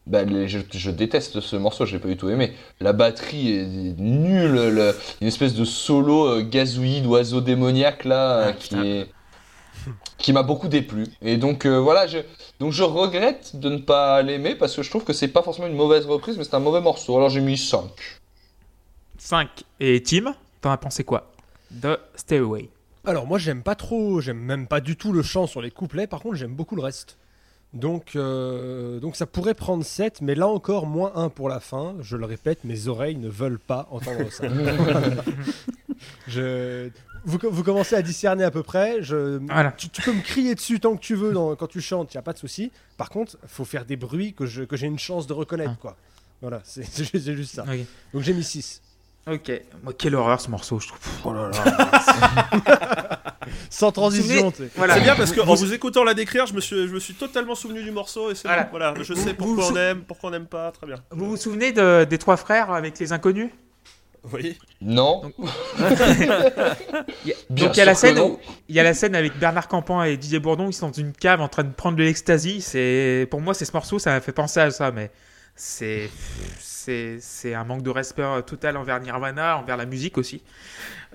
bah, 0.06 0.24
les- 0.24 0.46
je, 0.46 0.58
je 0.70 0.90
déteste 0.90 1.40
ce 1.40 1.56
morceau, 1.56 1.86
je 1.86 1.94
l'ai 1.94 1.98
pas 1.98 2.08
du 2.08 2.16
tout 2.18 2.28
aimé. 2.28 2.52
La 2.80 2.92
batterie 2.92 3.50
est 3.56 3.66
nulle, 3.98 4.52
le- 4.74 4.94
une 5.22 5.26
espèce 5.26 5.54
de 5.54 5.64
solo 5.64 6.26
euh, 6.26 6.42
gazouillis 6.42 7.00
d'oiseau 7.00 7.40
démoniaque 7.40 8.04
là, 8.04 8.30
euh, 8.40 8.44
Ah, 8.50 8.52
qui 8.52 8.74
est. 8.86 9.06
qui 10.18 10.32
m'a 10.34 10.42
beaucoup 10.42 10.68
déplu. 10.68 11.06
Et 11.22 11.38
donc 11.38 11.64
euh, 11.64 11.78
voilà, 11.78 12.06
je, 12.06 12.18
donc 12.60 12.72
je 12.72 12.82
regrette 12.82 13.56
de 13.56 13.70
ne 13.70 13.78
pas 13.78 14.20
l'aimer 14.20 14.54
parce 14.54 14.76
que 14.76 14.82
je 14.82 14.90
trouve 14.90 15.04
que 15.04 15.14
c'est 15.14 15.28
pas 15.28 15.42
forcément 15.42 15.66
une 15.68 15.76
mauvaise 15.76 16.04
reprise, 16.04 16.36
mais 16.36 16.44
c'est 16.44 16.54
un 16.54 16.60
mauvais 16.60 16.80
morceau. 16.82 17.16
Alors 17.16 17.30
j'ai 17.30 17.40
mis 17.40 17.56
5. 17.56 17.84
5. 19.18 19.48
Et 19.80 20.02
Tim, 20.02 20.34
t'en 20.60 20.70
as 20.72 20.76
pensé 20.76 21.04
quoi? 21.04 21.30
De 21.70 21.98
Stay 22.16 22.36
Away 22.38 22.68
Alors 23.04 23.26
moi 23.26 23.38
j'aime 23.38 23.62
pas 23.62 23.74
trop, 23.74 24.20
j'aime 24.20 24.38
même 24.38 24.66
pas 24.66 24.80
du 24.80 24.96
tout 24.96 25.12
le 25.12 25.22
chant 25.22 25.46
sur 25.46 25.62
les 25.62 25.70
couplets, 25.70 26.06
par 26.06 26.20
contre 26.20 26.36
j'aime 26.36 26.54
beaucoup 26.54 26.76
le 26.76 26.82
reste. 26.82 27.16
Donc, 27.74 28.16
euh, 28.16 28.98
donc 28.98 29.14
ça 29.14 29.26
pourrait 29.26 29.52
prendre 29.54 29.84
7, 29.84 30.22
mais 30.22 30.34
là 30.34 30.48
encore 30.48 30.86
moins 30.86 31.12
1 31.16 31.28
pour 31.28 31.50
la 31.50 31.60
fin. 31.60 31.96
Je 32.00 32.16
le 32.16 32.24
répète, 32.24 32.64
mes 32.64 32.88
oreilles 32.88 33.16
ne 33.16 33.28
veulent 33.28 33.58
pas 33.58 33.86
entendre 33.90 34.32
ça. 34.32 34.44
je, 36.28 36.88
vous, 37.26 37.38
vous 37.42 37.62
commencez 37.62 37.94
à 37.94 38.00
discerner 38.02 38.44
à 38.44 38.50
peu 38.50 38.62
près. 38.62 39.02
Je, 39.02 39.38
Voilà. 39.46 39.72
tu, 39.72 39.90
tu 39.90 40.00
peux 40.02 40.12
me 40.14 40.22
crier 40.22 40.54
dessus 40.54 40.80
tant 40.80 40.96
que 40.96 41.00
tu 41.02 41.14
veux 41.14 41.32
dans- 41.32 41.54
quand 41.56 41.66
tu 41.66 41.80
chantes, 41.82 42.14
il 42.14 42.16
n'y 42.16 42.20
a 42.20 42.22
pas 42.22 42.32
de 42.32 42.38
souci. 42.38 42.70
Par 42.96 43.10
contre, 43.10 43.36
faut 43.46 43.66
faire 43.66 43.84
des 43.84 43.96
bruits 43.96 44.32
que 44.34 44.46
j'ai 44.46 44.86
une 44.86 44.98
chance 44.98 45.26
de 45.26 45.34
reconnaître. 45.34 45.72
Ah. 45.74 45.78
Quoi. 45.80 45.96
Voilà, 46.40 46.60
c'est 46.64 46.84
juste 47.34 47.54
ça. 47.54 47.64
Donc 48.14 48.22
j'ai 48.22 48.32
mis 48.32 48.44
6. 48.44 48.80
Ok. 49.30 49.52
Moi, 49.82 49.92
quelle 49.96 50.14
horreur 50.14 50.40
ce 50.40 50.50
morceau, 50.50 50.78
je 50.80 50.88
trouve. 50.88 51.00
Oh 51.24 51.32
là 51.32 51.50
là. 51.50 53.20
Sans 53.70 53.92
transition. 53.92 54.52
Voilà. 54.76 54.94
C'est 54.94 55.00
bien 55.02 55.16
parce 55.16 55.32
que 55.32 55.40
en 55.40 55.54
vous 55.54 55.72
écoutant 55.72 56.04
la 56.04 56.14
décrire, 56.14 56.46
je 56.46 56.54
me 56.54 56.60
suis, 56.60 56.86
je 56.88 56.92
me 56.94 57.00
suis 57.00 57.14
totalement 57.14 57.54
souvenu 57.54 57.82
du 57.82 57.90
morceau 57.90 58.30
et 58.30 58.34
c'est 58.34 58.46
Voilà. 58.48 58.64
bon, 58.64 58.70
voilà. 58.70 58.94
Je 59.02 59.14
sais 59.14 59.30
Vous- 59.30 59.34
pourquoi 59.34 59.64
vous- 59.64 59.72
on 59.72 59.76
aime, 59.76 60.02
pourquoi 60.02 60.28
on 60.28 60.32
n'aime 60.32 60.46
pas, 60.46 60.70
très 60.72 60.86
bien. 60.86 60.96
Vous 61.10 61.30
vous 61.30 61.36
souvenez 61.36 61.72
de- 61.72 62.04
des 62.04 62.18
trois 62.18 62.36
frères 62.36 62.70
avec 62.70 62.98
les 62.98 63.12
inconnus? 63.12 63.50
Oui. 64.32 64.58
Non. 64.80 65.22
Donc- 67.50 67.70
Il 67.74 67.76
y 67.76 67.80
a- 67.80 67.84
la 67.84 67.94
scène 67.94 68.16
non. 68.16 68.32
où 68.32 68.38
il 68.68 68.74
y 68.74 68.80
a 68.80 68.82
la 68.82 68.94
scène 68.94 69.14
avec 69.14 69.38
Bernard 69.38 69.68
Campan 69.68 70.02
et 70.02 70.16
Didier 70.16 70.40
Bourdon, 70.40 70.68
ils 70.68 70.72
sont 70.72 70.88
dans 70.88 70.92
une 70.92 71.12
cave 71.12 71.40
en 71.40 71.48
train 71.48 71.64
de 71.64 71.72
prendre 71.72 71.96
de 71.96 72.02
l'ecstasy. 72.02 72.60
C'est 72.60 73.26
pour 73.30 73.40
moi 73.40 73.54
c'est 73.54 73.64
ce 73.64 73.72
morceau, 73.72 73.98
ça 73.98 74.10
m'a 74.10 74.20
fait 74.20 74.32
penser 74.32 74.60
à 74.60 74.70
ça, 74.70 74.90
mais 74.90 75.10
c'est 75.54 76.10
c'est 76.88 77.18
c'est 77.20 77.52
un 77.54 77.64
manque 77.64 77.82
de 77.82 77.90
respect 77.90 78.22
total 78.46 78.76
envers 78.78 78.98
Nirvana, 79.00 79.58
envers 79.58 79.76
la 79.76 79.84
musique 79.84 80.16
aussi. 80.16 80.42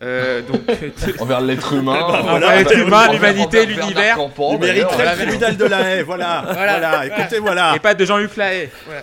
Euh, 0.02 0.42
donc 0.42 0.62
Envers 1.20 1.42
l'être 1.42 1.74
humain. 1.80 2.00
Envers 2.02 2.56
l'être 2.58 2.78
humain, 2.78 3.08
envers- 3.08 3.14
l'humanité, 3.14 3.66
l'univers. 3.66 4.16
Campan, 4.16 4.54
Il 4.54 4.60
mériterait 4.60 4.94
voilà, 4.96 5.16
le 5.16 5.22
tribunal 5.22 5.58
de 5.58 5.66
la 5.66 5.80
haie, 5.90 6.04
voilà. 6.04 6.42
Voilà. 6.54 6.80
Voilà, 6.80 7.06
écoutez, 7.08 7.40
voilà. 7.40 7.74
et 7.76 7.80
pas 7.80 7.94
de 7.96 8.06
Jean-Luc 8.06 8.36
Lahaye. 8.36 8.70
Voilà. 8.86 9.02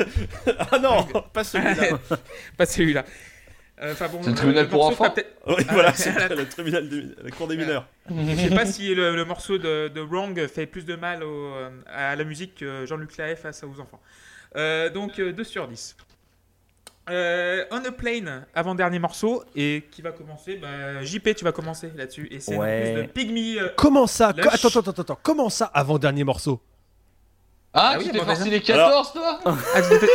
Ah 0.72 0.78
non, 0.78 1.06
pas 1.32 1.42
celui-là. 1.44 1.98
pas 2.56 2.66
celui-là. 2.66 3.04
Euh, 3.82 3.92
Enfin 3.92 4.08
bon, 4.08 4.18
C'est 4.22 4.30
le 4.30 4.36
tribunal 4.36 4.68
pour 4.68 4.84
enfants 4.86 5.12
Oui, 5.46 5.54
Ah, 5.68 5.72
voilà, 5.72 5.92
c'est 5.94 6.12
le 6.36 6.46
tribunal 6.48 6.88
de 6.88 7.16
la 7.24 7.30
cour 7.30 7.48
des 7.48 7.56
mineurs. 7.56 7.86
Je 8.10 8.36
sais 8.48 8.54
pas 8.54 8.66
si 8.66 8.94
le, 8.94 9.16
le 9.16 9.24
morceau 9.24 9.58
de, 9.58 9.88
de 9.88 10.00
Wrong 10.00 10.46
fait 10.48 10.66
plus 10.66 10.84
de 10.84 10.94
mal 10.96 11.22
au- 11.24 11.52
à 11.92 12.14
la 12.14 12.24
musique 12.24 12.56
que 12.56 12.84
Jean-Luc 12.86 13.16
Lahaye 13.16 13.36
face 13.36 13.64
aux 13.64 13.80
enfants. 13.80 14.00
Euh, 14.56 14.90
donc 14.90 15.18
euh, 15.18 15.32
2 15.32 15.44
sur 15.44 15.66
10. 15.66 15.96
Euh, 17.10 17.64
On 17.70 17.84
a 17.84 17.92
Plane, 17.92 18.46
avant-dernier 18.54 18.98
morceau, 18.98 19.42
et 19.56 19.84
qui 19.90 20.00
va 20.02 20.12
commencer 20.12 20.56
bah, 20.56 21.02
JP, 21.02 21.34
tu 21.34 21.44
vas 21.44 21.52
commencer 21.52 21.90
là-dessus. 21.96 22.28
Et 22.30 22.40
c'est 22.40 22.56
Ouais. 22.56 22.92
plus 22.94 23.02
de 23.02 23.06
Pygmy. 23.08 23.58
euh, 23.58 23.68
Comment 23.76 24.06
ça? 24.06 24.32
Lush. 24.36 24.46
Attends, 24.46 24.80
attends, 24.80 25.02
attends. 25.02 25.18
Comment 25.22 25.48
ça 25.50 25.66
avant-dernier 25.66 26.24
morceau? 26.24 26.60
Ah, 27.72 27.92
Ah 27.92 27.96
oui, 27.98 28.04
tu 28.06 28.10
t'es 28.10 28.18
bon, 28.18 28.24
farci 28.24 28.42
déjà. 28.44 28.56
les 28.56 28.60
14, 28.62 29.12
toi 29.12 29.38
ah, 29.44 29.54
t'es- 29.80 30.06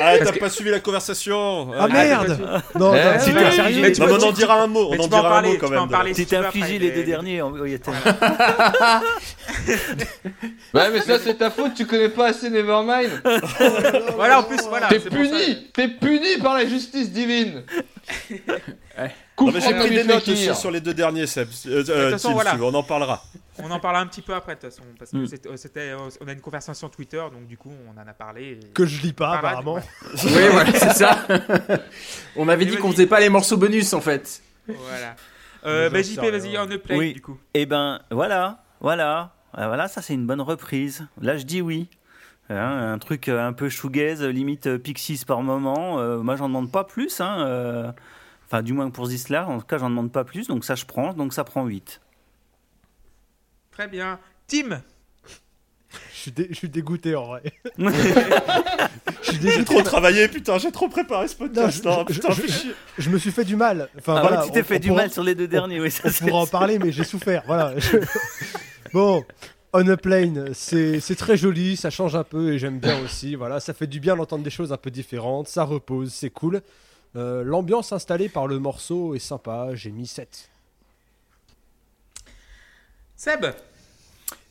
Ah, 0.00 0.14
t'as 0.18 0.32
que- 0.32 0.38
pas 0.38 0.48
suivi 0.48 0.70
la 0.70 0.80
conversation. 0.80 1.70
Ah 1.78 1.84
Euh, 1.84 1.88
merde 1.88 2.38
Non, 2.74 2.94
Eh, 2.94 2.98
t'es 3.18 3.18
sérieux 3.20 3.82
Non, 3.98 4.06
peux- 4.06 4.06
mais 4.06 4.24
on 4.24 4.28
en 4.28 4.32
dira 4.32 4.62
un 4.62 4.66
mot, 4.66 4.88
on 4.90 4.98
en 4.98 5.06
dira 5.06 5.18
un 5.20 5.30
parler, 5.30 5.48
mot 5.48 5.54
tu 5.56 5.60
quand 5.60 5.68
même. 5.68 6.14
tu 6.14 6.24
veux 6.24 6.46
infligé 6.46 6.78
les 6.78 6.90
deux 6.92 7.02
derniers, 7.04 7.42
Ouais, 10.74 10.90
mais 10.90 11.00
ça, 11.02 11.18
c'est 11.18 11.34
ta 11.34 11.50
faute, 11.50 11.74
tu 11.74 11.86
connais 11.86 12.08
pas 12.08 12.28
assez 12.28 12.48
Nevermind. 12.50 13.10
Voilà, 14.14 14.40
en 14.40 14.42
plus, 14.44 14.60
voilà. 14.68 14.88
T'es 14.88 15.00
puni 15.00 15.68
T'es 15.74 15.88
puni 15.88 16.38
par 16.42 16.54
la 16.54 16.66
justice 16.66 17.10
divine 17.10 17.62
Non, 19.38 19.52
mais 19.52 19.60
j'ai 19.60 19.74
pris 19.74 19.90
des 19.90 20.04
notes 20.04 20.26
aussi 20.28 20.54
sur 20.54 20.70
les 20.70 20.80
deux 20.80 20.94
derniers, 20.94 21.26
Seb. 21.26 21.48
Euh, 21.66 21.84
euh, 21.88 22.10
façon, 22.12 22.28
Tim, 22.28 22.34
voilà. 22.34 22.56
on 22.60 22.72
en 22.74 22.82
parlera. 22.82 23.22
On 23.58 23.70
en 23.70 23.78
parlera 23.80 24.02
un 24.02 24.06
petit 24.06 24.22
peu 24.22 24.34
après, 24.34 24.54
de 24.54 24.60
toute 24.60 24.70
façon. 24.70 24.82
Parce 24.98 25.10
que 25.10 25.16
Mm. 25.18 25.56
c'était- 25.56 25.90
euh, 25.90 26.08
on 26.20 26.28
a 26.28 26.32
une 26.32 26.40
conversation 26.40 26.88
Twitter, 26.88 27.22
donc 27.32 27.46
du 27.46 27.56
coup, 27.58 27.72
on 27.86 28.00
en 28.00 28.06
a 28.06 28.12
parlé. 28.14 28.58
et- 28.62 28.72
Que 28.72 28.84
je 28.86 29.02
lis 29.02 29.12
pas, 29.12 29.38
Parade, 29.40 29.44
apparemment. 29.60 29.78
Oui, 30.24 30.48
voilà, 30.50 30.72
c'est 30.72 30.92
ça. 30.92 31.26
On 32.36 32.48
avait 32.48 32.64
Et 32.64 32.66
dit 32.66 32.76
qu'on 32.76 32.90
faisait 32.92 33.06
pas 33.06 33.20
les 33.20 33.28
morceaux 33.28 33.56
bonus 33.56 33.92
en 33.92 34.00
fait. 34.00 34.42
Voilà. 34.66 35.16
Euh, 35.64 35.90
Mais 35.92 36.02
bah, 36.02 36.08
JP, 36.08 36.30
vas-y. 36.30 36.56
On 36.58 36.70
a 36.70 36.78
Plane, 36.78 36.98
Oui. 36.98 37.12
du 37.14 37.20
coup. 37.22 37.38
Eh 37.54 37.66
ben, 37.66 38.00
voilà, 38.10 38.62
voilà. 38.80 39.32
Voilà, 39.54 39.88
ça 39.88 40.02
c'est 40.02 40.12
une 40.12 40.26
bonne 40.26 40.42
reprise. 40.42 41.06
Là, 41.22 41.38
je 41.38 41.44
dis 41.44 41.62
oui. 41.62 41.88
Hein, 42.48 42.92
un 42.92 42.98
truc 42.98 43.28
euh, 43.28 43.44
un 43.46 43.52
peu 43.52 43.68
shoegaze, 43.68 44.22
limite 44.22 44.66
euh, 44.68 44.78
Pixies 44.78 45.24
par 45.26 45.42
moment. 45.42 45.98
Euh, 45.98 46.18
moi, 46.18 46.36
j'en 46.36 46.48
demande 46.48 46.70
pas 46.70 46.84
plus. 46.84 47.20
Hein, 47.20 47.40
euh, 47.46 47.92
Enfin, 48.48 48.62
du 48.62 48.72
moins 48.72 48.88
pour 48.90 49.06
Zisla, 49.06 49.48
en 49.48 49.58
tout 49.58 49.66
cas, 49.66 49.78
j'en 49.78 49.90
demande 49.90 50.12
pas 50.12 50.22
plus. 50.22 50.46
Donc 50.46 50.64
ça, 50.64 50.76
je 50.76 50.84
prends. 50.84 51.12
Donc 51.14 51.32
ça 51.34 51.42
prend 51.42 51.66
8. 51.66 52.00
Très 53.72 53.88
bien. 53.88 54.20
Tim 54.46 54.80
Je 56.12 56.16
suis, 56.16 56.30
dé- 56.30 56.46
je 56.50 56.54
suis 56.54 56.68
dégoûté 56.68 57.16
en 57.16 57.26
vrai. 57.26 57.42
Je 59.22 59.32
suis 59.32 59.50
J'ai 59.50 59.64
trop 59.64 59.82
travaillé, 59.82 60.28
putain, 60.28 60.56
j'ai 60.58 60.70
trop 60.70 60.88
préparé 60.88 61.26
ce 61.26 61.34
podcast. 61.34 61.84
Non, 61.84 61.90
Non, 61.98 62.04
je- 62.08 62.14
putain, 62.14 62.28
je- 62.98 63.10
me 63.10 63.18
suis 63.18 63.32
fait 63.32 63.44
du 63.44 63.56
mal. 63.56 63.88
Enfin, 63.98 64.14
Ah 64.16 64.20
voilà, 64.20 64.40
ouais, 64.40 64.46
tu 64.46 64.52
t'es 64.52 64.60
on- 64.60 64.64
fait 64.64 64.76
on 64.76 64.80
du 64.80 64.88
pourra- 64.88 65.00
mal 65.02 65.10
sur 65.10 65.24
les 65.24 65.34
deux 65.34 65.48
derniers. 65.48 65.80
Oui, 65.80 65.90
ça, 65.90 66.02
On 66.06 66.10
c'est- 66.10 66.24
pourra 66.26 66.42
en 66.42 66.46
parler, 66.46 66.78
mais 66.78 66.92
j'ai 66.92 67.02
souffert. 67.04 67.42
Voilà. 67.46 67.76
Je- 67.78 67.96
Bon, 68.92 69.24
On 69.78 69.86
a 69.88 69.98
Plane, 69.98 70.54
c'est 70.54 71.16
très 71.18 71.36
joli, 71.36 71.76
ça 71.76 71.90
change 71.90 72.16
un 72.16 72.24
peu 72.24 72.54
et 72.54 72.58
j'aime 72.58 72.78
bien 72.78 72.98
aussi. 73.04 73.34
Voilà, 73.34 73.60
ça 73.60 73.74
fait 73.74 73.86
du 73.86 74.00
bien 74.00 74.16
d'entendre 74.16 74.42
des 74.42 74.48
choses 74.48 74.72
un 74.72 74.78
peu 74.78 74.90
différentes, 74.90 75.48
ça 75.48 75.64
repose, 75.64 76.14
c'est 76.14 76.30
cool. 76.30 76.62
Euh, 77.14 77.44
L'ambiance 77.44 77.92
installée 77.92 78.30
par 78.30 78.46
le 78.46 78.58
morceau 78.58 79.14
est 79.14 79.18
sympa, 79.18 79.74
j'ai 79.74 79.90
mis 79.90 80.06
7. 80.06 80.48
Seb? 83.16 83.44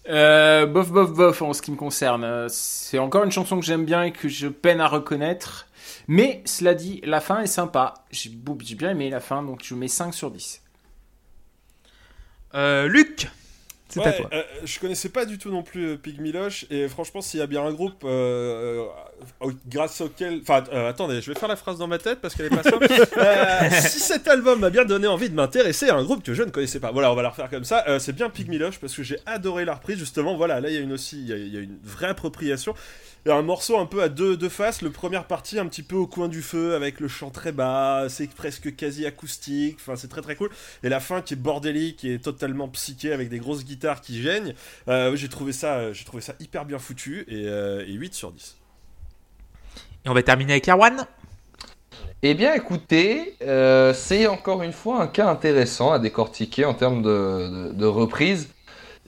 Euh, 0.07 0.67
bof, 0.67 0.91
bof, 0.91 1.11
bof 1.11 1.41
en 1.41 1.53
ce 1.53 1.63
qui 1.63 1.71
me 1.71 1.76
concerne. 1.76 2.47
C'est 2.47 2.99
encore 2.99 3.23
une 3.23 3.32
chanson 3.32 3.59
que 3.59 3.65
j'aime 3.65 3.86
bien 3.86 4.03
et 4.03 4.11
que 4.11 4.30
je 4.30 4.47
peine 4.47 4.80
à 4.80 4.88
reconnaître. 4.88 5.65
Mais 6.07 6.43
cela 6.45 6.76
dit, 6.76 7.01
la 7.03 7.19
fin 7.19 7.41
est 7.41 7.47
sympa. 7.47 7.95
J'ai 8.11 8.30
bien 8.30 8.91
aimé 8.91 9.09
la 9.09 9.21
fin, 9.21 9.41
donc 9.41 9.63
je 9.63 9.73
mets 9.73 9.88
5 9.88 10.13
sur 10.13 10.30
10. 10.30 10.61
Euh, 12.53 12.88
Luc? 12.88 13.28
C'est 13.88 14.01
à 14.01 14.05
Ouais, 14.05 14.17
toi. 14.17 14.29
euh, 14.33 14.41
je 14.63 14.79
connaissais 14.79 15.09
pas 15.09 15.25
du 15.25 15.38
tout 15.38 15.51
non 15.51 15.61
plus 15.61 15.89
euh, 15.89 15.95
Pygmy 15.97 16.31
Lush 16.31 16.65
et 16.71 16.88
franchement 16.88 17.21
s'il 17.21 17.39
y 17.39 17.43
a 17.43 17.47
bien 17.47 17.63
un 17.63 17.71
groupe 17.71 18.03
euh, 18.03 18.83
grâce 19.67 20.01
auquel 20.01 20.39
enfin 20.41 20.63
euh, 20.73 20.89
attendez 20.89 21.21
je 21.21 21.31
vais 21.31 21.39
faire 21.39 21.47
la 21.49 21.55
phrase 21.55 21.77
dans 21.77 21.88
ma 21.88 21.99
tête 21.99 22.19
parce 22.19 22.33
qu'elle 22.33 22.47
est 22.47 22.49
pas 22.49 22.63
simple. 22.63 22.88
Si 23.88 23.99
cet 23.99 24.27
album 24.27 24.59
m'a 24.59 24.69
bien 24.71 24.86
donné 24.86 25.05
envie 25.07 25.29
de 25.29 25.36
m'intéresser 25.36 25.89
à 25.89 25.95
un 25.95 26.03
groupe 26.03 26.23
que 26.23 26.33
je 26.33 26.41
ne 26.43 26.49
connaissais 26.49 26.79
pas. 26.79 26.91
Voilà 26.91 27.11
on 27.11 27.15
va 27.15 27.21
la 27.21 27.29
refaire 27.29 27.49
comme 27.49 27.63
ça. 27.63 27.99
C'est 27.99 28.13
bien 28.13 28.29
Pygmy 28.29 28.57
Lush 28.57 28.79
parce 28.79 28.95
que 28.95 29.03
j'ai 29.03 29.19
adoré 29.27 29.65
la 29.65 29.75
reprise. 29.75 29.99
Justement 29.99 30.36
voilà 30.36 30.59
là 30.59 30.69
il 30.69 30.75
y 30.75 30.77
a 30.77 30.81
une 30.81 30.93
aussi 30.93 31.21
il 31.21 31.27
y 31.27 31.33
a, 31.33 31.38
il 31.38 31.53
y 31.53 31.57
a 31.57 31.61
une 31.61 31.77
vraie 31.83 32.07
appropriation 32.07 32.73
un 33.28 33.41
morceau 33.41 33.78
un 33.80 33.86
peu 33.88 34.03
à 34.03 34.09
deux, 34.09 34.38
deux 34.38 34.49
faces 34.49 34.82
le 34.84 34.91
première 34.91 35.26
partie 35.26 35.57
un 35.57 35.65
petit 35.65 35.82
peu 35.84 35.95
au 35.95 36.05
coin 36.07 36.28
du 36.28 36.41
feu 36.43 36.76
avec 36.76 36.99
le 36.99 37.07
chant 37.07 37.32
très 37.32 37.51
bas 37.51 38.05
c'est 38.09 38.30
presque 38.34 38.76
quasi 38.76 39.05
acoustique 39.05 39.78
enfin 39.80 39.95
c'est 39.95 40.07
très 40.07 40.21
très 40.21 40.36
cool 40.36 40.49
et 40.84 40.89
la 40.89 40.99
fin 40.99 41.21
qui 41.21 41.34
est 41.34 41.38
bordélique 41.38 41.97
qui 41.97 42.11
est 42.11 42.19
totalement 42.19 42.67
psyché 42.69 43.11
avec 43.13 43.30
des 43.30 43.39
grosses 43.39 43.65
guitares 43.65 44.01
qui 44.01 44.21
gênent 44.21 44.53
euh, 44.88 45.15
j'ai 45.15 45.30
trouvé 45.30 45.53
ça 45.53 45.76
euh, 45.78 45.93
j'ai 45.93 46.05
trouvé 46.05 46.21
ça 46.21 46.36
hyper 46.39 46.65
bien 46.65 46.78
foutu 46.78 47.26
et, 47.28 47.47
euh, 47.47 47.84
et 47.88 47.93
8 47.93 48.13
sur 48.13 48.32
10 48.32 48.57
Et 50.05 50.09
on 50.09 50.13
va 50.13 50.23
terminer 50.23 50.53
avec 50.53 50.67
Erwan. 50.69 51.05
Eh 52.23 52.34
bien, 52.34 52.53
écoutez, 52.55 53.36
euh, 53.43 53.93
c'est 53.93 54.28
encore 54.28 54.63
une 54.63 54.71
fois 54.73 55.01
un 55.01 55.07
cas 55.07 55.28
intéressant 55.30 55.91
à 55.91 55.99
décortiquer 55.99 56.65
en 56.65 56.73
termes 56.73 57.01
de, 57.03 57.69
de- 57.69 57.73
de 57.73 57.86
reprise. 57.86 58.49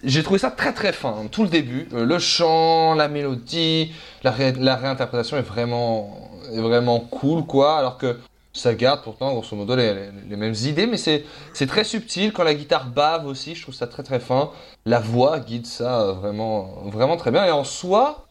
J'ai 0.03 0.21
trouvé 0.23 0.37
ça 0.39 0.51
très 0.51 0.73
très 0.73 0.93
fin, 0.93 1.25
tout 1.31 1.43
le 1.43 1.49
début. 1.49 1.87
Euh, 1.93 2.05
le 2.05 2.19
chant, 2.19 2.93
la 2.93 3.07
mélodie, 3.07 3.91
la, 4.23 4.31
ré- 4.31 4.53
la 4.53 4.75
réinterprétation 4.75 5.37
est 5.37 5.41
vraiment, 5.41 6.29
est 6.53 6.59
vraiment 6.61 6.99
cool, 6.99 7.45
quoi. 7.45 7.79
Alors 7.79 7.97
que 7.97 8.19
ça 8.53 8.73
garde 8.75 9.01
pourtant, 9.03 9.31
grosso 9.33 9.55
modo, 9.55 9.75
les, 9.75 9.93
les- 10.29 10.35
mêmes 10.35 10.53
idées, 10.65 10.85
mais 10.87 10.97
c'est 10.97 11.25
c'est 11.53 11.65
très 11.67 11.83
subtil. 11.83 12.31
Quand 12.31 12.43
la 12.43 12.53
guitare 12.53 12.85
bave 12.87 13.25
aussi, 13.25 13.55
je 13.55 13.63
trouve 13.63 13.73
ça 13.75 13.87
très 13.87 14.03
très 14.03 14.19
fin. 14.19 14.51
La 14.85 14.99
voix 14.99 15.39
guide 15.39 15.65
ça 15.65 16.01
euh, 16.01 16.13
vraiment, 16.13 16.83
vraiment 16.85 17.17
très 17.17 17.31
bien. 17.31 17.45
Et 17.45 17.51
en 17.51 17.63
soi, 17.63 18.27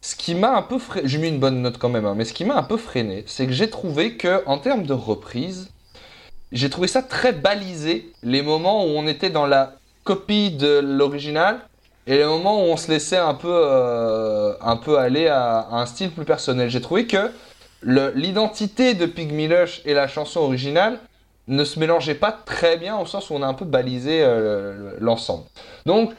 ce 0.00 0.16
qui 0.16 0.34
m'a 0.34 0.56
un 0.56 0.62
peu 0.62 0.78
freiné, 0.78 1.08
j'ai 1.08 1.18
mis 1.18 1.28
une 1.28 1.38
bonne 1.40 1.60
note 1.60 1.76
quand 1.78 1.90
même, 1.90 2.06
hein, 2.06 2.14
mais 2.16 2.24
ce 2.24 2.32
qui 2.32 2.44
m'a 2.46 2.56
un 2.56 2.62
peu 2.62 2.78
freiné, 2.78 3.24
c'est 3.26 3.46
que 3.46 3.52
j'ai 3.52 3.68
trouvé 3.70 4.16
que 4.16 4.42
en 4.46 4.58
termes 4.58 4.84
de 4.84 4.94
reprise, 4.94 5.70
j'ai 6.52 6.70
trouvé 6.70 6.88
ça 6.88 7.02
très 7.02 7.32
balisé. 7.32 8.12
Les 8.22 8.42
moments 8.42 8.84
où 8.84 8.88
on 8.88 9.06
était 9.06 9.30
dans 9.30 9.46
la 9.46 9.74
copie 10.04 10.50
de 10.50 10.80
l'original 10.80 11.60
et 12.06 12.16
les 12.16 12.24
moments 12.24 12.64
où 12.64 12.66
on 12.66 12.76
se 12.76 12.90
laissait 12.90 13.16
un 13.16 13.34
peu, 13.34 13.48
euh, 13.52 14.54
un 14.60 14.76
peu 14.76 14.98
aller 14.98 15.28
à, 15.28 15.68
un 15.70 15.86
style 15.86 16.10
plus 16.10 16.24
personnel. 16.24 16.68
J'ai 16.68 16.80
trouvé 16.80 17.06
que 17.06 17.30
l'identité 17.84 18.94
de 18.94 19.06
Pygmy 19.06 19.48
Lush 19.48 19.82
et 19.84 19.94
la 19.94 20.08
chanson 20.08 20.40
originale 20.40 20.98
ne 21.48 21.64
se 21.64 21.78
mélangeaient 21.78 22.14
pas 22.14 22.32
très 22.32 22.76
bien 22.76 22.96
au 22.98 23.06
sens 23.06 23.30
où 23.30 23.34
on 23.34 23.42
a 23.42 23.46
un 23.46 23.54
peu 23.54 23.64
balisé 23.64 24.22
euh, 24.22 24.74
le- 24.74 24.96
l'ensemble. 25.00 25.44
Donc 25.86 26.12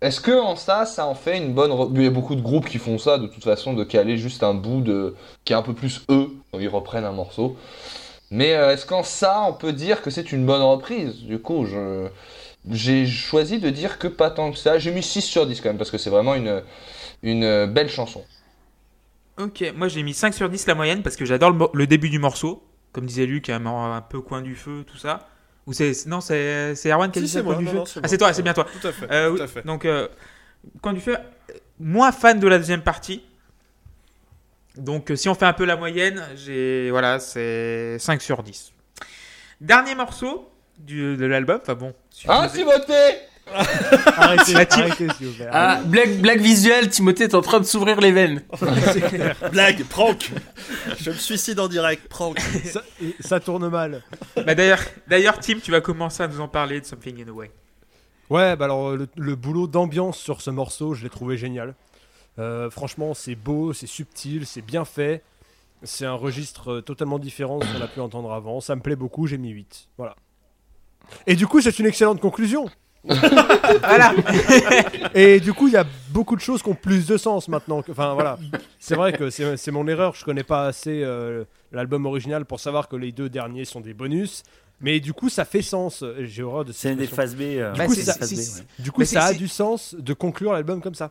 est-ce 0.00 0.20
que 0.20 0.32
en 0.32 0.56
ça, 0.56 0.86
ça 0.86 1.06
en 1.06 1.14
fait 1.14 1.36
une 1.36 1.52
bonne. 1.52 1.72
Il 1.94 2.02
y 2.02 2.06
a 2.06 2.10
beaucoup 2.10 2.34
de 2.34 2.40
groupes 2.40 2.68
qui 2.68 2.78
font 2.78 2.98
ça 2.98 3.18
de 3.18 3.26
toute 3.26 3.44
façon, 3.44 3.74
de 3.74 3.84
caler 3.84 4.16
juste 4.16 4.42
un 4.42 4.54
bout 4.54 4.80
de 4.80 5.14
qui 5.44 5.52
est 5.52 5.56
un 5.56 5.62
peu 5.62 5.74
plus 5.74 6.02
eux 6.10 6.30
quand 6.50 6.58
ils 6.58 6.68
reprennent 6.68 7.04
un 7.04 7.12
morceau. 7.12 7.56
Mais 8.30 8.54
euh, 8.54 8.72
est-ce 8.72 8.86
qu'en 8.86 9.02
ça, 9.02 9.42
on 9.48 9.52
peut 9.52 9.72
dire 9.72 10.02
que 10.02 10.10
c'est 10.10 10.32
une 10.32 10.46
bonne 10.46 10.62
reprise? 10.62 11.16
Du 11.24 11.38
coup, 11.38 11.66
je 11.66 12.08
j'ai 12.68 13.06
choisi 13.06 13.58
de 13.58 13.70
dire 13.70 13.98
que 13.98 14.08
pas 14.08 14.30
tant 14.30 14.50
que 14.50 14.58
ça. 14.58 14.78
J'ai 14.78 14.90
mis 14.90 15.02
6 15.02 15.22
sur 15.22 15.46
10 15.46 15.60
quand 15.60 15.70
même 15.70 15.78
parce 15.78 15.90
que 15.90 15.98
c'est 15.98 16.10
vraiment 16.10 16.34
une 16.34 16.62
une 17.22 17.66
belle 17.66 17.88
chanson. 17.88 18.24
Ok, 19.38 19.72
moi 19.74 19.88
j'ai 19.88 20.02
mis 20.02 20.14
5 20.14 20.34
sur 20.34 20.48
10 20.48 20.66
la 20.66 20.74
moyenne 20.74 21.02
parce 21.02 21.16
que 21.16 21.24
j'adore 21.24 21.70
le, 21.72 21.86
début 21.86 22.10
du 22.10 22.18
morceau. 22.18 22.62
Comme 22.92 23.06
disait 23.06 23.26
Luc, 23.26 23.48
un, 23.48 23.64
un 23.64 24.00
peu 24.02 24.20
coin 24.20 24.42
du 24.42 24.54
feu, 24.56 24.84
tout 24.86 24.98
ça. 24.98 25.28
Ou 25.66 25.72
c'est. 25.72 26.06
Non, 26.06 26.20
c'est 26.20 26.74
c'est 26.74 26.90
Erwan 26.90 27.10
qui 27.10 27.18
a 27.18 27.22
Si, 27.22 27.26
dit 27.26 27.32
c'est 27.32 27.38
ça, 27.38 27.44
moi, 27.44 27.54
coin 27.54 27.62
du 27.62 27.66
non, 27.66 27.86
feu 27.86 28.00
non, 28.00 28.02
Ah, 28.04 28.08
c'est 28.08 28.18
toi, 28.18 28.32
c'est 28.32 28.42
bien 28.42 28.54
toi. 28.54 28.66
Tout 28.80 28.88
à 28.88 28.92
fait. 28.92 29.10
Euh, 29.10 29.28
tout 29.28 29.34
oui, 29.36 29.40
à 29.42 29.46
fait. 29.46 29.64
Donc, 29.64 29.84
euh, 29.84 30.08
coin 30.82 30.92
du 30.92 31.00
feu, 31.00 31.16
moins 31.78 32.12
fan 32.12 32.40
de 32.40 32.48
la 32.48 32.58
deuxième 32.58 32.82
partie. 32.82 33.22
Donc, 34.76 35.10
euh, 35.10 35.16
si 35.16 35.28
on 35.28 35.34
fait 35.34 35.46
un 35.46 35.52
peu 35.52 35.64
la 35.64 35.76
moyenne, 35.76 36.22
j'ai. 36.34 36.90
Voilà, 36.90 37.20
c'est 37.20 37.98
5 37.98 38.20
sur 38.20 38.42
10. 38.42 38.72
Dernier 39.60 39.94
morceau 39.94 40.50
du, 40.84 41.16
de 41.16 41.26
l'album. 41.26 41.58
Enfin 41.62 41.74
bon. 41.74 41.92
Supposé- 42.10 42.50
Timothée 42.58 43.18
Arrêtez, 43.52 44.54
arrêtez, 44.54 45.08
s'il 45.16 45.26
vous 45.26 45.34
plaît. 45.34 45.48
Ah, 45.50 45.80
blague, 45.84 46.20
blague 46.20 46.40
visuelle, 46.40 46.88
Timothée 46.88 47.24
est 47.24 47.34
en 47.34 47.40
train 47.40 47.58
de 47.58 47.64
s'ouvrir 47.64 48.00
les 48.00 48.12
veines. 48.12 48.42
Blague, 49.52 49.84
prank 49.86 50.30
Je 51.00 51.10
me 51.10 51.14
suicide 51.16 51.58
en 51.58 51.66
direct, 51.66 52.06
prank 52.08 52.38
Ça, 53.20 53.40
tourne 53.40 53.68
mal. 53.68 54.02
Bah, 54.36 54.54
D'ailleurs, 54.54 54.80
d'ailleurs, 55.08 55.40
Tim, 55.40 55.58
tu 55.60 55.72
vas 55.72 55.80
commencer 55.80 56.22
à 56.22 56.28
nous 56.28 56.40
en 56.40 56.46
parler 56.46 56.80
de 56.80 56.86
Something 56.86 57.24
in 57.24 57.28
a 57.28 57.32
Way. 57.32 57.50
Ouais, 58.28 58.54
bah 58.54 58.66
alors 58.66 58.92
le, 58.92 59.08
le 59.16 59.34
boulot 59.34 59.66
d'ambiance 59.66 60.16
sur 60.16 60.40
ce 60.40 60.50
morceau, 60.50 60.94
je 60.94 61.02
l'ai 61.02 61.10
trouvé 61.10 61.36
génial. 61.36 61.74
Euh, 62.38 62.70
franchement, 62.70 63.12
c'est 63.14 63.34
beau, 63.34 63.72
c'est 63.72 63.88
subtil, 63.88 64.46
c'est 64.46 64.62
bien 64.62 64.84
fait. 64.84 65.24
C'est 65.82 66.06
un 66.06 66.14
registre 66.14 66.80
totalement 66.80 67.18
différent 67.18 67.58
de 67.58 67.64
ce 67.64 67.72
qu'on 67.72 67.82
a 67.82 67.88
pu 67.88 67.98
entendre 68.00 68.32
avant. 68.32 68.60
Ça 68.60 68.76
me 68.76 68.80
plaît 68.82 68.94
beaucoup, 68.94 69.26
j'ai 69.26 69.38
mis 69.38 69.50
8. 69.50 69.88
Voilà. 69.98 70.14
Et 71.26 71.36
du 71.36 71.46
coup, 71.46 71.60
c'est 71.60 71.78
une 71.78 71.86
excellente 71.86 72.20
conclusion. 72.20 72.68
Voilà. 73.82 74.12
Et 75.14 75.40
du 75.40 75.52
coup, 75.52 75.68
il 75.68 75.74
y 75.74 75.76
a 75.76 75.86
beaucoup 76.10 76.36
de 76.36 76.40
choses 76.40 76.62
qui 76.62 76.68
ont 76.68 76.74
plus 76.74 77.06
de 77.06 77.16
sens 77.16 77.48
maintenant. 77.48 77.82
Enfin, 77.90 78.14
voilà. 78.14 78.38
C'est 78.78 78.94
vrai 78.94 79.12
que 79.12 79.30
c'est 79.30 79.70
mon 79.70 79.86
erreur. 79.86 80.14
Je 80.14 80.24
connais 80.24 80.42
pas 80.42 80.66
assez 80.66 81.02
euh, 81.02 81.44
l'album 81.72 82.04
original 82.06 82.44
pour 82.44 82.60
savoir 82.60 82.88
que 82.88 82.96
les 82.96 83.12
deux 83.12 83.28
derniers 83.28 83.64
sont 83.64 83.80
des 83.80 83.94
bonus. 83.94 84.42
Mais 84.80 84.98
du 85.00 85.12
coup, 85.12 85.28
ça 85.28 85.44
fait 85.44 85.62
sens. 85.62 86.04
J'ai 86.20 86.42
horreur 86.42 86.64
de 86.64 86.72
C'est 86.72 86.94
des 86.94 87.06
phases 87.06 87.36
B. 87.36 87.42
euh, 87.42 87.72
Bah, 87.76 87.86
coup, 87.86 87.92
ouais. 87.94 88.02
Du 88.78 88.90
coup, 88.90 89.00
Mais 89.00 89.06
ça 89.06 89.24
a 89.24 89.32
c'est- 89.32 89.38
du 89.38 89.48
sens 89.48 89.94
de 89.98 90.12
conclure 90.14 90.52
l'album 90.52 90.80
comme 90.80 90.94
ça. 90.94 91.10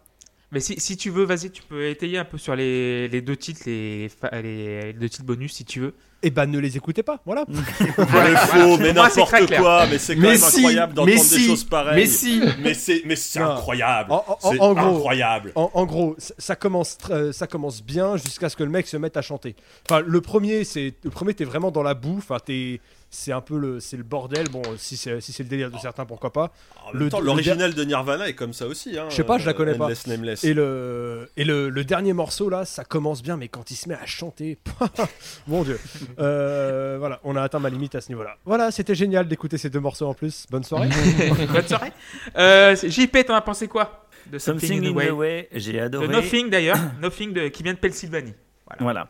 Mais 0.52 0.60
si, 0.62 0.80
si 0.80 0.98
tu 0.98 1.12
veux, 1.12 1.26
vas-y, 1.26 1.52
tu 1.52 1.62
peux 1.62 1.88
étayer 1.90 2.18
un 2.18 2.26
peu 2.26 2.40
sur 2.40 2.56
les, 2.56 3.08
les 3.08 3.22
deux 3.22 3.36
titres, 3.38 3.62
les, 3.68 4.10
les, 4.42 4.82
les 4.82 4.94
deux 4.94 5.08
titres 5.10 5.24
bonus 5.26 5.54
si 5.54 5.64
tu 5.64 5.80
veux. 5.80 5.94
Eh 6.24 6.32
ben, 6.32 6.48
ne 6.48 6.58
les 6.60 6.76
écoutez 6.76 7.04
pas. 7.04 7.22
Voilà. 7.26 7.46
C'est 7.78 7.96
Voilà, 8.02 8.36
faux, 8.40 8.78
mais 8.80 8.92
n'importe 8.92 9.46
clair. 9.46 9.62
quoi, 9.62 9.86
mais 9.88 9.98
c'est 10.00 10.16
quand 10.16 10.22
Mais 10.22 10.28
même 10.30 10.38
si, 10.38 10.58
incroyable 10.58 10.94
d'entendre 10.96 11.16
mais 11.16 11.22
des 11.22 11.24
si, 11.24 11.46
choses 11.48 11.64
pareilles. 11.64 11.96
Mais 12.02 12.06
si 12.08 12.42
Mais 12.62 12.74
c'est, 12.74 13.04
mais 13.06 13.16
c'est 13.16 13.40
Non. 13.40 13.52
incroyable. 13.52 14.12
En- 14.12 14.26
en- 14.28 14.52
c'est 14.52 14.60
en 14.60 14.74
gros- 14.74 14.96
incroyable. 14.98 15.52
En, 15.56 15.70
en 15.74 15.86
gros, 15.86 16.16
ça, 16.18 16.56
commence, 16.58 16.98
euh, 17.12 17.32
ça 17.32 17.48
commence 17.48 17.82
bien 17.84 18.18
jusqu'à 18.18 18.50
ce 18.50 18.58
que 18.58 18.64
le 18.64 18.70
mec 18.72 18.88
se 18.88 18.98
mette 18.98 19.16
à 19.18 19.22
chanter. 19.22 19.56
Enfin, 19.90 20.02
le 20.06 20.20
premier, 20.20 20.64
c'est 20.66 20.94
le 21.04 21.10
premier, 21.12 21.34
t'es 21.36 21.46
vraiment 21.46 21.72
dans 21.72 21.84
la 21.84 21.94
boue. 21.94 22.16
Enfin, 22.18 22.38
t'es, 22.44 22.82
c'est 23.12 23.32
un 23.32 23.42
peu 23.42 23.58
le, 23.58 23.80
c'est 23.80 23.98
le 23.98 24.04
bordel. 24.04 24.50
Bon, 24.50 24.62
si 24.78 24.96
c'est, 24.98 25.20
si 25.22 25.32
c'est 25.34 25.44
le 25.44 25.50
délire 25.50 25.72
de 25.72 25.78
certains, 25.78 26.06
pourquoi 26.06 26.32
pas. 26.32 26.52
En 26.86 26.94
même 26.94 27.04
le- 27.04 27.10
temps, 27.10 27.20
le 27.20 27.26
l'original 27.26 27.74
de 27.74 27.84
Nirvana 27.84 28.28
est 28.30 28.34
comme 28.34 28.54
ça 28.54 28.68
aussi. 28.68 28.98
Hein, 28.98 29.06
Je 29.10 29.16
sais 29.16 29.24
pas, 29.24 29.38
je 29.38 29.46
la 29.46 29.54
connais 29.54 29.74
pas. 29.76 29.86
Endless 29.86 30.08
Nameless. 30.08 30.44
Et 30.44 30.54
le, 30.54 31.30
et 31.38 31.44
le, 31.44 31.70
le 31.70 31.84
dernier 31.84 32.14
morceau 32.14 32.50
là, 32.50 32.66
ça 32.66 32.84
commence 32.84 33.22
bien, 33.24 33.36
mais 33.38 33.48
quand 33.48 33.72
il 33.72 33.76
se 33.76 33.90
met 33.90 33.96
à 33.96 34.06
chanter, 34.06 34.58
mon 35.48 35.64
dieu. 35.64 35.80
Euh, 36.20 36.98
voilà, 37.00 37.20
on 37.24 37.36
a 37.36 37.42
atteint 37.42 37.60
ma 37.60 37.70
limite 37.70 37.96
à 37.96 38.02
ce 38.02 38.10
niveau-là. 38.10 38.38
Voilà, 38.46 38.72
c'était 38.72 38.96
génial 38.96 39.28
d'écouter 39.28 39.58
ces 39.58 39.70
deux 39.70 39.80
morceaux 39.80 40.08
en 40.08 40.14
plus. 40.14 40.46
Bonne 40.52 40.64
soirée. 40.64 40.90
Bonne 41.54 41.68
soirée. 41.68 41.92
Euh, 42.38 42.76
JP, 42.76 43.26
t'en 43.26 43.36
as 43.36 43.42
pensé 43.42 43.68
quoi 43.68 44.06
de 44.32 44.38
Something 44.38 44.86
in 44.86 44.92
the 44.92 45.12
Way, 45.12 45.50
j'ai 45.54 45.74
De 45.74 45.80
adoré. 45.80 46.08
Nothing 46.08 46.50
d'ailleurs. 46.50 46.78
Nothing 47.02 47.34
de, 47.34 47.48
qui 47.48 47.64
vient 47.64 47.74
de 47.74 47.80
Pennsylvanie. 47.80 48.34
Voilà. 48.80 49.10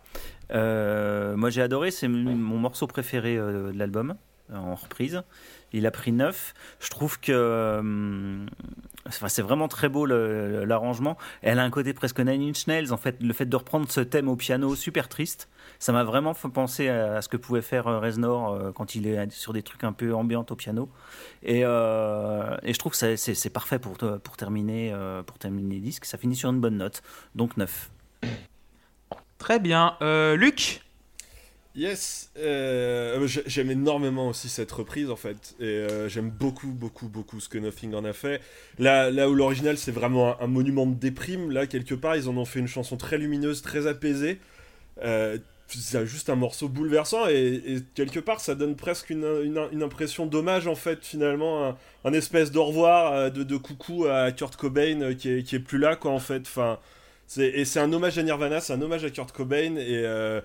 Euh, 0.51 1.35
moi 1.35 1.49
j'ai 1.49 1.61
adoré, 1.61 1.91
c'est 1.91 2.07
mon 2.07 2.57
morceau 2.57 2.87
préféré 2.87 3.37
euh, 3.37 3.71
de 3.71 3.77
l'album 3.77 4.15
euh, 4.51 4.57
en 4.57 4.75
reprise. 4.75 5.21
Il 5.71 5.85
a 5.85 5.91
pris 5.91 6.11
9. 6.11 6.55
Je 6.79 6.89
trouve 6.89 7.19
que 7.19 8.45
c'est 9.11 9.41
vraiment 9.43 9.67
très 9.67 9.87
beau 9.87 10.07
l'arrangement. 10.07 11.15
Elle 11.43 11.59
a 11.59 11.63
un 11.63 11.69
côté 11.69 11.93
presque 11.93 12.19
Nine 12.19 12.41
Inch 12.49 12.65
Nails. 12.65 12.91
En 12.91 12.97
fait, 12.97 13.21
le 13.21 13.31
fait 13.33 13.45
de 13.45 13.55
reprendre 13.55 13.87
ce 13.91 14.01
thème 14.01 14.29
au 14.29 14.35
piano 14.35 14.75
super 14.75 15.07
triste, 15.07 15.47
ça 15.77 15.91
m'a 15.91 16.03
vraiment 16.03 16.33
fait 16.33 16.49
penser 16.49 16.89
à, 16.89 17.21
ce 17.21 17.29
que 17.29 17.37
pouvait 17.37 17.61
faire 17.61 17.85
Reznor 17.85 18.73
quand 18.73 18.95
il 18.95 19.05
est 19.05 19.31
sur 19.31 19.53
des 19.53 19.61
trucs 19.61 19.83
un 19.83 19.93
peu 19.93 20.15
ambiantes 20.15 20.49
au 20.51 20.55
piano. 20.55 20.89
Et, 21.43 21.61
euh, 21.63 22.57
et 22.63 22.73
je 22.73 22.79
trouve 22.79 22.93
que 22.93 23.15
c'est- 23.15 23.49
parfait 23.53 23.77
pour, 23.77 23.95
te- 23.99 24.17
pour, 24.17 24.37
terminer, 24.37 24.91
pour 25.27 25.37
terminer 25.37 25.75
le 25.75 25.81
disque. 25.81 26.05
Ça 26.05 26.17
finit 26.17 26.35
sur 26.35 26.49
une 26.49 26.59
bonne 26.59 26.77
note. 26.77 27.03
Donc 27.35 27.57
9. 27.57 27.91
Très 29.39 29.59
bien. 29.59 29.95
Euh, 30.01 30.35
Luc 30.35 30.81
Yes, 31.75 32.31
euh, 32.37 33.25
j'ai- 33.27 33.43
j'aime 33.45 33.71
énormément 33.71 34.27
aussi 34.27 34.49
cette 34.49 34.71
reprise 34.71 35.09
en 35.09 35.15
fait, 35.15 35.55
et 35.59 35.63
euh, 35.63 36.09
j'aime 36.09 36.29
beaucoup, 36.29 36.67
beaucoup, 36.67 37.07
beaucoup 37.07 37.39
ce 37.39 37.47
que 37.47 37.57
Nothing 37.57 37.93
en 37.93 38.03
a 38.03 38.11
fait. 38.11 38.41
Là, 38.79 39.11
là 39.11 39.29
où 39.29 39.33
l'original 39.35 39.77
c'est 39.77 39.91
vraiment 39.91 40.41
un, 40.41 40.47
monument 40.47 40.85
de 40.87 40.95
déprime, 40.95 41.51
là 41.51 41.67
quelque 41.67 41.95
part 41.95 42.17
ils 42.17 42.27
en 42.27 42.35
ont 42.37 42.45
fait 42.45 42.59
une 42.59 42.67
chanson 42.67 42.97
très 42.97 43.17
lumineuse, 43.17 43.61
très 43.61 43.87
apaisée. 43.87 44.39
Euh, 45.03 45.37
c'est 45.67 46.05
juste 46.07 46.29
un 46.29 46.35
morceau 46.35 46.67
bouleversant 46.67 47.27
et, 47.27 47.83
quelque 47.95 48.19
part 48.19 48.41
ça 48.41 48.55
donne 48.55 48.75
presque 48.75 49.11
une, 49.11 49.25
une, 49.71 49.83
impression 49.83 50.25
d'hommage 50.25 50.67
en 50.67 50.75
fait 50.75 51.05
finalement, 51.05 51.67
un, 51.69 51.77
un 52.03 52.13
espèce 52.13 52.51
d'au 52.51 52.65
revoir, 52.65 53.13
euh, 53.13 53.29
de, 53.29 53.57
coucou 53.57 54.05
à 54.07 54.31
Kurt 54.31 54.55
Cobain 54.55 55.01
euh, 55.01 55.13
qui, 55.13 55.29
est, 55.29 55.43
qui 55.43 55.55
est 55.55 55.59
plus 55.59 55.77
là 55.77 55.95
quoi 55.95 56.11
en 56.11 56.19
fait. 56.19 56.41
Enfin, 56.41 56.79
et 57.37 57.65
c'est 57.65 57.79
un 57.79 57.93
hommage 57.93 58.17
à 58.17 58.23
Nirvana, 58.23 58.59
c'est 58.59 58.73
un 58.73 58.81
hommage 58.81 59.05
à 59.05 59.09
Kurt 59.09 59.31
Cobain 59.31 59.75
et 59.75 60.03
euh, 60.03 60.41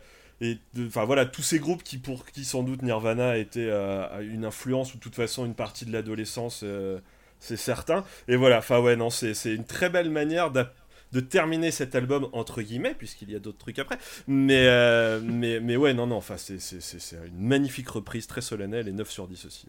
enfin 0.86 1.04
voilà 1.04 1.26
tous 1.26 1.42
ces 1.42 1.58
groupes 1.58 1.82
qui 1.82 1.98
pour 1.98 2.26
qui 2.26 2.44
sans 2.44 2.62
doute 2.62 2.82
Nirvana 2.82 3.36
était 3.36 3.68
euh, 3.70 4.20
une 4.20 4.44
influence 4.44 4.94
ou 4.94 4.98
de 4.98 5.02
toute 5.02 5.14
façon 5.14 5.46
une 5.46 5.54
partie 5.54 5.84
de 5.84 5.92
l'adolescence 5.92 6.60
euh, 6.64 6.98
c'est 7.40 7.56
certain. 7.56 8.04
Et 8.28 8.36
voilà 8.36 8.58
enfin 8.58 8.80
ouais 8.80 8.96
non 8.96 9.10
c'est 9.10 9.34
une 9.46 9.64
très 9.64 9.90
belle 9.90 10.10
manière 10.10 10.50
de 10.50 11.20
terminer 11.20 11.70
cet 11.70 11.94
album 11.94 12.28
entre 12.32 12.62
guillemets 12.62 12.94
puisqu'il 12.94 13.30
y 13.30 13.36
a 13.36 13.38
d'autres 13.38 13.58
trucs 13.58 13.78
après. 13.78 13.98
Mais 14.26 14.66
euh, 14.66 15.20
mais 15.22 15.60
mais 15.60 15.76
ouais 15.76 15.94
non 15.94 16.06
non 16.06 16.16
enfin 16.16 16.36
c'est 16.36 16.58
une 17.26 17.46
magnifique 17.46 17.88
reprise 17.88 18.26
très 18.26 18.40
solennelle 18.40 18.88
et 18.88 18.92
9 18.92 19.10
sur 19.10 19.28
10 19.28 19.44
aussi. 19.44 19.68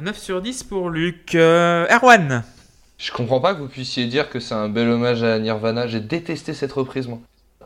9 0.00 0.18
sur 0.18 0.42
10 0.42 0.64
pour 0.64 0.90
Luc. 0.90 1.34
Erwan 1.34 2.42
Je 2.98 3.12
comprends 3.12 3.40
pas 3.40 3.54
que 3.54 3.60
vous 3.60 3.68
puissiez 3.68 4.06
dire 4.06 4.30
que 4.30 4.40
c'est 4.40 4.54
un 4.54 4.68
bel 4.68 4.88
hommage 4.88 5.22
à 5.22 5.38
Nirvana. 5.38 5.86
J'ai 5.86 6.00
détesté 6.00 6.54
cette 6.54 6.72
reprise, 6.72 7.08
moi. 7.08 7.18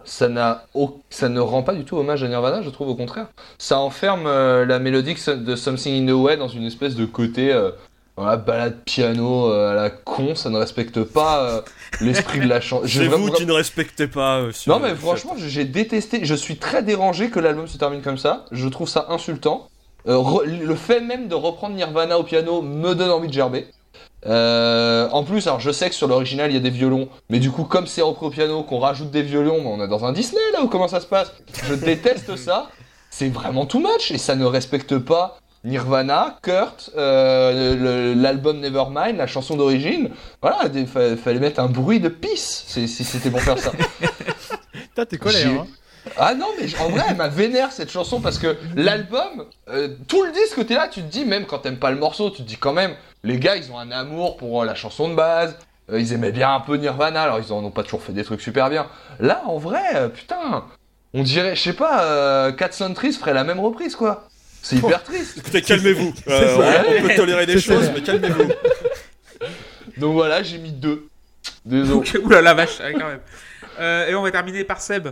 Ça, 0.04 0.28
n'a 0.28 0.64
au- 0.74 1.00
ça 1.10 1.28
ne 1.28 1.38
rend 1.40 1.62
pas 1.62 1.74
du 1.74 1.84
tout 1.84 1.96
hommage 1.98 2.22
à 2.24 2.28
Nirvana, 2.28 2.62
je 2.62 2.70
trouve 2.70 2.88
au 2.88 2.94
contraire. 2.94 3.26
Ça 3.58 3.78
enferme 3.78 4.26
euh, 4.26 4.64
la 4.64 4.78
mélodie 4.78 5.14
de 5.14 5.54
Something 5.54 6.02
in 6.02 6.06
the 6.10 6.16
Way 6.16 6.36
dans 6.38 6.48
une 6.48 6.64
espèce 6.64 6.94
de 6.94 7.04
côté 7.04 7.52
euh, 7.52 7.72
voilà, 8.16 8.36
balade 8.38 8.78
piano 8.86 9.50
euh, 9.52 9.72
à 9.72 9.74
la 9.74 9.90
con. 9.90 10.34
Ça 10.34 10.48
ne 10.48 10.56
respecte 10.56 11.02
pas 11.02 11.42
euh, 11.50 11.60
l'esprit 12.00 12.40
de 12.40 12.46
la 12.48 12.62
chanson. 12.62 12.86
c'est 12.88 13.06
vous 13.06 13.30
qui 13.30 13.44
ne 13.44 13.52
respectez 13.52 14.06
pas 14.08 14.44
Non 14.66 14.78
mais 14.80 14.94
franchement, 14.94 15.34
j'ai 15.36 15.64
détesté. 15.66 16.24
Je 16.24 16.34
suis 16.34 16.56
très 16.56 16.82
dérangé 16.82 17.28
que 17.28 17.38
l'album 17.38 17.66
se 17.68 17.76
termine 17.76 18.00
comme 18.00 18.18
ça. 18.18 18.46
Je 18.50 18.66
trouve 18.68 18.88
ça 18.88 19.06
insultant. 19.10 19.68
Le 20.06 20.74
fait 20.74 21.00
même 21.00 21.28
de 21.28 21.34
reprendre 21.34 21.74
Nirvana 21.76 22.18
au 22.18 22.22
piano 22.22 22.62
me 22.62 22.94
donne 22.94 23.10
envie 23.10 23.28
de 23.28 23.32
gerber. 23.34 23.66
Euh, 24.26 25.08
en 25.10 25.22
plus, 25.22 25.46
alors 25.46 25.60
je 25.60 25.70
sais 25.70 25.88
que 25.88 25.94
sur 25.94 26.08
l'original 26.08 26.50
il 26.50 26.54
y 26.54 26.56
a 26.56 26.60
des 26.60 26.70
violons, 26.70 27.08
mais 27.30 27.38
du 27.38 27.50
coup 27.50 27.64
comme 27.64 27.86
c'est 27.86 28.02
repris 28.02 28.26
au 28.26 28.30
piano, 28.30 28.62
qu'on 28.62 28.78
rajoute 28.78 29.10
des 29.10 29.22
violons, 29.22 29.62
on 29.64 29.82
est 29.82 29.88
dans 29.88 30.04
un 30.04 30.12
Disney 30.12 30.40
là 30.52 30.62
ou 30.62 30.68
comment 30.68 30.88
ça 30.88 31.00
se 31.00 31.06
passe? 31.06 31.32
Je 31.64 31.74
déteste 31.74 32.36
ça. 32.36 32.68
C'est 33.10 33.28
vraiment 33.28 33.64
too 33.64 33.78
much 33.78 34.10
et 34.10 34.18
ça 34.18 34.34
ne 34.34 34.44
respecte 34.44 34.98
pas 34.98 35.38
Nirvana, 35.64 36.38
Kurt, 36.42 36.90
euh, 36.96 38.14
l'album 38.14 38.60
Nevermind, 38.60 39.16
la 39.16 39.26
chanson 39.26 39.56
d'origine. 39.56 40.10
Voilà, 40.40 40.68
il 40.74 40.86
fallait 40.86 41.40
mettre 41.40 41.60
un 41.60 41.68
bruit 41.68 42.00
de 42.00 42.08
pisse 42.08 42.64
si 42.66 42.88
c'était 42.88 43.30
pour 43.30 43.40
faire 43.40 43.58
ça. 43.58 43.72
T'es 45.08 45.16
colère. 45.16 45.48
Hein. 45.48 45.66
Ah 46.16 46.34
non, 46.34 46.46
mais 46.60 46.66
en 46.80 46.88
vrai, 46.88 47.02
elle 47.10 47.16
m'a 47.16 47.28
vénère 47.28 47.72
cette 47.72 47.90
chanson 47.90 48.20
parce 48.20 48.38
que 48.38 48.56
l'album, 48.76 49.46
euh, 49.68 49.88
tout 50.06 50.22
le 50.24 50.32
disque, 50.32 50.64
t'es 50.66 50.74
là, 50.74 50.88
tu 50.88 51.02
te 51.02 51.06
dis, 51.10 51.24
même 51.24 51.46
quand 51.46 51.58
t'aimes 51.58 51.78
pas 51.78 51.90
le 51.90 51.98
morceau, 51.98 52.30
tu 52.30 52.42
te 52.42 52.48
dis 52.48 52.56
quand 52.56 52.72
même, 52.72 52.94
les 53.24 53.38
gars, 53.38 53.56
ils 53.56 53.70
ont 53.72 53.78
un 53.78 53.90
amour 53.90 54.36
pour 54.36 54.62
euh, 54.62 54.66
la 54.66 54.74
chanson 54.74 55.08
de 55.08 55.14
base, 55.14 55.56
euh, 55.92 56.00
ils 56.00 56.12
aimaient 56.12 56.32
bien 56.32 56.54
un 56.54 56.60
peu 56.60 56.76
Nirvana, 56.76 57.22
alors 57.22 57.38
ils 57.38 57.52
en 57.52 57.64
ont 57.64 57.70
pas 57.70 57.82
toujours 57.82 58.02
fait 58.02 58.12
des 58.12 58.24
trucs 58.24 58.40
super 58.40 58.70
bien. 58.70 58.86
Là, 59.20 59.42
en 59.46 59.58
vrai, 59.58 59.82
euh, 59.94 60.08
putain, 60.08 60.64
on 61.14 61.22
dirait, 61.22 61.56
je 61.56 61.62
sais 61.62 61.72
pas, 61.72 62.04
euh, 62.04 62.52
Cat 62.52 62.68
Trees 62.94 63.12
ferait 63.12 63.34
la 63.34 63.44
même 63.44 63.60
reprise, 63.60 63.96
quoi. 63.96 64.28
C'est 64.62 64.76
hyper 64.76 65.02
triste. 65.02 65.38
écoutez 65.38 65.62
calmez-vous 65.62 66.12
Euh, 66.26 66.56
on, 66.56 66.98
on 66.98 67.08
peut 67.08 67.14
tolérer 67.14 67.46
des 67.46 67.60
choses 67.60 67.90
mais 67.94 68.02
calmez-vous 68.02 68.48
Donc 69.98 70.14
voilà, 70.14 70.42
j'ai 70.42 70.58
mis 70.58 70.72
deux. 70.72 71.08
Désolé. 71.64 72.08
Ouh 72.22 72.28
là 72.28 72.42
la 72.42 72.54
vache, 72.54 72.78
quand 72.78 73.06
même. 73.08 73.20
Euh, 73.80 74.08
et 74.08 74.14
on 74.14 74.22
va 74.22 74.30
terminer 74.30 74.64
par 74.64 74.80
Seb. 74.80 75.08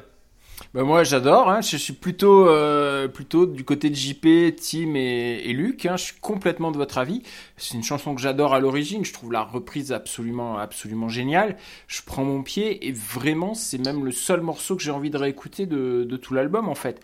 Bah 0.76 0.84
moi 0.84 1.04
j'adore, 1.04 1.48
hein. 1.48 1.62
je 1.62 1.78
suis 1.78 1.94
plutôt 1.94 2.50
euh, 2.50 3.08
plutôt 3.08 3.46
du 3.46 3.64
côté 3.64 3.88
de 3.88 3.94
JP, 3.94 4.56
Tim 4.60 4.94
et, 4.94 5.50
Luc. 5.54 5.86
Hein. 5.86 5.96
Je 5.96 6.04
suis 6.04 6.20
complètement 6.20 6.70
de 6.70 6.76
votre 6.76 6.98
avis. 6.98 7.22
C'est 7.56 7.76
une 7.76 7.82
chanson 7.82 8.14
que 8.14 8.20
j'adore 8.20 8.52
à 8.52 8.60
l'origine. 8.60 9.02
Je 9.02 9.14
trouve 9.14 9.32
la 9.32 9.40
reprise 9.40 9.90
absolument 9.90 10.58
absolument 10.58 11.08
géniale. 11.08 11.56
Je 11.86 12.02
prends 12.04 12.24
mon 12.24 12.42
pied 12.42 12.86
et 12.86 12.92
vraiment 12.92 13.54
c'est 13.54 13.78
même 13.78 14.04
le 14.04 14.12
seul 14.12 14.42
morceau 14.42 14.76
que 14.76 14.82
j'ai 14.82 14.90
envie 14.90 15.08
de 15.08 15.16
réécouter 15.16 15.64
de, 15.64 16.04
tout 16.18 16.34
l'album 16.34 16.68
en 16.68 16.74
fait. 16.74 17.00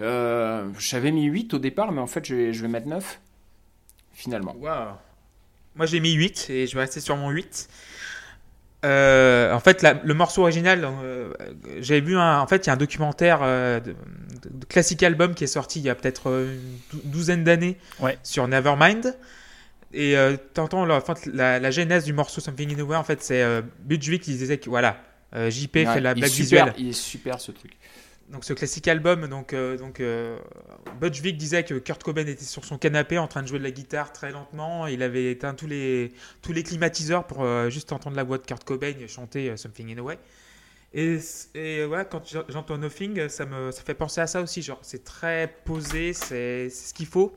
Euh, 0.00 0.68
J'avais 0.80 1.12
mis 1.12 1.26
8 1.26 1.54
au 1.54 1.60
départ, 1.60 1.92
mais 1.92 2.00
en 2.00 2.08
fait 2.08 2.26
je 2.26 2.34
vais, 2.34 2.52
je 2.52 2.60
vais 2.62 2.66
mettre 2.66 2.88
9 2.88 3.20
finalement. 4.14 4.56
Waouh. 4.58 4.94
Moi 5.76 5.86
j'ai 5.86 6.00
mis 6.00 6.14
8 6.14 6.48
et 6.50 6.66
je 6.66 6.74
vais 6.74 6.80
rester 6.80 6.98
sur 6.98 7.16
mon 7.16 7.30
8. 7.30 7.68
Euh, 8.84 9.52
en 9.52 9.60
fait, 9.60 9.82
la- 9.82 10.00
le 10.02 10.14
morceau 10.14 10.42
original, 10.42 10.84
euh, 10.84 11.32
j'avais 11.80 12.00
vu 12.00 12.16
un, 12.16 12.40
en 12.40 12.46
fait, 12.48 12.66
il 12.66 12.68
y 12.68 12.70
a 12.70 12.72
un 12.72 12.76
documentaire 12.76 13.38
euh, 13.42 13.78
de, 13.80 13.94
de- 14.50 14.64
Classic 14.66 15.00
Album 15.04 15.34
qui 15.34 15.44
est 15.44 15.48
sorti 15.48 15.78
il 15.78 15.84
y 15.84 15.90
a 15.90 15.94
peut-être 15.94 16.30
euh, 16.30 16.52
une 16.54 16.78
dou- 17.00 17.08
douzaine 17.08 17.44
d'années 17.44 17.78
Ouais. 18.00 18.18
sur 18.24 18.48
Nevermind. 18.48 19.16
Et 19.94 20.16
euh, 20.16 20.36
t'entends 20.54 20.84
la, 20.84 21.00
la, 21.32 21.58
la 21.60 21.70
genèse 21.70 22.04
du 22.04 22.12
morceau 22.12 22.40
Something 22.40 22.72
in 22.72 22.76
the 22.76 22.86
Way, 22.86 22.96
en 22.96 23.04
fait, 23.04 23.22
c'est 23.22 23.42
euh, 23.42 23.60
Budwig 23.84 24.20
qui 24.22 24.32
disait 24.32 24.58
que 24.58 24.68
voilà, 24.70 24.96
euh, 25.36 25.50
JP 25.50 25.76
Ouais, 25.76 25.84
fait 25.84 26.00
la 26.00 26.12
il 26.12 26.18
est 26.18 26.20
blague 26.20 26.30
super, 26.30 26.64
visuelle. 26.66 26.74
Il 26.78 26.88
est 26.88 26.92
super 26.92 27.40
ce 27.40 27.52
truc. 27.52 27.72
Donc 28.32 28.44
ce 28.46 28.54
classique 28.54 28.88
album, 28.88 29.26
donc, 29.28 29.52
euh, 29.52 29.76
donc 29.76 30.00
euh, 30.00 30.38
disait 31.32 31.64
que 31.64 31.74
Kurt 31.74 32.02
Cobain 32.02 32.26
était 32.26 32.44
sur 32.44 32.64
son 32.64 32.78
canapé 32.78 33.18
en 33.18 33.28
train 33.28 33.42
de 33.42 33.46
jouer 33.46 33.58
de 33.58 33.64
la 33.64 33.70
guitare 33.70 34.10
très 34.12 34.32
lentement. 34.32 34.86
Il 34.86 35.02
avait 35.02 35.30
éteint 35.32 35.54
tous 35.54 35.66
les, 35.66 36.12
tous 36.40 36.52
les 36.54 36.62
climatiseurs 36.62 37.26
pour 37.26 37.44
euh, 37.44 37.68
juste 37.68 37.92
entendre 37.92 38.16
la 38.16 38.24
voix 38.24 38.38
de 38.38 38.46
Kurt 38.46 38.64
Cobain 38.64 38.94
chanter 39.06 39.50
euh, 39.50 39.56
Something 39.58 39.94
in 39.94 39.98
a 39.98 40.02
Way. 40.02 40.18
Et, 40.94 41.18
et 41.54 41.84
ouais, 41.86 42.06
quand 42.10 42.22
j'entends 42.48 42.78
Nothing, 42.78 43.28
ça 43.28 43.46
me 43.46 43.70
ça 43.70 43.82
fait 43.82 43.94
penser 43.94 44.20
à 44.22 44.26
ça 44.26 44.42
aussi. 44.42 44.62
Genre, 44.62 44.78
c'est 44.82 45.04
très 45.04 45.54
posé, 45.64 46.12
c'est 46.14 46.70
ce 46.70 46.94
qu'il 46.94 47.06
faut 47.06 47.36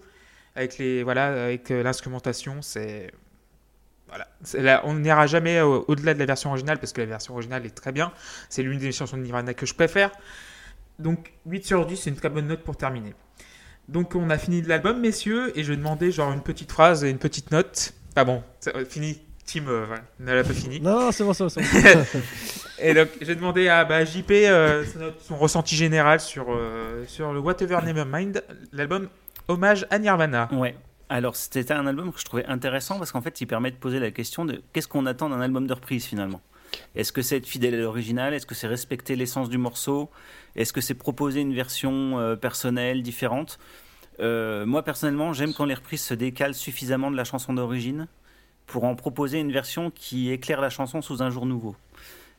avec 0.55 0.77
les 0.77 1.03
voilà 1.03 1.45
avec 1.45 1.71
euh, 1.71 1.83
l'instrumentation. 1.83 2.61
C'est 2.61 3.11
voilà, 4.07 4.81
on 4.85 4.93
n'ira 4.95 5.27
jamais 5.27 5.61
au- 5.61 5.83
au-delà 5.87 6.13
de 6.13 6.19
la 6.19 6.25
version 6.25 6.49
originale 6.51 6.79
parce 6.79 6.93
que 6.93 7.01
la 7.01 7.07
version 7.07 7.33
originale 7.33 7.65
est 7.65 7.75
très 7.75 7.91
bien. 7.91 8.11
C'est 8.49 8.63
l'une 8.63 8.79
des 8.79 8.91
chansons 8.91 9.17
de 9.17 9.23
Nirvana 9.23 9.53
que 9.53 9.65
je 9.65 9.73
préfère. 9.73 10.11
Donc 10.99 11.33
8 11.45 11.65
sur 11.65 11.85
10, 11.85 11.97
c'est 11.97 12.09
une 12.09 12.15
très 12.15 12.29
bonne 12.29 12.47
note 12.47 12.61
pour 12.61 12.77
terminer. 12.77 13.13
Donc 13.87 14.15
on 14.15 14.29
a 14.29 14.37
fini 14.37 14.61
de 14.61 14.69
l'album, 14.69 14.99
messieurs, 14.99 15.57
et 15.57 15.63
je 15.63 15.71
vais 15.71 15.77
demander 15.77 16.11
genre 16.11 16.31
une 16.31 16.41
petite 16.41 16.71
phrase 16.71 17.03
et 17.03 17.09
une 17.09 17.19
petite 17.19 17.51
note. 17.51 17.93
Ah 18.15 18.23
bon, 18.23 18.41
euh, 18.67 18.85
fini. 18.85 19.21
Team, 19.45 19.67
euh, 19.67 19.85
voilà, 19.85 20.01
on 20.19 20.23
n'a 20.23 20.43
pas 20.43 20.53
fini. 20.53 20.79
Non, 20.81 20.99
non, 20.99 21.11
c'est 21.11 21.23
bon, 21.23 21.33
c'est 21.33 21.43
bon. 21.43 21.49
c'est 21.49 21.95
bon. 21.95 22.21
Et 22.79 22.93
donc 22.93 23.07
j'ai 23.21 23.35
demandé 23.35 23.67
à 23.67 23.85
bah, 23.85 24.03
JP 24.03 24.31
euh, 24.31 24.83
son 25.21 25.37
ressenti 25.37 25.75
général 25.75 26.19
sur, 26.19 26.47
euh, 26.49 27.05
sur 27.07 27.31
le 27.31 27.39
Whatever 27.39 27.79
Nevermind, 27.85 28.43
l'album 28.73 29.07
hommage 29.47 29.87
à 29.89 29.99
Nirvana. 29.99 30.49
Ouais. 30.51 30.75
Alors 31.07 31.35
c'était 31.35 31.71
un 31.71 31.87
album 31.87 32.11
que 32.11 32.19
je 32.19 32.25
trouvais 32.25 32.45
intéressant 32.45 32.97
parce 32.97 33.11
qu'en 33.11 33.21
fait 33.21 33.39
il 33.39 33.45
permet 33.45 33.71
de 33.71 33.77
poser 33.77 33.99
la 33.99 34.11
question 34.11 34.43
de 34.43 34.61
qu'est-ce 34.73 34.87
qu'on 34.87 35.05
attend 35.05 35.29
d'un 35.29 35.39
album 35.39 35.67
de 35.67 35.73
reprise 35.73 36.05
finalement. 36.05 36.41
Est-ce 36.95 37.11
que 37.11 37.21
c'est 37.21 37.38
être 37.38 37.47
fidèle 37.47 37.76
à 37.76 37.78
l'original? 37.78 38.34
Est-ce 38.34 38.45
que 38.45 38.55
c'est 38.55 38.67
respecter 38.67 39.15
l'essence 39.15 39.49
du 39.49 39.57
morceau? 39.57 40.09
Est-ce 40.55 40.73
que 40.73 40.82
c'est 40.82 40.93
proposer 40.93 41.41
une 41.41 41.53
version 41.53 42.19
euh, 42.19 42.36
personnelle, 42.36 43.03
différente? 43.03 43.59
Euh, 44.19 44.65
Moi 44.65 44.84
personnellement 44.84 45.34
j'aime 45.34 45.53
quand 45.53 45.65
les 45.65 45.73
reprises 45.73 46.01
se 46.01 46.13
décalent 46.13 46.53
suffisamment 46.53 47.11
de 47.11 47.17
la 47.17 47.26
chanson 47.26 47.53
d'origine 47.53 48.07
pour 48.65 48.86
en 48.86 48.95
proposer 48.95 49.39
une 49.39 49.51
version 49.51 49.91
qui 49.91 50.32
éclaire 50.32 50.61
la 50.61 50.69
chanson 50.69 51.01
sous 51.01 51.21
un 51.21 51.30
jour 51.30 51.45
nouveau. 51.45 51.76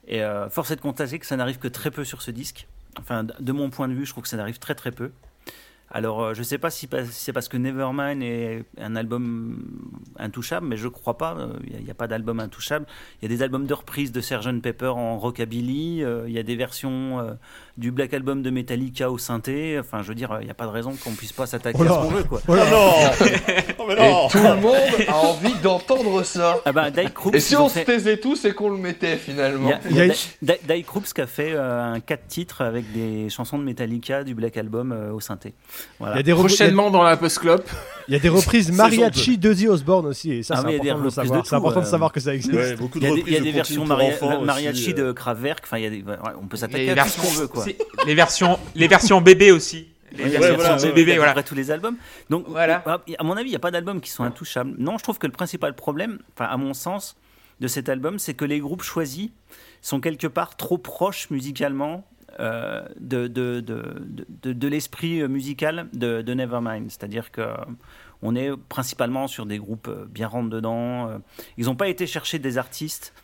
Et 0.08 0.22
euh, 0.22 0.48
force 0.48 0.70
est 0.70 0.76
de 0.76 0.80
constater 0.80 1.18
que 1.18 1.26
ça 1.26 1.36
n'arrive 1.36 1.58
que 1.58 1.68
très 1.68 1.90
peu 1.90 2.04
sur 2.04 2.22
ce 2.22 2.30
disque. 2.30 2.66
Enfin, 2.98 3.24
de 3.24 3.52
mon 3.52 3.70
point 3.70 3.88
de 3.88 3.94
vue, 3.94 4.06
je 4.06 4.12
trouve 4.12 4.22
que 4.22 4.28
ça 4.28 4.36
n'arrive 4.36 4.58
très 4.58 4.74
très 4.74 4.90
peu. 4.90 5.10
Alors, 5.90 6.22
euh, 6.22 6.34
je 6.34 6.42
sais 6.42 6.58
pas 6.58 6.70
si, 6.70 6.88
c'est 7.10 7.32
parce 7.32 7.48
que 7.48 7.56
Nevermind 7.56 8.22
est 8.22 8.64
un 8.78 8.96
album 8.96 9.90
intouchable, 10.18 10.66
mais 10.66 10.76
je 10.76 10.88
crois 10.88 11.16
pas. 11.16 11.36
Euh, 11.38 11.58
Il 11.64 11.84
n'y 11.84 11.90
a, 11.90 11.94
pas 11.94 12.08
d'album 12.08 12.40
intouchable. 12.40 12.86
Il 13.20 13.30
y 13.30 13.32
a 13.32 13.36
des 13.36 13.42
albums 13.42 13.66
de 13.66 13.74
reprise 13.74 14.10
de 14.10 14.20
Sgt 14.20 14.60
Pepper 14.62 14.88
en 14.88 15.18
rockabilly. 15.18 16.02
euh, 16.02 16.24
Il 16.26 16.34
y 16.34 16.38
a 16.38 16.42
des 16.42 16.56
versions 16.56 17.20
euh, 17.20 17.34
du 17.76 17.90
Black 17.90 18.14
Album 18.14 18.42
de 18.42 18.50
Metallica 18.50 19.10
au 19.10 19.18
synthé. 19.18 19.78
Enfin, 19.78 20.02
je 20.02 20.08
veux 20.08 20.14
dire, 20.14 20.38
il 20.40 20.44
n'y 20.44 20.50
a 20.50 20.54
pas 20.54 20.64
de 20.66 20.70
raison 20.70 20.92
qu'on 21.02 21.10
puisse 21.12 21.32
pas 21.32 21.46
s'attaquer 21.46 21.78
Oh 21.80 21.84
à 21.84 21.88
ce 21.88 21.92
qu'on 21.94 22.08
veut, 22.14 22.24
quoi. 22.24 22.40
Non 22.48 22.54
Oh, 23.78 23.84
mais 23.88 23.94
Et 23.94 24.10
non 24.10 24.28
tout 24.28 24.38
le 24.38 24.56
monde 24.60 24.74
a 25.08 25.14
envie 25.16 25.54
d'entendre 25.62 26.22
ça. 26.22 26.58
Ah 26.64 26.72
ben, 26.72 26.90
Krupps, 27.14 27.36
Et 27.36 27.40
si 27.40 27.54
on 27.56 27.68
se 27.68 27.74
fait- 27.74 27.84
taisait 27.84 28.16
tous 28.16 28.44
et 28.46 28.52
qu'on 28.52 28.70
le 28.70 28.78
mettait 28.78 29.16
finalement 29.16 29.68
y 29.68 29.72
a, 29.72 29.80
Il 29.90 29.96
y 29.96 30.00
a 30.00 30.06
y 30.06 30.80
a 30.80 30.82
Krupps 30.82 31.12
qui 31.12 31.20
a 31.20 31.26
fait 31.26 31.52
euh, 31.52 31.92
un 31.94 32.00
4 32.00 32.26
titres 32.26 32.62
avec 32.62 32.90
des 32.92 33.28
chansons 33.28 33.58
de 33.58 33.64
Metallica 33.64 34.24
du 34.24 34.34
Black 34.34 34.56
Album 34.56 34.92
euh, 34.92 35.12
au 35.12 35.20
synthé. 35.20 35.54
Il 35.56 35.82
Voilà. 36.00 36.16
y 36.16 36.20
a 36.20 36.22
des, 36.22 36.32
Prochainement 36.32 36.90
dans 36.90 37.02
la 37.02 37.16
post-clop. 37.16 37.62
il 38.08 38.14
y 38.14 38.16
a 38.16 38.20
des 38.20 38.28
reprises 38.30 38.72
mariachi 38.72 39.38
d'Ozzy 39.38 39.68
Osbourne 39.68 40.06
aussi, 40.06 40.32
et 40.32 40.42
ça, 40.42 40.54
Ah 40.56 40.62
c'est 40.64 40.72
y 40.72 40.90
a 40.90 40.94
important, 40.94 40.98
de 41.02 41.08
de 41.08 41.10
tout, 41.10 41.70
de 41.74 41.78
euh, 41.78 41.84
savoir 41.84 42.12
que 42.12 42.20
ça 42.20 42.34
existe. 42.34 42.52
Il 42.54 43.00
de 43.00 43.06
y 43.06 43.06
a 43.06 43.14
des, 43.14 43.30
y 43.32 43.36
a 43.36 43.40
de 43.40 43.50
versions 43.50 43.84
mariachi 43.84 44.68
aussi, 44.70 44.94
de. 44.94 45.12
Kraftwerk. 45.12 45.60
Enfin, 45.64 45.78
il 45.78 45.84
y 45.84 45.86
a 45.86 45.90
des, 45.90 46.02
ouais, 46.02 46.16
on 46.40 46.46
peut 46.46 46.56
s'attaquer 46.56 46.90
à 46.92 47.04
tout 47.04 47.08
ce 47.10 47.20
qu'on 47.20 47.40
veut, 47.40 47.46
quoi. 47.48 47.65
Les 48.06 48.14
versions, 48.14 48.58
les 48.74 48.88
versions 48.88 49.20
bébé 49.20 49.50
aussi. 49.52 49.88
Les 50.12 50.24
Oui, 50.24 50.30
versions 50.30 50.50
ouais, 50.50 50.56
voilà, 50.56 50.76
ouais, 50.82 50.92
bébé, 50.92 51.12
à 51.12 51.14
peu 51.14 51.18
voilà. 51.20 51.32
près 51.32 51.42
tous 51.42 51.54
les 51.54 51.70
albums. 51.70 51.96
Donc, 52.30 52.46
Voilà. 52.48 52.82
à 52.86 53.00
à 53.18 53.22
mon 53.24 53.36
avis, 53.36 53.48
il 53.48 53.52
n'y 53.52 53.56
a 53.56 53.60
pas 53.60 53.70
d'albums 53.70 54.00
qui 54.00 54.10
sont 54.10 54.24
intouchables. 54.24 54.74
Non, 54.78 54.96
je 54.98 55.02
trouve 55.02 55.18
que 55.18 55.26
le 55.26 55.32
principal 55.32 55.74
problème, 55.74 56.18
enfin, 56.34 56.46
à 56.50 56.56
mon 56.56 56.72
sens, 56.74 57.16
de 57.60 57.68
cet 57.68 57.88
album, 57.88 58.18
c'est 58.18 58.34
que 58.34 58.44
les 58.44 58.60
groupes 58.60 58.82
choisis 58.82 59.30
sont 59.82 60.00
quelque 60.00 60.26
part 60.26 60.56
trop 60.56 60.78
proches 60.78 61.30
musicalement 61.30 62.04
euh, 62.38 62.82
de, 63.00 63.26
de, 63.28 63.60
de, 63.60 64.52
de, 64.52 64.68
l'esprit 64.68 65.20
euh, 65.22 65.28
musical 65.28 65.88
de, 65.94 66.20
de 66.22 66.34
Nevermind. 66.34 66.90
C'est-à-dire 66.90 67.30
que 67.30 67.40
euh, 67.40 67.54
on 68.22 68.36
est 68.36 68.50
principalement 68.68 69.26
sur 69.26 69.46
des 69.46 69.56
groupes 69.58 69.88
euh, 69.88 70.04
bien 70.08 70.28
rentre 70.28 70.50
dedans. 70.50 71.08
euh. 71.08 71.18
Ils 71.56 71.66
n'ont 71.66 71.76
pas 71.76 71.88
été 71.88 72.06
chercher 72.06 72.38
des 72.38 72.58
artistes 72.58 73.14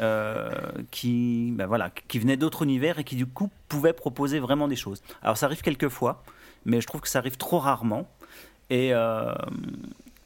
euh, 0.00 0.50
qui, 0.90 1.52
ben 1.52 1.66
voilà, 1.66 1.90
qui 2.08 2.18
venaient 2.18 2.36
d'autres 2.36 2.62
univers 2.62 2.98
et 2.98 3.04
qui 3.04 3.16
du 3.16 3.26
coup 3.26 3.50
pouvaient 3.68 3.92
proposer 3.92 4.38
vraiment 4.38 4.68
des 4.68 4.76
choses. 4.76 5.02
Alors 5.22 5.36
ça 5.36 5.46
arrive 5.46 5.62
quelquefois, 5.62 6.22
mais 6.64 6.80
je 6.80 6.86
trouve 6.86 7.00
que 7.00 7.08
ça 7.08 7.18
arrive 7.18 7.36
trop 7.36 7.58
rarement. 7.58 8.08
Et, 8.68 8.92
euh, 8.92 9.32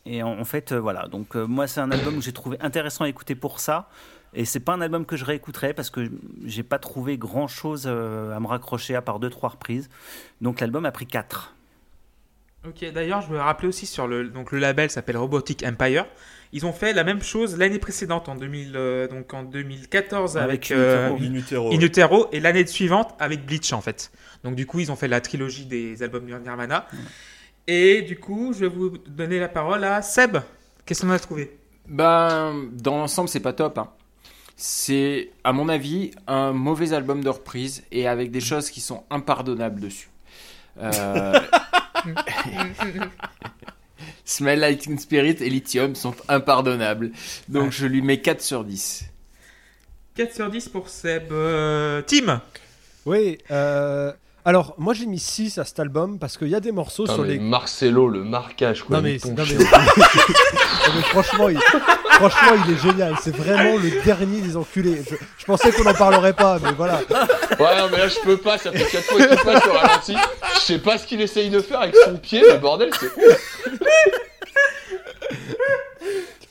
en, 0.06 0.44
fait, 0.44 0.72
euh, 0.72 0.80
voilà. 0.80 1.06
Donc 1.08 1.34
moi, 1.34 1.66
c'est 1.66 1.80
un 1.80 1.90
album 1.90 2.16
que 2.16 2.22
j'ai 2.22 2.32
trouvé 2.32 2.56
intéressant 2.60 3.04
à 3.04 3.08
écouter 3.08 3.34
pour 3.34 3.60
ça. 3.60 3.88
Et 4.32 4.44
c'est 4.44 4.60
pas 4.60 4.72
un 4.72 4.80
album 4.80 5.06
que 5.06 5.16
je 5.16 5.24
réécouterai 5.24 5.74
parce 5.74 5.90
que 5.90 6.08
j'ai 6.44 6.62
pas 6.62 6.78
trouvé 6.78 7.18
grand 7.18 7.48
chose 7.48 7.86
à 7.88 8.40
me 8.40 8.46
raccrocher 8.46 8.94
à 8.94 9.02
part 9.02 9.18
deux 9.18 9.30
trois 9.30 9.50
reprises. 9.50 9.88
Donc 10.40 10.60
l'album 10.60 10.86
a 10.86 10.92
pris 10.92 11.06
4. 11.06 11.54
Ok, 12.66 12.84
d'ailleurs, 12.92 13.22
je 13.22 13.28
veux 13.28 13.38
rappeler 13.38 13.68
aussi 13.68 13.86
sur 13.86 14.06
le, 14.06 14.28
donc 14.28 14.52
le 14.52 14.58
label 14.58 14.90
s'appelle 14.90 15.16
Robotic 15.16 15.64
Empire. 15.66 16.04
Ils 16.52 16.66
ont 16.66 16.72
fait 16.72 16.92
la 16.92 17.04
même 17.04 17.22
chose 17.22 17.56
l'année 17.56 17.78
précédente, 17.78 18.28
en, 18.28 18.34
2000, 18.34 18.72
euh, 18.74 19.08
donc 19.08 19.32
en 19.32 19.44
2014, 19.44 20.36
avec, 20.36 20.70
Avec 20.70 20.70
euh, 20.72 21.16
Inutero. 21.18 21.68
In 21.68 21.70
utero. 21.70 21.72
In 21.72 21.80
Utero, 21.80 22.28
et 22.32 22.40
l'année 22.40 22.66
suivante 22.66 23.14
avec 23.18 23.46
Bleach, 23.46 23.72
en 23.72 23.80
fait. 23.80 24.10
Donc, 24.44 24.56
du 24.56 24.66
coup, 24.66 24.80
ils 24.80 24.92
ont 24.92 24.96
fait 24.96 25.08
la 25.08 25.20
trilogie 25.20 25.64
des 25.64 26.02
albums 26.02 26.26
de 26.26 26.36
Nirvana. 26.36 26.86
Et 27.66 28.02
du 28.02 28.18
coup, 28.18 28.52
je 28.52 28.60
vais 28.60 28.68
vous 28.68 28.98
donner 29.06 29.38
la 29.38 29.48
parole 29.48 29.84
à 29.84 30.02
Seb. 30.02 30.38
Qu'est-ce 30.84 31.02
qu'on 31.02 31.10
a 31.10 31.18
trouvé? 31.18 31.56
Ben, 31.88 32.68
dans 32.72 32.98
l'ensemble, 32.98 33.28
c'est 33.28 33.40
pas 33.40 33.52
top. 33.52 33.78
hein. 33.78 33.88
C'est, 34.56 35.30
à 35.44 35.52
mon 35.52 35.68
avis, 35.70 36.10
un 36.26 36.52
mauvais 36.52 36.92
album 36.92 37.24
de 37.24 37.30
reprise 37.30 37.84
et 37.90 38.06
avec 38.06 38.30
des 38.30 38.40
choses 38.40 38.70
qui 38.70 38.80
sont 38.80 39.04
impardonnables 39.08 39.80
dessus. 39.80 40.10
Euh, 40.78 41.32
Smell 44.24 44.60
Like 44.60 44.80
Teen 44.80 44.98
Spirit 44.98 45.36
et 45.40 45.50
Lithium 45.50 45.94
sont 45.94 46.14
impardonnables. 46.28 47.12
Donc 47.48 47.72
je 47.72 47.86
lui 47.86 48.02
mets 48.02 48.20
4 48.20 48.40
sur 48.40 48.64
10. 48.64 49.04
4 50.14 50.34
sur 50.34 50.50
10 50.50 50.68
pour 50.68 50.88
Seb. 50.88 51.32
Euh, 51.32 52.02
Tim 52.02 52.40
Oui, 53.06 53.38
euh, 53.50 54.12
alors 54.44 54.74
moi 54.78 54.94
j'ai 54.94 55.06
mis 55.06 55.18
6 55.18 55.58
à 55.58 55.64
cet 55.64 55.80
album 55.80 56.18
parce 56.18 56.38
qu'il 56.38 56.48
y 56.48 56.54
a 56.54 56.60
des 56.60 56.72
morceaux 56.72 57.06
sur 57.06 57.22
mais 57.22 57.34
les. 57.34 57.38
Marcelo, 57.38 58.08
le 58.08 58.24
marquage 58.24 58.82
quoi. 58.84 58.96
Non 58.96 59.02
mais, 59.02 59.18
non, 59.24 59.34
mais-. 59.36 59.64
Non, 60.88 60.94
mais 60.96 61.02
franchement, 61.02 61.48
il... 61.50 61.58
franchement, 62.12 62.62
il 62.66 62.74
est 62.74 62.78
génial. 62.78 63.14
C'est 63.22 63.34
vraiment 63.34 63.76
le 63.76 64.02
dernier 64.04 64.40
des 64.40 64.56
enculés. 64.56 65.02
Je, 65.38 65.44
pensais 65.44 65.72
qu'on 65.72 65.84
n'en 65.84 65.94
parlerait 65.94 66.32
pas, 66.32 66.58
mais 66.62 66.72
voilà. 66.72 67.00
Ouais, 67.58 67.76
non, 67.78 67.88
mais 67.90 67.98
là 67.98 68.08
je 68.08 68.20
peux 68.20 68.36
pas, 68.36 68.58
ça 68.58 68.72
fait 68.72 68.84
4 68.84 69.04
fois 69.04 69.26
qu'il 69.26 69.36
passe 69.36 69.66
au 69.66 69.72
ralenti. 69.72 70.16
Je 70.54 70.60
sais 70.60 70.78
pas 70.78 70.98
ce 70.98 71.06
qu'il 71.06 71.20
essaye 71.20 71.50
de 71.50 71.60
faire 71.60 71.80
avec 71.80 71.96
son 71.96 72.16
pied, 72.16 72.42
mais 72.46 72.58
bordel, 72.58 72.90
c'est. 72.98 73.10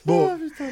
Bon, 0.06 0.30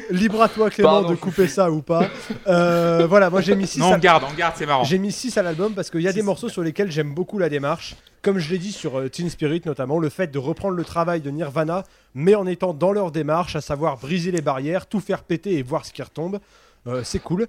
libre 0.09 0.41
à 0.41 0.49
toi 0.49 0.69
Clément 0.69 0.89
Pardon, 0.89 1.11
de 1.11 1.15
couper 1.15 1.47
ça 1.47 1.69
ou 1.71 1.81
pas. 1.81 2.09
Euh, 2.47 3.05
voilà, 3.07 3.29
moi 3.29 3.41
j'ai 3.41 3.55
mis 3.55 3.67
6 3.67 3.79
Non, 3.79 3.93
à... 3.93 3.95
on 3.95 3.99
garde, 3.99 4.23
on 4.29 4.33
garde, 4.33 4.55
c'est 4.57 4.65
marrant. 4.65 4.83
J'ai 4.83 4.97
mis 4.97 5.11
6 5.11 5.37
à 5.37 5.43
l'album 5.43 5.73
parce 5.73 5.89
qu'il 5.89 6.01
y 6.01 6.07
a 6.07 6.13
des 6.13 6.21
morceaux 6.23 6.49
sur 6.49 6.63
lesquels 6.63 6.91
j'aime 6.91 7.13
beaucoup 7.13 7.37
la 7.37 7.49
démarche. 7.49 7.95
comme 8.21 8.39
je 8.39 8.49
l'ai 8.51 8.57
dit 8.57 8.71
sur 8.71 8.99
euh, 8.99 9.09
Teen 9.09 9.29
Spirit 9.29 9.61
notamment, 9.65 9.99
le 9.99 10.09
fait 10.09 10.27
de 10.27 10.39
reprendre 10.39 10.75
le 10.75 10.83
travail 10.83 11.21
de 11.21 11.29
Nirvana, 11.29 11.83
mais 12.15 12.35
en 12.35 12.47
étant 12.47 12.73
dans 12.73 12.91
leur 12.91 13.11
démarche, 13.11 13.55
à 13.55 13.61
savoir 13.61 13.97
briser 13.97 14.31
les 14.31 14.41
barrières, 14.41 14.87
tout 14.87 14.99
faire 14.99 15.23
péter 15.23 15.57
et 15.57 15.63
voir 15.63 15.85
ce 15.85 15.93
qui 15.93 16.01
retombe, 16.01 16.39
euh, 16.87 17.01
c'est 17.03 17.19
cool. 17.19 17.47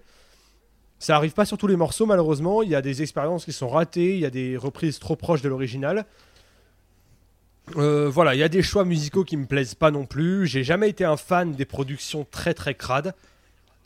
Ça 0.99 1.17
arrive 1.17 1.33
pas 1.33 1.47
sur 1.47 1.57
tous 1.57 1.67
les 1.67 1.77
morceaux 1.77 2.05
malheureusement, 2.05 2.63
il 2.63 2.69
y 2.69 2.75
a 2.75 2.83
des 2.83 3.01
expériences 3.01 3.47
qui 3.47 3.53
sont 3.53 3.69
ratées, 3.69 4.15
il 4.15 4.21
y 4.21 4.27
a 4.27 4.31
des 4.31 4.59
reprises 4.59 4.99
trop 4.99 5.17
proches 5.17 5.41
de 5.41 5.49
l'original. 5.49 6.05
Euh, 7.77 8.09
voilà, 8.09 8.35
il 8.35 8.39
y 8.39 8.43
a 8.43 8.49
des 8.49 8.63
choix 8.63 8.85
musicaux 8.85 9.25
qui 9.25 9.37
me 9.37 9.47
plaisent 9.47 9.75
pas 9.75 9.91
non 9.91 10.07
plus. 10.07 10.47
J'ai 10.47 10.65
jamais 10.65 10.89
été 10.89 11.05
un 11.05 11.17
fan 11.17 11.53
des 11.53 11.65
productions 11.65 12.27
très 12.31 12.55
très 12.55 12.75
crades. 12.75 13.15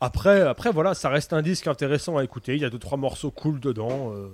Après, 0.01 0.41
après 0.43 0.71
voilà, 0.71 0.95
ça 0.95 1.09
reste 1.09 1.33
un 1.33 1.43
disque 1.43 1.67
intéressant 1.67 2.17
à 2.17 2.25
écouter. 2.25 2.55
Il 2.55 2.63
y 2.63 2.65
a 2.65 2.71
deux 2.71 2.79
trois 2.79 2.99
morceaux 2.99 3.31
cool 3.31 3.61
dedans. 3.61 4.13
euh. 4.15 4.29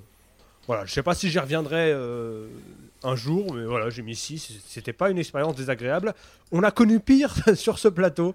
Voilà, 0.67 0.85
je 0.85 0.93
sais 0.93 1.03
pas 1.03 1.15
si 1.15 1.31
j'y 1.31 1.39
reviendrai 1.39 1.91
euh, 1.93 2.47
un 3.03 3.17
jour, 3.17 3.55
mais 3.55 3.65
voilà, 3.65 3.91
j'ai 3.91 4.03
mis 4.03 4.15
6. 4.15 4.53
C'était 4.69 4.93
pas 4.93 5.11
une 5.11 5.19
expérience 5.19 5.57
désagréable. 5.57 6.15
On 6.53 6.63
a 6.63 6.71
connu 6.71 7.01
pire 7.01 7.35
sur 7.55 7.79
ce 7.79 7.89
plateau, 7.89 8.35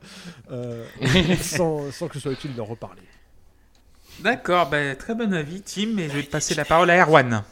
euh, 0.52 0.84
sans, 1.42 1.92
sans 1.92 2.08
que 2.08 2.16
ce 2.16 2.20
soit 2.22 2.34
utile 2.34 2.54
d'en 2.56 2.66
reparler. 2.66 3.04
D'accord, 4.20 4.70
bah, 4.70 4.96
très 4.96 5.14
bon 5.16 5.34
avis, 5.34 5.62
Tim, 5.62 5.98
et 5.98 6.10
je 6.10 6.14
vais 6.14 6.24
passer 6.24 6.56
la 6.56 6.66
parole 6.66 6.90
à 6.90 6.98
Erwan. 7.06 7.44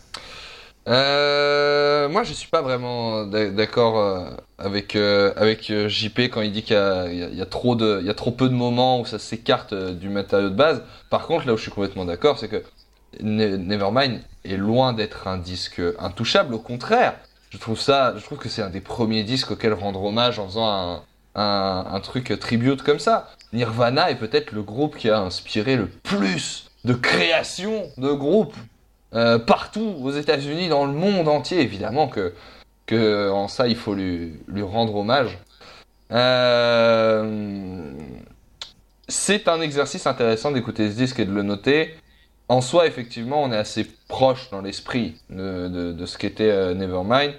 Euh, 0.89 2.09
moi, 2.09 2.23
je 2.23 2.33
suis 2.33 2.49
pas 2.49 2.61
vraiment 2.61 3.25
d'a- 3.25 3.49
d'accord 3.51 3.97
euh, 3.99 4.29
avec 4.57 4.95
euh, 4.97 5.33
avec 5.37 5.71
JP 5.87 6.19
quand 6.29 6.41
il 6.41 6.51
dit 6.51 6.63
qu'il 6.63 6.75
y 6.75 7.41
a, 7.41 7.45
trop 7.45 7.77
y 7.79 8.09
a 8.09 8.13
trop 8.13 8.31
peu 8.31 8.49
de 8.49 8.53
moments 8.53 8.99
où 8.99 9.05
ça 9.05 9.17
s'écarte 9.19 9.73
du 9.73 10.09
matériau 10.09 10.49
de 10.49 10.55
base. 10.55 10.83
Par 11.09 11.25
contre, 11.27 11.47
là 11.47 11.53
où 11.53 11.57
je 11.57 11.61
suis 11.63 11.71
complètement 11.71 12.05
d'accord, 12.05 12.37
c'est 12.37 12.49
que 12.49 12.63
Ne- 13.21 13.57
Nevermind 13.57 14.21
est 14.45 14.57
loin 14.57 14.93
d'être 14.93 15.27
un 15.27 15.37
disque 15.37 15.81
intouchable. 15.99 16.53
Au 16.55 16.59
contraire, 16.59 17.15
je 17.51 17.57
trouve 17.57 17.79
ça, 17.79 18.13
je 18.17 18.23
trouve 18.23 18.39
que 18.39 18.49
c'est 18.49 18.61
un 18.63 18.69
des 18.71 18.81
premiers 18.81 19.23
disques 19.23 19.51
auxquels 19.51 19.73
rendre 19.73 20.03
hommage 20.03 20.39
en 20.39 20.47
faisant 20.47 20.67
un 20.69 21.03
un, 21.35 21.85
un 21.91 21.99
truc 21.99 22.37
tribute 22.39 22.83
comme 22.83 22.99
ça. 22.99 23.31
Nirvana 23.53 24.11
est 24.11 24.17
peut-être 24.17 24.51
le 24.51 24.61
groupe 24.63 24.97
qui 24.97 25.09
a 25.09 25.19
inspiré 25.19 25.75
le 25.77 25.87
plus 25.87 26.69
de 26.85 26.93
création 26.93 27.85
de 27.97 28.11
groupes 28.11 28.55
euh, 29.15 29.37
partout 29.39 29.95
aux 30.01 30.11
États-Unis, 30.11 30.69
dans 30.69 30.85
le 30.85 30.93
monde 30.93 31.27
entier. 31.27 31.61
Évidemment 31.61 32.07
que, 32.07 32.33
que 32.85 33.29
en 33.29 33.47
ça, 33.47 33.67
il 33.67 33.75
faut 33.75 33.93
lui, 33.93 34.33
lui 34.47 34.63
rendre 34.63 34.95
hommage. 34.95 35.37
Euh, 36.11 37.91
C'est 39.07 39.47
un 39.47 39.61
exercice 39.61 40.07
intéressant 40.07 40.51
d'écouter 40.51 40.89
ce 40.89 40.95
disque 40.95 41.19
et 41.19 41.25
de 41.25 41.33
le 41.33 41.43
noter. 41.43 41.95
En 42.49 42.61
soi, 42.61 42.87
effectivement, 42.87 43.41
on 43.43 43.51
est 43.51 43.57
assez 43.57 43.85
proche 44.07 44.49
dans 44.51 44.61
l'esprit 44.61 45.15
de, 45.29 45.93
de, 45.93 46.05
ce 46.05 46.17
qu'était 46.17 46.51
euh, 46.51 46.73
Nevermind. 46.73 47.33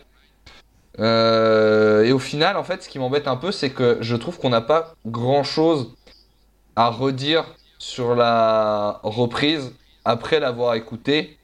Et 0.99 2.13
au 2.13 2.19
final, 2.19 2.57
en 2.57 2.65
fait, 2.65 2.83
ce 2.85 2.89
qui 2.89 2.99
m'embête 2.99 3.27
un 3.27 3.37
peu, 3.37 3.51
c'est 3.53 3.71
que 3.71 3.99
je 4.01 4.17
trouve 4.17 4.39
qu'on 4.39 4.51
n'a 4.51 4.61
pas 4.61 4.95
grand-chose 5.07 5.93
à 6.77 6.89
redire 6.89 7.45
sur 7.79 8.15
la 8.15 9.01
reprise 9.03 9.73
après 10.05 10.41
l'avoir 10.41 10.75
écouté. 10.75 11.37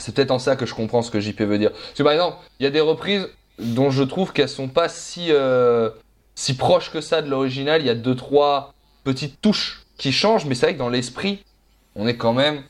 C'est 0.00 0.14
peut-être 0.14 0.30
en 0.30 0.38
ça 0.38 0.56
que 0.56 0.66
je 0.66 0.74
comprends 0.74 1.02
ce 1.02 1.10
que 1.10 1.20
JP 1.20 1.40
veut 1.42 1.58
dire. 1.58 1.70
Parce 1.72 1.92
que 1.94 2.02
par 2.02 2.12
exemple, 2.12 2.36
il 2.58 2.64
y 2.64 2.66
a 2.66 2.70
des 2.70 2.80
reprises 2.80 3.28
dont 3.58 3.90
je 3.90 4.02
trouve 4.02 4.32
qu'elles 4.32 4.48
sont 4.48 4.68
pas 4.68 4.88
si, 4.88 5.26
euh, 5.30 5.90
si 6.34 6.56
proches 6.56 6.90
que 6.90 7.00
ça 7.00 7.22
de 7.22 7.28
l'original. 7.28 7.80
Il 7.82 7.86
y 7.86 7.90
a 7.90 7.94
deux, 7.94 8.16
trois 8.16 8.74
petites 9.04 9.40
touches 9.40 9.82
qui 9.98 10.12
changent, 10.12 10.46
mais 10.46 10.54
c'est 10.54 10.66
vrai 10.66 10.74
que 10.74 10.78
dans 10.78 10.88
l'esprit, 10.88 11.44
on 11.94 12.06
est 12.06 12.16
quand 12.16 12.32
même 12.32 12.62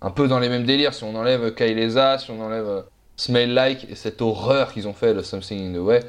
un 0.00 0.10
peu 0.10 0.28
dans 0.28 0.38
les 0.38 0.48
mêmes 0.48 0.64
délires. 0.64 0.94
Si 0.94 1.04
on 1.04 1.14
enlève 1.16 1.54
Kaileza, 1.54 2.18
si 2.18 2.30
on 2.30 2.40
enlève 2.40 2.68
euh, 2.68 2.82
Smell 3.16 3.52
Like 3.54 3.86
et 3.90 3.94
cette 3.94 4.22
horreur 4.22 4.72
qu'ils 4.72 4.88
ont 4.88 4.94
fait 4.94 5.14
de 5.14 5.22
Something 5.22 5.70
in 5.70 5.74
the 5.78 5.82
Way, 5.82 6.00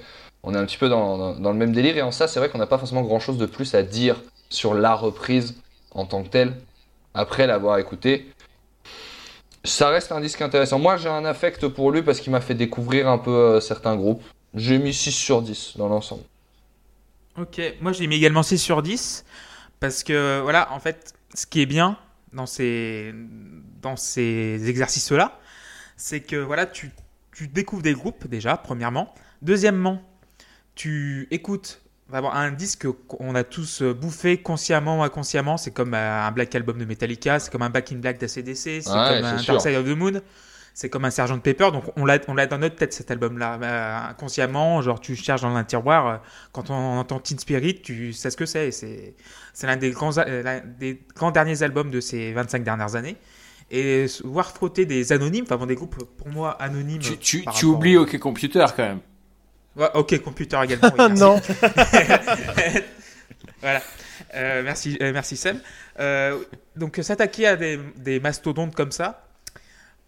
on 0.44 0.54
est 0.54 0.58
un 0.58 0.66
petit 0.66 0.78
peu 0.78 0.90
dans, 0.90 1.36
dans- 1.36 1.52
le 1.52 1.58
même 1.58 1.72
délire. 1.74 1.98
Et 1.98 2.02
en 2.02 2.12
ça, 2.12 2.28
c'est 2.28 2.40
vrai 2.40 2.50
qu'on 2.50 2.58
n'a 2.58 2.68
pas 2.68 2.78
forcément 2.78 3.02
grand 3.02 3.20
chose 3.20 3.38
de 3.38 3.46
plus 3.46 3.74
à 3.76 3.82
dire 3.84 4.22
sur 4.50 4.74
la 4.74 4.94
reprise 4.94 5.56
en 5.92 6.06
tant 6.06 6.22
que 6.24 6.28
telle 6.30 6.54
après 7.14 7.48
l'avoir 7.48 7.78
écouté. 7.78 8.28
Ça 9.66 9.90
reste 9.90 10.12
un 10.12 10.20
disque 10.20 10.42
intéressant. 10.42 10.78
Moi, 10.78 10.98
j'ai 10.98 11.10
un 11.10 11.24
affect 11.24 11.68
pour 11.70 11.92
lui 11.92 12.02
parce 12.02 12.20
qu'il 12.20 12.32
m'a 12.32 12.42
fait 12.42 12.56
découvrir 12.56 13.08
un 13.08 13.18
peu 13.18 13.32
euh, 13.32 13.60
certains 13.62 13.96
groupes. 13.96 14.22
J'ai 14.54 14.78
mis 14.78 14.94
6 14.94 15.12
sur 15.12 15.42
10 15.42 15.78
dans 15.78 15.88
l'ensemble. 15.88 16.24
Ok, 17.36 17.60
moi 17.82 17.94
j'ai 17.94 18.06
mis 18.06 18.16
également 18.18 18.44
6 18.44 18.60
sur 18.60 18.84
10 18.84 19.26
parce 19.80 20.04
que 20.04 20.40
voilà, 20.42 20.72
en 20.72 20.80
fait, 20.80 21.14
ce 21.34 21.48
qui 21.48 21.62
est 21.62 21.66
bien 21.66 21.98
dans 22.32 22.46
ces, 22.46 23.14
dans 23.82 23.96
ces 23.96 24.70
exercices-là, 24.70 25.40
c'est 25.98 26.22
que 26.22 26.36
voilà, 26.36 26.68
tu, 26.68 26.92
tu 27.36 27.48
découvres 27.48 27.82
des 27.82 27.94
groupes 27.94 28.28
déjà, 28.28 28.58
premièrement. 28.58 29.14
Deuxièmement, 29.42 30.02
tu 30.76 31.28
écoutes 31.32 31.82
vraiment 32.14 32.34
un 32.34 32.52
disque 32.52 32.88
qu'on 33.08 33.36
a 33.36 33.44
tous 33.44 33.82
euh, 33.82 33.94
bouffé 33.94 34.38
consciemment 34.38 35.00
ou 35.00 35.04
inconsciemment. 35.04 35.58
C'est 35.58 35.72
comme 35.72 35.94
euh, 35.94 36.28
un 36.28 36.32
Black 36.32 36.54
Album 36.56 36.78
de 36.78 36.86
Metallica, 36.86 37.40
c'est 37.40 37.52
comme 37.52 37.62
un 37.64 37.70
Back 37.70 37.92
in 37.92 37.98
Black 37.98 38.20
d'ACDC, 38.20 38.56
c'est 38.56 38.78
Ouais, 38.78 38.82
comme 39.18 39.26
un 39.26 39.38
sûr. 39.40 39.54
Dark 39.56 39.68
Side 39.68 39.76
of 39.78 39.86
the 39.86 39.98
Moon. 39.98 40.22
C'est 40.76 40.90
comme 40.90 41.06
un 41.06 41.12
Sergent 41.12 41.38
Pepper, 41.38 41.70
donc 41.72 41.84
on 41.98 42.04
l'a, 42.04 42.18
on 42.28 42.34
l'a 42.34 42.48
dans 42.48 42.58
notre 42.58 42.76
tête 42.78 42.94
cet 42.94 43.12
album-là, 43.12 43.60
Euh, 43.62 44.10
inconsciemment. 44.10 44.82
Genre, 44.82 45.00
tu 45.00 45.16
cherches 45.16 45.42
dans 45.42 45.56
un 45.56 45.64
tiroir, 45.64 46.08
euh, 46.08 46.18
quand 46.52 46.72
on 46.72 46.98
entend 46.98 47.20
Teen 47.20 47.38
Spirit, 47.38 47.82
tu 47.84 48.12
sais 48.12 48.32
ce 48.32 48.38
que 48.38 48.48
c'est. 48.48 48.72
C'est, 48.72 49.14
c'est 49.54 49.68
l'un 49.68 49.78
des 49.78 49.92
grands, 49.92 50.18
euh, 50.18 50.42
l'un 50.42 50.62
des 50.80 51.00
grands 51.16 51.30
derniers 51.30 51.62
albums 51.62 51.92
de 51.92 52.00
ces 52.00 52.34
25 52.34 52.64
dernières 52.64 52.96
années. 52.96 53.18
Et 53.70 54.06
voir 54.24 54.50
frotter 54.52 54.86
des 54.88 55.12
anonymes, 55.14 55.46
enfin 55.46 55.58
bon, 55.58 55.68
des 55.68 55.76
groupes 55.76 56.04
pour 56.18 56.30
moi 56.30 56.52
anonymes. 56.60 57.00
Tu, 57.20 57.46
tu, 57.46 57.66
oublies 57.66 57.98
au- 57.98 58.04
OK 58.04 58.18
Computer 58.18 58.66
quand 58.76 58.84
même. 58.84 59.00
Ouais, 59.76 59.90
ok, 59.96 60.20
computer 60.22 60.60
également. 60.64 60.92
oui, 60.98 61.14
non 61.20 61.42
Voilà. 63.62 63.82
Euh, 64.36 64.62
merci, 64.64 64.98
euh, 65.02 65.12
merci 65.14 65.38
Sam. 65.38 65.60
Euh, 66.00 66.44
donc 66.76 67.00
s'attaquer 67.02 67.48
à 67.48 67.56
des, 67.56 67.80
des 67.98 68.20
mastodontes 68.20 68.76
comme 68.76 68.92
ça, 68.92 69.28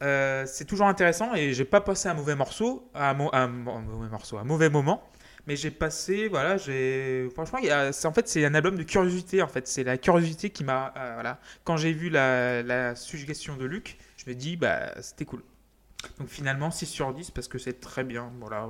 c'est 0.01 0.65
toujours 0.65 0.87
intéressant 0.87 1.33
et 1.33 1.53
j'ai 1.53 1.65
pas 1.65 1.81
passé 1.81 2.07
un 2.09 2.13
mauvais 2.13 2.35
morceau, 2.35 2.89
un, 2.93 3.13
mo- 3.13 3.29
un 3.33 3.47
mo- 3.47 3.71
un 3.71 3.81
mauvais 3.81 4.09
morceau, 4.09 4.37
un 4.37 4.43
mauvais 4.43 4.69
moment. 4.69 5.03
Mais 5.47 5.55
j'ai 5.55 5.69
passé, 5.71 6.27
voilà, 6.27 6.57
j'ai 6.57 7.29
franchement, 7.33 7.59
il 7.59 7.65
y 7.65 7.71
a- 7.71 7.91
c'est 7.91 8.07
en 8.07 8.13
fait 8.13 8.27
c'est 8.27 8.43
un 8.45 8.55
album 8.55 8.75
de 8.77 8.83
curiosité 8.83 9.41
en 9.43 9.47
fait. 9.47 9.67
C'est 9.67 9.83
la 9.83 9.97
curiosité 9.97 10.49
qui 10.49 10.63
m'a, 10.63 10.91
voilà. 11.13 11.39
Quand 11.63 11.77
j'ai 11.77 11.93
vu 11.93 12.09
la, 12.09 12.61
la 12.63 12.95
suggestion 12.95 13.55
de 13.55 13.65
Luc, 13.65 13.97
je 14.17 14.29
me 14.29 14.35
dis 14.35 14.57
bah 14.57 14.91
c'était 15.01 15.25
cool. 15.25 15.43
Donc 16.19 16.29
finalement 16.29 16.71
6 16.71 16.87
sur 16.87 17.13
10 17.13 17.29
parce 17.31 17.47
que 17.47 17.57
c'est 17.59 17.79
très 17.79 18.03
bien, 18.03 18.31
voilà. 18.39 18.67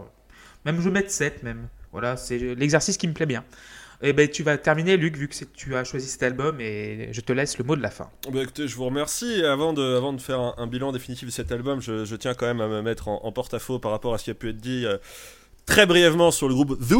Même 0.66 0.78
je 0.78 0.82
vais 0.82 0.92
mettre 0.92 1.12
7 1.12 1.44
même. 1.44 1.68
Voilà, 1.92 2.18
c'est 2.18 2.38
l'exercice 2.56 2.98
qui 2.98 3.08
me 3.08 3.14
plaît 3.14 3.26
bien. 3.26 3.44
Et 4.02 4.12
ben 4.12 4.28
tu 4.28 4.44
vas 4.44 4.58
terminer 4.58 4.98
Luc 4.98 5.16
vu 5.16 5.30
que 5.30 5.36
tu 5.56 5.76
as 5.76 5.84
choisi 5.86 6.08
cet 6.10 6.24
album 6.24 6.60
et 6.60 7.10
je 7.14 7.22
te 7.22 7.32
laisse 7.32 7.58
le 7.58 7.64
mot 7.64 7.76
de 7.76 7.82
la 7.82 7.90
fin. 7.90 8.10
Bah, 8.32 8.42
écoutez, 8.42 8.68
je 8.68 8.76
vous 8.76 8.86
remercie. 8.86 9.44
Avant 9.46 9.72
de, 9.72 10.18
faire 10.20 10.54
un, 10.58 10.68
bilan 10.68 10.92
définitif 10.92 11.28
de 11.28 11.34
cet 11.34 11.52
album, 11.52 11.82
je, 11.82 12.16
tiens 12.16 12.34
quand 12.34 12.46
même 12.46 12.62
à 12.62 12.68
me 12.68 12.82
mettre 12.82 13.08
en, 13.08 13.22
en 13.24 13.32
porte-à-faux 13.32 13.80
par 13.80 13.92
rapport 13.92 14.14
à 14.14 14.18
ce 14.18 14.26
qui 14.26 14.32
a 14.32 14.34
pu 14.34 14.50
être 14.50 14.58
dit 14.58 14.86
euh, 14.86 14.98
très 15.66 15.86
brièvement 15.86 16.32
sur 16.32 16.48
le 16.48 16.54
groupe 16.54 16.78
The. 16.80 16.94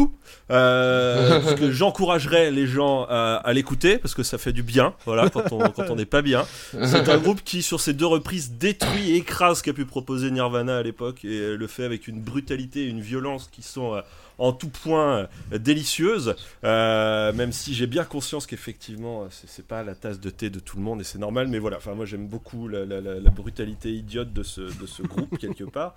Euh, 0.50 1.40
parce 1.42 1.54
que 1.54 1.70
j'encouragerais 1.70 2.50
les 2.50 2.66
gens 2.66 3.04
à, 3.08 3.40
à 3.44 3.52
l'écouter 3.52 3.98
parce 3.98 4.14
que 4.14 4.22
ça 4.22 4.38
fait 4.38 4.52
du 4.52 4.62
bien. 4.62 4.94
Voilà, 5.04 5.28
quand 5.30 5.52
on 5.52 5.58
quand 5.70 5.90
on 5.90 5.96
n'est 5.96 6.04
pas 6.04 6.22
bien. 6.22 6.44
C'est 6.72 7.08
un 7.08 7.18
groupe 7.18 7.42
qui, 7.44 7.62
sur 7.62 7.80
ces 7.80 7.92
deux 7.92 8.06
reprises, 8.06 8.52
détruit 8.52 9.10
et 9.12 9.16
écrase 9.16 9.58
ce 9.58 9.62
qu'a 9.62 9.72
pu 9.72 9.84
proposer 9.84 10.30
Nirvana 10.30 10.78
à 10.78 10.82
l'époque 10.82 11.24
et 11.24 11.28
euh, 11.38 11.56
le 11.56 11.66
fait 11.66 11.84
avec 11.84 12.08
une 12.08 12.20
brutalité 12.20 12.84
et 12.84 12.88
une 12.88 13.00
violence 13.00 13.48
qui 13.52 13.62
sont 13.62 13.94
euh, 13.94 14.00
en 14.38 14.52
tout 14.52 14.68
point 14.68 15.26
euh, 15.52 15.58
délicieuses. 15.58 16.34
Euh, 16.64 17.32
même 17.32 17.52
si 17.52 17.74
j'ai 17.74 17.86
bien 17.86 18.04
conscience 18.04 18.46
qu'effectivement, 18.46 19.22
euh, 19.22 19.26
c'est 19.30 19.66
pas 19.66 19.82
la 19.82 19.94
tasse 19.94 20.20
de 20.20 20.30
thé 20.30 20.50
de 20.50 20.58
tout 20.60 20.76
le 20.76 20.82
monde 20.82 21.00
et 21.00 21.04
c'est 21.04 21.18
normal, 21.18 21.48
mais 21.48 21.58
voilà. 21.58 21.78
Enfin, 21.78 21.94
moi 21.94 22.04
j'aime 22.04 22.26
beaucoup 22.26 22.68
la, 22.68 22.84
la- 22.84 23.00
la- 23.00 23.20
la 23.20 23.30
brutalité 23.30 23.92
idiote 23.92 24.32
de 24.32 24.42
ce, 24.42 24.60
de 24.60 24.86
ce 24.86 25.02
groupe 25.02 25.38
quelque 25.38 25.64
part. 25.64 25.94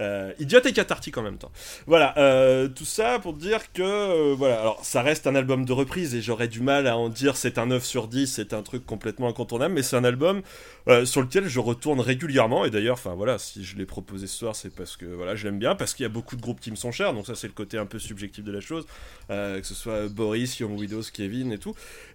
Euh, 0.00 0.32
idiote 0.38 0.64
et 0.66 0.72
cathartique 0.72 1.18
en 1.18 1.22
même 1.22 1.36
temps. 1.36 1.50
Voilà, 1.86 2.16
euh, 2.16 2.66
tout 2.68 2.86
ça 2.86 3.18
pour 3.18 3.34
dire 3.34 3.72
que 3.72 3.82
euh, 3.82 4.34
voilà, 4.34 4.60
alors 4.60 4.82
ça 4.82 5.02
reste 5.02 5.26
un 5.26 5.34
album 5.34 5.66
de 5.66 5.72
reprise 5.72 6.14
et 6.14 6.22
j'aurais 6.22 6.48
du 6.48 6.60
mal 6.60 6.86
à 6.86 6.96
en 6.96 7.10
dire 7.10 7.36
c'est 7.36 7.58
un 7.58 7.66
9 7.66 7.84
sur 7.84 8.08
10, 8.08 8.26
c'est 8.26 8.54
un 8.54 8.62
truc 8.62 8.86
complètement 8.86 9.28
incontournable, 9.28 9.74
mais 9.74 9.82
c'est 9.82 9.96
un 9.96 10.04
album 10.04 10.40
euh, 10.88 11.04
sur 11.04 11.20
lequel 11.20 11.46
je 11.46 11.60
retourne 11.60 12.00
régulièrement. 12.00 12.64
Et 12.64 12.70
d'ailleurs, 12.70 12.94
enfin 12.94 13.14
voilà, 13.14 13.38
si 13.38 13.64
je 13.64 13.76
l'ai 13.76 13.84
proposé 13.84 14.26
ce 14.26 14.36
soir, 14.38 14.56
c'est 14.56 14.74
parce 14.74 14.96
que 14.96 15.04
voilà, 15.04 15.34
je 15.36 15.46
l'aime 15.46 15.58
bien, 15.58 15.74
parce 15.74 15.92
qu'il 15.92 16.04
y 16.04 16.06
a 16.06 16.10
beaucoup 16.10 16.36
de 16.36 16.40
groupes 16.40 16.60
qui 16.60 16.70
me 16.70 16.76
sont 16.76 16.90
chers, 16.90 17.12
donc 17.12 17.26
ça 17.26 17.34
c'est 17.34 17.46
le 17.48 17.52
côté 17.52 17.76
un 17.76 17.86
peu 17.86 17.98
subjectif 17.98 18.44
de 18.44 18.52
la 18.52 18.60
chose, 18.60 18.86
que 19.28 19.60
ce 19.62 19.74
soit 19.74 20.08
Boris, 20.08 20.58
Young 20.58 20.78
Widows, 20.78 21.02
Kevin 21.12 21.52
et 21.52 21.58
tout. 21.58 21.74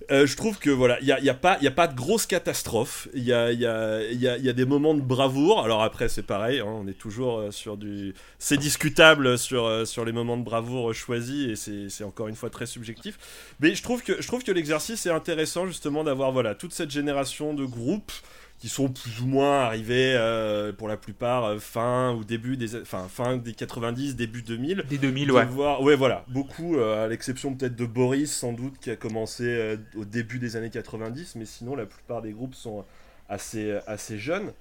Je 0.09 0.35
trouve 0.35 0.57
que 0.57 0.69
voilà, 0.69 0.99
il 1.01 1.05
n'y 1.05 1.11
a, 1.11 1.19
y 1.19 1.29
a, 1.29 1.33
pas- 1.33 1.57
a 1.63 1.71
pas 1.71 1.87
de 1.87 1.95
grosse 1.95 2.25
catastrophe, 2.25 3.07
il 3.13 3.23
y 3.23 3.33
a, 3.33 4.53
des 4.53 4.65
moments 4.65 4.93
de 4.93 5.01
bravoure, 5.01 5.63
alors 5.63 5.83
après 5.83 6.09
c'est 6.09 6.23
pareil, 6.23 6.59
hein, 6.59 6.65
on 6.67 6.87
est 6.87 6.97
toujours 6.97 7.37
euh, 7.39 7.51
sur 7.67 7.75
du... 7.75 8.13
C'est 8.39 8.55
discutable 8.55 9.37
sur, 9.37 9.65
euh, 9.65 9.83
sur 9.83 10.05
les 10.05 10.13
moments 10.13 10.37
de 10.37 10.43
bravoure 10.43 10.93
choisis 10.93 11.67
et 11.67 11.89
c'est 11.89 12.03
encore 12.05 12.29
une 12.29 12.35
fois 12.35 12.49
très 12.49 12.65
subjectif, 12.65 13.17
mais 13.59 13.75
je 13.75 13.83
trouve 13.83 14.01
que, 14.03 14.21
je 14.21 14.25
trouve 14.27 14.41
que 14.41 14.53
l'exercice 14.53 15.05
est 15.05 15.09
intéressant 15.11 15.65
justement 15.67 16.05
d'avoir 16.05 16.31
voilà, 16.31 16.55
toute 16.55 16.71
cette 16.71 16.91
génération 16.91 17.53
de 17.53 17.65
groupes 17.65 18.13
qui 18.59 18.69
sont 18.69 18.87
plus 18.87 19.21
ou 19.21 19.27
moins 19.27 19.59
arrivés 19.59 20.13
euh, 20.15 20.71
pour 20.71 20.87
la 20.87 20.95
plupart 20.95 21.43
euh, 21.43 21.59
fin 21.59 22.13
ou 22.15 22.23
début 22.23 22.55
des 22.55 22.75
enfin 22.81 23.07
fin 23.09 23.35
des 23.37 23.53
90 23.53 24.15
début 24.15 24.41
2000 24.43 24.85
Des 24.89 24.97
2000, 24.97 25.27
de 25.27 25.33
ouais. 25.33 25.45
voir- 25.45 25.81
ouais, 25.83 25.95
voilà, 25.97 26.23
beaucoup, 26.29 26.77
euh, 26.77 27.03
à 27.03 27.07
l'exception 27.09 27.53
peut-être 27.53 27.75
de 27.75 27.85
Boris, 27.85 28.31
sans 28.33 28.53
doute, 28.53 28.75
qui 28.79 28.89
a 28.91 28.95
commencé 28.95 29.77
au 29.97 30.05
début 30.05 30.39
des 30.39 30.55
années 30.55 30.69
90, 30.71 31.35
mais 31.35 31.45
sinon, 31.45 31.75
la 31.75 31.85
plupart 31.85 32.21
des 32.21 32.31
groupes 32.31 32.55
sont 32.55 32.85
assez, 33.29 33.77
assez 33.87 34.17
jeunes. 34.17 34.53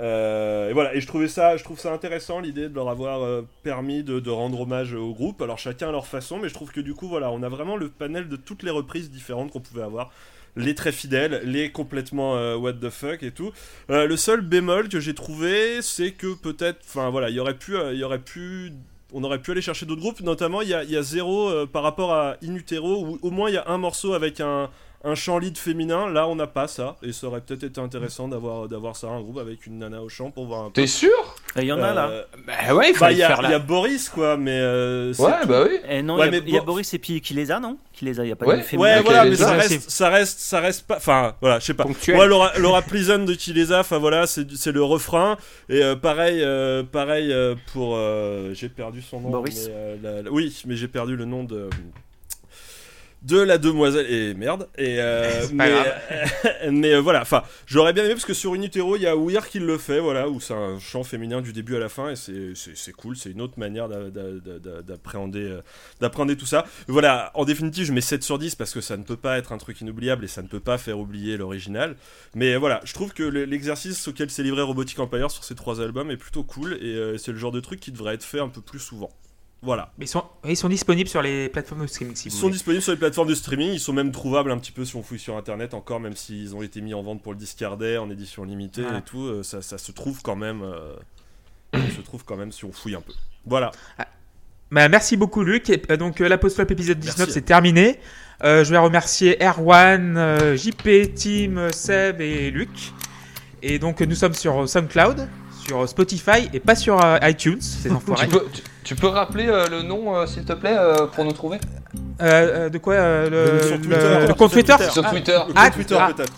Euh, 0.00 0.70
et 0.70 0.72
voilà, 0.72 0.94
et 0.94 1.00
je 1.00 1.06
trouvais 1.06 1.28
ça, 1.28 1.56
je 1.56 1.64
trouve 1.64 1.78
ça 1.78 1.92
intéressant 1.92 2.40
l'idée 2.40 2.68
de 2.68 2.74
leur 2.74 2.88
avoir 2.88 3.22
euh, 3.22 3.42
permis 3.62 4.02
de, 4.02 4.30
rendre 4.30 4.60
hommage 4.60 4.94
au 4.94 5.12
groupe. 5.12 5.42
Alors 5.42 5.58
chacun 5.58 5.88
à 5.88 5.92
leur 5.92 6.06
façon, 6.06 6.38
mais 6.38 6.48
je 6.48 6.54
trouve 6.54 6.72
que 6.72 6.80
du 6.80 6.94
coup, 6.94 7.08
voilà, 7.08 7.30
on 7.30 7.42
a 7.42 7.48
vraiment 7.48 7.76
le 7.76 7.88
panel 7.88 8.28
de 8.28 8.36
toutes 8.36 8.62
les 8.62 8.70
reprises 8.70 9.10
différentes 9.10 9.50
qu'on 9.50 9.60
pouvait 9.60 9.82
avoir. 9.82 10.10
Les 10.54 10.74
très 10.74 10.92
fidèles, 10.92 11.40
les 11.44 11.70
complètement 11.72 12.36
euh, 12.36 12.56
what 12.56 12.74
the 12.74 12.90
fuck 12.90 13.22
et 13.22 13.30
tout. 13.30 13.52
Le 13.88 14.16
seul 14.16 14.42
bémol 14.42 14.88
que 14.88 15.00
j'ai 15.00 15.14
trouvé, 15.14 15.80
c'est 15.80 16.12
que 16.12 16.34
peut-être, 16.34 16.80
enfin 16.84 17.08
voilà, 17.08 17.30
il 17.30 17.36
y 17.36 17.40
aurait 17.40 17.56
pu, 17.56 17.74
il 17.92 17.98
y 17.98 18.04
aurait 18.04 18.18
pu 18.18 18.72
on 19.14 19.24
aurait 19.24 19.40
pu 19.40 19.50
aller 19.50 19.60
chercher 19.60 19.84
d'autres 19.84 20.00
groupes, 20.00 20.20
notamment 20.20 20.62
il 20.62 20.68
y 20.68 20.74
a, 20.74 20.84
y 20.84 21.02
zéro 21.02 21.66
par 21.66 21.82
rapport 21.82 22.14
à 22.14 22.36
In 22.42 22.54
Utero, 22.54 23.04
où 23.04 23.18
au 23.20 23.30
moins 23.30 23.50
il 23.50 23.54
y 23.54 23.58
a 23.58 23.68
un 23.68 23.76
morceau 23.76 24.14
avec 24.14 24.40
un, 24.40 24.70
un 25.04 25.14
chant 25.14 25.38
lead 25.38 25.58
féminin, 25.58 26.08
là 26.10 26.28
on 26.28 26.36
n'a 26.36 26.46
pas 26.46 26.68
ça, 26.68 26.96
et 27.02 27.12
ça 27.12 27.26
aurait 27.26 27.40
peut-être 27.40 27.64
été 27.64 27.80
intéressant 27.80 28.28
d'avoir, 28.28 28.68
d'avoir 28.68 28.94
ça, 28.96 29.08
un 29.08 29.20
groupe 29.20 29.38
avec 29.38 29.66
une 29.66 29.78
nana 29.78 30.00
au 30.02 30.08
chant 30.08 30.30
pour 30.30 30.46
voir 30.46 30.60
un 30.60 30.66
peu. 30.66 30.80
T'es 30.80 30.86
sûr? 30.86 31.10
Il 31.56 31.64
y 31.64 31.72
en 31.72 31.82
a 31.82 31.92
là. 31.92 32.08
Euh, 32.08 32.22
Bah 32.46 32.74
ouais, 32.74 32.92
il 32.94 32.98
bah, 32.98 33.12
y, 33.12 33.22
a- 33.22 33.28
faire 33.36 33.50
y 33.50 33.54
a. 33.54 33.58
Boris 33.58 34.08
quoi, 34.08 34.36
mais. 34.36 34.52
euh, 34.58 35.12
Ouais, 35.18 35.30
tout. 35.42 35.48
bah 35.48 35.64
oui. 35.68 35.76
Eh 35.88 36.02
non, 36.02 36.16
Ouais, 36.16 36.28
il 36.28 36.34
y 36.34 36.36
a- 36.36 36.40
mais 36.40 36.46
il 36.46 36.54
y 36.54 36.56
a 36.56 36.60
bon- 36.60 36.66
Boris 36.66 36.94
et 36.94 36.98
puis 36.98 37.20
qui 37.20 37.34
les 37.34 37.50
a, 37.50 37.58
non? 37.60 37.78
Qui 37.92 38.04
les 38.04 38.18
a, 38.20 38.22
il 38.22 38.26
n'y 38.26 38.32
a 38.32 38.36
pas 38.36 38.46
Ouais. 38.46 38.58
de 38.58 38.62
féminin. 38.62 38.96
Ouais, 38.96 39.02
voilà, 39.02 39.24
les 39.24 39.30
mais 39.30 39.36
ça 39.36 39.50
reste, 39.52 39.90
ça 39.90 40.08
reste, 40.08 40.38
ça 40.38 40.60
reste 40.60 40.86
pas. 40.86 40.96
Enfin, 40.96 41.34
voilà, 41.40 41.58
je 41.58 41.64
sais 41.66 41.74
pas. 41.74 41.84
Ponctuel. 41.84 42.16
Moi, 42.16 42.26
Laura, 42.26 42.52
Laura 42.58 42.82
Pleasant 42.82 43.18
de 43.18 43.34
Chileza, 43.34 43.80
enfin 43.80 43.98
voilà, 43.98 44.26
c'est 44.26 44.72
le 44.72 44.82
refrain. 44.82 45.36
Et 45.68 45.82
euh, 45.82 45.94
pareil, 45.96 46.40
euh, 46.42 46.82
pareil 46.84 47.32
euh, 47.32 47.54
pour. 47.72 47.96
euh, 47.96 48.54
j'ai 48.54 48.68
perdu 48.68 49.02
son 49.02 49.20
nom. 49.20 49.30
Boris. 49.30 49.66
mais, 49.66 49.72
euh, 49.74 49.96
la- 50.02 50.22
la- 50.22 50.30
oui, 50.30 50.62
mais 50.66 50.76
j'ai 50.76 50.88
perdu 50.88 51.16
le 51.16 51.24
nom 51.24 51.44
de. 51.44 51.68
De 53.22 53.38
la 53.38 53.56
demoiselle 53.58 54.10
et 54.10 54.34
merde 54.34 54.68
et 54.76 54.96
euh, 54.98 55.46
mais 56.72 56.92
euh, 56.94 57.00
voilà 57.00 57.20
enfin 57.22 57.44
j'aurais 57.66 57.92
bien 57.92 58.04
aimé 58.04 58.14
parce 58.14 58.24
que 58.24 58.34
sur 58.34 58.54
Unitero 58.54 58.96
il 58.96 59.02
y 59.02 59.06
a 59.06 59.14
Weir 59.16 59.48
qui 59.48 59.60
le 59.60 59.78
fait 59.78 60.00
voilà 60.00 60.28
où 60.28 60.40
c'est 60.40 60.54
un 60.54 60.78
chant 60.80 61.04
féminin 61.04 61.40
du 61.40 61.52
début 61.52 61.76
à 61.76 61.78
la 61.78 61.88
fin 61.88 62.10
et 62.10 62.16
c'est- 62.16 62.92
cool 62.92 63.16
c'est 63.16 63.30
une 63.30 63.40
autre 63.40 63.58
manière 63.58 63.88
d'a- 63.88 64.10
d'a- 64.10 64.58
d'a- 64.58 64.82
d'appréhender 64.82 65.40
euh, 65.44 65.60
d'appréhender 66.00 66.36
tout 66.36 66.46
ça 66.46 66.64
voilà, 66.88 67.30
en 67.34 67.44
définitive, 67.44 67.86
je 67.86 67.92
mets 67.92 68.00
7 68.00 68.22
sur 68.22 68.38
10 68.38 68.54
parce 68.56 68.72
que 68.74 68.80
ça 68.80 68.96
ne 68.96 69.02
peut 69.04 69.16
pas 69.16 69.38
être 69.38 69.52
un 69.52 69.58
truc 69.58 69.80
inoubliable 69.80 70.24
et 70.24 70.28
ça 70.28 70.42
ne 70.42 70.48
peut 70.48 70.60
pas 70.60 70.76
faire 70.76 70.98
oublier 70.98 71.36
l'original. 71.36 71.96
Mais 72.34 72.56
voilà, 72.56 72.80
je 72.84 72.92
trouve 72.92 73.12
que 73.14 73.22
le- 73.22 73.44
l'exercice 73.44 74.08
auquel 74.08 74.30
s'est 74.30 74.42
livré 74.42 74.62
Robotic 74.62 74.98
Empire 74.98 75.30
sur 75.30 75.44
ces 75.44 75.54
trois 75.54 75.80
albums 75.80 76.10
est 76.10 76.16
plutôt 76.16 76.42
cool 76.42 76.74
et 76.74 77.16
c'est 77.18 77.32
le 77.32 77.38
genre 77.38 77.52
de 77.52 77.60
truc 77.60 77.80
qui 77.80 77.92
devrait 77.92 78.14
être 78.14 78.24
fait 78.24 78.40
un 78.40 78.48
peu 78.48 78.60
plus 78.60 78.78
souvent. 78.80 79.10
Voilà. 79.62 79.92
Mais 79.96 80.06
ils 80.06 80.08
sont, 80.08 80.24
ils 80.46 80.56
sont 80.56 80.68
disponibles 80.68 81.08
sur 81.08 81.22
les 81.22 81.48
plateformes 81.48 81.82
de 81.82 81.86
streaming 81.86 82.16
si 82.16 82.26
Ils 82.28 82.30
vous 82.32 82.36
sont 82.36 82.42
voulez. 82.42 82.54
disponibles 82.54 82.82
sur 82.82 82.92
les 82.92 82.98
plateformes 82.98 83.28
de 83.28 83.34
streaming, 83.34 83.70
ils 83.72 83.80
sont 83.80 83.92
même 83.92 84.10
trouvables 84.10 84.50
un 84.50 84.58
petit 84.58 84.72
peu 84.72 84.84
si 84.84 84.96
on 84.96 85.02
fouille 85.04 85.20
sur 85.20 85.36
internet 85.36 85.72
encore, 85.74 86.00
même 86.00 86.16
s'ils 86.16 86.54
ont 86.56 86.62
été 86.62 86.80
mis 86.80 86.94
en 86.94 87.02
vente 87.02 87.22
pour 87.22 87.32
le 87.32 87.38
discardet 87.38 87.96
en 87.96 88.10
édition 88.10 88.42
limitée 88.44 88.82
Voilà. 88.82 88.98
et 88.98 89.02
tout, 89.02 89.22
euh, 89.22 89.42
ça, 89.44 89.62
ça 89.62 89.78
se 89.78 89.92
trouve 89.92 90.20
quand 90.22 90.34
même. 90.36 90.62
euh, 90.62 90.94
ça 91.74 91.96
se 91.96 92.00
trouve 92.02 92.24
quand 92.24 92.36
même 92.36 92.50
si 92.52 92.64
on 92.64 92.72
fouille 92.72 92.96
un 92.96 93.00
peu. 93.00 93.12
Voilà. 93.46 93.70
Bah, 94.72 94.88
merci 94.88 95.16
beaucoup 95.16 95.42
Luc. 95.44 95.70
Et, 95.70 95.80
euh, 95.90 95.96
donc 95.96 96.18
la 96.18 96.38
post-flop 96.38 96.66
épisode 96.70 96.98
19 96.98 97.18
Merci. 97.18 97.32
c'est 97.32 97.42
terminé. 97.42 98.00
Euh, 98.42 98.64
je 98.64 98.70
vais 98.72 98.78
remercier 98.78 99.36
Erwan, 99.40 100.16
euh, 100.16 100.56
JP, 100.56 101.14
Tim, 101.14 101.68
Seb 101.72 102.20
et 102.20 102.50
Luc. 102.50 102.92
Et 103.62 103.78
donc 103.78 104.00
nous 104.00 104.16
sommes 104.16 104.34
sur 104.34 104.68
SoundCloud, 104.68 105.28
sur 105.64 105.88
Spotify 105.88 106.48
et 106.52 106.58
pas 106.58 106.74
sur 106.74 107.02
euh, 107.04 107.18
iTunes, 107.22 107.60
ces 107.60 107.88
Tu 107.90 107.94
enfoirés. 107.94 108.26
peux, 108.26 108.44
tu, 108.84 108.94
peux 108.94 109.06
rappeler 109.08 109.46
euh, 109.48 109.66
le 109.68 109.82
nom, 109.82 110.14
euh, 110.16 110.26
s'il 110.26 110.44
te 110.44 110.52
plaît, 110.52 110.76
euh, 110.76 111.06
pour 111.06 111.24
nous 111.24 111.32
trouver? 111.32 111.58
Euh, 112.20 112.66
euh, 112.66 112.68
de 112.68 112.78
quoi 112.78 112.94
euh, 112.94 113.30
le, 113.30 113.78
Twitter. 113.78 114.26
le 114.28 114.34
compte 114.34 114.52
Twitter, 114.52 114.74
Twitter. 114.76 114.90
Sur 114.92 115.04
Ah, 115.06 115.10
Twitter. 115.10 115.38
Le 115.48 115.52
Ah, 115.56 115.70
Twitter 115.70 115.98
ah. 115.98 116.10
peut-être. 116.14 116.32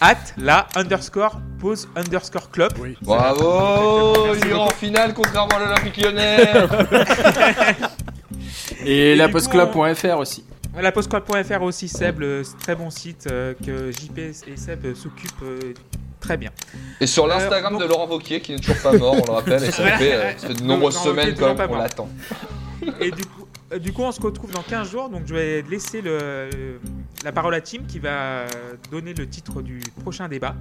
at 0.00 0.16
la 0.36 0.66
underscore 0.76 1.40
pause 1.60 1.88
underscore 1.96 2.50
club. 2.50 2.72
Oui. 2.80 2.96
Bravo 3.02 4.34
Il 4.42 4.48
est 4.50 4.52
en 4.54 4.68
finale 4.70 5.14
contrairement 5.14 5.56
à 5.56 5.58
l'Olympique 5.60 5.96
lyonnais 6.02 6.52
Et, 8.84 9.12
Et 9.12 9.16
la 9.16 9.28
postclub.fr 9.28 10.18
aussi. 10.18 10.44
La 10.78 10.92
postclub.fr 10.92 11.62
aussi 11.62 11.88
Seb, 11.88 12.20
le 12.20 12.42
très 12.60 12.74
bon 12.74 12.90
site 12.90 13.26
euh, 13.30 13.54
que 13.64 13.90
JP 13.90 14.18
et 14.18 14.56
Seb 14.56 14.94
s'occupent 14.94 15.42
euh, 15.42 15.72
très 16.20 16.36
bien. 16.36 16.50
Et 17.00 17.06
sur 17.06 17.26
l'Instagram 17.26 17.74
Euh, 17.74 17.78
bon. 17.78 17.84
de 17.84 17.88
Laurent 17.88 18.06
Vauquier, 18.06 18.40
qui 18.40 18.52
n'est 18.52 18.58
toujours 18.58 18.80
pas 18.82 18.92
mort, 18.92 19.14
on 19.14 19.24
le 19.26 19.32
rappelle, 19.32 19.62
et 19.64 19.70
ça 19.70 19.84
fait, 19.96 20.14
euh, 20.14 20.32
ça 20.38 20.48
fait 20.48 20.54
de 20.54 20.62
nombreuses 20.62 20.96
semaines 20.98 21.34
quand 21.38 21.54
même 21.54 21.68
qu'on 21.68 21.76
l'attend. 21.76 22.08
Et 23.00 23.10
du 23.10 23.24
coup, 23.24 23.46
euh, 23.72 23.78
du 23.78 23.92
coup, 23.92 24.02
on 24.02 24.12
se 24.12 24.20
retrouve 24.20 24.52
dans 24.52 24.62
15 24.62 24.90
jours. 24.90 25.08
Donc, 25.08 25.22
je 25.26 25.34
vais 25.34 25.62
laisser 25.62 26.02
le, 26.02 26.48
la 27.24 27.32
parole 27.32 27.54
à 27.54 27.60
Tim 27.60 27.78
qui 27.88 27.98
va 27.98 28.44
donner 28.90 29.14
le 29.14 29.28
titre 29.28 29.62
du 29.62 29.80
prochain 30.02 30.28
débat. 30.28 30.54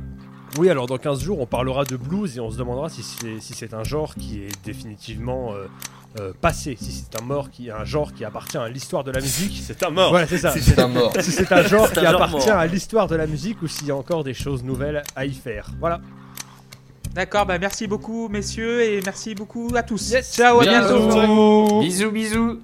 Oui, 0.57 0.69
alors 0.69 0.88
dans 0.88 0.98
15 0.98 1.22
jours, 1.22 1.40
on 1.41 1.45
parlera 1.45 1.84
de 1.84 1.98
blues 1.98 2.38
et 2.38 2.40
on 2.40 2.49
se 2.49 2.57
demandera 2.57 2.88
si 2.90 3.03
c'est 3.03 3.41
si 3.41 3.53
c'est 3.53 3.73
un 3.73 3.84
genre 3.84 4.15
qui 4.15 4.41
est 4.41 4.64
définitivement 4.64 5.53
euh, 5.53 5.68
euh, 6.20 6.32
passé, 6.40 6.78
si 6.80 6.92
c'est 6.92 7.22
un 7.22 7.26
mort 7.26 7.50
qui 7.50 7.70
un 7.70 7.84
genre 7.84 8.14
qui 8.14 8.24
appartient 8.24 8.58
à 8.58 8.70
l'histoire 8.70 9.04
de 9.04 9.12
la 9.12 9.20
musique. 9.20 9.62
C'est 9.66 9.84
un 9.84 9.90
mort. 9.90 10.12
Voilà, 10.12 10.28
c'est 10.28 10.38
ça. 10.38 10.52
C'est 10.52 10.80
un 10.80 10.88
mort. 10.88 11.14
Si 11.20 11.32
c'est 11.32 11.52
un 11.52 11.64
genre 11.64 11.92
qui 11.92 12.00
un 12.00 12.12
genre 12.12 12.22
appartient 12.22 12.50
mort. 12.50 12.58
à 12.58 12.68
l'histoire 12.68 13.08
de 13.08 13.16
la 13.16 13.28
musique 13.28 13.62
ou 13.62 13.68
s'il 13.68 13.88
y 13.88 13.92
a 13.92 13.96
encore 13.96 14.24
des 14.24 14.34
choses 14.34 14.64
nouvelles 14.64 15.04
à 15.16 15.26
y 15.26 15.34
faire. 15.34 15.70
Voilà. 15.80 16.00
D'accord, 17.14 17.46
bah 17.46 17.58
merci 17.58 17.88
beaucoup, 17.88 18.28
messieurs, 18.28 18.82
et 18.82 19.02
merci 19.06 19.36
beaucoup 19.36 19.70
à 19.74 19.84
tous. 19.84 20.12
Yes. 20.12 20.36
Ciao, 20.36 20.60
à 20.60 20.64
Bien 20.64 20.82
bientôt. 20.82 21.80
Bisous, 21.80 22.12
bisous. 22.12 22.60